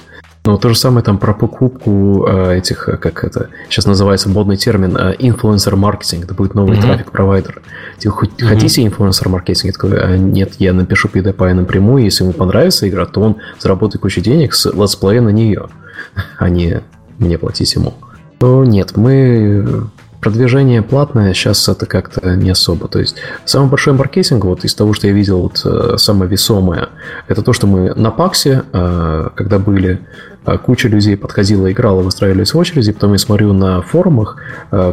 Но 0.48 0.57
то 0.57 0.69
же 0.69 0.76
самое 0.76 1.03
там 1.03 1.18
про 1.18 1.34
покупку 1.34 2.26
э, 2.28 2.57
этих, 2.57 2.88
э, 2.88 2.95
как 2.95 3.26
это 3.26 3.49
сейчас 3.69 3.86
называется 3.86 4.30
модный 4.30 4.56
термин, 4.56 4.98
инфлюенсер 5.19 5.76
маркетинг. 5.76 6.24
Это 6.24 6.34
будет 6.34 6.56
новый 6.56 6.78
mm-hmm. 6.78 6.82
трафик-провайдер. 6.82 7.61
Типа, 7.98 8.15
хоть 8.15 8.30
mm-hmm. 8.30 8.48
хотите 8.48 8.86
инфлюенсер 8.86 9.28
маркетинг? 9.28 9.74
такой, 9.74 9.99
а, 9.99 10.18
нет, 10.18 10.53
я 10.60 10.72
напишу 10.72 11.10
PewDiePie 11.10 11.53
напрямую, 11.53 12.06
если 12.06 12.24
ему 12.24 12.32
понравится 12.32 12.88
игра, 12.88 13.06
то 13.06 13.19
он 13.19 13.36
заработает 13.60 14.02
кучу 14.02 14.22
денег 14.22 14.53
с 14.53 14.72
летсплея 14.72 15.22
на 15.22 15.30
нее, 15.30 15.68
а 16.38 16.49
не 16.49 16.82
мне 17.19 17.38
платить 17.38 17.76
ему. 17.76 17.94
Но 18.40 18.64
нет, 18.64 18.95
мы 18.95 19.90
продвижение 20.22 20.82
платное, 20.82 21.34
сейчас 21.34 21.68
это 21.69 21.86
как-то 21.86 22.36
не 22.36 22.49
особо. 22.49 22.88
То 22.88 22.99
есть 22.99 23.15
самый 23.45 23.69
большой 23.69 23.94
маркетинг, 23.94 24.45
вот 24.45 24.65
из 24.65 24.74
того, 24.76 24.94
что 24.94 25.07
я 25.07 25.14
видел, 25.14 25.41
вот, 25.41 25.61
э, 25.64 25.98
самое 25.98 26.30
весомое, 26.30 26.90
это 27.28 27.41
то, 27.41 27.53
что 27.53 27.68
мы 27.68 27.94
на 27.94 28.11
Паксе, 28.11 28.64
э, 28.74 29.30
когда 29.36 29.60
были, 29.60 29.94
э, 29.94 30.37
куча 30.64 30.88
людей 30.88 31.18
подходила, 31.18 31.72
играла, 31.72 32.02
выстраивались 32.02 32.53
в 32.53 32.57
очереди, 32.57 32.91
потом 32.91 33.14
я 33.14 33.18
смотрю 33.18 33.53
на 33.53 33.82
форумах, 33.82 34.38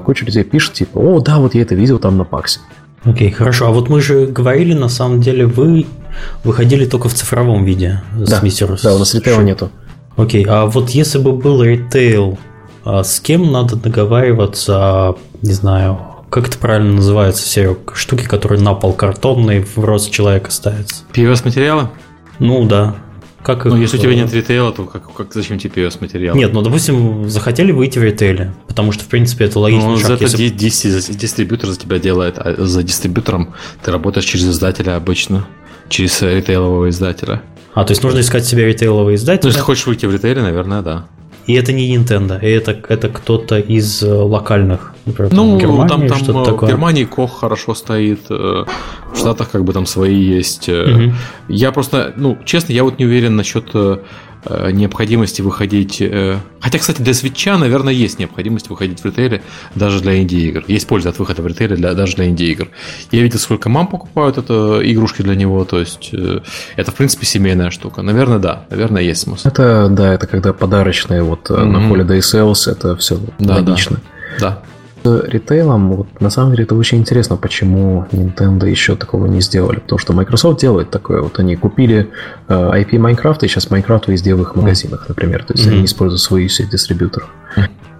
куча 0.04 0.24
людей 0.24 0.44
пишет, 0.44 0.74
типа, 0.74 0.98
о, 0.98 1.20
да, 1.20 1.38
вот 1.38 1.54
я 1.54 1.62
это 1.62 1.74
видел 1.74 1.98
там 1.98 2.16
на 2.16 2.24
Паксе. 2.24 2.60
Окей, 3.04 3.28
okay, 3.28 3.32
хорошо. 3.32 3.66
А 3.66 3.70
вот 3.70 3.88
мы 3.90 4.00
же 4.00 4.26
говорили, 4.26 4.72
на 4.72 4.88
самом 4.88 5.20
деле, 5.20 5.46
вы 5.46 5.86
выходили 6.42 6.86
только 6.86 7.08
в 7.08 7.14
цифровом 7.14 7.64
виде 7.64 8.00
да, 8.16 8.38
с 8.38 8.42
Мистер. 8.42 8.78
Да, 8.82 8.94
у 8.94 8.98
нас 8.98 9.14
ритейла 9.14 9.42
нету. 9.42 9.70
Окей, 10.16 10.44
okay, 10.44 10.48
а 10.48 10.66
вот 10.66 10.90
если 10.90 11.18
бы 11.18 11.32
был 11.32 11.62
ритейл, 11.62 12.38
а 12.84 13.04
с 13.04 13.20
кем 13.20 13.52
надо 13.52 13.76
договариваться, 13.76 15.16
не 15.42 15.52
знаю, 15.52 15.98
как 16.30 16.48
это 16.48 16.58
правильно 16.58 16.94
называется, 16.94 17.46
Серег, 17.46 17.92
штуки, 17.94 18.24
которые 18.24 18.60
на 18.60 18.74
пол 18.74 18.92
картонные 18.92 19.64
в 19.64 19.84
рост 19.84 20.10
человека 20.10 20.50
ставятся? 20.50 21.04
POS-материалы? 21.12 21.90
Ну 22.38 22.64
да. 22.64 22.96
Как 23.44 23.66
ну, 23.66 23.76
их... 23.76 23.82
если 23.82 23.98
у 23.98 24.00
тебя 24.00 24.14
нет 24.14 24.32
ритейла, 24.32 24.72
то 24.72 24.84
как, 24.86 25.12
как, 25.12 25.34
зачем 25.34 25.58
тебе 25.58 25.84
POS-материал? 25.84 26.34
Нет, 26.34 26.54
ну, 26.54 26.62
допустим, 26.62 27.28
захотели 27.28 27.72
выйти 27.72 27.98
в 27.98 28.02
ритейле, 28.02 28.54
потому 28.66 28.90
что, 28.90 29.04
в 29.04 29.08
принципе, 29.08 29.44
это 29.44 29.60
логично. 29.60 29.90
Ну, 29.90 29.98
шаг, 29.98 30.22
если... 30.22 30.48
дистрибьютор 30.48 31.68
за 31.68 31.78
тебя 31.78 31.98
делает, 31.98 32.38
а 32.38 32.64
за 32.64 32.82
дистрибьютором 32.82 33.54
ты 33.84 33.92
работаешь 33.92 34.24
через 34.24 34.46
издателя 34.46 34.96
обычно, 34.96 35.46
через 35.90 36.22
ритейлового 36.22 36.88
издателя. 36.88 37.42
А, 37.74 37.84
то 37.84 37.90
есть 37.90 38.02
нужно 38.02 38.20
искать 38.20 38.46
себе 38.46 38.64
ритейловый 38.64 39.16
издатель? 39.16 39.42
Ну, 39.42 39.48
если 39.48 39.60
хочешь 39.60 39.86
выйти 39.86 40.06
в 40.06 40.12
ритейле, 40.12 40.40
наверное, 40.40 40.80
да. 40.80 41.06
И 41.46 41.52
это 41.54 41.72
не 41.72 41.94
Nintendo, 41.94 42.38
это, 42.38 42.76
это 42.88 43.08
кто-то 43.08 43.58
из 43.58 44.02
э, 44.02 44.10
локальных, 44.10 44.94
например, 45.04 45.32
ну, 45.32 45.58
Германии, 45.58 45.88
там, 45.88 46.08
там 46.08 46.18
что-то 46.18 46.44
такое. 46.44 46.68
В 46.68 46.72
Германии 46.72 47.04
Кох 47.04 47.40
хорошо 47.40 47.74
стоит, 47.74 48.20
э, 48.30 48.64
в 49.12 49.16
Штатах 49.18 49.50
как 49.50 49.64
бы 49.64 49.72
там 49.72 49.84
свои 49.84 50.14
есть. 50.14 50.68
Угу. 50.68 51.12
Я 51.48 51.72
просто, 51.72 52.14
ну, 52.16 52.38
честно, 52.44 52.72
я 52.72 52.82
вот 52.82 52.98
не 52.98 53.04
уверен 53.04 53.36
насчет 53.36 53.74
Э, 54.46 54.70
необходимости 54.70 55.40
выходить... 55.40 56.00
Э, 56.00 56.38
хотя, 56.60 56.78
кстати, 56.78 57.00
для 57.00 57.14
свеча, 57.14 57.56
наверное, 57.56 57.92
есть 57.92 58.18
необходимость 58.18 58.68
выходить 58.68 59.00
в 59.00 59.04
ритейле 59.04 59.42
даже 59.74 60.00
для 60.00 60.20
инди-игр. 60.20 60.64
Есть 60.68 60.86
польза 60.86 61.10
от 61.10 61.18
выхода 61.18 61.40
в 61.42 61.46
ритейле 61.46 61.76
для, 61.76 61.94
даже 61.94 62.16
для 62.16 62.26
инди-игр. 62.28 62.68
Я 63.10 63.22
видел, 63.22 63.38
сколько 63.38 63.68
мам 63.68 63.86
покупают 63.86 64.36
это 64.36 64.80
игрушки 64.82 65.22
для 65.22 65.34
него, 65.34 65.64
то 65.64 65.80
есть 65.80 66.10
э, 66.12 66.40
это, 66.76 66.90
в 66.90 66.94
принципе, 66.94 67.24
семейная 67.24 67.70
штука. 67.70 68.02
Наверное, 68.02 68.38
да, 68.38 68.64
наверное, 68.70 69.02
есть 69.02 69.22
смысл. 69.22 69.48
Это, 69.48 69.88
да, 69.88 70.12
это 70.12 70.26
когда 70.26 70.52
подарочные 70.52 71.22
вот 71.22 71.48
mm-hmm. 71.48 71.64
на 71.64 71.78
Holiday 71.78 72.18
Sales, 72.18 72.70
это 72.70 72.96
все 72.96 73.18
да, 73.38 73.56
логично. 73.56 74.00
Да. 74.38 74.50
да 74.50 74.62
ритейлом, 75.04 75.92
вот, 75.92 76.20
на 76.20 76.30
самом 76.30 76.52
деле 76.52 76.64
это 76.64 76.74
очень 76.74 76.98
интересно, 76.98 77.36
почему 77.36 78.06
Nintendo 78.12 78.68
еще 78.68 78.96
такого 78.96 79.26
не 79.26 79.40
сделали. 79.40 79.78
Потому 79.78 79.98
что 79.98 80.12
Microsoft 80.12 80.60
делает 80.60 80.90
такое. 80.90 81.22
Вот 81.22 81.38
они 81.38 81.56
купили 81.56 82.10
э, 82.48 82.54
IP 82.54 82.90
Minecraft, 82.92 83.44
и 83.44 83.48
сейчас 83.48 83.68
Minecraft 83.68 84.04
везде 84.08 84.34
в 84.34 84.42
их 84.42 84.56
магазинах, 84.56 85.06
например. 85.08 85.44
То 85.44 85.54
есть 85.54 85.66
mm-hmm. 85.66 85.72
они 85.72 85.84
используют 85.84 86.20
свою 86.20 86.48
сеть 86.48 86.70
дистрибьюторов. 86.70 87.28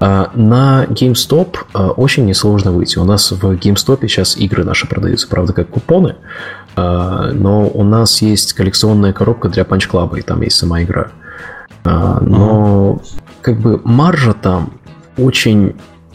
А 0.00 0.30
на 0.34 0.86
GameStop 0.88 1.56
а, 1.72 1.90
очень 1.90 2.26
несложно 2.26 2.72
выйти. 2.72 2.98
У 2.98 3.04
нас 3.04 3.30
в 3.30 3.44
GameStop 3.52 4.00
сейчас 4.02 4.36
игры 4.36 4.64
наши 4.64 4.88
продаются, 4.88 5.28
правда, 5.28 5.52
как 5.52 5.70
купоны, 5.70 6.16
а, 6.76 7.30
но 7.32 7.68
у 7.68 7.84
нас 7.84 8.20
есть 8.20 8.52
коллекционная 8.54 9.12
коробка 9.12 9.48
для 9.48 9.62
Punch 9.62 9.90
Club, 9.90 10.18
и 10.18 10.22
там 10.22 10.42
есть 10.42 10.56
сама 10.56 10.82
игра. 10.82 11.08
А, 11.84 12.20
но 12.20 13.00
как 13.40 13.60
бы 13.60 13.80
маржа 13.84 14.34
там 14.34 14.72
очень 15.16 15.74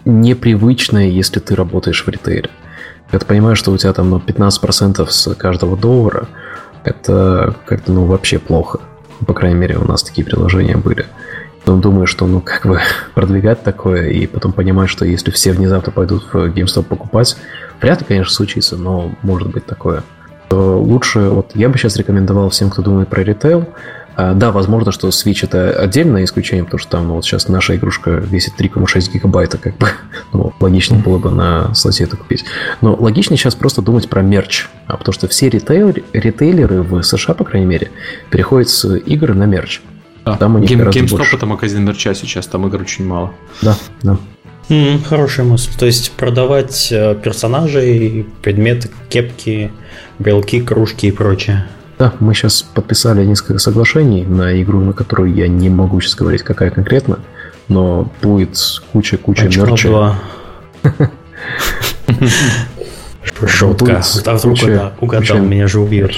непривычное, 0.09 1.07
если 1.07 1.39
ты 1.39 1.55
работаешь 1.55 2.05
в 2.05 2.09
ритейле. 2.09 2.49
Когда 3.05 3.19
ты 3.19 3.25
понимаешь, 3.25 3.57
что 3.57 3.71
у 3.71 3.77
тебя 3.77 3.93
там 3.93 4.09
ну, 4.09 4.17
15% 4.17 5.07
с 5.07 5.35
каждого 5.35 5.75
доллара, 5.75 6.27
это 6.83 7.55
как-то 7.65 7.91
ну 7.91 8.05
вообще 8.05 8.39
плохо. 8.39 8.79
По 9.25 9.33
крайней 9.33 9.57
мере, 9.57 9.77
у 9.77 9.85
нас 9.85 10.03
такие 10.03 10.25
приложения 10.25 10.77
были. 10.77 11.05
Потом 11.59 11.81
думаешь, 11.81 12.09
что 12.09 12.27
ну 12.27 12.41
как 12.41 12.65
бы 12.65 12.79
продвигать 13.15 13.63
такое, 13.63 14.09
и 14.09 14.27
потом 14.27 14.53
понимаешь, 14.53 14.89
что 14.89 15.05
если 15.05 15.31
все 15.31 15.51
внезапно 15.51 15.91
пойдут 15.91 16.23
в 16.31 16.35
GameStop 16.35 16.83
покупать, 16.83 17.37
вряд 17.81 18.01
ли, 18.01 18.05
конечно, 18.07 18.33
случится, 18.33 18.77
но 18.77 19.11
может 19.23 19.49
быть 19.49 19.65
такое. 19.65 20.03
То 20.47 20.79
лучше, 20.79 21.19
вот 21.29 21.51
я 21.53 21.69
бы 21.69 21.77
сейчас 21.77 21.95
рекомендовал 21.97 22.49
всем, 22.49 22.69
кто 22.69 22.81
думает 22.81 23.07
про 23.07 23.23
ритейл, 23.23 23.67
да, 24.17 24.51
возможно, 24.51 24.91
что 24.91 25.07
Switch 25.09 25.39
это 25.43 25.71
отдельное 25.71 26.23
исключение, 26.23 26.65
потому 26.65 26.79
что 26.79 26.91
там 26.91 27.07
ну, 27.07 27.15
вот 27.15 27.25
сейчас 27.25 27.47
наша 27.47 27.75
игрушка 27.75 28.11
весит 28.11 28.53
3,6 28.59 29.11
гигабайта, 29.13 29.57
как 29.57 29.77
бы, 29.77 29.87
ну, 30.33 30.53
логичнее 30.59 31.01
было 31.01 31.17
бы 31.17 31.31
на 31.31 31.73
слоте 31.73 32.03
это 32.03 32.17
купить. 32.17 32.45
Но 32.81 32.95
логичнее 32.95 33.37
сейчас 33.37 33.55
просто 33.55 33.81
думать 33.81 34.09
про 34.09 34.21
мерч, 34.21 34.67
а 34.87 34.97
потому 34.97 35.13
что 35.13 35.27
все 35.27 35.49
ритейл, 35.49 35.93
ритейлеры 36.13 36.81
в 36.81 37.01
США, 37.01 37.33
по 37.33 37.43
крайней 37.43 37.67
мере, 37.67 37.91
переходят 38.29 38.69
с 38.69 38.85
игр 38.97 39.33
на 39.33 39.43
мерч. 39.43 39.81
Да. 40.25 40.37
Там 40.37 40.55
у 40.55 40.59
них 40.59 40.69
Game, 40.69 40.89
GameStop 40.89 41.09
больше. 41.17 41.35
это 41.35 41.45
магазин 41.45 41.85
мерча 41.85 42.13
сейчас, 42.13 42.47
там 42.47 42.67
игр 42.67 42.81
очень 42.81 43.05
мало. 43.05 43.33
Да, 43.61 43.75
да. 44.03 44.17
Mm, 44.69 45.03
хорошая 45.03 45.45
мысль. 45.45 45.71
То 45.77 45.87
есть 45.87 46.11
продавать 46.11 46.91
э, 46.91 47.15
персонажей, 47.15 48.27
предметы, 48.43 48.89
кепки, 49.09 49.71
брелки, 50.19 50.61
кружки 50.61 51.07
и 51.07 51.11
прочее. 51.11 51.67
Да, 51.99 52.13
мы 52.21 52.33
сейчас 52.33 52.61
подписали 52.61 53.25
несколько 53.25 53.59
соглашений 53.59 54.23
на 54.23 54.61
игру, 54.63 54.79
на 54.79 54.93
которую 54.93 55.33
я 55.33 55.49
не 55.49 55.69
могу 55.69 55.99
сейчас 55.99 56.15
говорить, 56.15 56.43
какая 56.43 56.71
конкретно, 56.71 57.19
но 57.67 58.09
будет 58.21 58.57
куча-куча 58.93 59.49
мерча. 59.49 60.15
Шутка. 63.45 64.01
А 64.25 64.35
вдруг 64.35 64.57
угадал, 65.01 65.39
меня 65.39 65.67
же 65.67 65.81
убьет. 65.81 66.13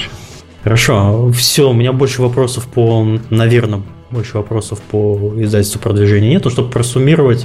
Хорошо, 0.62 1.32
все, 1.32 1.68
у 1.68 1.72
меня 1.72 1.92
больше 1.92 2.22
вопросов 2.22 2.68
по, 2.68 3.04
наверное, 3.30 3.82
больше 4.12 4.36
вопросов 4.36 4.80
по 4.80 5.34
издательству 5.36 5.80
продвижения 5.80 6.30
нет, 6.30 6.44
но 6.44 6.50
чтобы 6.50 6.70
просуммировать, 6.70 7.44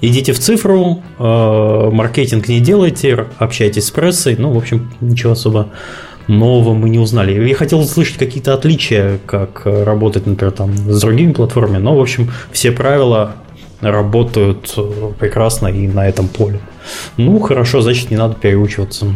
идите 0.00 0.32
в 0.32 0.38
цифру, 0.38 1.02
э, 1.18 1.90
маркетинг 1.92 2.48
не 2.48 2.60
делайте, 2.60 3.26
общайтесь 3.36 3.88
с 3.88 3.90
прессой, 3.90 4.36
ну, 4.38 4.52
в 4.52 4.56
общем, 4.56 4.90
ничего 5.02 5.32
особо 5.32 5.68
нового 6.28 6.74
мы 6.74 6.88
не 6.90 6.98
узнали. 6.98 7.48
Я 7.48 7.54
хотел 7.54 7.80
услышать 7.80 8.18
какие-то 8.18 8.54
отличия, 8.54 9.18
как 9.26 9.62
работать, 9.64 10.26
например, 10.26 10.52
там 10.52 10.76
с 10.76 11.00
другими 11.00 11.32
платформами, 11.32 11.78
но, 11.78 11.96
в 11.96 12.00
общем, 12.00 12.30
все 12.52 12.72
правила 12.72 13.34
работают 13.80 14.72
э, 14.76 15.12
прекрасно 15.18 15.66
и 15.66 15.86
на 15.86 16.08
этом 16.08 16.28
поле. 16.28 16.60
Ну, 17.16 17.38
хорошо, 17.40 17.82
значит, 17.82 18.10
не 18.10 18.16
надо 18.16 18.34
переучиваться. 18.34 19.06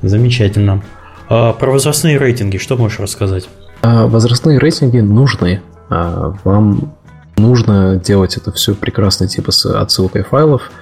Замечательно. 0.00 0.82
А 1.28 1.52
про 1.52 1.70
возрастные 1.70 2.18
рейтинги 2.18 2.56
что 2.56 2.76
можешь 2.76 3.00
рассказать? 3.00 3.48
А, 3.82 4.06
возрастные 4.06 4.58
рейтинги 4.58 5.00
нужны. 5.00 5.60
А, 5.90 6.34
вам 6.44 6.94
нужно 7.36 7.96
делать 7.96 8.36
это 8.36 8.52
все 8.52 8.74
прекрасно, 8.74 9.28
типа 9.28 9.52
с 9.52 9.66
отсылкой 9.66 10.22
файлов– 10.22 10.70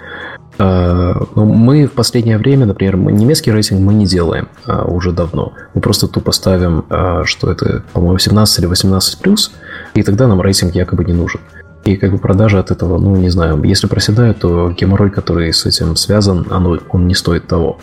мы 0.65 1.87
в 1.87 1.93
последнее 1.93 2.39
время, 2.39 2.67
например, 2.67 2.97
немецкий 2.97 3.51
рейтинг 3.51 3.81
мы 3.81 3.95
не 3.95 4.07
делаем 4.07 4.49
а, 4.67 4.85
уже 4.85 5.13
давно. 5.13 5.55
Мы 5.75 5.81
просто 5.81 6.07
тупо 6.07 6.33
ставим, 6.33 6.85
а, 6.91 7.25
что 7.25 7.51
это, 7.51 7.83
по-моему, 7.93 8.19
17 8.19 8.59
или 8.59 8.67
18 8.67 9.21
плюс, 9.21 9.53
и 9.95 10.03
тогда 10.03 10.27
нам 10.27 10.41
рейтинг 10.41 10.75
якобы 10.75 11.05
не 11.05 11.15
нужен. 11.15 11.41
И 11.85 11.97
как 11.97 12.13
бы 12.13 12.19
продажи 12.19 12.59
от 12.59 12.71
этого, 12.71 12.99
ну, 12.99 13.17
не 13.17 13.31
знаю, 13.31 13.63
если 13.63 13.87
проседают, 13.87 14.41
то 14.41 14.71
геморрой, 14.71 15.11
который 15.11 15.53
с 15.53 15.65
этим 15.65 15.97
связан, 15.97 16.47
оно, 16.51 16.79
он 16.91 17.07
не 17.07 17.15
стоит 17.15 17.47
того. 17.47 17.79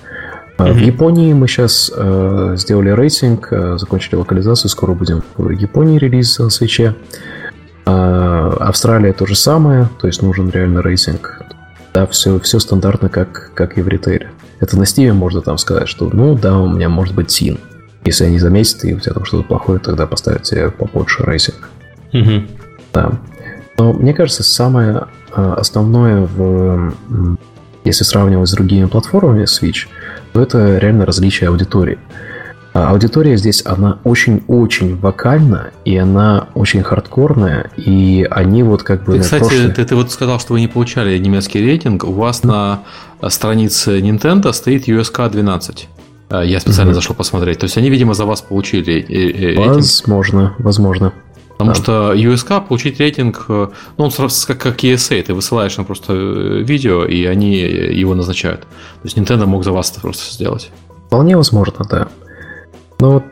Mm-hmm. 0.57 0.73
В 0.73 0.77
Японии 0.77 1.33
мы 1.33 1.47
сейчас 1.47 1.91
э, 1.95 2.53
сделали 2.57 2.89
рейтинг, 2.89 3.47
э, 3.51 3.77
закончили 3.77 4.15
локализацию, 4.15 4.69
скоро 4.69 4.93
будем 4.93 5.23
в 5.35 5.49
Японии 5.49 5.97
релиз 5.97 6.37
на 6.39 6.49
Switch 6.49 6.84
е. 6.84 6.95
Э, 7.85 8.53
Австралия 8.59 9.13
то 9.13 9.25
же 9.25 9.35
самое, 9.35 9.87
то 9.99 10.07
есть 10.07 10.21
нужен 10.21 10.49
реально 10.49 10.81
рейтинг 10.81 11.41
Да, 11.97 12.05
все, 12.05 12.39
все 12.41 12.59
стандартно, 12.59 13.09
как, 13.09 13.53
как 13.55 13.79
и 13.79 13.81
в 13.81 13.87
ритейле. 13.87 14.29
Это 14.59 14.77
на 14.77 14.83
Steam 14.83 15.13
можно 15.13 15.41
там 15.41 15.57
сказать, 15.57 15.89
что 15.89 16.07
ну 16.13 16.35
да, 16.35 16.59
у 16.59 16.69
меня 16.69 16.89
может 16.89 17.15
быть 17.15 17.31
син. 17.31 17.59
Если 18.05 18.25
они 18.25 18.37
заметят, 18.37 18.85
и 18.85 18.93
у 18.93 18.99
тебя 18.99 19.15
там 19.15 19.25
что-то 19.25 19.47
плохое, 19.47 19.79
тогда 19.79 20.05
поставят 20.05 20.43
тебе 20.43 20.69
побольше 20.69 21.23
рейтинг. 21.23 21.67
Угу. 22.13 22.43
Да. 22.93 23.13
Но 23.79 23.93
мне 23.93 24.13
кажется, 24.13 24.43
самое 24.43 25.07
а, 25.33 25.55
основное 25.55 26.27
в 26.27 26.93
если 27.83 28.03
сравнивать 28.03 28.49
с 28.49 28.53
другими 28.53 28.85
платформами 28.85 29.45
Switch, 29.45 29.87
то 30.33 30.41
это 30.43 30.77
реально 30.77 31.07
различие 31.07 31.49
аудитории. 31.49 31.97
А 32.77 32.91
аудитория 32.91 33.37
здесь, 33.37 33.63
она 33.65 33.97
очень-очень 34.03 34.97
вокальна, 34.97 35.71
и 35.83 35.97
она 35.97 36.47
очень 36.53 36.83
хардкорная, 36.83 37.71
и 37.75 38.27
они 38.29 38.61
вот 38.61 38.83
как 38.83 39.03
бы... 39.03 39.13
Ты, 39.13 39.19
кстати, 39.21 39.39
прошлой... 39.39 39.71
ты, 39.71 39.83
ты 39.83 39.95
вот 39.95 40.11
сказал, 40.11 40.39
что 40.39 40.53
вы 40.53 40.59
не 40.59 40.67
получали 40.67 41.17
немецкий 41.17 41.59
рейтинг, 41.59 42.03
у 42.03 42.11
вас 42.11 42.43
на 42.43 42.81
странице 43.29 43.99
Nintendo 43.99 44.53
стоит 44.53 44.87
USK 44.87 45.31
12. 45.31 45.89
А, 46.29 46.43
я 46.43 46.59
специально 46.59 46.91
mm-hmm. 46.91 46.93
зашел 46.93 47.15
посмотреть. 47.15 47.57
То 47.57 47.63
есть 47.63 47.77
они, 47.77 47.89
видимо, 47.89 48.13
за 48.13 48.25
вас 48.25 48.43
получили 48.43 49.03
рейтинг. 49.07 49.77
Возможно, 49.77 50.55
возможно. 50.59 51.13
Потому 51.57 51.71
да. 51.71 51.75
что 51.75 52.13
USK 52.13 52.67
получить 52.67 52.99
рейтинг, 52.99 53.45
э, 53.49 53.67
ну, 53.97 54.05
он 54.05 54.11
сразу 54.11 54.45
как, 54.45 54.59
как 54.59 54.83
ESA, 54.83 55.23
ты 55.23 55.33
высылаешь 55.33 55.75
им 55.79 55.85
просто 55.85 56.13
э, 56.13 56.61
видео, 56.61 57.05
и 57.05 57.25
они 57.25 57.57
его 57.57 58.13
назначают. 58.13 58.61
То 58.61 58.67
есть 59.05 59.17
Nintendo 59.17 59.47
мог 59.47 59.63
за 59.63 59.71
вас 59.71 59.89
это 59.89 60.01
просто 60.01 60.31
сделать. 60.31 60.69
Вполне 61.07 61.35
возможно, 61.35 61.83
да. 61.89 62.09
Но 62.99 63.13
вот 63.13 63.23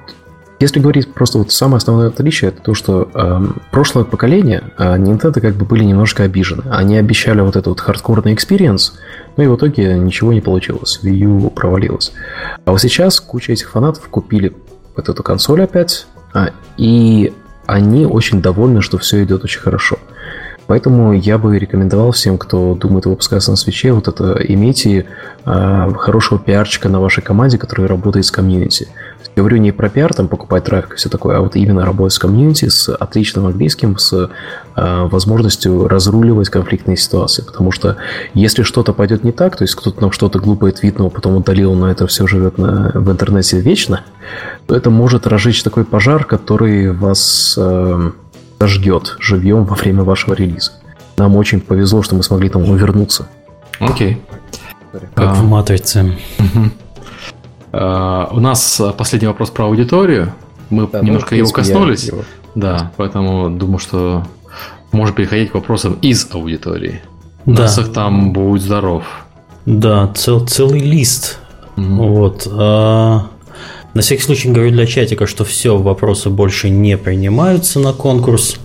если 0.60 0.80
говорить 0.80 1.14
просто 1.14 1.38
вот 1.38 1.52
самое 1.52 1.78
основное 1.78 2.08
отличие, 2.08 2.50
это 2.50 2.62
то, 2.62 2.74
что 2.74 3.10
э, 3.14 3.46
прошлое 3.72 4.06
поколение 4.06 4.64
э, 4.78 4.98
Nintendo 4.98 5.42
как 5.42 5.56
бы 5.56 5.66
были 5.66 5.84
немножко 5.84 6.24
обижены. 6.24 6.64
Они 6.72 6.98
обещали 6.98 7.42
вот 7.42 7.58
этот 7.58 7.68
вот 7.68 7.80
хардкорный 7.82 8.34
experience, 8.34 8.98
но 9.36 9.44
и 9.44 9.48
в 9.48 9.56
итоге 9.56 9.98
ничего 9.98 10.32
не 10.32 10.42
получилось. 10.42 11.00
Wii 11.04 11.10
U 11.10 11.50
провалилась. 11.50 12.14
А 12.64 12.72
вот 12.72 12.82
сейчас 12.82 13.20
куча 13.20 13.52
этих 13.52 13.72
фанатов 13.72 14.08
купили 14.08 14.56
вот 14.96 15.10
эту 15.10 15.24
консоль 15.24 15.64
опять, 15.64 16.08
а, 16.34 16.52
и 16.78 17.34
они 17.66 18.06
очень 18.06 18.42
довольны, 18.42 18.82
что 18.82 18.98
все 18.98 19.24
идет 19.24 19.44
очень 19.44 19.60
хорошо. 19.60 19.98
Поэтому 20.68 21.14
я 21.14 21.38
бы 21.38 21.60
рекомендовал 21.60 22.12
всем, 22.12 22.38
кто 22.38 22.74
думает 22.76 23.06
выпускаться 23.06 23.52
на 23.52 23.58
свече, 23.58 23.92
вот 23.92 24.08
это 24.08 24.40
имейте 24.48 25.06
э, 25.46 25.92
хорошего 25.96 26.40
пиарчика 26.40 26.90
на 26.90 27.00
вашей 27.00 27.22
команде, 27.22 27.58
который 27.58 27.86
работает 27.86 28.26
с 28.26 28.32
комьюнити. 28.32 28.88
Говорю 29.36 29.58
не 29.58 29.72
про 29.72 29.90
пиар, 29.90 30.14
там 30.14 30.28
покупать 30.28 30.64
трафик 30.64 30.94
и 30.94 30.96
все 30.96 31.10
такое, 31.10 31.38
а 31.38 31.42
вот 31.42 31.56
именно 31.56 31.86
работать 31.86 32.14
с 32.14 32.20
комьюнити, 32.20 32.70
с 32.70 32.94
отличным 32.94 33.46
английским, 33.48 33.98
с 33.98 34.30
э, 34.76 35.08
возможностью 35.08 35.88
разруливать 35.88 36.50
конфликтные 36.50 36.98
ситуации. 36.98 37.44
Потому 37.44 37.72
что 37.72 37.98
если 38.34 38.64
что-то 38.64 38.94
пойдет 38.94 39.24
не 39.24 39.32
так, 39.32 39.58
то 39.58 39.64
есть 39.64 39.76
кто-то 39.76 40.02
нам 40.02 40.12
что-то 40.12 40.40
глупое 40.40 40.72
твитнул, 40.72 41.10
потом 41.10 41.36
удалил, 41.36 41.74
но 41.74 41.90
это 41.92 42.08
все 42.08 42.28
живет 42.28 42.58
на, 42.58 42.92
в 42.94 43.12
интернете 43.12 43.60
вечно, 43.60 44.02
то 44.68 44.76
это 44.76 44.90
может 44.90 45.28
разжечь 45.28 45.64
такой 45.64 45.86
пожар, 45.86 46.26
который 46.26 46.92
вас... 46.92 47.56
Э, 47.58 48.12
сожгет 48.60 49.18
живьем 49.20 49.66
во 49.66 49.76
время 49.76 50.04
вашего 50.04 50.34
релиза. 50.34 50.72
Нам 51.18 51.36
очень 51.36 51.62
повезло, 51.62 52.02
что 52.02 52.16
мы 52.16 52.24
смогли 52.24 52.50
там 52.50 52.70
увернуться. 52.70 53.28
Окей. 53.80 54.22
Как 54.92 55.32
а, 55.32 55.34
в 55.34 55.44
матрице. 55.44 56.18
А, 57.78 58.30
у 58.32 58.40
нас 58.40 58.82
последний 58.98 59.28
вопрос 59.28 59.50
про 59.50 59.66
аудиторию. 59.66 60.34
Мы 60.70 60.88
да, 60.88 61.02
немножко 61.02 61.36
ну, 61.36 61.40
его 61.40 61.52
коснулись. 61.52 62.06
Его. 62.06 62.24
Да, 62.56 62.92
поэтому 62.96 63.50
думаю, 63.50 63.80
что 63.80 64.26
можно 64.94 65.14
переходить 65.14 65.52
к 65.52 65.56
вопросам 65.56 65.98
из 66.02 66.28
аудитории. 66.32 67.02
Да. 67.46 67.52
У 67.52 67.56
нас 67.56 67.78
их 67.78 67.92
там 67.92 68.32
будет 68.32 68.62
здоров. 68.62 69.04
Да, 69.66 70.08
цел, 70.16 70.46
целый 70.46 70.80
лист. 70.80 71.40
Угу. 71.76 71.84
Вот. 71.86 72.48
А, 72.50 73.28
на 73.94 74.02
всякий 74.02 74.24
случай 74.24 74.50
говорю 74.50 74.72
для 74.72 74.86
чатика, 74.86 75.28
что 75.28 75.44
все, 75.44 75.78
вопросы 75.78 76.30
больше 76.30 76.70
не 76.70 76.98
принимаются 76.98 77.82
на 77.82 77.92
конкурс. 77.92 78.58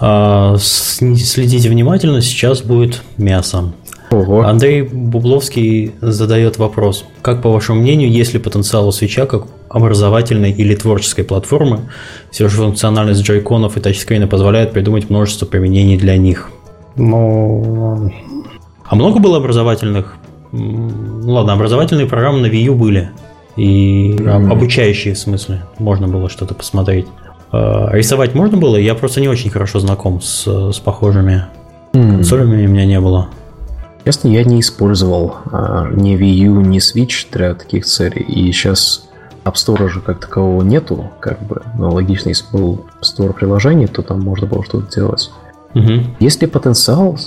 А, 0.00 0.56
следите 0.58 1.68
внимательно, 1.68 2.20
сейчас 2.22 2.60
будет 2.60 3.02
мясо. 3.18 3.72
Ого. 4.16 4.42
Андрей 4.42 4.82
Бубловский 4.82 5.92
задает 6.00 6.58
вопрос. 6.58 7.04
Как, 7.22 7.42
по 7.42 7.50
вашему 7.50 7.80
мнению, 7.80 8.10
есть 8.10 8.34
ли 8.34 8.40
потенциал 8.40 8.88
у 8.88 8.92
свеча 8.92 9.26
как 9.26 9.44
образовательной 9.68 10.52
или 10.52 10.74
творческой 10.74 11.24
платформы? 11.24 11.80
Все 12.30 12.48
же 12.48 12.56
функциональность 12.56 13.22
джойконов 13.22 13.76
и 13.76 13.80
тачскрина 13.80 14.26
позволяет 14.26 14.72
придумать 14.72 15.10
множество 15.10 15.46
применений 15.46 15.96
для 15.96 16.16
них. 16.16 16.50
Ну... 16.96 18.12
А 18.88 18.94
много 18.94 19.18
было 19.18 19.38
образовательных? 19.38 20.16
Ну 20.52 21.32
ладно, 21.32 21.52
образовательные 21.52 22.06
программы 22.06 22.40
на 22.40 22.46
Wii 22.46 22.62
U 22.64 22.74
были 22.74 23.10
и 23.56 24.12
mm. 24.12 24.52
обучающие 24.52 25.14
в 25.14 25.18
смысле. 25.18 25.64
Можно 25.78 26.08
было 26.08 26.28
что-то 26.28 26.54
посмотреть. 26.54 27.06
А, 27.52 27.90
рисовать 27.92 28.34
можно 28.34 28.56
было, 28.56 28.76
я 28.76 28.94
просто 28.94 29.20
не 29.20 29.28
очень 29.28 29.50
хорошо 29.50 29.80
знаком 29.80 30.20
с, 30.20 30.72
с 30.72 30.78
похожими 30.78 31.46
mm. 31.92 32.16
консолями, 32.16 32.66
у 32.66 32.70
меня 32.70 32.86
не 32.86 33.00
было. 33.00 33.28
Честно, 34.06 34.28
я 34.28 34.44
не 34.44 34.60
использовал 34.60 35.38
а, 35.50 35.88
ни 35.90 36.16
Wii 36.16 36.46
U, 36.46 36.60
ни 36.60 36.78
Switch 36.78 37.26
для 37.32 37.54
таких 37.54 37.84
целей, 37.86 38.22
и 38.22 38.52
сейчас 38.52 39.08
App 39.44 39.54
Store 39.54 39.88
же 39.88 40.00
как 40.00 40.20
такового 40.20 40.62
нету, 40.62 41.10
как 41.18 41.42
бы, 41.42 41.62
но 41.76 41.90
логично, 41.90 42.28
если 42.28 42.44
был 42.52 42.86
Store 43.02 43.32
приложений, 43.32 43.88
то 43.88 44.02
там 44.02 44.20
можно 44.20 44.46
было 44.46 44.62
что-то 44.62 44.94
делать. 44.94 45.32
Угу. 45.74 46.04
Есть 46.20 46.40
ли 46.40 46.46
потенциал? 46.46 47.18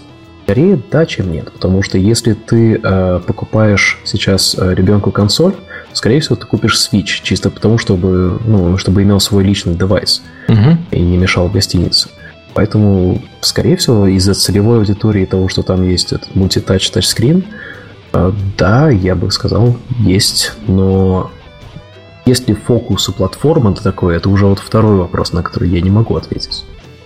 Скорее 0.45 0.81
да, 0.89 1.05
чем 1.05 1.33
нет, 1.33 1.51
потому 1.51 1.83
что 1.83 1.97
если 1.97 2.31
ты 2.31 2.79
э, 2.81 3.19
покупаешь 3.27 3.99
сейчас 4.05 4.55
э, 4.57 4.73
ребенку 4.73 5.11
консоль, 5.11 5.55
скорее 5.91 6.21
всего, 6.21 6.37
ты 6.37 6.45
купишь 6.47 6.77
Switch, 6.77 7.21
чисто 7.23 7.49
потому, 7.49 7.77
чтобы, 7.77 8.39
ну, 8.45 8.77
чтобы 8.77 9.03
имел 9.03 9.19
свой 9.19 9.43
личный 9.43 9.75
девайс 9.75 10.21
угу. 10.47 10.77
и 10.91 11.01
не 11.01 11.17
мешал 11.17 11.49
в 11.49 11.51
гостинице. 11.51 12.07
Поэтому, 12.59 13.21
скорее 13.39 13.77
всего, 13.77 14.05
из-за 14.07 14.33
целевой 14.33 14.79
аудитории 14.79 15.23
того, 15.23 15.47
что 15.47 15.63
там 15.63 15.89
есть 15.89 16.11
этот 16.11 16.35
мультитач 16.35 16.89
тачскрин, 16.89 17.45
э, 18.11 18.33
да, 18.57 18.89
я 18.89 19.15
бы 19.15 19.31
сказал, 19.31 19.77
есть, 20.01 20.51
но 20.67 21.31
есть 22.25 22.49
ли 22.49 22.55
фокус 22.55 23.07
у 23.07 23.13
платформы 23.13 23.73
такой, 23.75 24.17
это 24.17 24.27
уже 24.27 24.45
вот 24.45 24.59
второй 24.59 24.97
вопрос, 24.97 25.31
на 25.31 25.41
который 25.41 25.69
я 25.69 25.79
не 25.79 25.89
могу 25.89 26.17
ответить. 26.17 26.65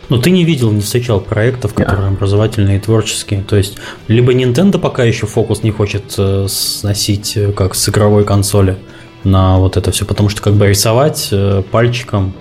Но 0.09 0.17
ты 0.17 0.31
не 0.31 0.43
видел, 0.43 0.71
не 0.71 0.81
встречал 0.81 1.19
проектов, 1.19 1.75
которые 1.75 2.09
yeah. 2.09 2.15
образовательные 2.15 2.77
и 2.77 2.79
творческие. 2.79 3.43
То 3.43 3.55
есть, 3.55 3.77
либо 4.07 4.33
Nintendo 4.33 4.79
пока 4.79 5.03
еще 5.03 5.27
фокус 5.27 5.61
не 5.61 5.69
хочет 5.69 6.15
э, 6.17 6.47
сносить, 6.49 7.37
э, 7.37 7.51
как 7.51 7.75
с 7.75 7.87
игровой 7.89 8.23
консоли, 8.23 8.79
на 9.23 9.59
вот 9.59 9.77
это 9.77 9.91
все, 9.91 10.03
потому 10.05 10.29
что 10.29 10.41
как 10.41 10.55
бы 10.55 10.67
рисовать 10.67 11.31
пальчиком 11.69 12.33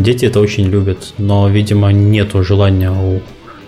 дети 0.00 0.24
это 0.24 0.40
очень 0.40 0.64
любят, 0.64 1.14
но, 1.18 1.48
видимо, 1.48 1.92
нету 1.92 2.42
желания 2.42 2.90
у 2.90 3.20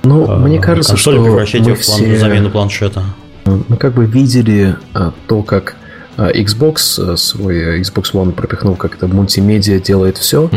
ну, 0.04 0.26
э, 0.26 0.36
мне 0.36 0.60
кажется, 0.60 0.92
консоли 0.92 1.16
что 1.16 1.24
превращать 1.24 1.66
ее 1.66 1.74
в 1.74 1.84
план, 1.84 1.98
все... 1.98 2.16
замену 2.16 2.50
планшета. 2.50 3.04
Мы 3.44 3.76
как 3.76 3.94
бы 3.94 4.04
видели 4.04 4.76
а, 4.94 5.12
то, 5.26 5.42
как 5.42 5.76
а, 6.16 6.30
Xbox 6.30 7.16
свой 7.16 7.80
Xbox 7.80 8.12
One 8.12 8.32
пропихнул, 8.32 8.76
как 8.76 8.96
это 8.96 9.06
мультимедиа 9.06 9.78
делает 9.78 10.18
все. 10.18 10.50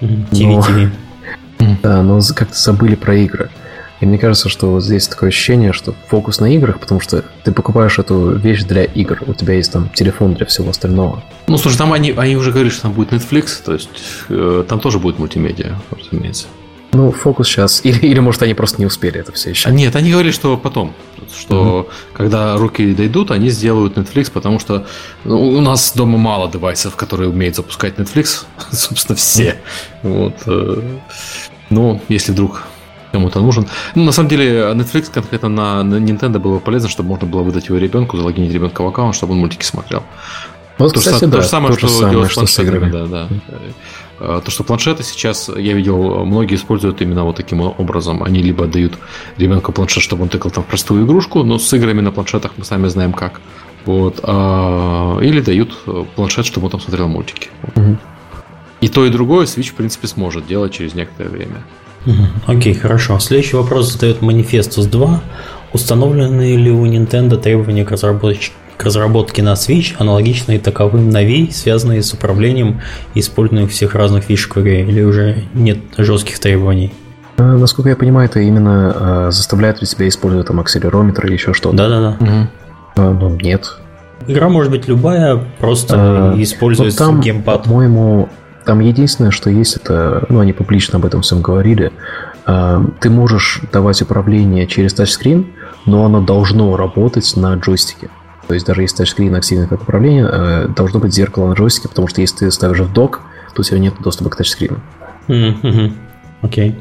TV, 0.00 0.26
но... 0.32 0.60
TV. 0.60 0.90
Да, 1.82 2.02
но 2.02 2.20
как-то 2.34 2.58
забыли 2.58 2.96
про 2.96 3.16
игры. 3.16 3.50
И 4.02 4.06
мне 4.06 4.18
кажется, 4.18 4.48
что 4.48 4.66
вот 4.72 4.82
здесь 4.82 5.06
такое 5.06 5.28
ощущение, 5.28 5.72
что 5.72 5.94
фокус 6.08 6.40
на 6.40 6.52
играх, 6.52 6.80
потому 6.80 7.00
что 7.00 7.24
ты 7.44 7.52
покупаешь 7.52 8.00
эту 8.00 8.32
вещь 8.32 8.64
для 8.64 8.82
игр, 8.82 9.22
у 9.28 9.32
тебя 9.32 9.54
есть 9.54 9.70
там 9.70 9.90
телефон 9.90 10.34
для 10.34 10.44
всего 10.44 10.70
остального. 10.70 11.22
Ну, 11.46 11.56
слушай, 11.56 11.78
там 11.78 11.92
они, 11.92 12.10
они 12.10 12.34
уже 12.34 12.50
говорили, 12.50 12.72
что 12.72 12.82
там 12.82 12.94
будет 12.94 13.12
Netflix, 13.12 13.62
то 13.64 13.72
есть 13.72 13.90
э, 14.28 14.64
там 14.68 14.80
тоже 14.80 14.98
будет 14.98 15.20
мультимедиа, 15.20 15.76
разумеется. 15.92 16.48
Ну, 16.90 17.12
фокус 17.12 17.46
сейчас. 17.46 17.80
Или, 17.84 17.98
или 18.00 18.18
может, 18.18 18.42
они 18.42 18.54
просто 18.54 18.80
не 18.80 18.86
успели 18.86 19.20
это 19.20 19.30
все 19.30 19.50
еще. 19.50 19.68
А 19.68 19.72
нет, 19.72 19.94
они 19.94 20.10
говорили, 20.10 20.32
что 20.32 20.56
потом. 20.56 20.94
Что 21.38 21.88
mm 21.88 21.94
когда 22.12 22.56
руки 22.56 22.92
дойдут, 22.94 23.30
они 23.30 23.50
сделают 23.50 23.96
Netflix, 23.96 24.32
потому 24.32 24.58
что 24.58 24.84
ну, 25.24 25.40
у 25.40 25.60
нас 25.60 25.92
дома 25.94 26.18
мало 26.18 26.50
девайсов, 26.50 26.96
которые 26.96 27.30
умеют 27.30 27.54
запускать 27.54 27.98
Netflix. 27.98 28.44
Собственно, 28.72 29.16
все. 29.16 29.60
Вот. 30.02 30.34
Э, 30.46 30.82
ну, 31.70 32.02
если 32.08 32.32
вдруг 32.32 32.64
кому-то 33.12 33.40
нужен. 33.40 33.66
Ну, 33.94 34.04
на 34.04 34.12
самом 34.12 34.28
деле, 34.28 34.72
Netflix 34.72 35.12
конкретно 35.12 35.48
на, 35.48 35.82
на 35.82 35.96
Nintendo 35.96 36.38
было 36.38 36.58
полезно, 36.58 36.88
чтобы 36.88 37.10
можно 37.10 37.26
было 37.26 37.42
выдать 37.42 37.68
его 37.68 37.78
ребенку, 37.78 38.16
залогинить 38.16 38.52
ребенка 38.52 38.82
в 38.82 38.88
аккаунт, 38.88 39.14
чтобы 39.14 39.34
он 39.34 39.38
мультики 39.38 39.64
смотрел. 39.64 40.02
Вот, 40.78 40.94
то, 40.94 41.00
кстати, 41.00 41.16
что, 41.16 41.26
да, 41.26 41.36
то 41.36 41.42
же 41.42 41.48
самое, 41.48 41.74
то 41.74 41.78
что, 41.78 41.88
самое, 41.88 42.12
делать 42.12 42.30
что 42.30 42.46
с 42.46 42.58
играми. 42.58 42.90
Да, 42.90 43.06
да. 43.06 43.28
А, 44.18 44.40
то, 44.40 44.50
что 44.50 44.64
планшеты 44.64 45.02
сейчас, 45.02 45.50
я 45.54 45.74
видел, 45.74 46.24
многие 46.24 46.54
используют 46.54 47.02
именно 47.02 47.24
вот 47.24 47.36
таким 47.36 47.60
образом. 47.60 48.22
Они 48.22 48.42
либо 48.42 48.66
дают 48.66 48.98
ребенку 49.36 49.72
планшет, 49.72 50.02
чтобы 50.02 50.22
он 50.22 50.28
тыкал 50.28 50.50
там 50.50 50.64
в 50.64 50.66
простую 50.66 51.04
игрушку, 51.04 51.42
но 51.42 51.58
с 51.58 51.72
играми 51.72 52.00
на 52.00 52.10
планшетах 52.10 52.52
мы 52.56 52.64
сами 52.64 52.88
знаем 52.88 53.12
как. 53.12 53.40
Вот. 53.84 54.20
А, 54.22 55.18
или 55.20 55.40
дают 55.40 55.76
планшет, 56.16 56.46
чтобы 56.46 56.66
он 56.66 56.70
там 56.70 56.80
смотрел 56.80 57.08
мультики. 57.08 57.48
Угу. 57.74 57.96
И 58.80 58.88
то, 58.88 59.06
и 59.06 59.10
другое 59.10 59.46
Switch, 59.46 59.70
в 59.70 59.74
принципе, 59.74 60.08
сможет 60.08 60.46
делать 60.46 60.72
через 60.72 60.94
некоторое 60.94 61.28
время. 61.28 61.62
Окей, 62.46 62.72
okay, 62.72 62.78
хорошо. 62.78 63.18
Следующий 63.18 63.56
вопрос 63.56 63.92
задает 63.92 64.22
Манифестус 64.22 64.86
2. 64.86 65.20
Установлены 65.72 66.56
ли 66.56 66.70
у 66.70 66.84
Nintendo 66.86 67.36
требования 67.40 67.84
к 67.84 67.90
разработчику 67.90 68.56
к 68.76 68.84
разработке 68.84 69.42
на 69.42 69.52
Switch, 69.52 69.94
аналогичные 69.98 70.58
таковым 70.58 71.10
на 71.10 71.24
Wii, 71.24 71.52
связанные 71.52 72.02
с 72.02 72.12
управлением 72.14 72.80
и 73.14 73.20
использованием 73.20 73.68
всех 73.68 73.94
разных 73.94 74.24
фишек 74.24 74.56
в 74.56 74.60
игре, 74.60 74.84
или 74.84 75.02
уже 75.02 75.44
нет 75.54 75.78
жестких 75.96 76.40
требований? 76.40 76.92
А, 77.36 77.56
насколько 77.56 77.90
я 77.90 77.96
понимаю, 77.96 78.28
это 78.28 78.40
именно 78.40 78.92
а, 78.94 79.30
заставляет 79.30 79.80
ли 79.80 79.86
тебя 79.86 80.08
использовать 80.08 80.48
там 80.48 80.58
акселерометр 80.58 81.26
или 81.26 81.34
еще 81.34 81.54
что-то? 81.54 81.76
Да-да-да. 81.76 82.16
Угу. 82.18 82.48
А, 82.96 83.12
ну, 83.12 83.30
нет. 83.36 83.76
Игра 84.26 84.48
может 84.48 84.72
быть 84.72 84.88
любая, 84.88 85.38
просто 85.60 85.94
а, 86.32 86.34
используется 86.42 87.04
вот 87.04 87.12
там, 87.12 87.20
геймпад. 87.20 87.64
По-моему, 87.64 88.28
там 88.64 88.80
единственное, 88.80 89.30
что 89.30 89.50
есть, 89.50 89.76
это, 89.76 90.24
ну, 90.28 90.40
они 90.40 90.52
публично 90.52 90.98
об 90.98 91.04
этом 91.04 91.22
всем 91.22 91.42
говорили, 91.42 91.92
а, 92.44 92.84
ты 93.00 93.10
можешь 93.10 93.60
давать 93.72 94.02
управление 94.02 94.66
через 94.66 94.94
тачскрин, 94.94 95.46
но 95.86 96.04
оно 96.04 96.20
должно 96.20 96.76
работать 96.76 97.32
на 97.36 97.54
джойстике. 97.54 98.08
То 98.48 98.54
есть 98.54 98.66
даже 98.66 98.82
если 98.82 98.98
тачскрин 98.98 99.34
активный 99.34 99.68
как 99.68 99.82
управление, 99.82 100.28
э, 100.30 100.68
должно 100.76 101.00
быть 101.00 101.14
зеркало 101.14 101.48
на 101.48 101.54
джойстике, 101.54 101.88
потому 101.88 102.08
что 102.08 102.20
если 102.20 102.38
ты 102.38 102.50
ставишь 102.50 102.80
в 102.80 102.92
док, 102.92 103.22
то 103.54 103.60
у 103.60 103.64
тебя 103.64 103.78
нет 103.78 103.94
доступа 104.00 104.30
к 104.30 104.36
тачскрину. 104.36 104.80
Mm-hmm. 105.28 105.92
Окей, 106.42 106.74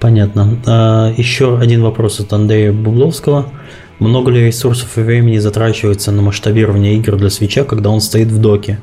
понятно. 0.00 0.58
А, 0.66 1.12
еще 1.16 1.58
один 1.58 1.82
вопрос 1.82 2.20
от 2.20 2.32
Андрея 2.32 2.72
Бубловского. 2.72 3.46
Много 3.98 4.30
ли 4.30 4.46
ресурсов 4.46 4.96
и 4.96 5.00
времени 5.00 5.38
затрачивается 5.38 6.12
на 6.12 6.22
масштабирование 6.22 6.94
игр 6.94 7.16
для 7.16 7.30
Switch 7.30 7.56
а, 7.56 7.64
когда 7.64 7.90
он 7.90 8.00
стоит 8.00 8.28
в 8.28 8.40
доке? 8.40 8.78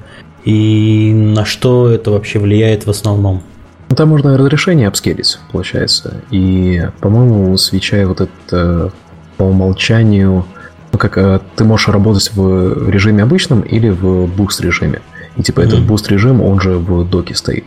И 0.46 1.12
на 1.14 1.44
что 1.44 1.90
это 1.90 2.12
вообще 2.12 2.40
влияет 2.40 2.86
в 2.86 2.90
основном? 2.90 3.42
Ну, 3.90 3.96
там 3.96 4.10
можно 4.10 4.38
разрешение 4.38 4.88
upscale 4.88 5.21
ить, 5.21 5.40
получается. 5.52 6.22
И, 6.32 6.88
по-моему, 7.02 7.52
у 7.52 7.58
Switch 7.58 7.99
а 7.99 8.06
вот 8.08 8.22
это 8.22 8.92
по 9.38 9.44
умолчанию 9.44 10.46
ну, 10.92 11.00
как 11.00 11.18
э, 11.18 11.42
ты 11.58 11.66
можешь 11.66 11.90
работать 11.90 12.32
в 12.34 12.90
режиме 12.90 13.24
обычном 13.24 13.62
или 13.62 13.90
в 13.90 14.28
boost 14.28 14.62
режиме. 14.62 15.02
И 15.36 15.44
типа 15.44 15.60
mm-hmm. 15.60 15.68
этот 15.68 15.82
boost 15.86 16.08
режим, 16.10 16.42
он 16.42 16.62
же 16.62 16.78
в 16.78 17.04
доке 17.04 17.36
стоит. 17.36 17.66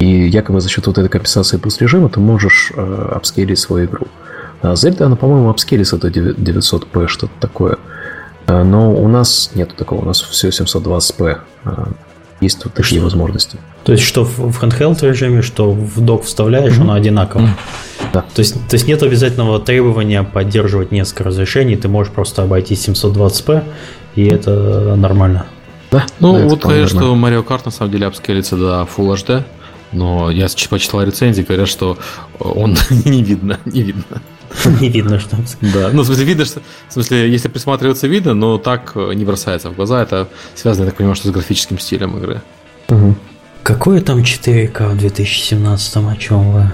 И 0.00 0.26
якобы 0.26 0.60
за 0.60 0.68
счет 0.68 0.84
вот 0.88 0.98
этой 0.98 1.08
компенсации 1.08 1.56
boost 1.56 1.80
режима 1.80 2.08
ты 2.08 2.18
можешь 2.18 2.72
э, 2.74 3.08
upscale 3.14 3.46
ить 3.46 3.60
свою 3.60 3.86
игру. 3.86 4.08
А 4.60 4.72
Zelda, 4.72 5.04
она, 5.04 5.14
по-моему, 5.14 5.50
апскейлится 5.50 5.98
до 5.98 6.08
900p, 6.08 7.06
что-то 7.06 7.32
такое. 7.38 7.76
А, 8.46 8.64
но 8.64 8.92
у 8.92 9.06
нас 9.06 9.52
нет 9.54 9.76
такого, 9.76 10.00
у 10.00 10.04
нас 10.06 10.20
все 10.20 10.48
720p. 10.48 11.38
Есть 12.44 12.64
вот 12.64 12.74
такие 12.74 13.00
возможности. 13.00 13.58
То 13.84 13.92
есть, 13.92 14.04
что 14.04 14.24
в 14.24 14.62
handheld 14.62 15.06
режиме, 15.06 15.40
что 15.42 15.70
в 15.70 16.00
док 16.00 16.24
вставляешь, 16.24 16.74
mm-hmm. 16.74 16.82
оно 16.82 16.92
одинаково. 16.92 17.40
Mm-hmm. 17.42 18.12
Да. 18.12 18.24
То 18.34 18.40
есть, 18.40 18.54
то 18.68 18.74
есть 18.74 18.86
нет 18.86 19.02
обязательного 19.02 19.60
требования 19.60 20.22
поддерживать 20.22 20.92
несколько 20.92 21.24
разрешений, 21.24 21.76
ты 21.76 21.88
можешь 21.88 22.12
просто 22.12 22.42
обойти 22.42 22.74
720p, 22.74 23.62
и 24.16 24.26
это 24.26 24.94
нормально. 24.96 25.46
Да. 25.90 26.04
Ну, 26.20 26.38
да, 26.38 26.44
вот 26.44 26.62
говорят, 26.62 26.88
что 26.88 27.14
Mario 27.14 27.44
Kart 27.44 27.62
на 27.64 27.70
самом 27.70 27.92
деле 27.92 28.06
апскейлится 28.06 28.56
до 28.56 28.86
Full 28.96 29.14
HD, 29.14 29.44
но 29.92 30.30
я 30.30 30.48
почитал 30.68 31.02
рецензии, 31.02 31.42
говорят, 31.42 31.68
что 31.68 31.96
он 32.38 32.76
не 33.04 33.22
видно, 33.22 33.58
не 33.64 33.82
видно. 33.82 34.20
Не 34.80 34.88
видно, 34.88 35.18
что. 35.18 35.36
Да, 35.60 35.90
ну, 35.92 36.02
в 36.02 36.06
смысле, 36.06 36.24
видно, 36.24 36.44
что, 36.44 36.60
в 36.88 36.92
смысле, 36.92 37.30
если 37.30 37.48
присматриваться, 37.48 38.06
видно, 38.06 38.34
но 38.34 38.58
так 38.58 38.92
э, 38.94 39.12
не 39.14 39.24
бросается 39.24 39.70
в 39.70 39.76
глаза. 39.76 40.02
Это 40.02 40.28
связано, 40.54 40.84
я 40.84 40.90
так 40.90 40.96
понимаю, 40.96 41.16
что 41.16 41.28
с 41.28 41.30
графическим 41.30 41.78
стилем 41.78 42.16
игры. 42.18 42.42
Угу. 42.88 43.14
Какое 43.62 44.00
там 44.00 44.18
4К 44.18 44.90
в 44.90 44.98
2017 44.98 45.96
о 45.96 46.16
чем 46.16 46.52
вы? 46.52 46.70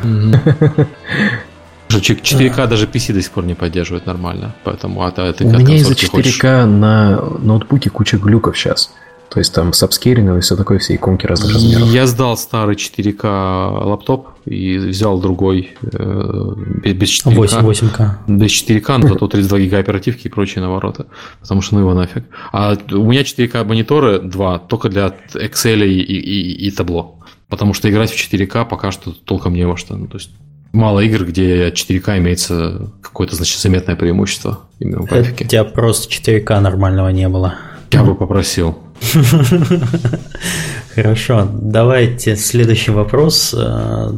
4К 1.88 2.66
даже 2.68 2.86
PC 2.86 3.12
до 3.12 3.22
сих 3.22 3.30
пор 3.30 3.44
не 3.44 3.54
поддерживает 3.54 4.06
нормально, 4.06 4.54
поэтому 4.64 5.06
это, 5.06 5.22
это 5.22 5.44
У 5.44 5.50
меня 5.50 5.76
из-за 5.76 5.94
4К 5.94 6.10
хочешь... 6.10 6.42
на 6.42 7.20
ноутбуке 7.38 7.90
куча 7.90 8.16
глюков 8.16 8.58
сейчас. 8.58 8.92
То 9.30 9.38
есть 9.38 9.54
там 9.54 9.72
с 9.72 9.82
апскейлингом 9.82 10.38
и 10.38 10.40
все 10.40 10.56
такое, 10.56 10.80
все 10.80 10.96
иконки 10.96 11.24
разных 11.24 11.54
размеров. 11.54 11.88
Я 11.88 12.08
сдал 12.08 12.36
старый 12.36 12.74
4К 12.74 13.84
лаптоп 13.84 14.30
и 14.44 14.76
взял 14.76 15.20
другой 15.20 15.70
э, 15.82 16.52
без 16.84 17.24
4К. 17.24 17.34
8, 17.34 17.58
8К. 17.60 18.10
Без 18.26 18.50
4К, 18.50 18.98
но 18.98 19.08
зато 19.08 19.28
32 19.28 19.58
гига 19.60 19.78
оперативки 19.78 20.26
и 20.26 20.30
прочие 20.30 20.62
навороты. 20.62 21.04
Потому 21.40 21.60
что 21.60 21.76
ну 21.76 21.82
его 21.82 21.94
нафиг. 21.94 22.24
А 22.50 22.76
у 22.90 23.04
меня 23.08 23.22
4К 23.22 23.62
мониторы 23.64 24.18
два, 24.18 24.58
только 24.58 24.88
для 24.88 25.14
Excel 25.34 25.86
и, 25.86 26.00
и, 26.00 26.18
и, 26.18 26.66
и 26.66 26.70
табло. 26.72 27.20
Потому 27.48 27.72
что 27.72 27.88
играть 27.88 28.10
в 28.10 28.16
4К 28.16 28.68
пока 28.68 28.90
что 28.90 29.12
толком 29.12 29.54
не 29.54 29.64
во 29.64 29.76
что. 29.76 29.94
Ну, 29.94 30.08
то 30.08 30.18
есть 30.18 30.30
мало 30.72 30.98
игр, 31.00 31.24
где 31.24 31.68
4К 31.68 32.18
имеется 32.18 32.90
какое-то, 33.00 33.36
значит, 33.36 33.60
заметное 33.60 33.94
преимущество 33.94 34.60
именно 34.80 35.02
в 35.02 35.04
графике. 35.04 35.44
У 35.44 35.48
тебя 35.48 35.62
просто 35.62 36.12
4К 36.12 36.58
нормального 36.58 37.10
не 37.10 37.28
было. 37.28 37.54
Я 37.92 38.02
бы 38.02 38.16
попросил. 38.16 38.76
Хорошо, 40.94 41.48
давайте 41.52 42.36
следующий 42.36 42.90
вопрос. 42.90 43.54
Э, 43.56 44.12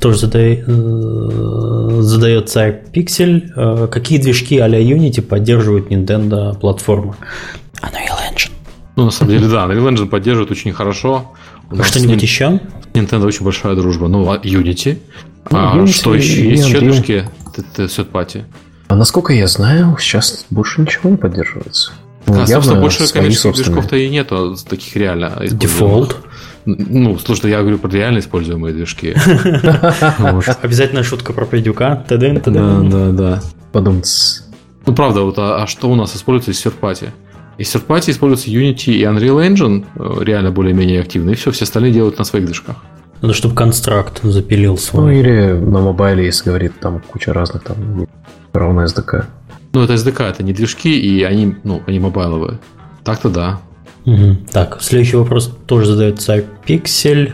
тоже 0.00 0.18
задает, 0.18 0.64
задает 0.66 2.48
царь. 2.48 2.82
Э, 2.94 3.88
какие 3.90 4.18
движки 4.18 4.58
а-ля 4.58 4.80
Unity 4.80 5.22
поддерживают 5.22 5.90
Nintendo 5.90 6.58
платформы? 6.58 7.14
Unreal 7.82 8.18
Engine. 8.32 8.50
Ну, 8.96 9.04
на 9.06 9.10
самом 9.10 9.32
деле, 9.32 9.48
да, 9.48 9.66
Unreal 9.66 9.88
Engine 9.90 10.06
поддерживает 10.06 10.50
очень 10.50 10.72
хорошо. 10.72 11.32
А 11.70 11.82
что-нибудь 11.84 12.22
еще? 12.22 12.60
Nintendo 12.94 13.26
очень 13.26 13.44
большая 13.44 13.74
дружба. 13.76 14.08
Ну, 14.08 14.30
а 14.30 14.38
Unity. 14.38 14.98
Ну, 15.50 15.58
а 15.58 15.76
Unity 15.76 15.92
что 15.92 16.14
еще? 16.14 16.48
Есть 16.50 16.66
еще 16.66 16.80
движки? 16.80 17.24
Third 17.56 18.10
Party? 18.10 18.44
А 18.88 18.96
насколько 18.96 19.32
я 19.32 19.46
знаю, 19.46 19.96
сейчас 20.00 20.46
больше 20.50 20.80
ничего 20.80 21.10
не 21.10 21.16
поддерживается. 21.16 21.92
Ну, 22.30 22.46
собственно, 22.46 22.80
больше 22.80 23.12
коммерческих 23.12 23.54
движков-то 23.54 23.96
и 23.96 24.08
нету 24.08 24.56
таких 24.68 24.96
реально. 24.96 25.42
Дефолт. 25.50 26.16
Ну, 26.66 27.18
слушай, 27.18 27.50
я 27.50 27.60
говорю 27.60 27.78
про 27.78 27.90
реально 27.90 28.18
используемые 28.18 28.74
движки. 28.74 29.14
Обязательно 30.62 31.02
шутка 31.02 31.32
про 31.32 31.46
Пейдюка. 31.46 32.04
Да, 32.08 32.80
да, 32.82 33.10
да. 33.12 33.42
Подумать. 33.72 34.42
Ну, 34.86 34.94
правда, 34.94 35.22
вот 35.22 35.38
а, 35.38 35.62
а 35.62 35.66
что 35.66 35.90
у 35.90 35.94
нас 35.94 36.14
используется 36.16 36.50
из 36.50 36.64
third 36.64 37.08
Из 37.58 37.74
third 37.74 38.10
используется 38.10 38.50
Unity 38.50 38.92
и 38.92 39.02
Unreal 39.02 39.46
Engine, 39.46 39.86
э, 39.96 40.24
реально 40.24 40.50
более-менее 40.50 41.00
активно, 41.00 41.30
и 41.30 41.34
все, 41.34 41.50
все 41.50 41.64
остальные 41.64 41.92
делают 41.92 42.18
на 42.18 42.24
своих 42.24 42.46
движках. 42.46 42.76
Надо, 43.20 43.34
чтобы 43.34 43.54
констракт 43.54 44.20
запилил 44.22 44.78
свой. 44.78 45.02
Ну, 45.02 45.10
или 45.10 45.52
на 45.52 45.80
мобайле, 45.80 46.24
если 46.24 46.46
говорит, 46.46 46.80
там 46.80 47.00
куча 47.00 47.32
разных, 47.32 47.62
там, 47.62 48.08
равно 48.52 48.84
SDK. 48.84 49.26
Ну, 49.72 49.82
это 49.82 49.94
SDK, 49.94 50.30
это 50.30 50.42
не 50.42 50.52
движки, 50.52 50.98
и 50.98 51.22
они, 51.22 51.54
ну, 51.64 51.82
они 51.86 51.98
мобайловые. 52.00 52.58
Так-то 53.04 53.28
да. 53.30 53.60
Угу. 54.04 54.38
Так, 54.52 54.78
следующий 54.80 55.16
вопрос 55.16 55.54
тоже 55.66 55.86
задает 55.86 56.20
царь 56.20 56.44
Pixel. 56.66 57.32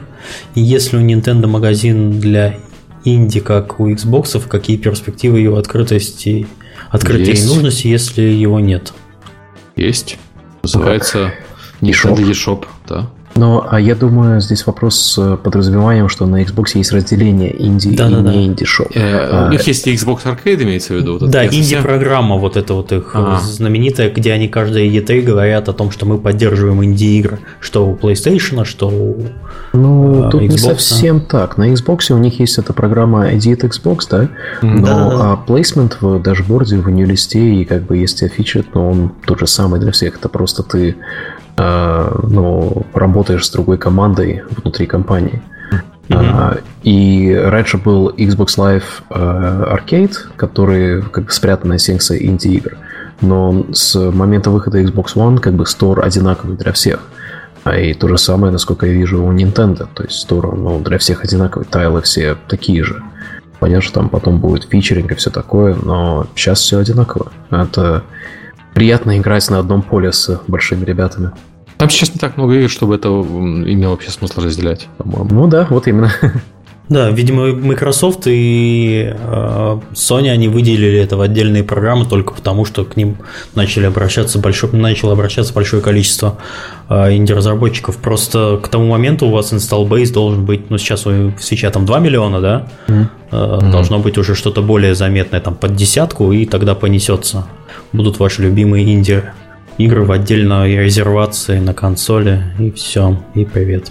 Если 0.54 0.96
у 0.96 1.00
Nintendo 1.00 1.46
магазин 1.46 2.20
для 2.20 2.58
инди, 3.04 3.40
как 3.40 3.80
у 3.80 3.88
Xbox, 3.88 4.46
какие 4.48 4.76
перспективы 4.76 5.40
его 5.40 5.56
открытости, 5.56 6.46
открытия 6.90 7.32
и 7.32 7.44
нужности, 7.46 7.86
если 7.86 8.22
его 8.22 8.60
нет? 8.60 8.92
Есть. 9.76 10.18
Называется 10.62 11.32
Nintendo 11.80 12.30
eShop, 12.30 12.66
да. 12.88 13.10
Ну, 13.36 13.64
а 13.68 13.80
я 13.80 13.94
думаю, 13.94 14.40
здесь 14.40 14.66
вопрос 14.66 14.98
с 14.98 15.36
подразумеванием, 15.36 16.08
что 16.08 16.26
на 16.26 16.42
Xbox 16.42 16.70
есть 16.74 16.92
разделение 16.92 17.54
инди 17.62 17.94
да, 17.94 18.08
и 18.08 18.14
да, 18.14 18.20
не 18.32 18.46
инди 18.46 18.64
шоп. 18.64 18.88
Э, 18.94 19.28
а, 19.30 19.46
у 19.48 19.50
них 19.50 19.66
есть 19.66 19.86
Xbox 19.86 20.24
Arcade, 20.24 20.62
имеется 20.62 20.94
в 20.94 20.96
виду? 20.96 21.18
Вот 21.18 21.30
да, 21.30 21.46
инди-программа 21.46 22.36
вот 22.36 22.56
эта 22.56 22.74
вот 22.74 22.92
их 22.92 23.10
а. 23.14 23.38
знаменитая, 23.40 24.10
где 24.10 24.32
они 24.32 24.48
каждые 24.48 24.90
E3 24.90 25.22
говорят 25.22 25.68
о 25.68 25.72
том, 25.72 25.90
что 25.90 26.06
мы 26.06 26.18
поддерживаем 26.18 26.82
инди-игры, 26.84 27.40
что 27.60 27.86
у 27.86 27.96
PlayStation, 27.96 28.64
что 28.64 28.88
у 28.88 29.16
Ну, 29.72 30.28
э, 30.28 30.30
тут 30.30 30.42
Xbox. 30.42 30.50
не 30.50 30.58
совсем 30.58 31.20
так. 31.20 31.58
На 31.58 31.72
Xbox 31.72 32.12
у 32.12 32.18
них 32.18 32.40
есть 32.40 32.58
эта 32.58 32.72
программа 32.72 33.30
Edit 33.32 33.60
Xbox, 33.60 34.00
да? 34.10 34.28
Но 34.62 34.86
да, 34.86 35.10
да. 35.10 35.32
А 35.32 35.36
плейсмент 35.36 35.98
в 36.00 36.20
дашборде, 36.20 36.76
в 36.78 36.88
нью-листе, 36.88 37.54
и 37.54 37.64
как 37.64 37.84
бы 37.84 37.96
есть 37.96 38.22
фичет, 38.30 38.74
но 38.74 38.90
он 38.90 39.12
тот 39.26 39.40
же 39.40 39.46
самый 39.46 39.80
для 39.80 39.92
всех. 39.92 40.16
Это 40.16 40.28
просто 40.28 40.62
ты 40.62 40.96
Э, 41.56 42.18
ну, 42.22 42.84
работаешь 42.92 43.46
с 43.46 43.50
другой 43.50 43.78
командой 43.78 44.42
внутри 44.50 44.86
компании. 44.86 45.42
Mm-hmm. 46.08 46.62
И 46.84 47.34
раньше 47.34 47.78
был 47.78 48.10
Xbox 48.10 48.58
Live 48.58 48.84
э, 49.10 49.76
Arcade, 49.76 50.14
который 50.36 51.02
как 51.02 51.24
бы 51.24 51.30
спрятанная 51.30 51.78
секция 51.78 52.18
инди-игр. 52.18 52.76
Но 53.22 53.66
с 53.72 53.98
момента 54.12 54.50
выхода 54.50 54.80
Xbox 54.80 55.14
One 55.16 55.38
как 55.38 55.54
бы 55.54 55.64
Store 55.64 56.00
одинаковый 56.00 56.56
для 56.56 56.72
всех. 56.72 57.00
А 57.64 57.76
и 57.76 57.94
то 57.94 58.06
же 58.06 58.18
самое, 58.18 58.52
насколько 58.52 58.86
я 58.86 58.92
вижу, 58.92 59.24
у 59.24 59.32
Nintendo. 59.32 59.88
То 59.92 60.04
есть 60.04 60.30
Store 60.30 60.54
ну, 60.54 60.78
для 60.80 60.98
всех 60.98 61.24
одинаковый, 61.24 61.66
тайлы 61.68 62.02
все 62.02 62.36
такие 62.46 62.84
же. 62.84 63.02
Понятно, 63.58 63.82
что 63.82 63.94
там 63.94 64.08
потом 64.10 64.38
будет 64.38 64.68
фичеринг 64.68 65.12
и 65.12 65.14
все 65.14 65.30
такое, 65.30 65.74
но 65.74 66.26
сейчас 66.36 66.60
все 66.60 66.78
одинаково. 66.78 67.32
Это 67.50 68.04
приятно 68.76 69.16
играть 69.16 69.48
на 69.48 69.58
одном 69.58 69.80
поле 69.80 70.12
с 70.12 70.38
большими 70.48 70.84
ребятами. 70.84 71.30
Там 71.78 71.88
сейчас 71.88 72.12
не 72.12 72.18
так 72.18 72.36
много 72.36 72.56
игр, 72.56 72.68
чтобы 72.68 72.96
это 72.96 73.08
имело 73.08 73.92
вообще 73.92 74.10
смысл 74.10 74.42
разделять, 74.42 74.86
по-моему. 74.98 75.28
Ну 75.30 75.46
да, 75.46 75.66
вот 75.70 75.88
именно. 75.88 76.12
Да, 76.88 77.10
видимо, 77.10 77.46
Microsoft 77.52 78.22
и 78.26 79.12
э, 79.12 79.80
Sony 79.94 80.30
они 80.30 80.46
выделили 80.46 81.00
это 81.00 81.16
в 81.16 81.20
отдельные 81.20 81.64
программы 81.64 82.06
только 82.06 82.32
потому, 82.32 82.64
что 82.64 82.84
к 82.84 82.96
ним 82.96 83.16
начали 83.56 83.86
обращаться 83.86 84.38
большое, 84.38 84.72
начало 84.72 85.14
обращаться 85.14 85.52
большое 85.52 85.82
количество 85.82 86.38
э, 86.88 87.16
инди-разработчиков. 87.16 87.96
Просто 87.96 88.60
к 88.62 88.68
тому 88.68 88.86
моменту 88.86 89.26
у 89.26 89.30
вас 89.30 89.52
install 89.52 89.88
base 89.88 90.12
должен 90.12 90.44
быть, 90.44 90.70
ну 90.70 90.78
сейчас 90.78 91.06
у 91.06 91.32
свеча 91.40 91.70
там 91.70 91.86
2 91.86 91.98
миллиона, 91.98 92.40
да? 92.40 92.68
Mm-hmm. 92.86 93.06
Э, 93.32 93.70
должно 93.72 93.98
быть 93.98 94.16
уже 94.16 94.36
что-то 94.36 94.62
более 94.62 94.94
заметное, 94.94 95.40
там 95.40 95.56
под 95.56 95.74
десятку, 95.74 96.30
и 96.30 96.46
тогда 96.46 96.76
понесется. 96.76 97.48
Будут 97.92 98.20
ваши 98.20 98.42
любимые 98.42 98.94
инди 98.94 99.24
игры 99.76 100.04
в 100.04 100.12
отдельной 100.12 100.76
резервации 100.76 101.58
на 101.58 101.74
консоли, 101.74 102.44
и 102.60 102.70
все, 102.70 103.16
и 103.34 103.44
привет. 103.44 103.90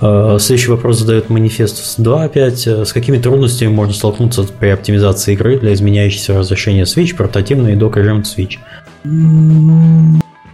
Э, 0.00 0.38
следующий 0.40 0.70
вопрос 0.70 0.98
задает 0.98 1.28
манифест 1.28 1.98
2 1.98 2.24
опять. 2.24 2.66
Э, 2.66 2.84
с 2.84 2.92
какими 2.92 3.18
трудностями 3.18 3.68
можно 3.68 3.92
столкнуться 3.92 4.44
при 4.44 4.68
оптимизации 4.68 5.34
игры 5.34 5.58
для 5.58 5.74
изменяющегося 5.74 6.38
разрешения 6.38 6.84
Switch, 6.84 7.14
портативный 7.14 7.74
и 7.74 7.76
док 7.76 7.96
режим 7.96 8.22
Switch? 8.22 8.58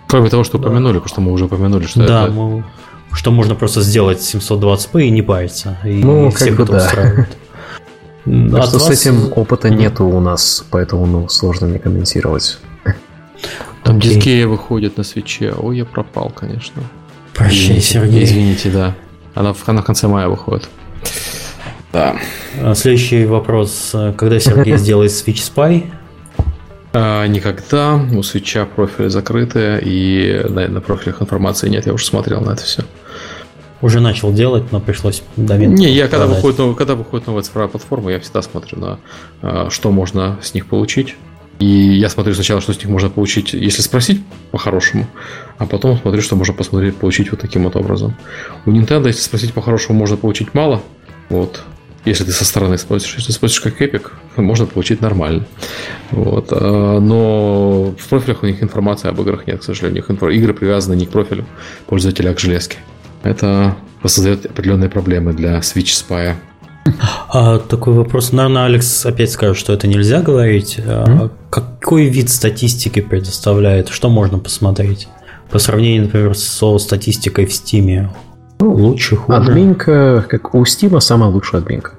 Кроме 0.08 0.30
того, 0.30 0.44
что 0.44 0.58
упомянули, 0.58 0.94
потому 0.94 1.08
что 1.08 1.20
мы 1.20 1.32
уже 1.32 1.44
упомянули, 1.44 1.86
что 1.86 2.06
да, 2.06 2.24
это... 2.24 2.32
Мы, 2.32 2.64
что 3.12 3.30
можно 3.30 3.54
просто 3.54 3.82
сделать 3.82 4.18
720p 4.18 5.04
и 5.04 5.10
не 5.10 5.22
париться. 5.22 5.78
И 5.84 6.02
ну, 6.02 6.30
всех 6.30 6.60
это 6.60 6.72
да. 6.72 6.78
устраивает. 6.78 7.28
Так 8.26 8.64
что 8.64 8.80
с 8.80 8.90
этим 8.90 9.32
опыта 9.36 9.70
нету 9.70 10.04
у 10.04 10.18
нас, 10.18 10.66
поэтому 10.72 11.06
ну, 11.06 11.28
сложно 11.28 11.68
мне 11.68 11.78
комментировать. 11.78 12.58
Там 13.84 14.00
дискея 14.00 14.48
выходит 14.48 14.96
на 14.96 15.04
свече. 15.04 15.54
Ой, 15.56 15.76
я 15.78 15.84
пропал, 15.84 16.32
конечно. 16.34 16.82
Прощай, 17.34 17.80
Сергей. 17.80 18.24
Извините, 18.24 18.70
да. 18.70 18.96
Она 19.36 19.52
в, 19.52 19.68
она 19.68 19.82
в 19.82 19.84
конце 19.84 20.08
мая 20.08 20.28
выходит. 20.28 20.68
Да. 21.92 22.16
А 22.60 22.74
следующий 22.74 23.26
вопрос. 23.26 23.94
Когда 24.16 24.40
Сергей 24.40 24.76
сделает 24.78 25.12
Switch 25.12 25.52
Spy? 25.54 25.84
А, 26.94 27.26
никогда. 27.26 27.96
У 27.96 28.22
свеча 28.22 28.64
профили 28.64 29.08
закрыты, 29.08 29.78
и 29.82 30.42
на, 30.48 30.66
на 30.68 30.80
профилях 30.80 31.20
информации 31.20 31.68
нет. 31.68 31.84
Я 31.84 31.92
уже 31.92 32.06
смотрел 32.06 32.40
на 32.40 32.52
это 32.52 32.62
все. 32.62 32.82
Уже 33.82 34.00
начал 34.00 34.32
делать, 34.32 34.72
но 34.72 34.80
пришлось 34.80 35.22
домен. 35.36 35.74
Не, 35.74 35.92
я 35.92 36.08
когда 36.08 36.26
выходит, 36.26 36.58
новая, 36.58 36.74
когда 36.74 36.94
выходит 36.94 37.26
новая 37.26 37.42
цифровая 37.42 37.68
платформа, 37.68 38.10
я 38.10 38.20
всегда 38.20 38.40
смотрю 38.40 38.78
на 38.78 38.98
а, 39.42 39.68
что 39.68 39.90
можно 39.90 40.38
с 40.42 40.54
них 40.54 40.66
получить. 40.66 41.14
И 41.58 41.66
я 41.66 42.08
смотрю 42.10 42.34
сначала, 42.34 42.60
что 42.60 42.74
с 42.74 42.78
них 42.78 42.88
можно 42.88 43.08
получить, 43.08 43.54
если 43.54 43.80
спросить 43.80 44.22
по-хорошему, 44.50 45.06
а 45.58 45.66
потом 45.66 45.98
смотрю, 45.98 46.20
что 46.20 46.36
можно 46.36 46.52
посмотреть, 46.52 46.96
получить 46.96 47.30
вот 47.30 47.40
таким 47.40 47.64
вот 47.64 47.76
образом. 47.76 48.14
У 48.66 48.70
Nintendo, 48.70 49.06
если 49.06 49.22
спросить 49.22 49.54
по-хорошему, 49.54 49.98
можно 49.98 50.16
получить 50.16 50.52
мало. 50.52 50.82
Вот. 51.30 51.62
Если 52.04 52.24
ты 52.24 52.30
со 52.30 52.44
стороны 52.44 52.78
спросишь, 52.78 53.16
если 53.16 53.32
спросишь 53.32 53.60
как 53.60 53.80
Epic, 53.80 54.12
можно 54.36 54.66
получить 54.66 55.00
нормально. 55.00 55.44
Вот. 56.10 56.48
А, 56.52 57.00
но 57.00 57.94
в 57.98 58.08
профилях 58.08 58.42
у 58.42 58.46
них 58.46 58.62
информации 58.62 59.08
об 59.08 59.20
играх 59.20 59.46
нет, 59.46 59.60
к 59.60 59.64
сожалению. 59.64 60.04
У 60.06 60.12
них 60.12 60.36
игры 60.36 60.54
привязаны 60.54 60.94
не 60.94 61.06
к 61.06 61.10
профилю 61.10 61.46
пользователя, 61.86 62.30
а 62.30 62.34
к 62.34 62.38
железке. 62.38 62.78
Это 63.22 63.76
создает 64.04 64.46
определенные 64.46 64.88
проблемы 64.88 65.32
для 65.32 65.58
Switch 65.58 66.06
Spy. 66.06 66.36
А, 67.28 67.58
такой 67.58 67.94
вопрос. 67.94 68.32
Наверное, 68.32 68.64
Алекс 68.64 69.04
опять 69.06 69.30
скажет, 69.30 69.56
что 69.56 69.72
это 69.72 69.86
нельзя 69.86 70.22
говорить. 70.22 70.78
Mm-hmm. 70.78 71.30
какой 71.50 72.06
вид 72.06 72.30
статистики 72.30 73.00
предоставляет? 73.00 73.88
Что 73.88 74.08
можно 74.08 74.38
посмотреть? 74.38 75.08
По 75.50 75.58
сравнению, 75.58 76.04
например, 76.04 76.36
со 76.36 76.78
статистикой 76.78 77.46
в 77.46 77.50
Steam. 77.50 78.08
Ну, 78.58 78.72
лучше, 78.72 79.16
хуже. 79.16 79.38
Админка, 79.38 80.24
как 80.28 80.54
у 80.54 80.62
Steam, 80.62 80.98
самая 81.00 81.30
лучшая 81.30 81.60
админка. 81.60 81.92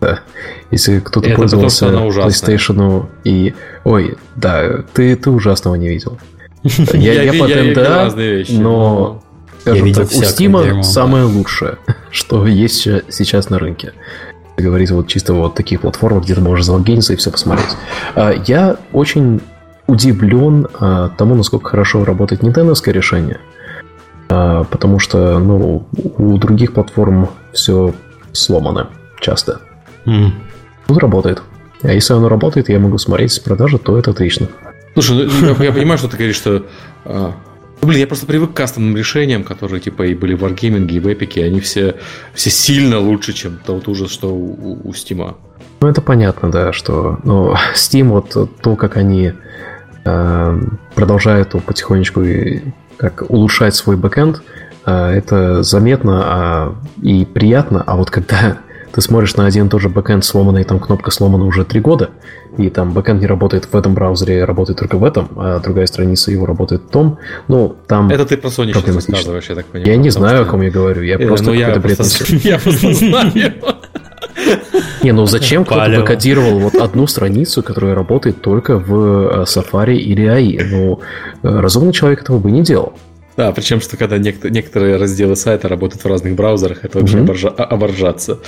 Да. 0.00 0.20
Если 0.70 1.00
кто-то 1.00 1.28
это 1.28 1.36
пользовался 1.36 1.86
PlayStation 1.86 3.06
и... 3.24 3.54
Ой, 3.84 4.16
да, 4.36 4.84
ты, 4.94 5.16
ты 5.16 5.30
ужасного 5.30 5.74
не 5.74 5.88
видел. 5.88 6.18
Я, 6.92 7.22
я, 7.22 7.32
по 7.32 7.46
ТНДА, 7.46 8.12
но, 8.60 9.22
скажем 9.76 9.92
так, 9.92 10.06
у 10.06 10.22
Steam 10.22 10.82
самое 10.82 11.24
лучшее, 11.24 11.78
что 12.10 12.46
есть 12.46 12.82
сейчас 12.82 13.50
на 13.50 13.58
рынке 13.58 13.92
говорить 14.62 14.90
вот 14.90 15.06
чисто 15.06 15.34
вот 15.34 15.54
таких 15.54 15.82
платформах, 15.82 16.24
где 16.24 16.34
ты 16.34 16.40
можешь 16.40 16.64
залогиниться 16.64 17.12
и 17.12 17.16
все 17.16 17.30
посмотреть. 17.30 17.76
А, 18.14 18.32
я 18.46 18.76
очень 18.92 19.40
удивлен 19.86 20.66
а, 20.78 21.10
тому, 21.10 21.34
насколько 21.34 21.70
хорошо 21.70 22.04
работает 22.04 22.42
нинтендовское 22.42 22.92
решение. 22.92 23.38
А, 24.28 24.64
потому 24.64 24.98
что 24.98 25.38
ну, 25.38 25.86
у 25.92 26.38
других 26.38 26.74
платформ 26.74 27.30
все 27.52 27.94
сломано 28.32 28.88
часто. 29.20 29.60
Mm. 30.06 30.30
Тут 30.86 30.98
работает. 30.98 31.42
А 31.82 31.92
если 31.92 32.14
оно 32.14 32.28
работает, 32.28 32.68
я 32.68 32.78
могу 32.80 32.98
смотреть 32.98 33.32
с 33.32 33.38
продажи, 33.38 33.78
то 33.78 33.96
это 33.96 34.10
отлично. 34.10 34.48
Слушай, 34.94 35.28
ну, 35.40 35.54
я, 35.58 35.64
я 35.64 35.72
понимаю, 35.72 35.98
что 35.98 36.08
ты 36.08 36.16
говоришь, 36.16 36.36
что 36.36 36.64
ну, 37.04 37.34
блин, 37.82 38.00
я 38.00 38.06
просто 38.06 38.26
привык 38.26 38.52
к 38.52 38.56
кастомным 38.56 38.96
решениям, 38.96 39.44
которые 39.44 39.80
типа 39.80 40.04
и 40.04 40.14
были 40.14 40.34
в 40.34 40.44
Wargaming, 40.44 40.90
и 40.90 41.00
в 41.00 41.06
Epic, 41.06 41.42
они 41.44 41.60
все, 41.60 41.96
все 42.34 42.50
сильно 42.50 42.98
лучше, 42.98 43.32
чем 43.32 43.58
тот 43.64 43.88
ужас, 43.88 44.10
что 44.10 44.28
у, 44.28 44.80
у 44.84 44.92
Steam. 44.92 45.34
Ну, 45.80 45.88
это 45.88 46.00
понятно, 46.00 46.50
да, 46.50 46.72
что 46.72 47.18
ну, 47.24 47.54
Steam, 47.74 48.08
вот 48.08 48.36
то, 48.60 48.76
как 48.76 48.96
они 48.96 49.32
э, 50.04 50.60
продолжают 50.94 51.50
потихонечку 51.64 52.22
и, 52.22 52.62
как 52.96 53.24
улучшать 53.28 53.74
свой 53.74 53.96
бэкэнд, 53.96 54.42
э, 54.86 54.92
это 54.92 55.62
заметно 55.62 56.22
а, 56.24 56.74
и 57.02 57.24
приятно, 57.24 57.82
а 57.86 57.96
вот 57.96 58.10
когда 58.10 58.58
ты 58.92 59.00
смотришь 59.00 59.36
на 59.36 59.46
один 59.46 59.66
и 59.66 59.68
тот 59.70 59.80
же 59.80 59.88
бэкэнд 59.88 60.24
сломанный, 60.24 60.64
там 60.64 60.78
кнопка 60.80 61.10
сломана 61.10 61.44
уже 61.44 61.64
три 61.64 61.80
года, 61.80 62.10
и 62.56 62.70
там 62.70 62.92
бэкэнд 62.92 63.20
не 63.20 63.26
работает 63.26 63.66
в 63.66 63.76
этом 63.76 63.94
браузере, 63.94 64.44
работает 64.44 64.78
только 64.78 64.96
в 64.96 65.04
этом, 65.04 65.28
а 65.36 65.58
другая 65.60 65.86
страница 65.86 66.30
его 66.30 66.46
работает 66.46 66.82
в 66.82 66.88
том, 66.88 67.18
ну, 67.48 67.76
там... 67.86 68.10
Это 68.10 68.26
ты 68.26 68.36
про 68.36 68.48
Sony 68.48 68.72
сейчас 68.72 68.94
рассказываешь, 68.94 69.48
я 69.48 69.54
так 69.54 69.66
понимаю. 69.66 69.92
Я 69.92 69.96
не 69.96 70.10
знаю, 70.10 70.38
что... 70.38 70.48
о 70.48 70.50
ком 70.50 70.62
я 70.62 70.70
говорю, 70.70 71.02
я 71.02 71.16
э, 71.16 71.26
просто 71.26 71.50
ну, 71.50 71.58
какой-то 71.58 71.80
бред 71.80 71.98
Я 72.44 72.58
просто 72.58 72.92
знаю. 72.94 73.32
Не, 75.02 75.12
ну 75.12 75.26
зачем 75.26 75.64
кто-то 75.64 75.90
выкодировал 75.90 76.58
вот 76.58 76.74
одну 76.76 77.06
страницу, 77.06 77.62
которая 77.62 77.94
работает 77.94 78.42
только 78.42 78.78
в 78.78 79.42
э, 79.42 79.42
Safari 79.44 79.96
или 79.96 80.24
IE? 80.24 80.64
Ну, 80.64 81.00
э, 81.42 81.60
разумный 81.60 81.92
человек 81.92 82.22
этого 82.22 82.38
бы 82.38 82.50
не 82.50 82.62
делал. 82.62 82.94
Да, 83.38 83.52
причем, 83.52 83.80
что 83.80 83.96
когда 83.96 84.18
некоторые 84.18 84.96
разделы 84.96 85.36
сайта 85.36 85.68
работают 85.68 86.02
в 86.02 86.08
разных 86.08 86.34
браузерах, 86.34 86.84
это 86.84 86.98
вообще 86.98 87.18
mm-hmm. 87.18 87.62
оборжаться. 87.62 88.40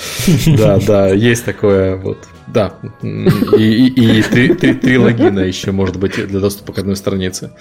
Да, 0.58 0.80
да, 0.84 1.08
есть 1.10 1.44
такое 1.44 1.94
вот. 1.94 2.18
Да. 2.48 2.74
И, 3.00 3.86
и, 3.86 4.18
и 4.18 4.22
три, 4.22 4.52
три, 4.54 4.74
три 4.74 4.98
логина 4.98 5.38
еще 5.38 5.70
может 5.70 5.96
быть 5.96 6.16
для 6.26 6.40
доступа 6.40 6.72
к 6.72 6.78
одной 6.78 6.96
странице. 6.96 7.52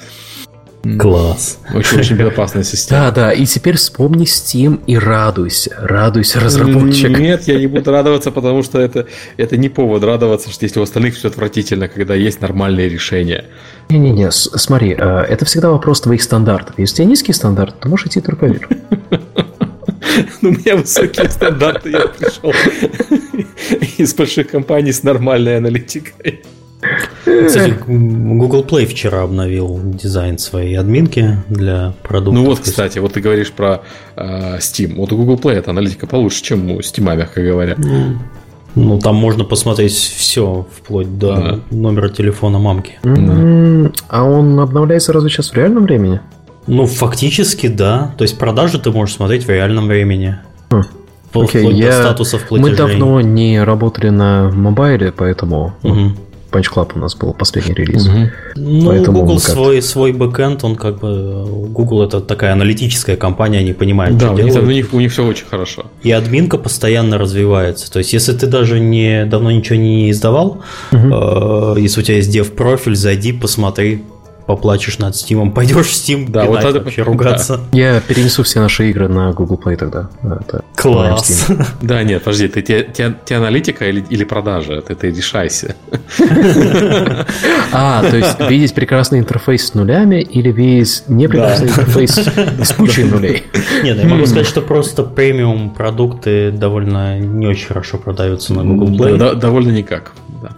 Класс. 0.97 1.59
Очень-очень 1.73 2.15
безопасная 2.15 2.63
система. 2.63 3.01
Да, 3.01 3.11
да, 3.11 3.31
и 3.33 3.45
теперь 3.45 3.75
вспомни 3.75 4.25
Steam 4.25 4.79
и 4.87 4.97
радуйся, 4.97 5.75
радуйся, 5.77 6.39
разработчик. 6.39 7.17
Нет, 7.19 7.47
я 7.47 7.59
не 7.59 7.67
буду 7.67 7.91
радоваться, 7.91 8.31
потому 8.31 8.63
что 8.63 8.79
это, 8.79 9.05
это 9.35 9.57
не 9.57 9.67
повод 9.67 10.03
радоваться, 10.03 10.49
что 10.49 10.63
если 10.63 10.79
у 10.79 10.83
остальных 10.83 11.15
все 11.15 11.27
отвратительно, 11.27 11.89
когда 11.89 12.15
есть 12.15 12.39
нормальные 12.39 12.87
решения. 12.87 13.45
Не-не-не, 13.89 14.31
смотри, 14.31 14.95
э, 14.97 15.25
это 15.27 15.43
всегда 15.43 15.69
вопрос 15.69 15.99
твоих 16.01 16.23
стандартов. 16.23 16.75
Если 16.77 16.93
у 16.93 16.97
тебя 16.97 17.05
низкий 17.07 17.33
стандарт, 17.33 17.79
то 17.79 17.89
можешь 17.89 18.07
идти 18.07 18.21
только 18.21 18.45
вверх. 18.45 18.69
Ну, 20.41 20.49
у 20.49 20.51
меня 20.53 20.75
высокие 20.75 21.29
стандарты, 21.29 21.91
я 21.91 22.07
пришел 22.07 22.51
из 23.97 24.13
больших 24.13 24.49
компаний 24.49 24.91
с 24.91 25.03
нормальной 25.03 25.57
аналитикой. 25.57 26.43
Кстати, 27.47 27.75
Google 27.87 28.63
Play 28.63 28.85
вчера 28.85 29.23
обновил 29.23 29.79
дизайн 29.83 30.37
своей 30.37 30.75
админки 30.75 31.37
для 31.49 31.93
продуктов. 32.03 32.43
Ну 32.43 32.49
вот, 32.49 32.59
кстати, 32.59 32.99
вот 32.99 33.13
ты 33.13 33.21
говоришь 33.21 33.51
про 33.51 33.81
э, 34.15 34.57
Steam. 34.57 34.95
Вот 34.95 35.11
у 35.11 35.17
Google 35.17 35.35
Play 35.35 35.55
эта 35.55 35.71
аналитика 35.71 36.07
получше, 36.07 36.41
чем 36.43 36.71
у 36.71 36.79
Steam, 36.79 37.15
мягко 37.15 37.41
говоря. 37.41 37.75
Ну, 37.77 38.17
ну 38.75 38.99
там 38.99 39.15
можно 39.15 39.43
посмотреть 39.43 39.93
все, 39.93 40.65
вплоть 40.75 41.17
до 41.17 41.35
да. 41.35 41.59
номера 41.71 42.09
телефона 42.09 42.59
мамки. 42.59 42.99
Да. 43.03 43.91
А 44.07 44.23
он 44.23 44.59
обновляется 44.59 45.11
разве 45.11 45.29
сейчас 45.29 45.51
в 45.51 45.55
реальном 45.55 45.83
времени? 45.83 46.21
Ну, 46.67 46.85
фактически, 46.85 47.67
да. 47.67 48.13
То 48.17 48.23
есть 48.23 48.37
продажи 48.37 48.79
ты 48.79 48.91
можешь 48.91 49.15
смотреть 49.15 49.45
в 49.45 49.49
реальном 49.49 49.87
времени. 49.87 50.37
Хм. 50.69 50.83
Окей, 51.33 51.65
okay, 51.65 51.73
я... 51.73 51.91
статусов 51.91 52.47
платежей. 52.47 52.71
Мы 52.71 52.77
давно 52.77 53.21
не 53.21 53.63
работали 53.63 54.09
на 54.09 54.49
мобайле, 54.51 55.11
поэтому 55.11 55.73
угу. 55.83 56.11
Punch 56.51 56.65
Club 56.73 56.91
у 56.95 56.99
нас 56.99 57.15
был 57.15 57.33
последний 57.33 57.73
релиз. 57.73 58.07
Угу. 58.07 58.17
Ну, 58.55 58.87
Поэтому 58.87 59.21
Google 59.21 59.39
свой, 59.39 59.81
свой 59.81 60.11
бэкэнд, 60.11 60.63
он 60.63 60.75
как 60.75 60.99
бы... 60.99 61.45
Google 61.69 62.03
это 62.03 62.21
такая 62.21 62.53
аналитическая 62.53 63.15
компания, 63.15 63.59
они 63.59 63.73
понимают, 63.73 64.17
да, 64.17 64.27
что 64.27 64.33
у 64.33 64.37
делают. 64.37 64.55
Них, 64.55 64.63
у, 64.63 64.67
них, 64.67 64.93
у 64.93 64.99
них 64.99 65.11
все 65.11 65.25
очень 65.25 65.45
хорошо. 65.45 65.85
И 66.03 66.11
админка 66.11 66.57
постоянно 66.57 67.17
развивается. 67.17 67.91
То 67.91 67.99
есть, 67.99 68.13
если 68.13 68.33
ты 68.33 68.47
даже 68.47 68.79
не, 68.79 69.25
давно 69.25 69.51
ничего 69.51 69.77
не 69.77 70.11
издавал, 70.11 70.61
угу. 70.91 71.75
э, 71.75 71.75
если 71.79 72.01
у 72.01 72.03
тебя 72.03 72.17
есть 72.17 72.31
дев-профиль, 72.31 72.95
зайди, 72.95 73.33
посмотри, 73.33 74.03
поплачешь 74.49 74.97
над 74.97 75.13
Steam, 75.13 75.51
пойдешь 75.51 75.85
в 75.85 75.91
Steam 75.91 76.27
да, 76.27 76.45
вот 76.45 76.63
это 76.63 76.79
вообще 76.79 77.03
ругаться. 77.03 77.59
Да. 77.71 77.77
Я 77.77 77.99
перенесу 77.99 78.41
все 78.41 78.59
наши 78.59 78.89
игры 78.89 79.07
на 79.07 79.31
Google 79.31 79.61
Play 79.63 79.75
тогда. 79.75 80.09
Это 80.23 80.63
Класс. 80.75 81.47
Да, 81.83 82.01
нет, 82.01 82.23
подожди, 82.23 82.47
ты 82.47 82.63
тебе 82.63 83.37
аналитика 83.37 83.87
или, 83.87 84.03
или 84.09 84.23
продажа? 84.23 84.81
Ты, 84.81 84.95
ты 84.95 85.11
решайся. 85.11 85.75
А, 87.71 88.01
то 88.01 88.17
есть 88.17 88.39
видеть 88.49 88.73
прекрасный 88.73 89.19
интерфейс 89.19 89.67
с 89.67 89.73
нулями 89.75 90.21
или 90.21 90.51
видеть 90.51 91.03
непрекрасный 91.07 91.67
интерфейс 91.67 92.17
с 92.17 92.73
кучей 92.73 93.03
нулей? 93.03 93.43
Нет, 93.83 93.97
я 93.97 94.05
могу 94.09 94.25
сказать, 94.25 94.47
что 94.47 94.61
просто 94.61 95.03
премиум 95.03 95.69
продукты 95.69 96.51
довольно 96.51 97.19
не 97.19 97.45
очень 97.45 97.67
хорошо 97.67 97.99
продаются 97.99 98.55
на 98.55 98.63
Google 98.63 98.97
Play. 98.97 99.35
Довольно 99.35 99.71
никак. 99.71 100.13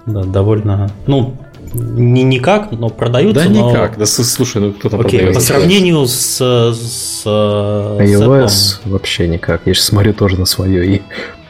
Да, 0.06 0.24
довольно. 0.24 0.90
Ну, 1.08 1.36
не 1.74 2.24
никак, 2.24 2.72
но 2.72 2.90
продаются. 2.90 3.44
Да 3.44 3.50
но... 3.50 3.70
никак. 3.70 3.98
Да 3.98 4.06
слушай, 4.06 4.62
ну 4.62 4.74
кто-то 4.74 4.98
Окей, 4.98 5.20
продает. 5.20 5.36
По 5.36 5.42
сравнению 5.42 6.06
с, 6.08 6.38
с 6.38 7.26
iOS 7.26 8.48
с 8.48 8.82
вообще 8.86 9.28
никак. 9.28 9.62
Я 9.66 9.74
сейчас 9.74 9.86
смотрю 9.86 10.14
тоже 10.14 10.38
на 10.38 10.46
свое 10.46 10.96
и 10.96 11.02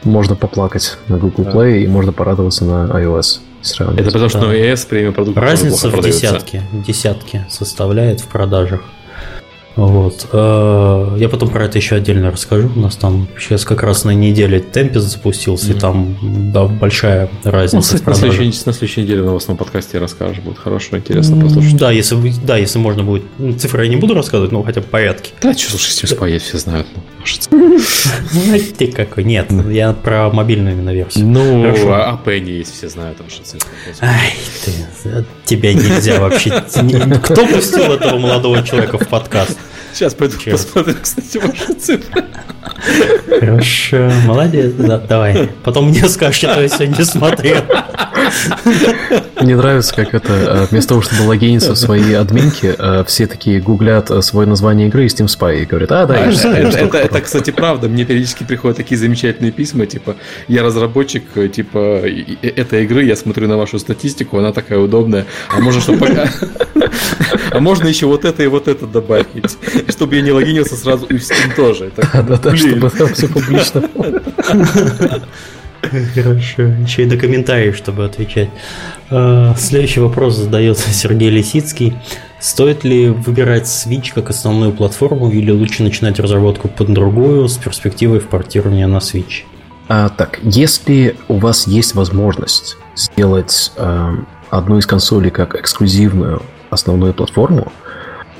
можно 0.04 0.34
поплакать 0.36 0.98
на 1.08 1.16
Google 1.16 1.44
Play 1.44 1.82
и 1.82 1.86
можно 1.86 2.12
порадоваться 2.12 2.64
на 2.64 2.86
iOS. 3.00 3.40
Это 3.96 4.10
потому 4.10 4.28
что 4.28 4.40
на 4.40 4.52
iOS 4.52 4.88
премиум 4.88 5.14
продукты 5.14 5.40
Разница 5.40 5.88
в 5.88 6.02
десятки, 6.02 6.62
десятки 6.72 7.46
составляет 7.48 8.20
в 8.20 8.26
продажах. 8.26 8.82
Вот. 9.76 10.28
Э, 10.32 11.16
я 11.18 11.28
потом 11.28 11.48
про 11.48 11.64
это 11.64 11.78
еще 11.78 11.96
отдельно 11.96 12.30
расскажу. 12.30 12.70
У 12.74 12.78
нас 12.78 12.96
там 12.96 13.28
сейчас 13.38 13.64
как 13.64 13.82
раз 13.82 14.04
на 14.04 14.10
неделе 14.10 14.58
Tempest 14.58 15.00
запустился, 15.00 15.70
mm-hmm. 15.70 15.76
и 15.76 15.80
там 15.80 16.52
да, 16.52 16.64
большая 16.66 17.30
разница. 17.44 17.76
Ну, 17.76 17.82
кстати, 17.82 18.04
на 18.04 18.14
следующей, 18.14 18.66
на 18.66 18.72
следующей 18.72 19.02
неделе 19.02 19.22
в 19.22 19.26
новостном 19.26 19.56
подкасте 19.56 19.98
расскажешь. 19.98 20.38
Будет 20.40 20.58
хорошо, 20.58 20.98
интересно 20.98 21.40
послушать. 21.40 21.76
Да, 21.76 21.90
если, 21.90 22.16
да, 22.44 22.56
если 22.58 22.78
можно 22.78 23.02
будет. 23.02 23.22
Ну, 23.38 23.54
цифры 23.54 23.84
я 23.84 23.90
не 23.90 23.96
буду 23.96 24.14
рассказывать, 24.14 24.52
но 24.52 24.62
хотя 24.62 24.80
бы 24.80 24.86
порядке. 24.86 25.30
Да, 25.40 25.54
что, 25.54 25.70
слушай, 25.70 25.92
Steam 25.92 26.18
Spy 26.18 26.38
все 26.38 26.58
знают. 26.58 26.86
Ну, 27.50 27.78
ты 28.76 28.88
какой? 28.88 29.24
Нет, 29.24 29.50
я 29.70 29.92
про 29.92 30.30
мобильную 30.30 30.74
именно 30.74 30.92
версию. 30.92 31.26
Ну, 31.26 31.66
а 31.88 32.20
Penny 32.24 32.50
есть, 32.50 32.74
все 32.74 32.88
знают. 32.88 33.18
Ай, 34.00 34.34
ты, 34.64 35.24
тебя 35.44 35.72
нельзя 35.72 36.20
вообще. 36.20 36.62
Кто 37.22 37.46
пустил 37.46 37.92
этого 37.92 38.18
молодого 38.18 38.62
человека 38.62 38.98
в 38.98 39.08
подкаст? 39.08 39.58
Сейчас 39.92 40.14
пойду 40.14 40.38
Чего? 40.38 40.56
посмотрю, 40.56 40.94
кстати, 41.02 41.38
ваши 41.38 41.74
цифры. 41.74 42.24
Хорошо, 43.40 44.10
молодец, 44.26 44.72
да, 44.78 44.98
давай. 44.98 45.50
Потом 45.62 45.88
мне 45.88 46.08
скажешь, 46.08 46.36
что 46.36 46.60
я 46.60 46.68
сегодня 46.68 46.96
не 46.98 47.04
смотрел. 47.04 47.62
Мне 49.40 49.56
нравится, 49.56 49.94
как 49.94 50.14
это, 50.14 50.32
э, 50.32 50.66
вместо 50.70 50.90
того, 50.90 51.02
чтобы 51.02 51.22
логиниться 51.22 51.72
в 51.72 51.76
свои 51.76 52.14
админки, 52.14 52.74
э, 52.76 53.04
все 53.06 53.26
такие 53.26 53.60
гуглят 53.60 54.10
э, 54.10 54.22
свое 54.22 54.46
название 54.48 54.88
игры 54.88 55.04
и 55.04 55.08
Steam 55.08 55.26
Spy 55.26 55.62
и 55.62 55.64
говорят, 55.64 55.90
а, 55.92 56.06
да, 56.06 56.14
а, 56.14 56.26
я 56.26 56.32
знаю. 56.32 56.68
Это, 56.68 56.78
это, 56.78 56.98
это, 56.98 57.20
кстати, 57.20 57.50
правда. 57.50 57.88
Мне 57.88 58.04
периодически 58.04 58.44
приходят 58.44 58.76
такие 58.76 58.96
замечательные 58.96 59.50
письма, 59.50 59.86
типа, 59.86 60.16
я 60.48 60.62
разработчик, 60.62 61.24
типа, 61.52 62.02
этой 62.42 62.84
игры, 62.84 63.04
я 63.04 63.16
смотрю 63.16 63.48
на 63.48 63.56
вашу 63.56 63.78
статистику, 63.78 64.38
она 64.38 64.52
такая 64.52 64.78
удобная, 64.78 65.26
а 65.48 65.60
можно 65.60 65.80
что 65.80 65.96
пока... 65.96 66.30
А 67.52 67.60
можно 67.60 67.86
еще 67.86 68.06
вот 68.06 68.24
это 68.24 68.42
и 68.42 68.46
вот 68.46 68.68
это 68.68 68.86
добавить, 68.86 69.56
чтобы 69.88 70.16
я 70.16 70.22
не 70.22 70.32
логинился 70.32 70.76
сразу 70.76 71.06
и 71.06 71.18
в 71.18 71.22
Steam 71.22 71.54
тоже. 71.54 71.92
Да-да, 72.12 72.56
чтобы 72.56 72.90
там 72.90 73.12
все 73.14 73.28
публично. 73.28 73.88
Хорошо. 76.14 76.62
Еще 76.62 77.02
и 77.02 77.06
на 77.06 77.16
комментарии, 77.16 77.72
чтобы 77.72 78.04
отвечать. 78.04 78.48
А, 79.10 79.54
следующий 79.58 80.00
вопрос 80.00 80.36
задается 80.36 80.90
Сергей 80.90 81.28
Лисицкий. 81.28 81.94
Стоит 82.40 82.84
ли 82.84 83.08
выбирать 83.08 83.64
Switch 83.64 84.12
как 84.14 84.30
основную 84.30 84.72
платформу 84.72 85.30
или 85.30 85.50
лучше 85.50 85.82
начинать 85.82 86.18
разработку 86.18 86.68
под 86.68 86.92
другую 86.92 87.48
с 87.48 87.56
перспективой 87.58 88.20
в 88.20 88.28
портирования 88.28 88.86
на 88.86 88.98
Switch? 88.98 89.42
А, 89.88 90.08
так, 90.08 90.38
если 90.42 91.16
у 91.28 91.38
вас 91.38 91.66
есть 91.66 91.94
возможность 91.94 92.76
сделать 92.94 93.72
э, 93.76 94.14
одну 94.50 94.78
из 94.78 94.86
консолей 94.86 95.30
как 95.30 95.54
эксклюзивную 95.54 96.42
основную 96.72 97.14
платформу, 97.14 97.72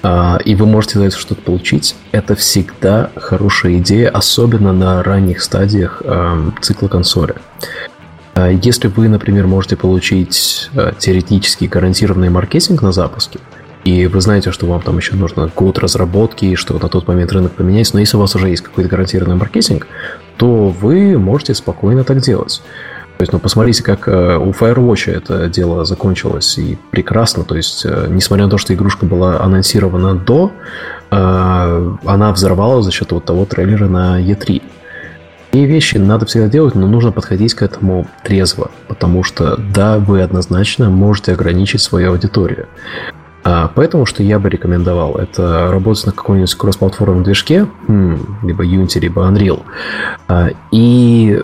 а, 0.02 0.38
и 0.44 0.54
вы 0.56 0.66
можете 0.66 0.98
за 0.98 1.04
это 1.04 1.16
что-то 1.16 1.42
получить, 1.42 1.94
это 2.10 2.34
всегда 2.34 3.10
хорошая 3.14 3.78
идея, 3.78 4.10
особенно 4.10 4.72
на 4.72 5.02
ранних 5.02 5.42
стадиях 5.42 6.02
цикла 6.60 6.88
консоли. 6.88 7.36
А, 8.34 8.50
если 8.50 8.88
вы, 8.88 9.08
например, 9.08 9.46
можете 9.46 9.76
получить 9.76 10.70
а, 10.74 10.92
теоретически 10.92 11.66
гарантированный 11.66 12.30
маркетинг 12.30 12.82
на 12.82 12.92
запуске, 12.92 13.38
и 13.84 14.06
вы 14.06 14.20
знаете, 14.20 14.52
что 14.52 14.66
вам 14.66 14.80
там 14.80 14.96
еще 14.96 15.16
нужно 15.16 15.50
год 15.54 15.78
разработки, 15.78 16.44
и 16.46 16.54
что 16.54 16.78
на 16.78 16.88
тот 16.88 17.06
момент 17.08 17.32
рынок 17.32 17.52
поменяется, 17.52 17.94
но 17.94 18.00
если 18.00 18.16
у 18.16 18.20
вас 18.20 18.34
уже 18.34 18.48
есть 18.48 18.62
какой-то 18.62 18.88
гарантированный 18.88 19.36
маркетинг, 19.36 19.86
то 20.36 20.68
вы 20.68 21.18
можете 21.18 21.54
спокойно 21.54 22.04
так 22.04 22.20
делать. 22.20 22.62
То 23.22 23.24
есть, 23.24 23.32
ну, 23.32 23.38
посмотрите, 23.38 23.84
как 23.84 24.08
э, 24.08 24.36
у 24.36 24.50
Firewatch 24.50 25.08
это 25.08 25.46
дело 25.46 25.84
закончилось 25.84 26.58
и 26.58 26.76
прекрасно. 26.90 27.44
То 27.44 27.54
есть, 27.54 27.86
э, 27.86 28.08
несмотря 28.10 28.46
на 28.46 28.50
то, 28.50 28.58
что 28.58 28.74
игрушка 28.74 29.06
была 29.06 29.40
анонсирована 29.40 30.16
до, 30.16 30.50
э, 31.12 31.96
она 32.04 32.32
взорвалась 32.32 32.84
за 32.84 32.90
счет 32.90 33.12
вот 33.12 33.24
того 33.24 33.44
трейлера 33.44 33.86
на 33.86 34.20
E3. 34.20 34.60
И 35.52 35.64
вещи 35.64 35.98
надо 35.98 36.26
всегда 36.26 36.48
делать, 36.48 36.74
но 36.74 36.88
нужно 36.88 37.12
подходить 37.12 37.54
к 37.54 37.62
этому 37.62 38.08
трезво, 38.24 38.72
потому 38.88 39.22
что, 39.22 39.56
да, 39.56 39.98
вы 39.98 40.20
однозначно 40.20 40.90
можете 40.90 41.30
ограничить 41.30 41.80
свою 41.80 42.10
аудиторию. 42.10 42.66
А, 43.44 43.70
поэтому, 43.72 44.04
что 44.04 44.24
я 44.24 44.40
бы 44.40 44.50
рекомендовал, 44.50 45.14
это 45.14 45.70
работать 45.70 46.06
на 46.06 46.12
каком-нибудь 46.12 46.54
кроссплатформенном 46.56 47.22
движке, 47.22 47.68
либо 47.86 48.64
Unity, 48.64 48.98
либо 48.98 49.22
Unreal, 49.22 49.62
а, 50.26 50.48
и 50.72 51.40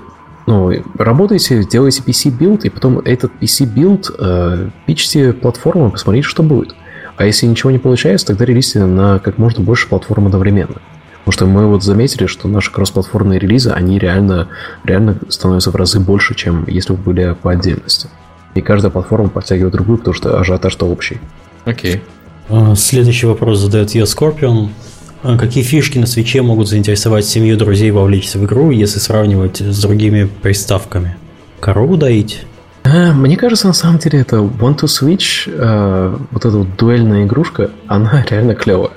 ну, 0.48 0.72
работаете, 0.96 1.62
делаете 1.62 2.02
PC-build, 2.06 2.64
и 2.64 2.70
потом 2.70 3.00
этот 3.00 3.32
PC-build 3.38 4.10
э, 4.18 4.70
пичите 4.86 5.34
платформу, 5.34 5.90
посмотрите, 5.90 6.26
что 6.26 6.42
будет. 6.42 6.74
А 7.18 7.26
если 7.26 7.44
ничего 7.44 7.70
не 7.70 7.78
получается, 7.78 8.28
тогда 8.28 8.46
релизьте 8.46 8.82
на 8.82 9.18
как 9.18 9.36
можно 9.36 9.62
больше 9.62 9.88
платформ 9.88 10.24
одновременно. 10.24 10.76
Потому 11.18 11.32
что 11.32 11.46
мы 11.46 11.66
вот 11.66 11.82
заметили, 11.82 12.24
что 12.24 12.48
наши 12.48 12.72
кроссплатформные 12.72 13.38
релизы, 13.38 13.72
они 13.72 13.98
реально, 13.98 14.48
реально 14.84 15.18
становятся 15.28 15.70
в 15.70 15.76
разы 15.76 16.00
больше, 16.00 16.34
чем 16.34 16.64
если 16.66 16.94
бы 16.94 16.98
были 16.98 17.36
по 17.42 17.50
отдельности. 17.50 18.08
И 18.54 18.62
каждая 18.62 18.90
платформа 18.90 19.28
подтягивает 19.28 19.74
другую, 19.74 19.98
потому 19.98 20.14
что 20.14 20.40
ажиотаж-то 20.40 20.86
общий. 20.86 21.20
Окей. 21.66 22.00
Okay. 22.48 22.74
Следующий 22.74 23.26
вопрос 23.26 23.58
задает 23.58 23.90
я 23.90 24.04
Scorpion. 24.04 24.70
А 25.22 25.36
какие 25.36 25.64
фишки 25.64 25.98
на 25.98 26.06
свече 26.06 26.42
могут 26.42 26.68
заинтересовать 26.68 27.24
семью 27.24 27.56
друзей 27.56 27.90
вовлечься 27.90 28.38
в 28.38 28.44
игру, 28.44 28.70
если 28.70 28.98
сравнивать 28.98 29.60
с 29.60 29.80
другими 29.80 30.28
приставками? 30.42 31.16
Корову 31.60 31.96
доить? 31.96 32.44
А, 32.84 33.12
мне 33.12 33.36
кажется, 33.36 33.66
на 33.66 33.72
самом 33.72 33.98
деле, 33.98 34.20
это 34.20 34.36
One 34.36 34.78
to 34.78 34.84
Switch, 34.84 35.44
э, 35.46 36.16
вот 36.30 36.44
эта 36.44 36.56
вот 36.56 36.76
дуэльная 36.76 37.24
игрушка, 37.24 37.70
она 37.86 38.24
реально 38.28 38.54
клевая. 38.54 38.92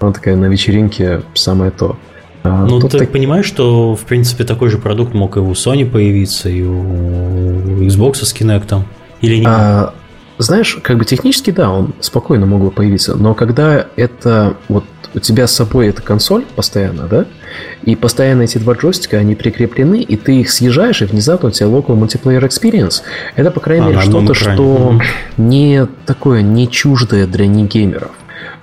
Она 0.00 0.12
такая 0.12 0.36
на 0.36 0.46
вечеринке 0.46 1.22
самое 1.34 1.70
то. 1.70 1.96
А, 2.44 2.66
ну, 2.66 2.80
ты 2.80 2.98
так... 2.98 3.12
понимаешь, 3.12 3.46
что, 3.46 3.94
в 3.94 4.00
принципе, 4.00 4.44
такой 4.44 4.68
же 4.68 4.78
продукт 4.78 5.14
мог 5.14 5.36
и 5.36 5.40
у 5.40 5.52
Sony 5.52 5.88
появиться, 5.88 6.48
и 6.48 6.62
у 6.62 7.82
Xbox 7.82 8.24
с 8.24 8.34
Kinect. 8.34 8.82
Или 9.20 9.36
не? 9.36 9.46
А, 9.46 9.94
знаешь, 10.42 10.78
как 10.82 10.98
бы 10.98 11.04
технически, 11.04 11.50
да, 11.50 11.70
он 11.70 11.94
спокойно 12.00 12.46
мог 12.46 12.62
бы 12.62 12.70
появиться, 12.70 13.14
но 13.16 13.34
когда 13.34 13.86
это 13.96 14.56
вот 14.68 14.84
у 15.14 15.20
тебя 15.20 15.46
с 15.46 15.52
собой 15.52 15.88
эта 15.88 16.02
консоль 16.02 16.44
постоянно, 16.56 17.06
да, 17.06 17.26
и 17.82 17.96
постоянно 17.96 18.42
эти 18.42 18.58
два 18.58 18.74
джойстика, 18.74 19.18
они 19.18 19.34
прикреплены, 19.34 20.00
и 20.00 20.16
ты 20.16 20.40
их 20.40 20.50
съезжаешь, 20.50 21.02
и 21.02 21.04
внезапно 21.04 21.48
у 21.48 21.52
тебя 21.52 21.68
local 21.68 21.98
multiplayer 21.98 22.42
experience. 22.46 23.02
Это, 23.36 23.50
по 23.50 23.60
крайней 23.60 23.86
а, 23.86 23.88
мере, 23.90 24.00
что-то, 24.00 24.34
что 24.34 24.98
не 25.36 25.86
такое, 26.06 26.42
не 26.42 26.70
чуждое 26.70 27.26
для 27.26 27.46
негеймеров. 27.46 28.10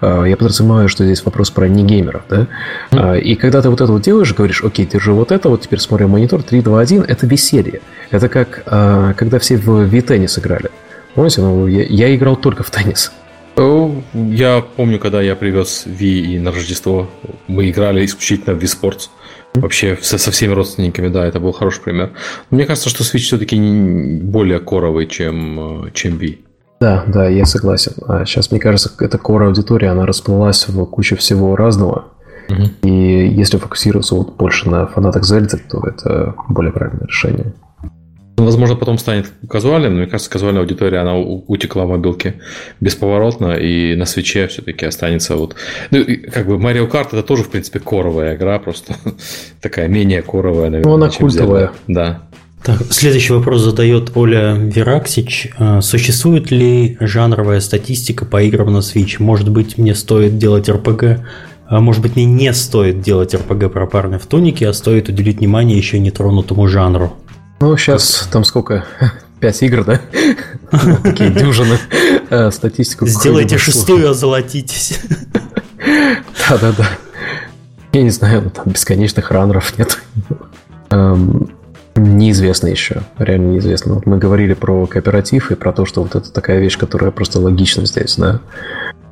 А, 0.02 0.24
я 0.24 0.38
подразумеваю, 0.38 0.90
что 0.90 1.06
здесь 1.06 1.24
вопрос 1.24 1.52
про 1.52 1.68
негеймеров, 1.68 2.24
да? 2.30 2.48
Mm. 2.92 3.22
И 3.22 3.36
когда 3.36 3.62
ты 3.62 3.70
вот 3.70 3.82
это 3.82 3.92
вот 3.92 4.02
делаешь, 4.02 4.34
говоришь, 4.34 4.64
окей, 4.64 4.86
держи 4.86 5.12
вот 5.14 5.32
это, 5.32 5.50
вот 5.50 5.62
теперь 5.62 5.80
смотрим 5.80 6.10
монитор, 6.10 6.42
3, 6.42 6.62
2, 6.62 6.80
1, 6.80 7.04
это 7.04 7.28
веселье. 7.28 7.82
Это 8.12 8.30
как 8.30 8.64
а, 8.66 9.14
когда 9.14 9.40
все 9.40 9.58
в 9.58 9.86
V-теннис 9.86 10.40
играли. 10.40 10.72
Помните, 11.16 11.42
ну, 11.42 11.68
я, 11.68 12.16
играл 12.16 12.36
только 12.36 12.64
в 12.64 12.72
теннис. 12.72 13.12
Я 14.14 14.64
помню, 14.78 15.00
когда 15.00 15.22
я 15.22 15.36
привез 15.36 15.84
Ви 15.86 16.36
и 16.36 16.40
на 16.40 16.52
Рождество, 16.52 17.10
мы 17.48 17.70
играли 17.70 18.06
исключительно 18.06 18.56
в 18.56 18.64
Sports. 18.64 19.10
Вообще 19.56 19.98
со, 20.02 20.18
со 20.18 20.32
всеми 20.32 20.54
родственниками, 20.54 21.08
да, 21.10 21.26
это 21.26 21.40
был 21.40 21.52
хороший 21.52 21.82
пример. 21.82 22.12
мне 22.52 22.66
кажется, 22.66 22.90
что 22.90 23.04
Switch 23.04 23.20
все-таки 23.20 23.60
более 24.22 24.60
коровый, 24.60 25.08
чем, 25.08 25.88
э, 25.88 25.92
чем 25.94 26.18
Wii. 26.18 26.38
Да, 26.80 27.04
да, 27.08 27.28
я 27.28 27.46
согласен. 27.46 27.94
А 28.08 28.26
сейчас, 28.26 28.52
мне 28.52 28.60
кажется, 28.60 28.92
эта 29.00 29.18
кора 29.18 29.48
аудитория, 29.48 29.90
она 29.90 30.06
расплылась 30.06 30.68
в 30.68 30.86
кучу 30.86 31.18
всего 31.18 31.56
разного. 31.56 32.06
Угу. 32.50 32.64
И 32.84 33.28
если 33.28 33.58
фокусироваться 33.58 34.16
вот 34.16 34.36
больше 34.38 34.70
на 34.70 34.88
фанатах 34.88 35.26
Зельды, 35.26 35.58
то 35.70 35.86
это 35.86 36.36
более 36.48 36.72
правильное 36.72 37.08
решение. 37.08 37.54
Возможно, 38.46 38.76
потом 38.76 38.98
станет 38.98 39.32
казуальным, 39.48 39.94
но 39.94 40.00
мне 40.00 40.08
кажется, 40.08 40.30
казуальная 40.30 40.62
аудитория, 40.62 41.00
она 41.00 41.18
утекла 41.18 41.86
в 41.86 41.90
мобилке 41.90 42.36
бесповоротно, 42.80 43.54
и 43.54 43.96
на 43.96 44.06
свече 44.06 44.48
все-таки 44.48 44.86
останется 44.86 45.36
вот... 45.36 45.56
Ну, 45.92 46.06
как 46.32 46.48
бы 46.48 46.56
Mario 46.56 46.90
Kart 46.90 47.08
это 47.12 47.24
тоже, 47.24 47.44
в 47.44 47.50
принципе, 47.50 47.80
коровая 47.80 48.36
игра, 48.36 48.60
просто 48.60 48.96
такая 49.62 49.88
менее 49.88 50.22
коровая, 50.22 50.70
наверное. 50.70 50.90
Ну, 50.90 50.96
она 50.96 51.10
культовая. 51.10 51.72
Да. 51.88 52.24
Так, 52.64 52.82
следующий 52.92 53.32
вопрос 53.32 53.62
задает 53.62 54.12
Оля 54.16 54.54
Вераксич. 54.54 55.50
А, 55.58 55.82
существует 55.82 56.52
ли 56.52 56.98
жанровая 57.00 57.62
статистика 57.62 58.26
по 58.26 58.42
играм 58.44 58.74
на 58.74 58.80
Switch? 58.80 59.16
Может 59.20 59.50
быть, 59.50 59.78
мне 59.78 59.96
стоит 59.96 60.38
делать 60.38 60.68
RPG? 60.68 61.22
А 61.68 61.80
может 61.80 62.02
быть, 62.02 62.16
мне 62.16 62.26
не 62.26 62.52
стоит 62.54 63.02
делать 63.02 63.34
RPG 63.34 63.70
про 63.70 63.88
парня 63.88 64.20
в 64.20 64.26
тунике, 64.26 64.68
а 64.68 64.74
стоит 64.74 65.08
уделить 65.08 65.38
внимание 65.38 65.78
еще 65.78 66.00
нетронутому 66.00 66.68
жанру? 66.68 67.14
Ну, 67.60 67.76
сейчас 67.78 68.28
там 68.32 68.44
сколько? 68.44 68.86
Пять 69.40 69.62
игр, 69.64 69.84
да? 69.84 70.02
Такие 71.04 71.32
дюжины. 71.32 71.78
Э, 72.32 72.52
статистику. 72.52 73.08
Сделайте 73.08 73.58
шестую, 73.58 74.12
озолотитесь. 74.12 75.00
Да-да-да. 76.50 76.88
Я 77.92 78.04
не 78.04 78.12
знаю, 78.12 78.44
ну, 78.44 78.50
там 78.52 78.66
бесконечных 78.68 79.32
раннеров 79.32 79.76
нет. 79.80 79.98
Эм, 80.92 81.50
неизвестно 81.96 82.68
еще, 82.68 83.02
реально 83.18 83.54
неизвестно. 83.54 83.96
Вот 83.96 84.06
мы 84.06 84.20
говорили 84.20 84.54
про 84.54 84.86
кооператив 84.86 85.50
и 85.50 85.56
про 85.56 85.74
то, 85.74 85.88
что 85.88 86.04
вот 86.04 86.14
это 86.14 86.32
такая 86.32 86.60
вещь, 86.60 86.78
которая 86.78 87.10
просто 87.10 87.40
логична 87.40 87.88
здесь, 87.88 88.16
да. 88.18 88.42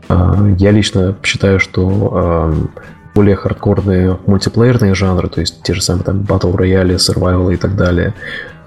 Э, 0.09 0.55
я 0.59 0.69
лично 0.69 1.17
считаю, 1.23 1.59
что 1.59 2.51
эм, 2.53 2.69
более 3.17 3.35
хардкорные 3.35 4.19
мультиплеерные 4.27 4.93
жанры, 4.93 5.27
то 5.27 5.41
есть 5.41 5.63
те 5.63 5.73
же 5.73 5.81
самые 5.81 6.03
там 6.03 6.19
Battle 6.19 6.55
Royale, 6.55 6.97
Survival 6.97 7.51
и 7.51 7.57
так 7.57 7.75
далее, 7.75 8.13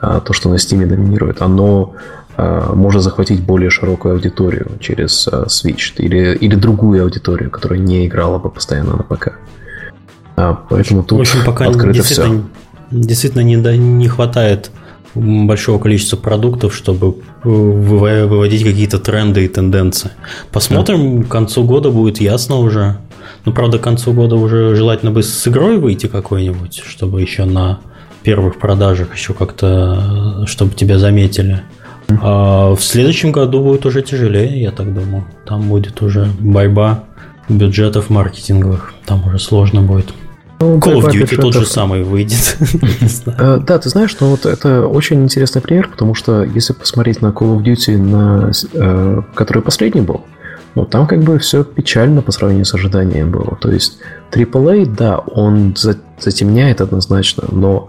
а, 0.00 0.18
то, 0.18 0.32
что 0.32 0.48
на 0.48 0.54
Steam 0.54 0.84
доминирует, 0.86 1.40
оно 1.40 1.94
а, 2.36 2.74
может 2.74 3.02
захватить 3.02 3.44
более 3.44 3.70
широкую 3.70 4.14
аудиторию 4.14 4.72
через 4.80 5.28
а, 5.28 5.44
Switch 5.44 5.94
или, 5.98 6.34
или 6.34 6.56
другую 6.56 7.04
аудиторию, 7.04 7.48
которая 7.48 7.78
не 7.78 8.08
играла 8.08 8.40
бы 8.40 8.50
постоянно 8.50 8.96
на 8.96 9.04
ПК. 9.04 9.38
Поэтому 10.34 11.04
тут 11.04 11.18
В 11.18 11.20
общем, 11.20 11.44
пока 11.46 11.66
открыто 11.66 11.92
действительно, 11.92 12.42
все. 12.90 12.98
Действительно 13.06 13.42
не, 13.42 13.54
не 13.54 14.08
хватает 14.08 14.72
большого 15.14 15.78
количества 15.78 16.16
продуктов, 16.16 16.74
чтобы 16.74 17.18
выводить 17.44 18.64
какие-то 18.64 18.98
тренды 18.98 19.44
и 19.44 19.48
тенденции. 19.48 20.10
Посмотрим, 20.50 21.20
да. 21.20 21.26
к 21.26 21.28
концу 21.28 21.62
года 21.62 21.90
будет 21.90 22.20
ясно 22.20 22.56
уже. 22.56 22.96
Ну, 23.44 23.52
правда, 23.52 23.78
к 23.78 23.82
концу 23.82 24.12
года 24.12 24.36
уже 24.36 24.74
желательно 24.74 25.10
бы 25.10 25.22
с 25.22 25.48
игрой 25.48 25.78
выйти 25.78 26.06
какой-нибудь, 26.06 26.82
чтобы 26.86 27.20
еще 27.20 27.44
на 27.44 27.80
первых 28.22 28.58
продажах 28.58 29.14
еще 29.14 29.32
как-то, 29.34 30.44
чтобы 30.46 30.74
тебя 30.74 30.98
заметили. 30.98 31.62
А 32.22 32.74
в 32.74 32.80
следующем 32.80 33.32
году 33.32 33.62
будет 33.62 33.86
уже 33.86 34.02
тяжелее, 34.02 34.60
я 34.60 34.70
так 34.72 34.92
думаю. 34.92 35.24
Там 35.46 35.68
будет 35.68 36.02
уже 36.02 36.28
борьба 36.38 37.04
бюджетов 37.48 38.10
маркетинговых. 38.10 38.94
Там 39.06 39.26
уже 39.26 39.38
сложно 39.38 39.82
будет. 39.82 40.12
Ну, 40.60 40.76
Call 40.78 41.00
of 41.00 41.10
Duty 41.10 41.40
тот 41.40 41.54
же 41.54 41.66
самый 41.66 42.02
выйдет. 42.02 42.56
Э, 43.38 43.58
да, 43.66 43.78
ты 43.78 43.88
знаешь, 43.88 44.10
что 44.10 44.26
вот 44.26 44.44
это 44.44 44.86
очень 44.86 45.22
интересный 45.22 45.62
пример, 45.62 45.88
потому 45.88 46.14
что 46.14 46.42
если 46.42 46.74
посмотреть 46.74 47.22
на 47.22 47.28
Call 47.28 47.56
of 47.56 47.62
Duty, 47.62 48.52
э, 48.74 49.22
который 49.34 49.62
последний 49.62 50.02
был, 50.02 50.22
ну, 50.74 50.84
там 50.84 51.06
как 51.06 51.20
бы 51.20 51.38
все 51.38 51.64
печально 51.64 52.22
по 52.22 52.32
сравнению 52.32 52.64
с 52.64 52.74
ожиданием 52.74 53.30
было. 53.30 53.56
То 53.60 53.70
есть 53.70 53.98
AAA, 54.32 54.86
да, 54.86 55.18
он 55.18 55.74
затемняет 56.18 56.80
однозначно, 56.80 57.44
но 57.50 57.88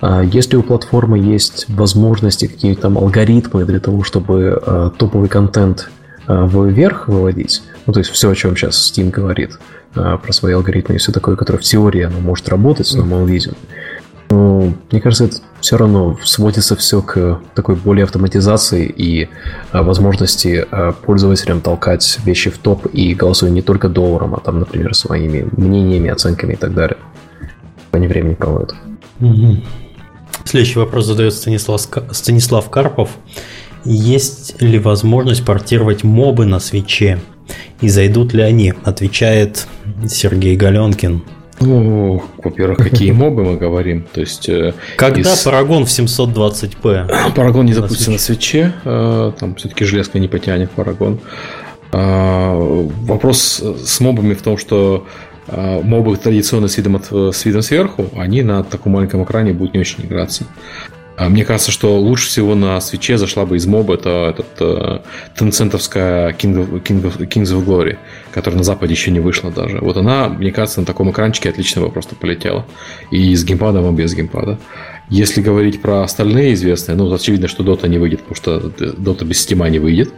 а, 0.00 0.22
если 0.22 0.56
у 0.56 0.62
платформы 0.62 1.18
есть 1.18 1.66
возможности, 1.68 2.46
какие-то 2.46 2.82
там 2.82 2.98
алгоритмы 2.98 3.64
для 3.64 3.80
того, 3.80 4.02
чтобы 4.02 4.60
а, 4.64 4.90
топовый 4.90 5.28
контент 5.28 5.90
а, 6.26 6.46
вверх 6.46 7.08
выводить, 7.08 7.62
ну, 7.86 7.92
то 7.92 8.00
есть 8.00 8.10
все, 8.10 8.30
о 8.30 8.34
чем 8.34 8.56
сейчас 8.56 8.92
Steam 8.92 9.10
говорит, 9.10 9.58
а, 9.94 10.16
про 10.16 10.32
свои 10.32 10.54
алгоритмы 10.54 10.94
и 10.94 10.98
все 10.98 11.12
такое, 11.12 11.36
которое 11.36 11.58
в 11.58 11.62
теории 11.62 12.02
оно 12.02 12.18
может 12.20 12.48
работать, 12.48 12.90
но 12.94 13.04
мы 13.04 13.22
увидим, 13.22 13.54
ну, 14.32 14.74
мне 14.90 15.00
кажется, 15.02 15.26
это 15.26 15.36
все 15.60 15.76
равно 15.76 16.16
сводится 16.24 16.74
все 16.74 17.02
к 17.02 17.40
такой 17.54 17.76
более 17.76 18.04
автоматизации 18.04 18.86
и 18.86 19.28
а, 19.72 19.82
возможности 19.82 20.66
а, 20.70 20.92
пользователям 20.92 21.60
толкать 21.60 22.18
вещи 22.24 22.48
в 22.48 22.56
топ 22.56 22.86
и 22.94 23.14
голосуя 23.14 23.50
не 23.50 23.60
только 23.60 23.90
долларом, 23.90 24.34
а 24.34 24.40
там, 24.40 24.60
например, 24.60 24.94
своими 24.94 25.46
мнениями, 25.54 26.08
оценками 26.08 26.54
и 26.54 26.56
так 26.56 26.72
далее. 26.72 26.96
Они 27.90 28.06
времени 28.06 28.32
проводят. 28.32 28.74
Следующий 30.44 30.78
вопрос 30.78 31.04
задает 31.04 31.34
Станислав, 31.34 31.82
Станислав 32.10 32.70
Карпов. 32.70 33.10
Есть 33.84 34.62
ли 34.62 34.78
возможность 34.78 35.44
портировать 35.44 36.04
мобы 36.04 36.46
на 36.46 36.58
свече? 36.58 37.20
И 37.82 37.88
зайдут 37.90 38.32
ли 38.32 38.42
они? 38.42 38.72
Отвечает 38.84 39.66
Сергей 40.08 40.56
Галенкин. 40.56 41.22
Ну, 41.64 42.22
во-первых, 42.42 42.78
какие 42.78 43.12
мобы 43.12 43.44
мы 43.44 43.56
говорим. 43.56 44.04
То 44.12 44.20
есть, 44.20 44.48
э, 44.48 44.74
Когда 44.96 45.32
из... 45.32 45.42
Парагон 45.42 45.84
в 45.84 45.88
720p? 45.88 47.32
Парагон 47.34 47.66
не 47.66 47.72
запустится 47.72 48.10
на 48.10 48.18
свече. 48.18 48.72
Э, 48.84 49.32
там 49.38 49.54
все-таки 49.54 49.84
железка 49.84 50.18
не 50.18 50.28
потянет 50.28 50.70
Парагон. 50.70 51.20
А, 51.94 52.54
вопрос 52.54 53.62
с 53.62 54.00
мобами 54.00 54.32
в 54.34 54.42
том, 54.42 54.56
что 54.56 55.06
э, 55.46 55.80
мобы 55.82 56.16
традиционно 56.16 56.68
с 56.68 56.76
видом, 56.78 56.96
от, 56.96 57.12
с 57.34 57.44
видом 57.44 57.62
сверху, 57.62 58.06
они 58.16 58.42
на 58.42 58.64
таком 58.64 58.92
маленьком 58.92 59.22
экране 59.24 59.52
будут 59.52 59.74
не 59.74 59.80
очень 59.80 60.06
играться. 60.06 60.46
А 61.16 61.28
мне 61.28 61.44
кажется, 61.44 61.70
что 61.70 61.98
лучше 61.98 62.28
всего 62.28 62.54
на 62.54 62.80
свече 62.80 63.18
зашла 63.18 63.44
бы 63.44 63.56
из 63.56 63.66
моба 63.66 63.94
это 63.94 64.30
этот, 64.30 64.46
э, 64.60 64.98
тенцентовская 65.36 66.30
King 66.32 66.54
of, 66.54 66.82
King 66.82 67.02
of, 67.02 67.18
Kings 67.28 67.54
of 67.54 67.64
Glory, 67.64 67.98
которая 68.32 68.58
на 68.58 68.64
Западе 68.64 68.94
еще 68.94 69.10
не 69.10 69.20
вышла 69.20 69.50
даже. 69.50 69.78
Вот 69.80 69.96
она, 69.96 70.28
мне 70.28 70.50
кажется, 70.52 70.80
на 70.80 70.86
таком 70.86 71.10
экранчике 71.10 71.50
отлично 71.50 71.82
бы 71.82 71.90
просто 71.90 72.16
полетела. 72.16 72.66
И 73.10 73.34
с 73.34 73.44
геймпадом, 73.44 73.94
и 73.94 73.96
без 73.96 74.14
геймпада. 74.14 74.58
Если 75.10 75.42
говорить 75.42 75.82
про 75.82 76.02
остальные 76.02 76.54
известные, 76.54 76.96
ну, 76.96 77.12
очевидно, 77.12 77.46
что 77.46 77.62
Dota 77.62 77.88
не 77.88 77.98
выйдет, 77.98 78.22
потому 78.22 78.36
что 78.36 78.56
Dota 78.96 79.24
без 79.24 79.40
стима 79.40 79.68
не 79.68 79.78
выйдет. 79.78 80.12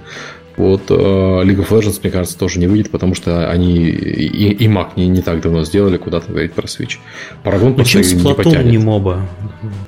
Вот 0.56 0.82
э, 0.90 0.94
League 0.94 1.58
of 1.58 1.68
Legends, 1.70 1.98
мне 2.02 2.12
кажется, 2.12 2.38
тоже 2.38 2.60
не 2.60 2.66
выйдет, 2.66 2.90
потому 2.90 3.14
что 3.14 3.50
они 3.50 3.86
и, 3.88 4.52
и 4.52 4.68
Mac 4.68 4.90
не, 4.96 5.08
не 5.08 5.20
так 5.20 5.40
давно 5.40 5.64
сделали, 5.64 5.96
куда-то 5.96 6.30
говорить 6.30 6.52
про 6.52 6.66
Switch. 6.66 6.98
Paragon 7.42 7.74
Почему 7.74 8.04
не 8.04 8.34
потянет. 8.34 8.66
не 8.66 8.78
моба? 8.78 9.26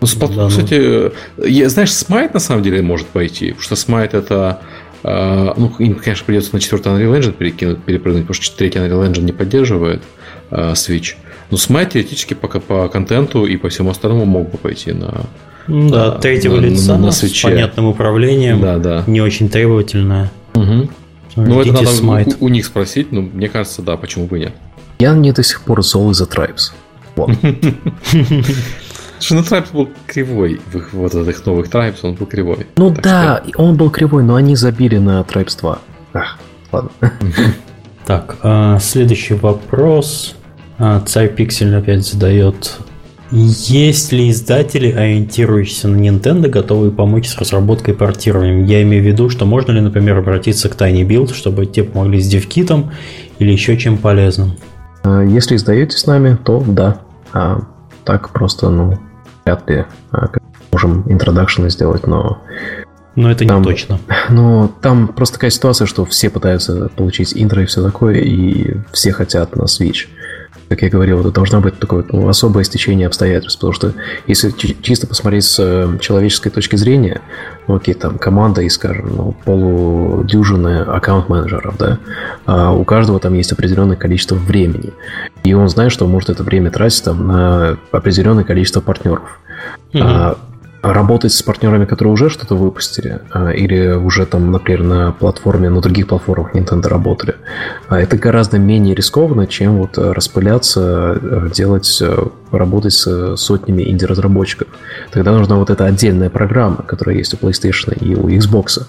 Ну, 0.00 0.06
Splatoon, 0.06 0.34
да, 0.34 0.42
ну... 0.42 0.48
кстати, 0.48 1.12
я, 1.48 1.68
знаешь, 1.68 1.90
Smite 1.90 2.30
на 2.34 2.40
самом 2.40 2.62
деле 2.62 2.82
может 2.82 3.06
пойти, 3.06 3.52
потому 3.52 3.62
что 3.62 3.74
Smite 3.74 4.16
это 4.16 4.60
э, 5.04 5.52
ну, 5.56 5.72
им, 5.78 5.94
конечно, 5.94 6.26
придется 6.26 6.50
на 6.52 6.60
четвертый 6.60 6.92
Unreal 6.92 7.18
Engine 7.18 7.32
перекинуть, 7.32 7.82
перепрыгнуть, 7.84 8.24
потому 8.26 8.42
что 8.42 8.56
третий 8.56 8.78
Unreal 8.80 9.08
Engine 9.08 9.22
не 9.22 9.32
поддерживает 9.32 10.02
э, 10.50 10.72
Switch. 10.72 11.14
Но 11.50 11.58
Smite 11.58 11.90
теоретически 11.92 12.34
по, 12.34 12.48
по 12.48 12.88
контенту 12.88 13.46
и 13.46 13.56
по 13.56 13.68
всему 13.68 13.90
остальному 13.90 14.24
мог 14.24 14.50
бы 14.50 14.58
пойти 14.58 14.92
на, 14.92 15.26
да, 15.68 16.12
третьего 16.12 16.56
на, 16.56 16.66
лица 16.66 16.96
на, 16.96 17.06
на 17.06 17.12
с 17.12 17.40
понятным 17.40 17.86
управлением, 17.86 18.60
да, 18.60 18.78
да. 18.78 19.04
не 19.06 19.20
очень 19.20 19.48
требовательное. 19.48 20.30
Угу. 20.56 20.90
Ну, 21.36 21.60
это 21.60 21.72
надо 21.72 21.90
Smite. 21.90 22.36
У, 22.40 22.46
у 22.46 22.48
них 22.48 22.64
спросить, 22.64 23.12
но 23.12 23.20
мне 23.20 23.48
кажется, 23.48 23.82
да, 23.82 23.96
почему 23.96 24.26
бы 24.26 24.38
нет. 24.38 24.54
Я 24.98 25.14
не 25.14 25.32
до 25.32 25.42
сих 25.42 25.60
пор 25.62 25.82
зол 25.82 26.10
из-за 26.10 26.24
Tribes. 26.24 26.72
Вот. 27.14 27.30
Слушай, 29.18 29.32
ну 29.32 29.40
Tribes 29.40 29.72
был 29.72 29.88
кривой. 30.06 30.60
В 30.72 30.76
их, 30.76 30.92
вот 30.92 31.14
этих 31.14 31.44
новых 31.44 31.68
Tribes 31.68 31.98
он 32.02 32.14
был 32.14 32.26
кривой. 32.26 32.66
Ну 32.76 32.90
да, 32.90 33.42
что... 33.46 33.62
он 33.62 33.76
был 33.76 33.90
кривой, 33.90 34.22
но 34.22 34.34
они 34.34 34.56
забили 34.56 34.98
на 34.98 35.20
Tribes 35.20 35.58
2. 35.58 35.78
Ах, 36.14 36.38
ладно. 36.72 36.90
Так, 38.06 38.36
а, 38.42 38.78
следующий 38.78 39.34
вопрос. 39.34 40.36
А, 40.78 41.00
Царь 41.00 41.28
Пиксель 41.34 41.74
опять 41.74 42.06
задает 42.06 42.78
есть 43.30 44.12
ли 44.12 44.30
издатели, 44.30 44.90
ориентирующиеся 44.92 45.88
на 45.88 45.96
Nintendo, 45.96 46.48
готовые 46.48 46.92
помочь 46.92 47.28
с 47.28 47.36
разработкой 47.36 47.94
и 47.94 47.96
портированием? 47.96 48.64
Я 48.64 48.82
имею 48.82 49.02
в 49.02 49.06
виду, 49.06 49.30
что 49.30 49.46
можно 49.46 49.72
ли, 49.72 49.80
например, 49.80 50.18
обратиться 50.18 50.68
к 50.68 50.76
Tiny 50.76 51.02
Build, 51.02 51.34
чтобы 51.34 51.66
те 51.66 51.82
помогли 51.82 52.20
с 52.20 52.28
девкитом 52.28 52.92
или 53.38 53.50
еще 53.50 53.76
чем 53.76 53.98
полезным? 53.98 54.56
А, 55.02 55.22
если 55.22 55.56
издаете 55.56 55.96
с 55.96 56.06
нами, 56.06 56.36
то 56.42 56.62
да. 56.66 56.98
А 57.32 57.62
так 58.04 58.30
просто, 58.30 58.70
ну, 58.70 58.98
вряд 59.44 59.68
ли 59.68 59.84
а, 60.12 60.28
можем 60.70 61.02
интродакшены 61.10 61.70
сделать, 61.70 62.06
но 62.06 62.38
но 63.16 63.30
это 63.30 63.46
там, 63.46 63.62
не 63.62 63.64
точно. 63.64 63.98
Ну, 64.30 64.70
там 64.82 65.08
просто 65.08 65.36
такая 65.36 65.50
ситуация, 65.50 65.86
что 65.86 66.04
все 66.04 66.30
пытаются 66.30 66.90
получить 66.94 67.32
интро 67.34 67.62
и 67.62 67.66
все 67.66 67.82
такое, 67.82 68.16
и 68.16 68.76
все 68.92 69.10
хотят 69.10 69.56
на 69.56 69.62
Switch 69.62 70.06
как 70.68 70.82
я 70.82 70.88
говорил, 70.88 71.20
это 71.20 71.30
должно 71.30 71.60
быть 71.60 71.78
такое 71.78 72.04
ну, 72.10 72.28
особое 72.28 72.64
стечение 72.64 73.06
обстоятельств, 73.06 73.58
потому 73.58 73.72
что 73.72 73.92
если 74.26 74.50
чисто 74.82 75.06
посмотреть 75.06 75.44
с 75.44 75.58
э, 75.58 75.98
человеческой 76.00 76.50
точки 76.50 76.76
зрения, 76.76 77.20
ну, 77.68 77.76
окей, 77.76 77.94
там 77.94 78.18
команда 78.18 78.62
и, 78.62 78.68
скажем, 78.68 79.08
ну, 79.16 79.36
полудюжины 79.44 80.80
аккаунт-менеджеров, 80.80 81.76
да, 81.78 81.98
а 82.46 82.72
у 82.72 82.84
каждого 82.84 83.20
там 83.20 83.34
есть 83.34 83.52
определенное 83.52 83.96
количество 83.96 84.34
времени, 84.34 84.92
и 85.44 85.54
он 85.54 85.68
знает, 85.68 85.92
что 85.92 86.06
может 86.06 86.30
это 86.30 86.42
время 86.42 86.70
тратить 86.70 87.04
там 87.04 87.26
на 87.26 87.78
определенное 87.92 88.44
количество 88.44 88.80
партнеров. 88.80 89.38
Mm-hmm. 89.92 90.02
А, 90.02 90.38
работать 90.92 91.32
с 91.32 91.42
партнерами, 91.42 91.84
которые 91.84 92.12
уже 92.12 92.28
что-то 92.28 92.54
выпустили, 92.54 93.20
а, 93.30 93.50
или 93.50 93.92
уже 93.92 94.26
там, 94.26 94.50
например, 94.52 94.82
на 94.82 95.12
платформе, 95.12 95.70
на 95.70 95.80
других 95.80 96.06
платформах 96.06 96.54
Nintendo 96.54 96.88
работали, 96.88 97.36
а 97.88 98.00
это 98.00 98.16
гораздо 98.16 98.58
менее 98.58 98.94
рискованно, 98.94 99.46
чем 99.46 99.78
вот 99.78 99.98
распыляться, 99.98 101.18
э, 101.20 101.50
делать, 101.54 101.98
э, 102.00 102.26
работать 102.50 102.92
с 102.92 103.36
сотнями 103.36 103.90
инди-разработчиков. 103.90 104.68
Тогда 105.12 105.32
нужна 105.32 105.56
вот 105.56 105.70
эта 105.70 105.84
отдельная 105.84 106.30
программа, 106.30 106.76
которая 106.76 107.16
есть 107.16 107.34
у 107.34 107.36
PlayStation 107.36 107.96
и 107.98 108.14
у 108.14 108.28
Xbox. 108.28 108.86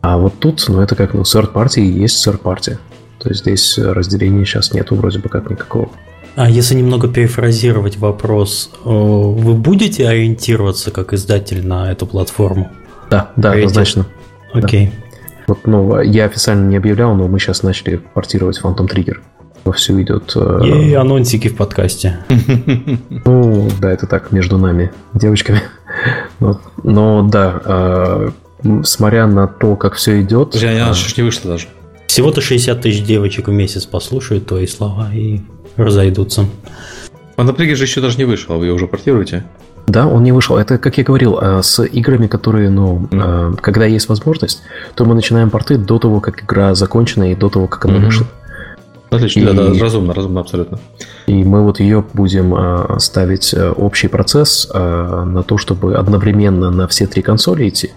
А 0.00 0.16
вот 0.18 0.38
тут, 0.38 0.64
ну, 0.68 0.80
это 0.80 0.94
как, 0.94 1.14
ну, 1.14 1.22
third 1.22 1.52
party 1.52 1.80
и 1.80 2.02
есть 2.02 2.26
third 2.26 2.40
party. 2.40 2.78
То 3.18 3.28
есть 3.28 3.40
здесь 3.42 3.78
разделения 3.78 4.44
сейчас 4.44 4.72
нету 4.72 4.94
вроде 4.94 5.18
бы 5.18 5.28
как 5.28 5.50
никакого. 5.50 5.90
А 6.38 6.48
если 6.48 6.76
немного 6.76 7.08
перефразировать 7.08 7.96
вопрос, 7.96 8.70
э, 8.84 8.88
вы 8.88 9.54
будете 9.54 10.08
ориентироваться 10.08 10.92
как 10.92 11.12
издатель 11.12 11.66
на 11.66 11.90
эту 11.90 12.06
платформу? 12.06 12.70
Да, 13.10 13.32
да, 13.34 13.48
Говорите? 13.48 13.66
однозначно. 13.66 14.06
Окей. 14.52 14.86
Да. 14.86 15.44
Вот, 15.48 15.66
ну, 15.66 16.00
я 16.00 16.26
официально 16.26 16.68
не 16.68 16.76
объявлял, 16.76 17.16
но 17.16 17.26
мы 17.26 17.40
сейчас 17.40 17.64
начали 17.64 17.96
портировать 17.96 18.60
Phantom 18.62 18.88
Trigger. 18.88 19.16
Вовсю 19.64 20.00
идет... 20.00 20.32
Э, 20.36 20.60
И 20.64 20.94
анонсики 20.94 21.48
в 21.48 21.56
подкасте. 21.56 22.18
Ну, 23.24 23.68
да, 23.80 23.90
это 23.90 24.06
так, 24.06 24.30
между 24.30 24.58
нами, 24.58 24.92
девочками. 25.14 25.62
Но, 26.38 26.60
но 26.84 27.22
да, 27.28 27.60
э, 27.64 28.30
смотря 28.84 29.26
на 29.26 29.48
то, 29.48 29.74
как 29.74 29.94
все 29.94 30.22
идет... 30.22 30.52
Подожди, 30.52 30.68
она 30.68 30.90
еще 30.90 31.20
не 31.20 31.24
вышла 31.24 31.50
даже. 31.50 31.66
Всего-то 32.06 32.40
60 32.40 32.80
тысяч 32.80 33.04
девочек 33.04 33.48
в 33.48 33.52
месяц 33.52 33.86
послушают 33.86 34.46
твои 34.46 34.66
слова 34.68 35.10
и 35.12 35.40
разойдутся. 35.78 36.46
Пандаплиги 37.36 37.72
же 37.72 37.84
еще 37.84 38.00
даже 38.00 38.18
не 38.18 38.24
вышел, 38.24 38.58
вы 38.58 38.66
ее 38.66 38.72
уже 38.72 38.86
портируете? 38.86 39.44
Да, 39.86 40.06
он 40.06 40.22
не 40.22 40.32
вышел. 40.32 40.58
Это, 40.58 40.76
как 40.76 40.98
я 40.98 41.04
говорил, 41.04 41.38
э, 41.40 41.62
с 41.62 41.82
играми, 41.82 42.26
которые, 42.26 42.68
ну, 42.68 43.08
mm. 43.10 43.56
когда 43.56 43.86
есть 43.86 44.08
возможность, 44.08 44.62
то 44.94 45.06
мы 45.06 45.14
начинаем 45.14 45.48
порты 45.48 45.78
до 45.78 45.98
того, 45.98 46.20
как 46.20 46.42
игра 46.42 46.74
закончена 46.74 47.32
и 47.32 47.34
до 47.34 47.48
того, 47.48 47.68
как 47.68 47.86
она 47.86 47.94
mm-hmm. 47.94 48.04
вышла. 48.04 48.26
Отлично, 49.08 49.40
и, 49.40 49.44
да, 49.44 49.52
да, 49.54 49.80
разумно, 49.80 50.12
разумно, 50.12 50.40
абсолютно. 50.40 50.78
И 51.26 51.42
мы 51.42 51.62
вот 51.62 51.80
ее 51.80 52.04
будем 52.12 52.54
э, 52.54 52.98
ставить 52.98 53.54
общий 53.76 54.08
процесс 54.08 54.68
на 54.74 55.42
то, 55.46 55.56
чтобы 55.56 55.94
одновременно 55.94 56.70
на 56.70 56.86
все 56.86 57.06
три 57.06 57.22
консоли 57.22 57.68
идти 57.68 57.92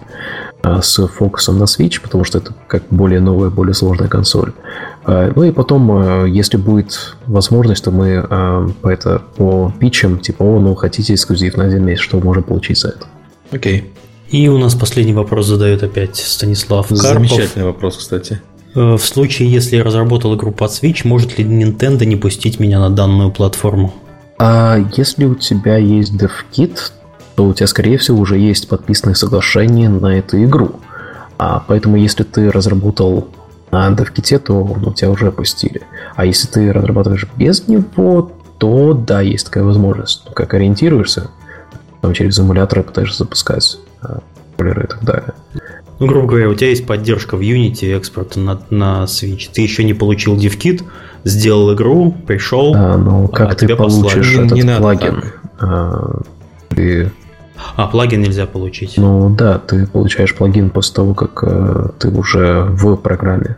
с 0.62 1.06
фокусом 1.06 1.58
на 1.58 1.64
Switch, 1.64 2.00
потому 2.00 2.24
что 2.24 2.38
это 2.38 2.54
как 2.68 2.84
более 2.90 3.20
новая, 3.20 3.50
более 3.50 3.74
сложная 3.74 4.08
консоль. 4.08 4.52
А, 5.04 5.32
ну 5.34 5.42
и 5.42 5.50
потом, 5.50 5.90
а, 5.90 6.24
если 6.24 6.56
будет 6.56 7.16
возможность, 7.26 7.84
то 7.84 7.90
мы 7.90 8.22
по, 8.80 8.88
это, 8.88 9.22
по 9.36 9.72
питчам, 9.78 10.18
типа, 10.18 10.42
о, 10.42 10.60
ну 10.60 10.74
хотите 10.74 11.14
эксклюзив 11.14 11.56
на 11.56 11.64
один 11.64 11.84
месяц, 11.84 12.02
что 12.02 12.20
можем 12.20 12.44
получить 12.44 12.78
за 12.78 12.88
это. 12.88 13.06
Окей. 13.50 13.92
И 14.30 14.48
у 14.48 14.56
нас 14.56 14.74
последний 14.74 15.12
вопрос 15.12 15.46
задает 15.46 15.82
опять 15.82 16.16
Станислав 16.16 16.88
Карпов. 16.88 17.06
Замечательный 17.06 17.64
вопрос, 17.64 17.98
кстати. 17.98 18.40
Э, 18.74 18.94
в 18.94 19.04
случае, 19.04 19.52
если 19.52 19.76
я 19.76 19.84
разработал 19.84 20.34
игру 20.36 20.52
под 20.52 20.70
Switch, 20.70 21.00
может 21.04 21.38
ли 21.38 21.44
Nintendo 21.44 22.04
не 22.06 22.16
пустить 22.16 22.58
меня 22.58 22.80
на 22.80 22.90
данную 22.90 23.30
платформу? 23.30 23.92
А 24.38 24.78
если 24.96 25.26
у 25.26 25.34
тебя 25.34 25.76
есть 25.76 26.14
DevKit, 26.14 26.78
то 27.34 27.44
у 27.46 27.54
тебя, 27.54 27.66
скорее 27.66 27.98
всего, 27.98 28.18
уже 28.18 28.38
есть 28.38 28.68
подписанное 28.68 29.14
соглашение 29.14 29.88
на 29.88 30.18
эту 30.18 30.42
игру. 30.44 30.80
А 31.38 31.64
поэтому, 31.66 31.96
если 31.96 32.22
ты 32.22 32.50
разработал 32.50 33.28
на 33.70 33.88
DevKit, 33.90 34.38
то 34.38 34.76
ну, 34.80 34.92
тебя 34.92 35.10
уже 35.10 35.28
опустили. 35.28 35.82
А 36.14 36.24
если 36.24 36.46
ты 36.46 36.72
разрабатываешь 36.72 37.26
без 37.36 37.66
него, 37.68 38.32
то 38.58 38.94
да, 38.94 39.20
есть 39.22 39.46
такая 39.46 39.64
возможность. 39.64 40.22
Ну, 40.26 40.32
как 40.32 40.54
ориентируешься, 40.54 41.30
там 42.00 42.12
через 42.12 42.38
эмуляторы 42.38 42.82
пытаешься 42.82 43.18
запускать 43.18 43.78
полеры 44.56 44.84
и 44.84 44.86
так 44.86 45.02
далее. 45.02 45.34
Ну, 45.98 46.06
грубо 46.06 46.26
говоря, 46.26 46.48
у 46.48 46.54
тебя 46.54 46.70
есть 46.70 46.86
поддержка 46.86 47.36
в 47.36 47.40
Unity 47.40 47.96
экспорта 47.96 48.40
на, 48.40 48.60
на 48.70 49.04
Switch. 49.04 49.48
Ты 49.52 49.62
еще 49.62 49.84
не 49.84 49.94
получил 49.94 50.36
DevKit, 50.36 50.82
сделал 51.24 51.74
игру, 51.74 52.14
пришел, 52.26 52.74
а, 52.74 52.96
ну, 52.96 53.28
как 53.28 53.52
а 53.52 53.54
ты 53.54 53.74
получишь 53.76 54.32
послали. 54.32 54.46
этот 54.46 54.58
не 54.58 54.76
плагин? 54.76 55.24
А, 55.60 56.20
ты 56.70 57.12
а, 57.76 57.86
плагин 57.86 58.22
нельзя 58.22 58.46
получить. 58.46 58.94
Ну 58.96 59.30
да, 59.30 59.58
ты 59.58 59.86
получаешь 59.86 60.34
плагин 60.34 60.70
после 60.70 60.94
того, 60.94 61.14
как 61.14 61.42
э, 61.42 61.88
ты 61.98 62.08
уже 62.08 62.64
в 62.64 62.96
программе. 62.96 63.56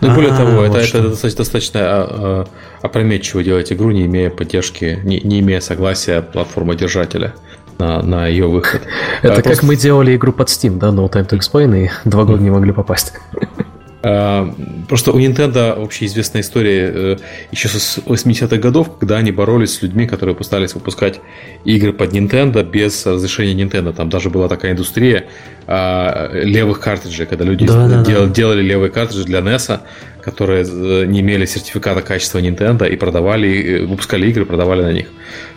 Ну 0.00 0.10
и 0.10 0.14
более 0.14 0.34
того, 0.34 0.62
это, 0.62 0.78
это 0.78 1.08
достаточно, 1.10 1.38
достаточно 1.38 1.80
а, 1.82 2.08
а, 2.10 2.46
опрометчиво 2.82 3.42
делать 3.42 3.72
игру, 3.72 3.90
не 3.90 4.06
имея 4.06 4.30
поддержки, 4.30 5.00
не, 5.04 5.20
не 5.20 5.40
имея 5.40 5.60
согласия 5.60 6.20
платформодержателя 6.20 7.34
на, 7.78 8.02
на 8.02 8.26
ее 8.26 8.46
выход. 8.46 8.82
Это 9.22 9.40
а, 9.40 9.42
как 9.42 9.62
мы 9.62 9.76
делали 9.76 10.16
игру 10.16 10.32
под 10.32 10.48
Steam, 10.48 10.78
да, 10.78 10.88
No 10.88 11.08
Time 11.10 11.28
to 11.28 11.38
Explain, 11.38 11.86
и 11.86 11.90
два 12.08 12.24
года 12.24 12.42
не 12.42 12.50
могли 12.50 12.72
попасть. 12.72 13.12
А, 14.00 14.54
просто 14.88 15.10
у 15.10 15.18
Nintendo 15.18 15.78
вообще 15.78 16.06
известная 16.06 16.42
история 16.42 16.92
э, 16.94 17.16
еще 17.50 17.68
с 17.68 17.98
80-х 17.98 18.56
годов, 18.58 18.96
когда 18.98 19.16
они 19.16 19.32
боролись 19.32 19.74
с 19.74 19.82
людьми, 19.82 20.06
которые 20.06 20.36
пытались 20.36 20.74
выпускать 20.74 21.20
игры 21.64 21.92
под 21.92 22.12
Nintendo 22.12 22.62
без 22.62 23.04
разрешения 23.06 23.60
Nintendo. 23.60 23.92
Там 23.92 24.08
даже 24.08 24.30
была 24.30 24.48
такая 24.48 24.72
индустрия 24.72 25.26
а, 25.66 26.30
левых 26.32 26.78
картриджей, 26.78 27.26
когда 27.26 27.44
люди 27.44 27.66
да, 27.66 28.04
дел, 28.04 28.26
да. 28.26 28.32
делали 28.32 28.62
левые 28.62 28.90
картриджи 28.90 29.24
для 29.24 29.40
NES, 29.40 29.80
которые 30.22 30.64
э, 30.64 31.04
не 31.06 31.20
имели 31.20 31.44
сертификата 31.44 32.00
качества 32.00 32.38
Nintendo 32.38 32.88
и 32.88 32.94
продавали, 32.94 33.84
выпускали 33.84 34.28
игры, 34.28 34.46
продавали 34.46 34.82
на 34.82 34.92
них. 34.92 35.08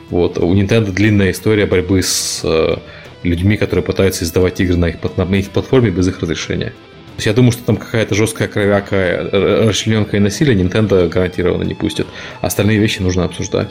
Вот. 0.09 0.39
У 0.39 0.51
Nintendo 0.55 0.91
длинная 0.91 1.29
история 1.29 1.67
борьбы 1.67 2.01
с 2.01 2.41
э, 2.43 2.77
людьми, 3.21 3.55
которые 3.57 3.85
пытаются 3.85 4.23
издавать 4.23 4.59
игры 4.61 4.77
на 4.77 4.87
их, 4.87 4.95
на 5.15 5.35
их 5.35 5.51
платформе 5.51 5.91
без 5.91 6.07
их 6.07 6.21
разрешения 6.21 6.73
есть 7.21 7.27
я 7.27 7.33
думаю, 7.33 7.51
что 7.51 7.63
там 7.63 7.77
какая-то 7.77 8.15
жесткая 8.15 8.47
кровяка, 8.47 8.95
э, 8.95 9.67
расчлененка 9.67 10.17
и 10.17 10.19
насилие 10.19 10.57
Nintendo 10.57 11.07
гарантированно 11.07 11.63
не 11.63 11.73
пустят. 11.73 12.07
Остальные 12.41 12.79
вещи 12.79 13.01
нужно 13.01 13.25
обсуждать. 13.25 13.69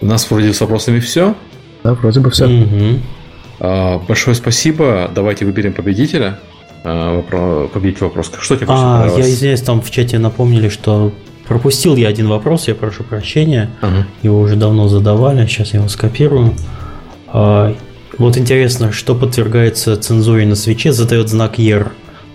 У 0.00 0.06
нас 0.06 0.30
вроде 0.30 0.52
с 0.52 0.60
вопросами 0.60 0.98
все. 1.00 1.34
Да, 1.84 1.94
вроде 1.94 2.20
бы 2.20 2.30
все. 2.30 2.46
Угу. 2.46 4.02
Большое 4.08 4.34
спасибо. 4.34 5.10
Давайте 5.14 5.44
выберем 5.44 5.72
победителя. 5.72 6.38
А, 6.82 7.68
победить 7.72 8.00
вопрос. 8.00 8.32
Что 8.40 8.56
тебе 8.56 8.66
а, 8.70 9.06
Я 9.16 9.28
извиняюсь, 9.28 9.60
там 9.60 9.82
в 9.82 9.90
чате 9.90 10.18
напомнили, 10.18 10.68
что 10.68 11.12
пропустил 11.46 11.96
я 11.96 12.08
один 12.08 12.28
вопрос, 12.28 12.68
я 12.68 12.74
прошу 12.74 13.04
прощения. 13.04 13.70
Ага. 13.82 14.06
Его 14.22 14.40
уже 14.40 14.56
давно 14.56 14.88
задавали, 14.88 15.46
сейчас 15.46 15.74
я 15.74 15.80
его 15.80 15.88
скопирую. 15.88 16.54
А, 17.28 17.74
вот 18.18 18.36
интересно, 18.36 18.92
что 18.92 19.14
подвергается 19.14 19.96
цензуре 19.96 20.46
на 20.46 20.54
свече, 20.54 20.92
задает 20.92 21.28
знак 21.28 21.58
ER 21.58 21.90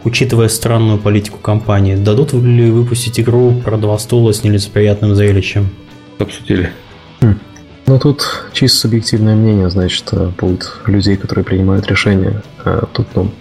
учитывая 0.05 0.47
странную 0.47 0.99
политику 0.99 1.39
компании, 1.39 1.95
дадут 1.95 2.31
ли 2.33 2.71
выпустить 2.71 3.19
игру 3.19 3.51
про 3.63 3.77
два 3.77 3.97
стула 3.97 4.31
с 4.31 4.43
нелицеприятным 4.43 5.15
зрелищем? 5.15 5.69
Обсудили. 6.19 6.71
Хм. 7.19 7.39
Ну, 7.87 7.99
тут 7.99 8.45
чисто 8.53 8.77
субъективное 8.77 9.35
мнение, 9.35 9.69
значит, 9.69 10.07
э, 10.11 10.31
будет 10.39 10.71
людей, 10.85 11.17
которые 11.17 11.43
принимают 11.43 11.87
решения. 11.87 12.41
А 12.63 12.85
тут, 12.93 13.07
ну, 13.15 13.31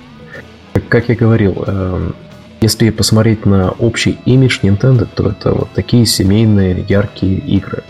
как 0.88 1.08
я 1.08 1.14
говорил, 1.14 1.64
э, 1.66 2.10
если 2.60 2.90
посмотреть 2.90 3.46
на 3.46 3.70
общий 3.70 4.18
имидж 4.24 4.60
Nintendo, 4.62 5.06
то 5.14 5.28
это 5.28 5.52
вот 5.52 5.68
такие 5.74 6.06
семейные, 6.06 6.84
яркие 6.88 7.36
игры. 7.38 7.82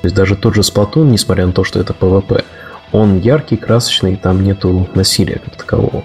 То 0.00 0.06
есть 0.06 0.16
даже 0.16 0.34
тот 0.34 0.54
же 0.54 0.62
Splatoon, 0.62 1.10
несмотря 1.10 1.46
на 1.46 1.52
то, 1.52 1.62
что 1.62 1.78
это 1.78 1.94
PvP, 1.98 2.44
он 2.92 3.18
яркий, 3.20 3.56
красочный, 3.56 4.16
там 4.16 4.42
нету 4.42 4.88
насилия 4.94 5.40
как 5.44 5.56
такового. 5.56 6.04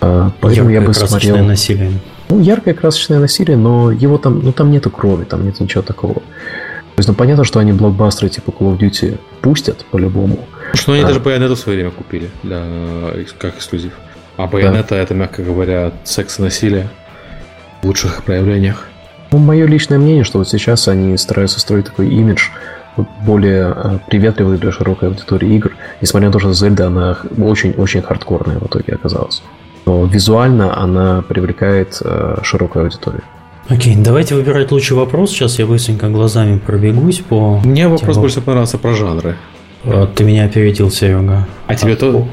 А, 0.00 0.30
поэтому 0.40 0.70
яркое 0.70 0.80
я 0.80 0.86
бы 0.86 0.94
смотрел... 0.94 1.44
насилие. 1.44 1.92
Ну, 2.28 2.40
яркое 2.40 2.74
красочное 2.74 3.18
насилие, 3.18 3.56
но 3.56 3.90
его 3.90 4.16
там, 4.18 4.40
ну, 4.40 4.52
там 4.52 4.70
нету 4.70 4.90
крови, 4.90 5.24
там 5.24 5.44
нет 5.44 5.60
ничего 5.60 5.82
такого. 5.82 6.14
То 6.14 7.02
есть, 7.02 7.08
ну, 7.08 7.14
понятно, 7.14 7.44
что 7.44 7.58
они 7.58 7.72
блокбастеры 7.72 8.30
типа 8.30 8.50
Call 8.50 8.76
of 8.76 8.78
Duty 8.78 9.18
пустят 9.40 9.84
по-любому. 9.90 10.38
Что 10.74 10.92
они 10.92 11.02
а... 11.02 11.06
даже 11.06 11.20
Bayonetta 11.20 11.54
в 11.54 11.58
свое 11.58 11.78
время 11.78 11.90
купили 11.90 12.30
для, 12.42 12.64
как 13.38 13.56
эксклюзив. 13.56 13.92
А 14.36 14.46
Bayonetta 14.46 14.90
да. 14.90 14.96
это, 14.96 15.14
мягко 15.14 15.42
говоря, 15.42 15.92
секс 16.04 16.38
и 16.38 16.42
насилие 16.42 16.88
в 17.82 17.86
лучших 17.86 18.22
проявлениях. 18.24 18.86
Ну, 19.32 19.38
мое 19.38 19.66
личное 19.66 19.98
мнение, 19.98 20.24
что 20.24 20.38
вот 20.38 20.48
сейчас 20.48 20.88
они 20.88 21.16
стараются 21.16 21.60
строить 21.60 21.86
такой 21.86 22.08
имидж, 22.08 22.48
более 23.24 23.66
а, 23.66 24.00
приветливый 24.08 24.58
для 24.58 24.72
широкой 24.72 25.08
аудитории 25.08 25.54
игр, 25.54 25.72
несмотря 26.00 26.28
на 26.28 26.32
то, 26.32 26.38
что 26.38 26.52
Зельда, 26.52 26.88
она 26.88 27.18
очень-очень 27.38 28.02
хардкорная 28.02 28.58
в 28.58 28.66
итоге 28.66 28.94
оказалась 28.94 29.42
но 29.86 30.04
визуально 30.04 30.80
она 30.80 31.22
привлекает 31.22 32.00
э, 32.02 32.38
широкую 32.42 32.84
аудиторию. 32.84 33.22
Окей, 33.68 33.94
давайте 33.96 34.34
выбирать 34.34 34.72
лучший 34.72 34.96
вопрос. 34.96 35.30
Сейчас 35.30 35.58
я 35.60 35.66
быстренько 35.66 36.08
глазами 36.08 36.58
пробегусь 36.58 37.20
по... 37.20 37.60
Мне 37.64 37.86
вопрос 37.86 38.14
тем... 38.14 38.22
больше 38.22 38.40
понравился 38.40 38.78
про 38.78 38.94
жанры. 38.94 39.36
А, 39.84 40.06
ты 40.06 40.24
меня 40.24 40.44
опередил, 40.44 40.90
Серега. 40.90 41.46
А, 41.68 41.72
а 41.72 41.74
тебе 41.76 41.94
то... 41.94 42.26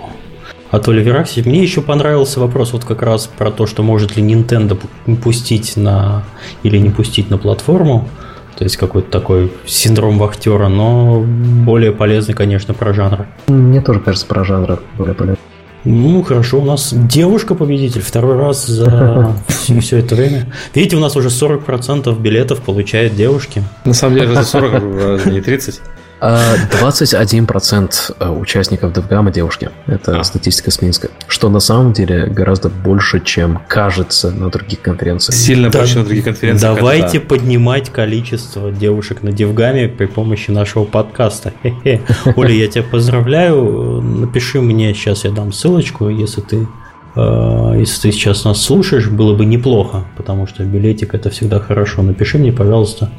А 0.71 0.79
то 0.79 0.91
ли 0.91 1.01
Веракси. 1.01 1.43
Мне 1.45 1.61
еще 1.61 1.81
понравился 1.81 2.39
вопрос 2.39 2.73
вот 2.73 2.83
как 2.83 3.01
раз 3.01 3.27
про 3.27 3.51
то, 3.51 3.67
что 3.67 3.83
может 3.83 4.17
ли 4.17 4.23
Nintendo 4.23 4.77
пустить 5.21 5.77
на 5.77 6.23
или 6.63 6.77
не 6.77 6.89
пустить 6.89 7.29
на 7.29 7.37
платформу. 7.37 8.09
То 8.57 8.63
есть 8.63 8.75
какой-то 8.75 9.09
такой 9.11 9.53
синдром 9.67 10.17
вахтера, 10.17 10.67
но 10.67 11.21
более 11.21 11.91
полезный, 11.91 12.33
конечно, 12.33 12.73
про 12.73 12.91
жанр. 12.91 13.27
Мне 13.47 13.81
тоже 13.81 13.99
кажется, 13.99 14.25
про 14.25 14.43
жанр 14.43 14.81
более 14.97 15.13
полезный. 15.13 15.39
Ну, 15.89 16.21
хорошо, 16.21 16.59
у 16.59 16.65
нас 16.65 16.93
девушка-победитель 16.93 18.01
второй 18.01 18.37
раз 18.37 18.67
за 18.67 19.33
все, 19.47 19.79
все 19.79 19.97
это 19.99 20.15
время. 20.15 20.47
Видите, 20.75 20.97
у 20.97 20.99
нас 20.99 21.15
уже 21.15 21.29
40% 21.29 22.19
билетов 22.19 22.59
получают 22.59 23.15
девушки. 23.15 23.63
На 23.85 23.93
самом 23.93 24.17
деле, 24.17 24.33
это 24.33 24.43
40, 24.43 24.73
а 25.25 25.29
не 25.29 25.39
30. 25.39 25.79
21% 26.19 28.15
а, 28.19 28.31
участников 28.31 28.91
DevGamma 28.91 29.31
девушки. 29.31 29.69
Это 29.85 30.19
а. 30.19 30.23
статистика 30.23 30.71
с 30.71 30.81
Минска. 30.81 31.09
Что 31.27 31.49
на 31.49 31.59
самом 31.59 31.93
деле 31.93 32.25
гораздо 32.27 32.69
больше, 32.69 33.19
чем 33.19 33.61
кажется 33.67 34.31
на 34.31 34.49
других 34.49 34.81
конференциях. 34.81 35.35
Сильно 35.35 35.69
да, 35.69 35.79
больше 35.79 35.99
на 35.99 36.05
других 36.05 36.23
конференциях. 36.23 36.75
Давайте 36.75 37.17
это... 37.17 37.27
поднимать 37.27 37.91
количество 37.91 38.71
девушек 38.71 39.21
на 39.21 39.29
DevGamma 39.29 39.87
при 39.89 40.05
помощи 40.07 40.49
нашего 40.51 40.85
подкаста. 40.85 41.53
Хе-хе. 41.63 42.01
Оля, 42.35 42.53
я 42.53 42.67
тебя 42.67 42.83
поздравляю. 42.83 44.01
Напиши 44.01 44.61
мне, 44.61 44.93
сейчас 44.93 45.23
я 45.23 45.31
дам 45.31 45.51
ссылочку, 45.53 46.09
если 46.09 46.41
ты 46.41 46.67
а, 47.15 47.73
если 47.73 48.09
ты 48.09 48.11
сейчас 48.11 48.43
нас 48.43 48.61
слушаешь, 48.61 49.07
было 49.07 49.35
бы 49.35 49.45
неплохо, 49.45 50.05
потому 50.15 50.45
что 50.47 50.63
билетик 50.63 51.15
это 51.15 51.29
всегда 51.29 51.59
хорошо. 51.59 52.03
Напиши 52.03 52.37
мне, 52.37 52.51
пожалуйста, 52.51 53.09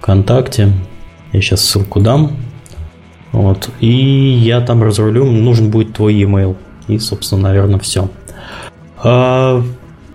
ВКонтакте, 0.00 0.72
я 1.36 1.42
сейчас 1.42 1.60
ссылку 1.64 2.00
дам. 2.00 2.32
Вот. 3.32 3.68
И 3.80 3.88
я 3.88 4.62
там 4.62 4.82
разрулю, 4.82 5.30
нужен 5.30 5.70
будет 5.70 5.92
твой 5.92 6.14
e-mail. 6.14 6.56
И, 6.88 6.98
собственно, 6.98 7.42
наверное, 7.42 7.78
все. 7.78 8.08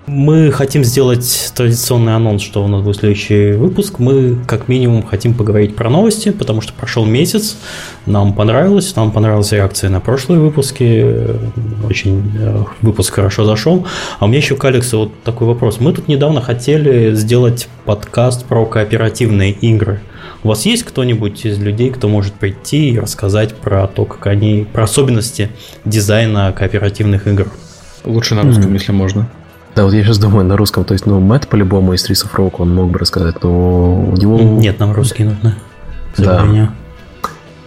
Мы 0.08 0.52
хотим 0.52 0.84
сделать 0.84 1.52
традиционный 1.56 2.16
анонс, 2.16 2.42
что 2.42 2.64
у 2.64 2.68
нас 2.68 2.82
будет 2.82 2.98
следующий 2.98 3.54
выпуск. 3.54 4.00
Мы, 4.00 4.38
как 4.48 4.68
минимум, 4.68 5.04
хотим 5.04 5.34
поговорить 5.34 5.76
про 5.76 5.90
новости, 5.90 6.32
потому 6.32 6.62
что 6.62 6.74
прошел 6.74 7.06
месяц, 7.06 7.58
нам 8.06 8.34
понравилось, 8.34 8.96
нам 8.96 9.12
понравилась 9.12 9.52
реакция 9.52 9.90
на 9.90 10.00
прошлые 10.00 10.42
выпуски, 10.42 11.28
очень 11.88 12.32
э, 12.38 12.64
выпуск 12.82 13.14
хорошо 13.14 13.46
зашел. 13.46 13.86
А 14.20 14.26
у 14.26 14.28
меня 14.28 14.40
еще 14.40 14.56
к 14.56 14.66
Алексу 14.66 15.00
вот 15.00 15.24
такой 15.24 15.48
вопрос. 15.48 15.80
Мы 15.80 15.94
тут 15.94 16.08
недавно 16.08 16.42
хотели 16.42 17.14
сделать 17.14 17.70
подкаст 17.86 18.46
про 18.46 18.66
кооперативные 18.66 19.52
игры– 19.52 20.02
у 20.44 20.48
вас 20.48 20.66
есть 20.66 20.84
кто-нибудь 20.84 21.46
из 21.46 21.60
людей, 21.60 21.92
кто 21.92 22.08
может 22.08 22.34
прийти 22.34 22.90
и 22.90 23.00
рассказать 23.00 23.54
про 23.54 23.86
то, 23.88 24.06
как 24.06 24.26
они, 24.26 24.66
про 24.72 24.84
особенности 24.86 25.52
дизайна 25.86 26.52
кооперативных 26.52 27.28
игр? 27.28 27.52
Лучше 28.06 28.34
на 28.34 28.42
русском, 28.42 28.72
mm. 28.72 28.74
если 28.74 28.92
можно. 28.92 29.30
Да, 29.76 29.86
вот 29.86 29.94
я 29.94 30.04
сейчас 30.04 30.18
думаю 30.18 30.46
на 30.46 30.58
русском, 30.58 30.84
то 30.84 30.94
есть, 30.94 31.06
ну, 31.06 31.20
Мэтт 31.20 31.48
по-любому 31.48 31.94
из 31.94 32.10
Streets 32.10 32.26
of 32.26 32.36
Rock, 32.36 32.56
он 32.58 32.74
мог 32.74 32.92
бы 32.92 33.00
рассказать, 33.00 33.42
но 33.42 33.94
у 33.94 34.16
него... 34.18 34.38
Нет, 34.38 34.80
нам 34.80 34.92
русские 34.92 35.30
нужны. 35.30 35.56
Да. 36.18 36.44
Меня. 36.44 36.74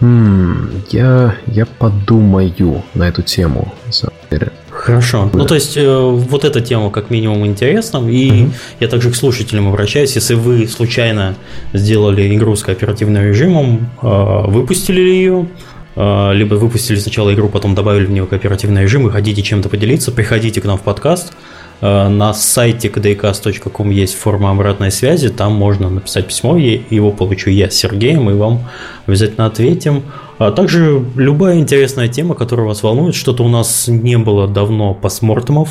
М-м, 0.01 0.69
я, 0.91 1.35
я 1.47 1.65
подумаю 1.65 2.83
на 2.93 3.07
эту 3.07 3.21
тему, 3.21 3.73
на 3.87 3.91
самом 3.91 4.15
деле. 4.29 4.51
Хорошо. 4.69 5.29
Да. 5.31 5.39
Ну, 5.39 5.45
то 5.45 5.55
есть, 5.55 5.77
э, 5.77 5.99
вот 5.99 6.43
эта 6.43 6.61
тема 6.61 6.91
как 6.91 7.09
минимум 7.09 7.45
интересна. 7.45 7.97
И 8.07 8.43
угу. 8.43 8.51
я 8.79 8.87
также 8.87 9.09
к 9.09 9.15
слушателям 9.15 9.67
обращаюсь. 9.67 10.13
Если 10.15 10.35
вы 10.35 10.67
случайно 10.67 11.35
сделали 11.73 12.35
игру 12.35 12.55
с 12.55 12.61
кооперативным 12.61 13.23
режимом, 13.23 13.89
э, 14.01 14.41
выпустили 14.47 15.01
ли 15.01 15.15
ее, 15.15 15.47
э, 15.95 16.33
либо 16.33 16.55
выпустили 16.55 16.97
сначала 16.97 17.33
игру, 17.33 17.49
потом 17.49 17.73
добавили 17.73 18.05
в 18.05 18.11
нее 18.11 18.27
кооперативный 18.27 18.83
режим 18.83 19.07
и 19.07 19.11
хотите 19.11 19.41
чем-то 19.41 19.69
поделиться, 19.69 20.11
приходите 20.11 20.61
к 20.61 20.65
нам 20.65 20.77
в 20.77 20.81
подкаст. 20.81 21.33
Э, 21.81 22.07
на 22.07 22.33
сайте 22.33 22.87
kdcast.com 22.87 23.89
есть 23.89 24.15
форма 24.15 24.51
обратной 24.51 24.91
связи, 24.91 25.29
там 25.29 25.53
можно 25.53 25.89
написать 25.89 26.27
письмо, 26.27 26.57
его 26.57 27.11
получу 27.11 27.49
я 27.49 27.69
с 27.69 27.75
Сергеем, 27.75 28.29
и 28.29 28.33
вам 28.33 28.65
обязательно 29.05 29.45
ответим. 29.45 30.03
А 30.37 30.51
также 30.51 31.03
любая 31.15 31.59
интересная 31.59 32.07
тема, 32.07 32.35
которая 32.35 32.67
вас 32.67 32.83
волнует, 32.83 33.15
что-то 33.15 33.43
у 33.43 33.47
нас 33.47 33.87
не 33.87 34.17
было 34.17 34.47
давно 34.47 34.93
посмортомов, 34.93 35.69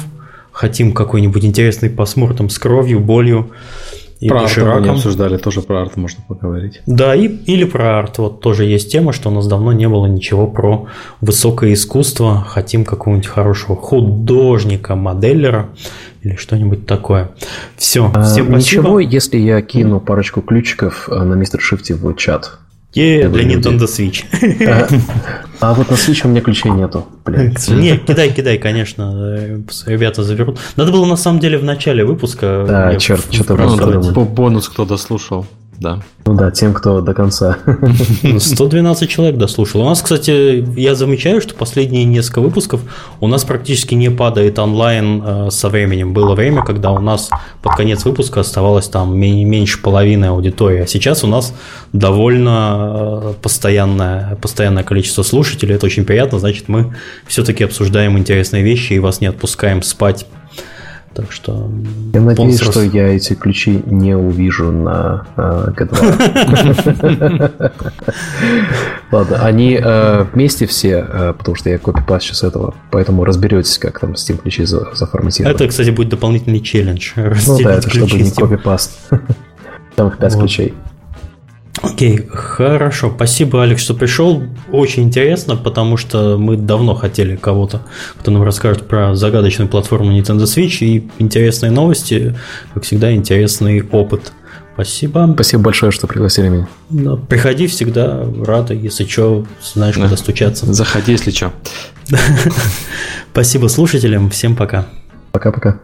хотим 0.53 0.93
какой-нибудь 0.93 1.45
интересный 1.45 1.91
посмортом 1.91 2.49
с 2.49 2.59
кровью, 2.59 3.01
болью, 3.01 3.51
и 4.25 4.29
про 4.29 4.41
арт 4.45 4.57
мы 4.57 4.81
не 4.81 4.89
обсуждали, 4.89 5.37
тоже 5.37 5.61
про 5.61 5.83
арт 5.83 5.99
можно 5.99 6.25
поговорить. 6.27 6.81
Да, 6.87 7.15
и, 7.15 7.27
или 7.27 7.65
про 7.65 7.99
арт. 7.99 8.17
Вот 8.17 8.41
тоже 8.41 8.65
есть 8.65 8.91
тема, 8.91 9.13
что 9.13 9.29
у 9.29 9.33
нас 9.33 9.47
давно 9.47 9.73
не 9.75 9.87
было 9.87 10.07
ничего 10.07 10.47
про 10.47 10.87
высокое 11.21 11.75
искусство. 11.75 12.43
Хотим 12.49 12.87
какого-нибудь 12.87 13.27
хорошего 13.27 13.77
художника, 13.77 14.95
моделлера 14.95 15.69
или 16.23 16.37
что-нибудь 16.37 16.87
такое. 16.87 17.33
Все, 17.77 18.11
а, 18.15 18.23
всем 18.23 18.47
спасибо. 18.47 18.57
Ничего, 18.57 18.99
если 18.99 19.37
я 19.37 19.61
кину 19.61 20.01
парочку 20.01 20.41
ключиков 20.41 21.07
э, 21.11 21.23
на 21.23 21.35
мистер 21.35 21.61
Шифте 21.61 21.95
в 21.95 22.15
чат. 22.15 22.61
Yeah, 22.95 23.29
для 23.29 23.43
Nintendo 23.45 23.87
Switch. 23.87 24.25
А, 24.69 24.89
а 25.61 25.75
вот 25.75 25.91
на 25.91 25.95
Switch 25.95 26.25
у 26.25 26.29
меня 26.29 26.41
ключей 26.41 26.71
нету. 26.71 27.07
Блин. 27.25 27.57
Не, 27.69 27.99
кидай, 27.99 28.31
кидай, 28.31 28.59
конечно. 28.59 29.37
Э, 29.37 29.61
ребята 29.87 30.23
заберут. 30.23 30.59
Надо 30.77 30.93
было 30.93 31.07
на 31.07 31.17
самом 31.17 31.41
деле 31.41 31.59
в 31.59 31.65
начале 31.65 32.05
выпуска. 32.05 32.65
Да, 32.67 32.97
черт, 32.97 33.25
что-то 33.33 33.57
ну, 33.57 34.25
Бонус 34.25 34.69
кто 34.69 34.85
дослушал 34.85 35.47
да. 35.79 36.01
Ну 36.27 36.35
да, 36.35 36.51
тем, 36.51 36.73
кто 36.73 37.01
до 37.01 37.13
конца. 37.13 37.59
112 38.39 39.11
человек 39.11 39.37
дослушал. 39.37 39.83
У 39.83 39.85
нас, 39.85 40.01
кстати, 40.01 40.65
я 40.79 40.95
замечаю, 40.95 41.41
что 41.41 41.55
последние 41.55 42.05
несколько 42.05 42.41
выпусков 42.41 42.81
у 43.21 43.27
нас 43.27 43.45
практически 43.45 43.95
не 43.95 44.11
падает 44.11 44.59
онлайн 44.59 45.23
э, 45.25 45.51
со 45.51 45.69
временем. 45.69 46.15
Было 46.15 46.35
время, 46.35 46.63
когда 46.63 46.93
у 46.93 47.01
нас 47.01 47.31
под 47.63 47.77
конец 47.77 48.05
выпуска 48.05 48.41
оставалось 48.41 48.89
там 48.89 49.17
меньше 49.19 49.83
половины 49.83 50.27
аудитории, 50.27 50.81
а 50.81 50.87
сейчас 50.87 51.25
у 51.25 51.27
нас 51.27 51.55
довольно 51.93 53.23
э, 53.23 53.35
постоянное, 53.43 54.37
постоянное 54.37 54.85
количество 54.85 55.23
слушателей. 55.23 55.75
Это 55.75 55.87
очень 55.87 56.05
приятно, 56.05 56.39
значит, 56.39 56.69
мы 56.69 56.95
все-таки 57.27 57.65
обсуждаем 57.65 58.19
интересные 58.19 58.63
вещи 58.63 58.95
и 58.95 58.99
вас 58.99 59.21
не 59.21 59.27
отпускаем 59.27 59.83
спать 59.83 60.27
так 61.15 61.31
что... 61.31 61.71
Я 62.13 62.21
надеюсь, 62.21 62.61
что 62.61 62.83
я 62.83 63.09
эти 63.09 63.35
ключи 63.35 63.83
не 63.87 64.17
увижу 64.17 64.73
на 64.73 65.27
э, 65.37 65.73
G2. 65.77 67.53
Ладно, 69.13 69.45
они 69.45 69.79
э, 69.81 70.27
вместе 70.33 70.67
все, 70.67 71.07
э, 71.09 71.35
потому 71.39 71.55
что 71.55 71.71
я 71.71 71.79
копипаст 71.79 72.27
сейчас 72.27 72.43
этого, 72.43 72.75
поэтому 72.91 73.25
разберетесь, 73.25 73.79
как 73.79 74.01
там 74.01 74.13
Steam 74.13 74.39
ключи 74.39 74.65
заформатировать. 74.65 75.55
Это, 75.57 75.69
кстати, 75.69 75.91
будет 75.91 76.09
дополнительный 76.09 76.61
челлендж. 76.61 77.13
Ну 77.17 77.59
да, 77.63 77.75
это 77.75 77.89
чтобы 77.89 78.19
не 78.19 78.31
копипаст. 78.31 78.99
Там 79.97 80.09
их 80.09 80.19
5 80.19 80.39
ключей. 80.39 80.75
Окей, 81.83 82.27
хорошо. 82.33 83.13
Спасибо, 83.15 83.63
Алекс, 83.63 83.83
что 83.83 83.95
пришел. 83.95 84.43
Очень 84.71 85.05
интересно, 85.05 85.57
потому 85.57 85.97
что 85.97 86.39
мы 86.39 86.57
давно 86.57 86.95
хотели 86.95 87.37
кого-то, 87.37 87.83
кто 88.19 88.31
нам 88.31 88.43
расскажет 88.43 88.87
про 88.87 89.15
загадочную 89.15 89.69
платформу 89.69 90.13
Nintendo 90.17 90.45
Switch 90.45 90.85
и 90.85 91.09
интересные 91.19 91.73
новости, 91.73 92.37
как 92.73 92.85
всегда, 92.85 93.13
интересный 93.13 93.83
опыт. 93.83 94.33
Спасибо. 94.75 95.31
Спасибо 95.35 95.63
большое, 95.63 95.93
что 95.93 96.07
пригласили 96.07 96.49
меня. 96.49 96.69
Да, 96.91 97.17
приходи 97.17 97.67
всегда, 97.69 98.27
рада, 98.45 98.75
если 98.75 99.05
что, 99.05 99.47
знаешь, 99.63 99.95
куда 99.95 100.17
стучаться. 100.17 100.73
Заходи, 100.73 101.13
если 101.13 101.31
что. 101.31 101.53
Спасибо 103.33 103.69
слушателям, 103.69 104.31
всем 104.31 104.57
пока. 104.57 104.87
Пока-пока. 105.31 105.81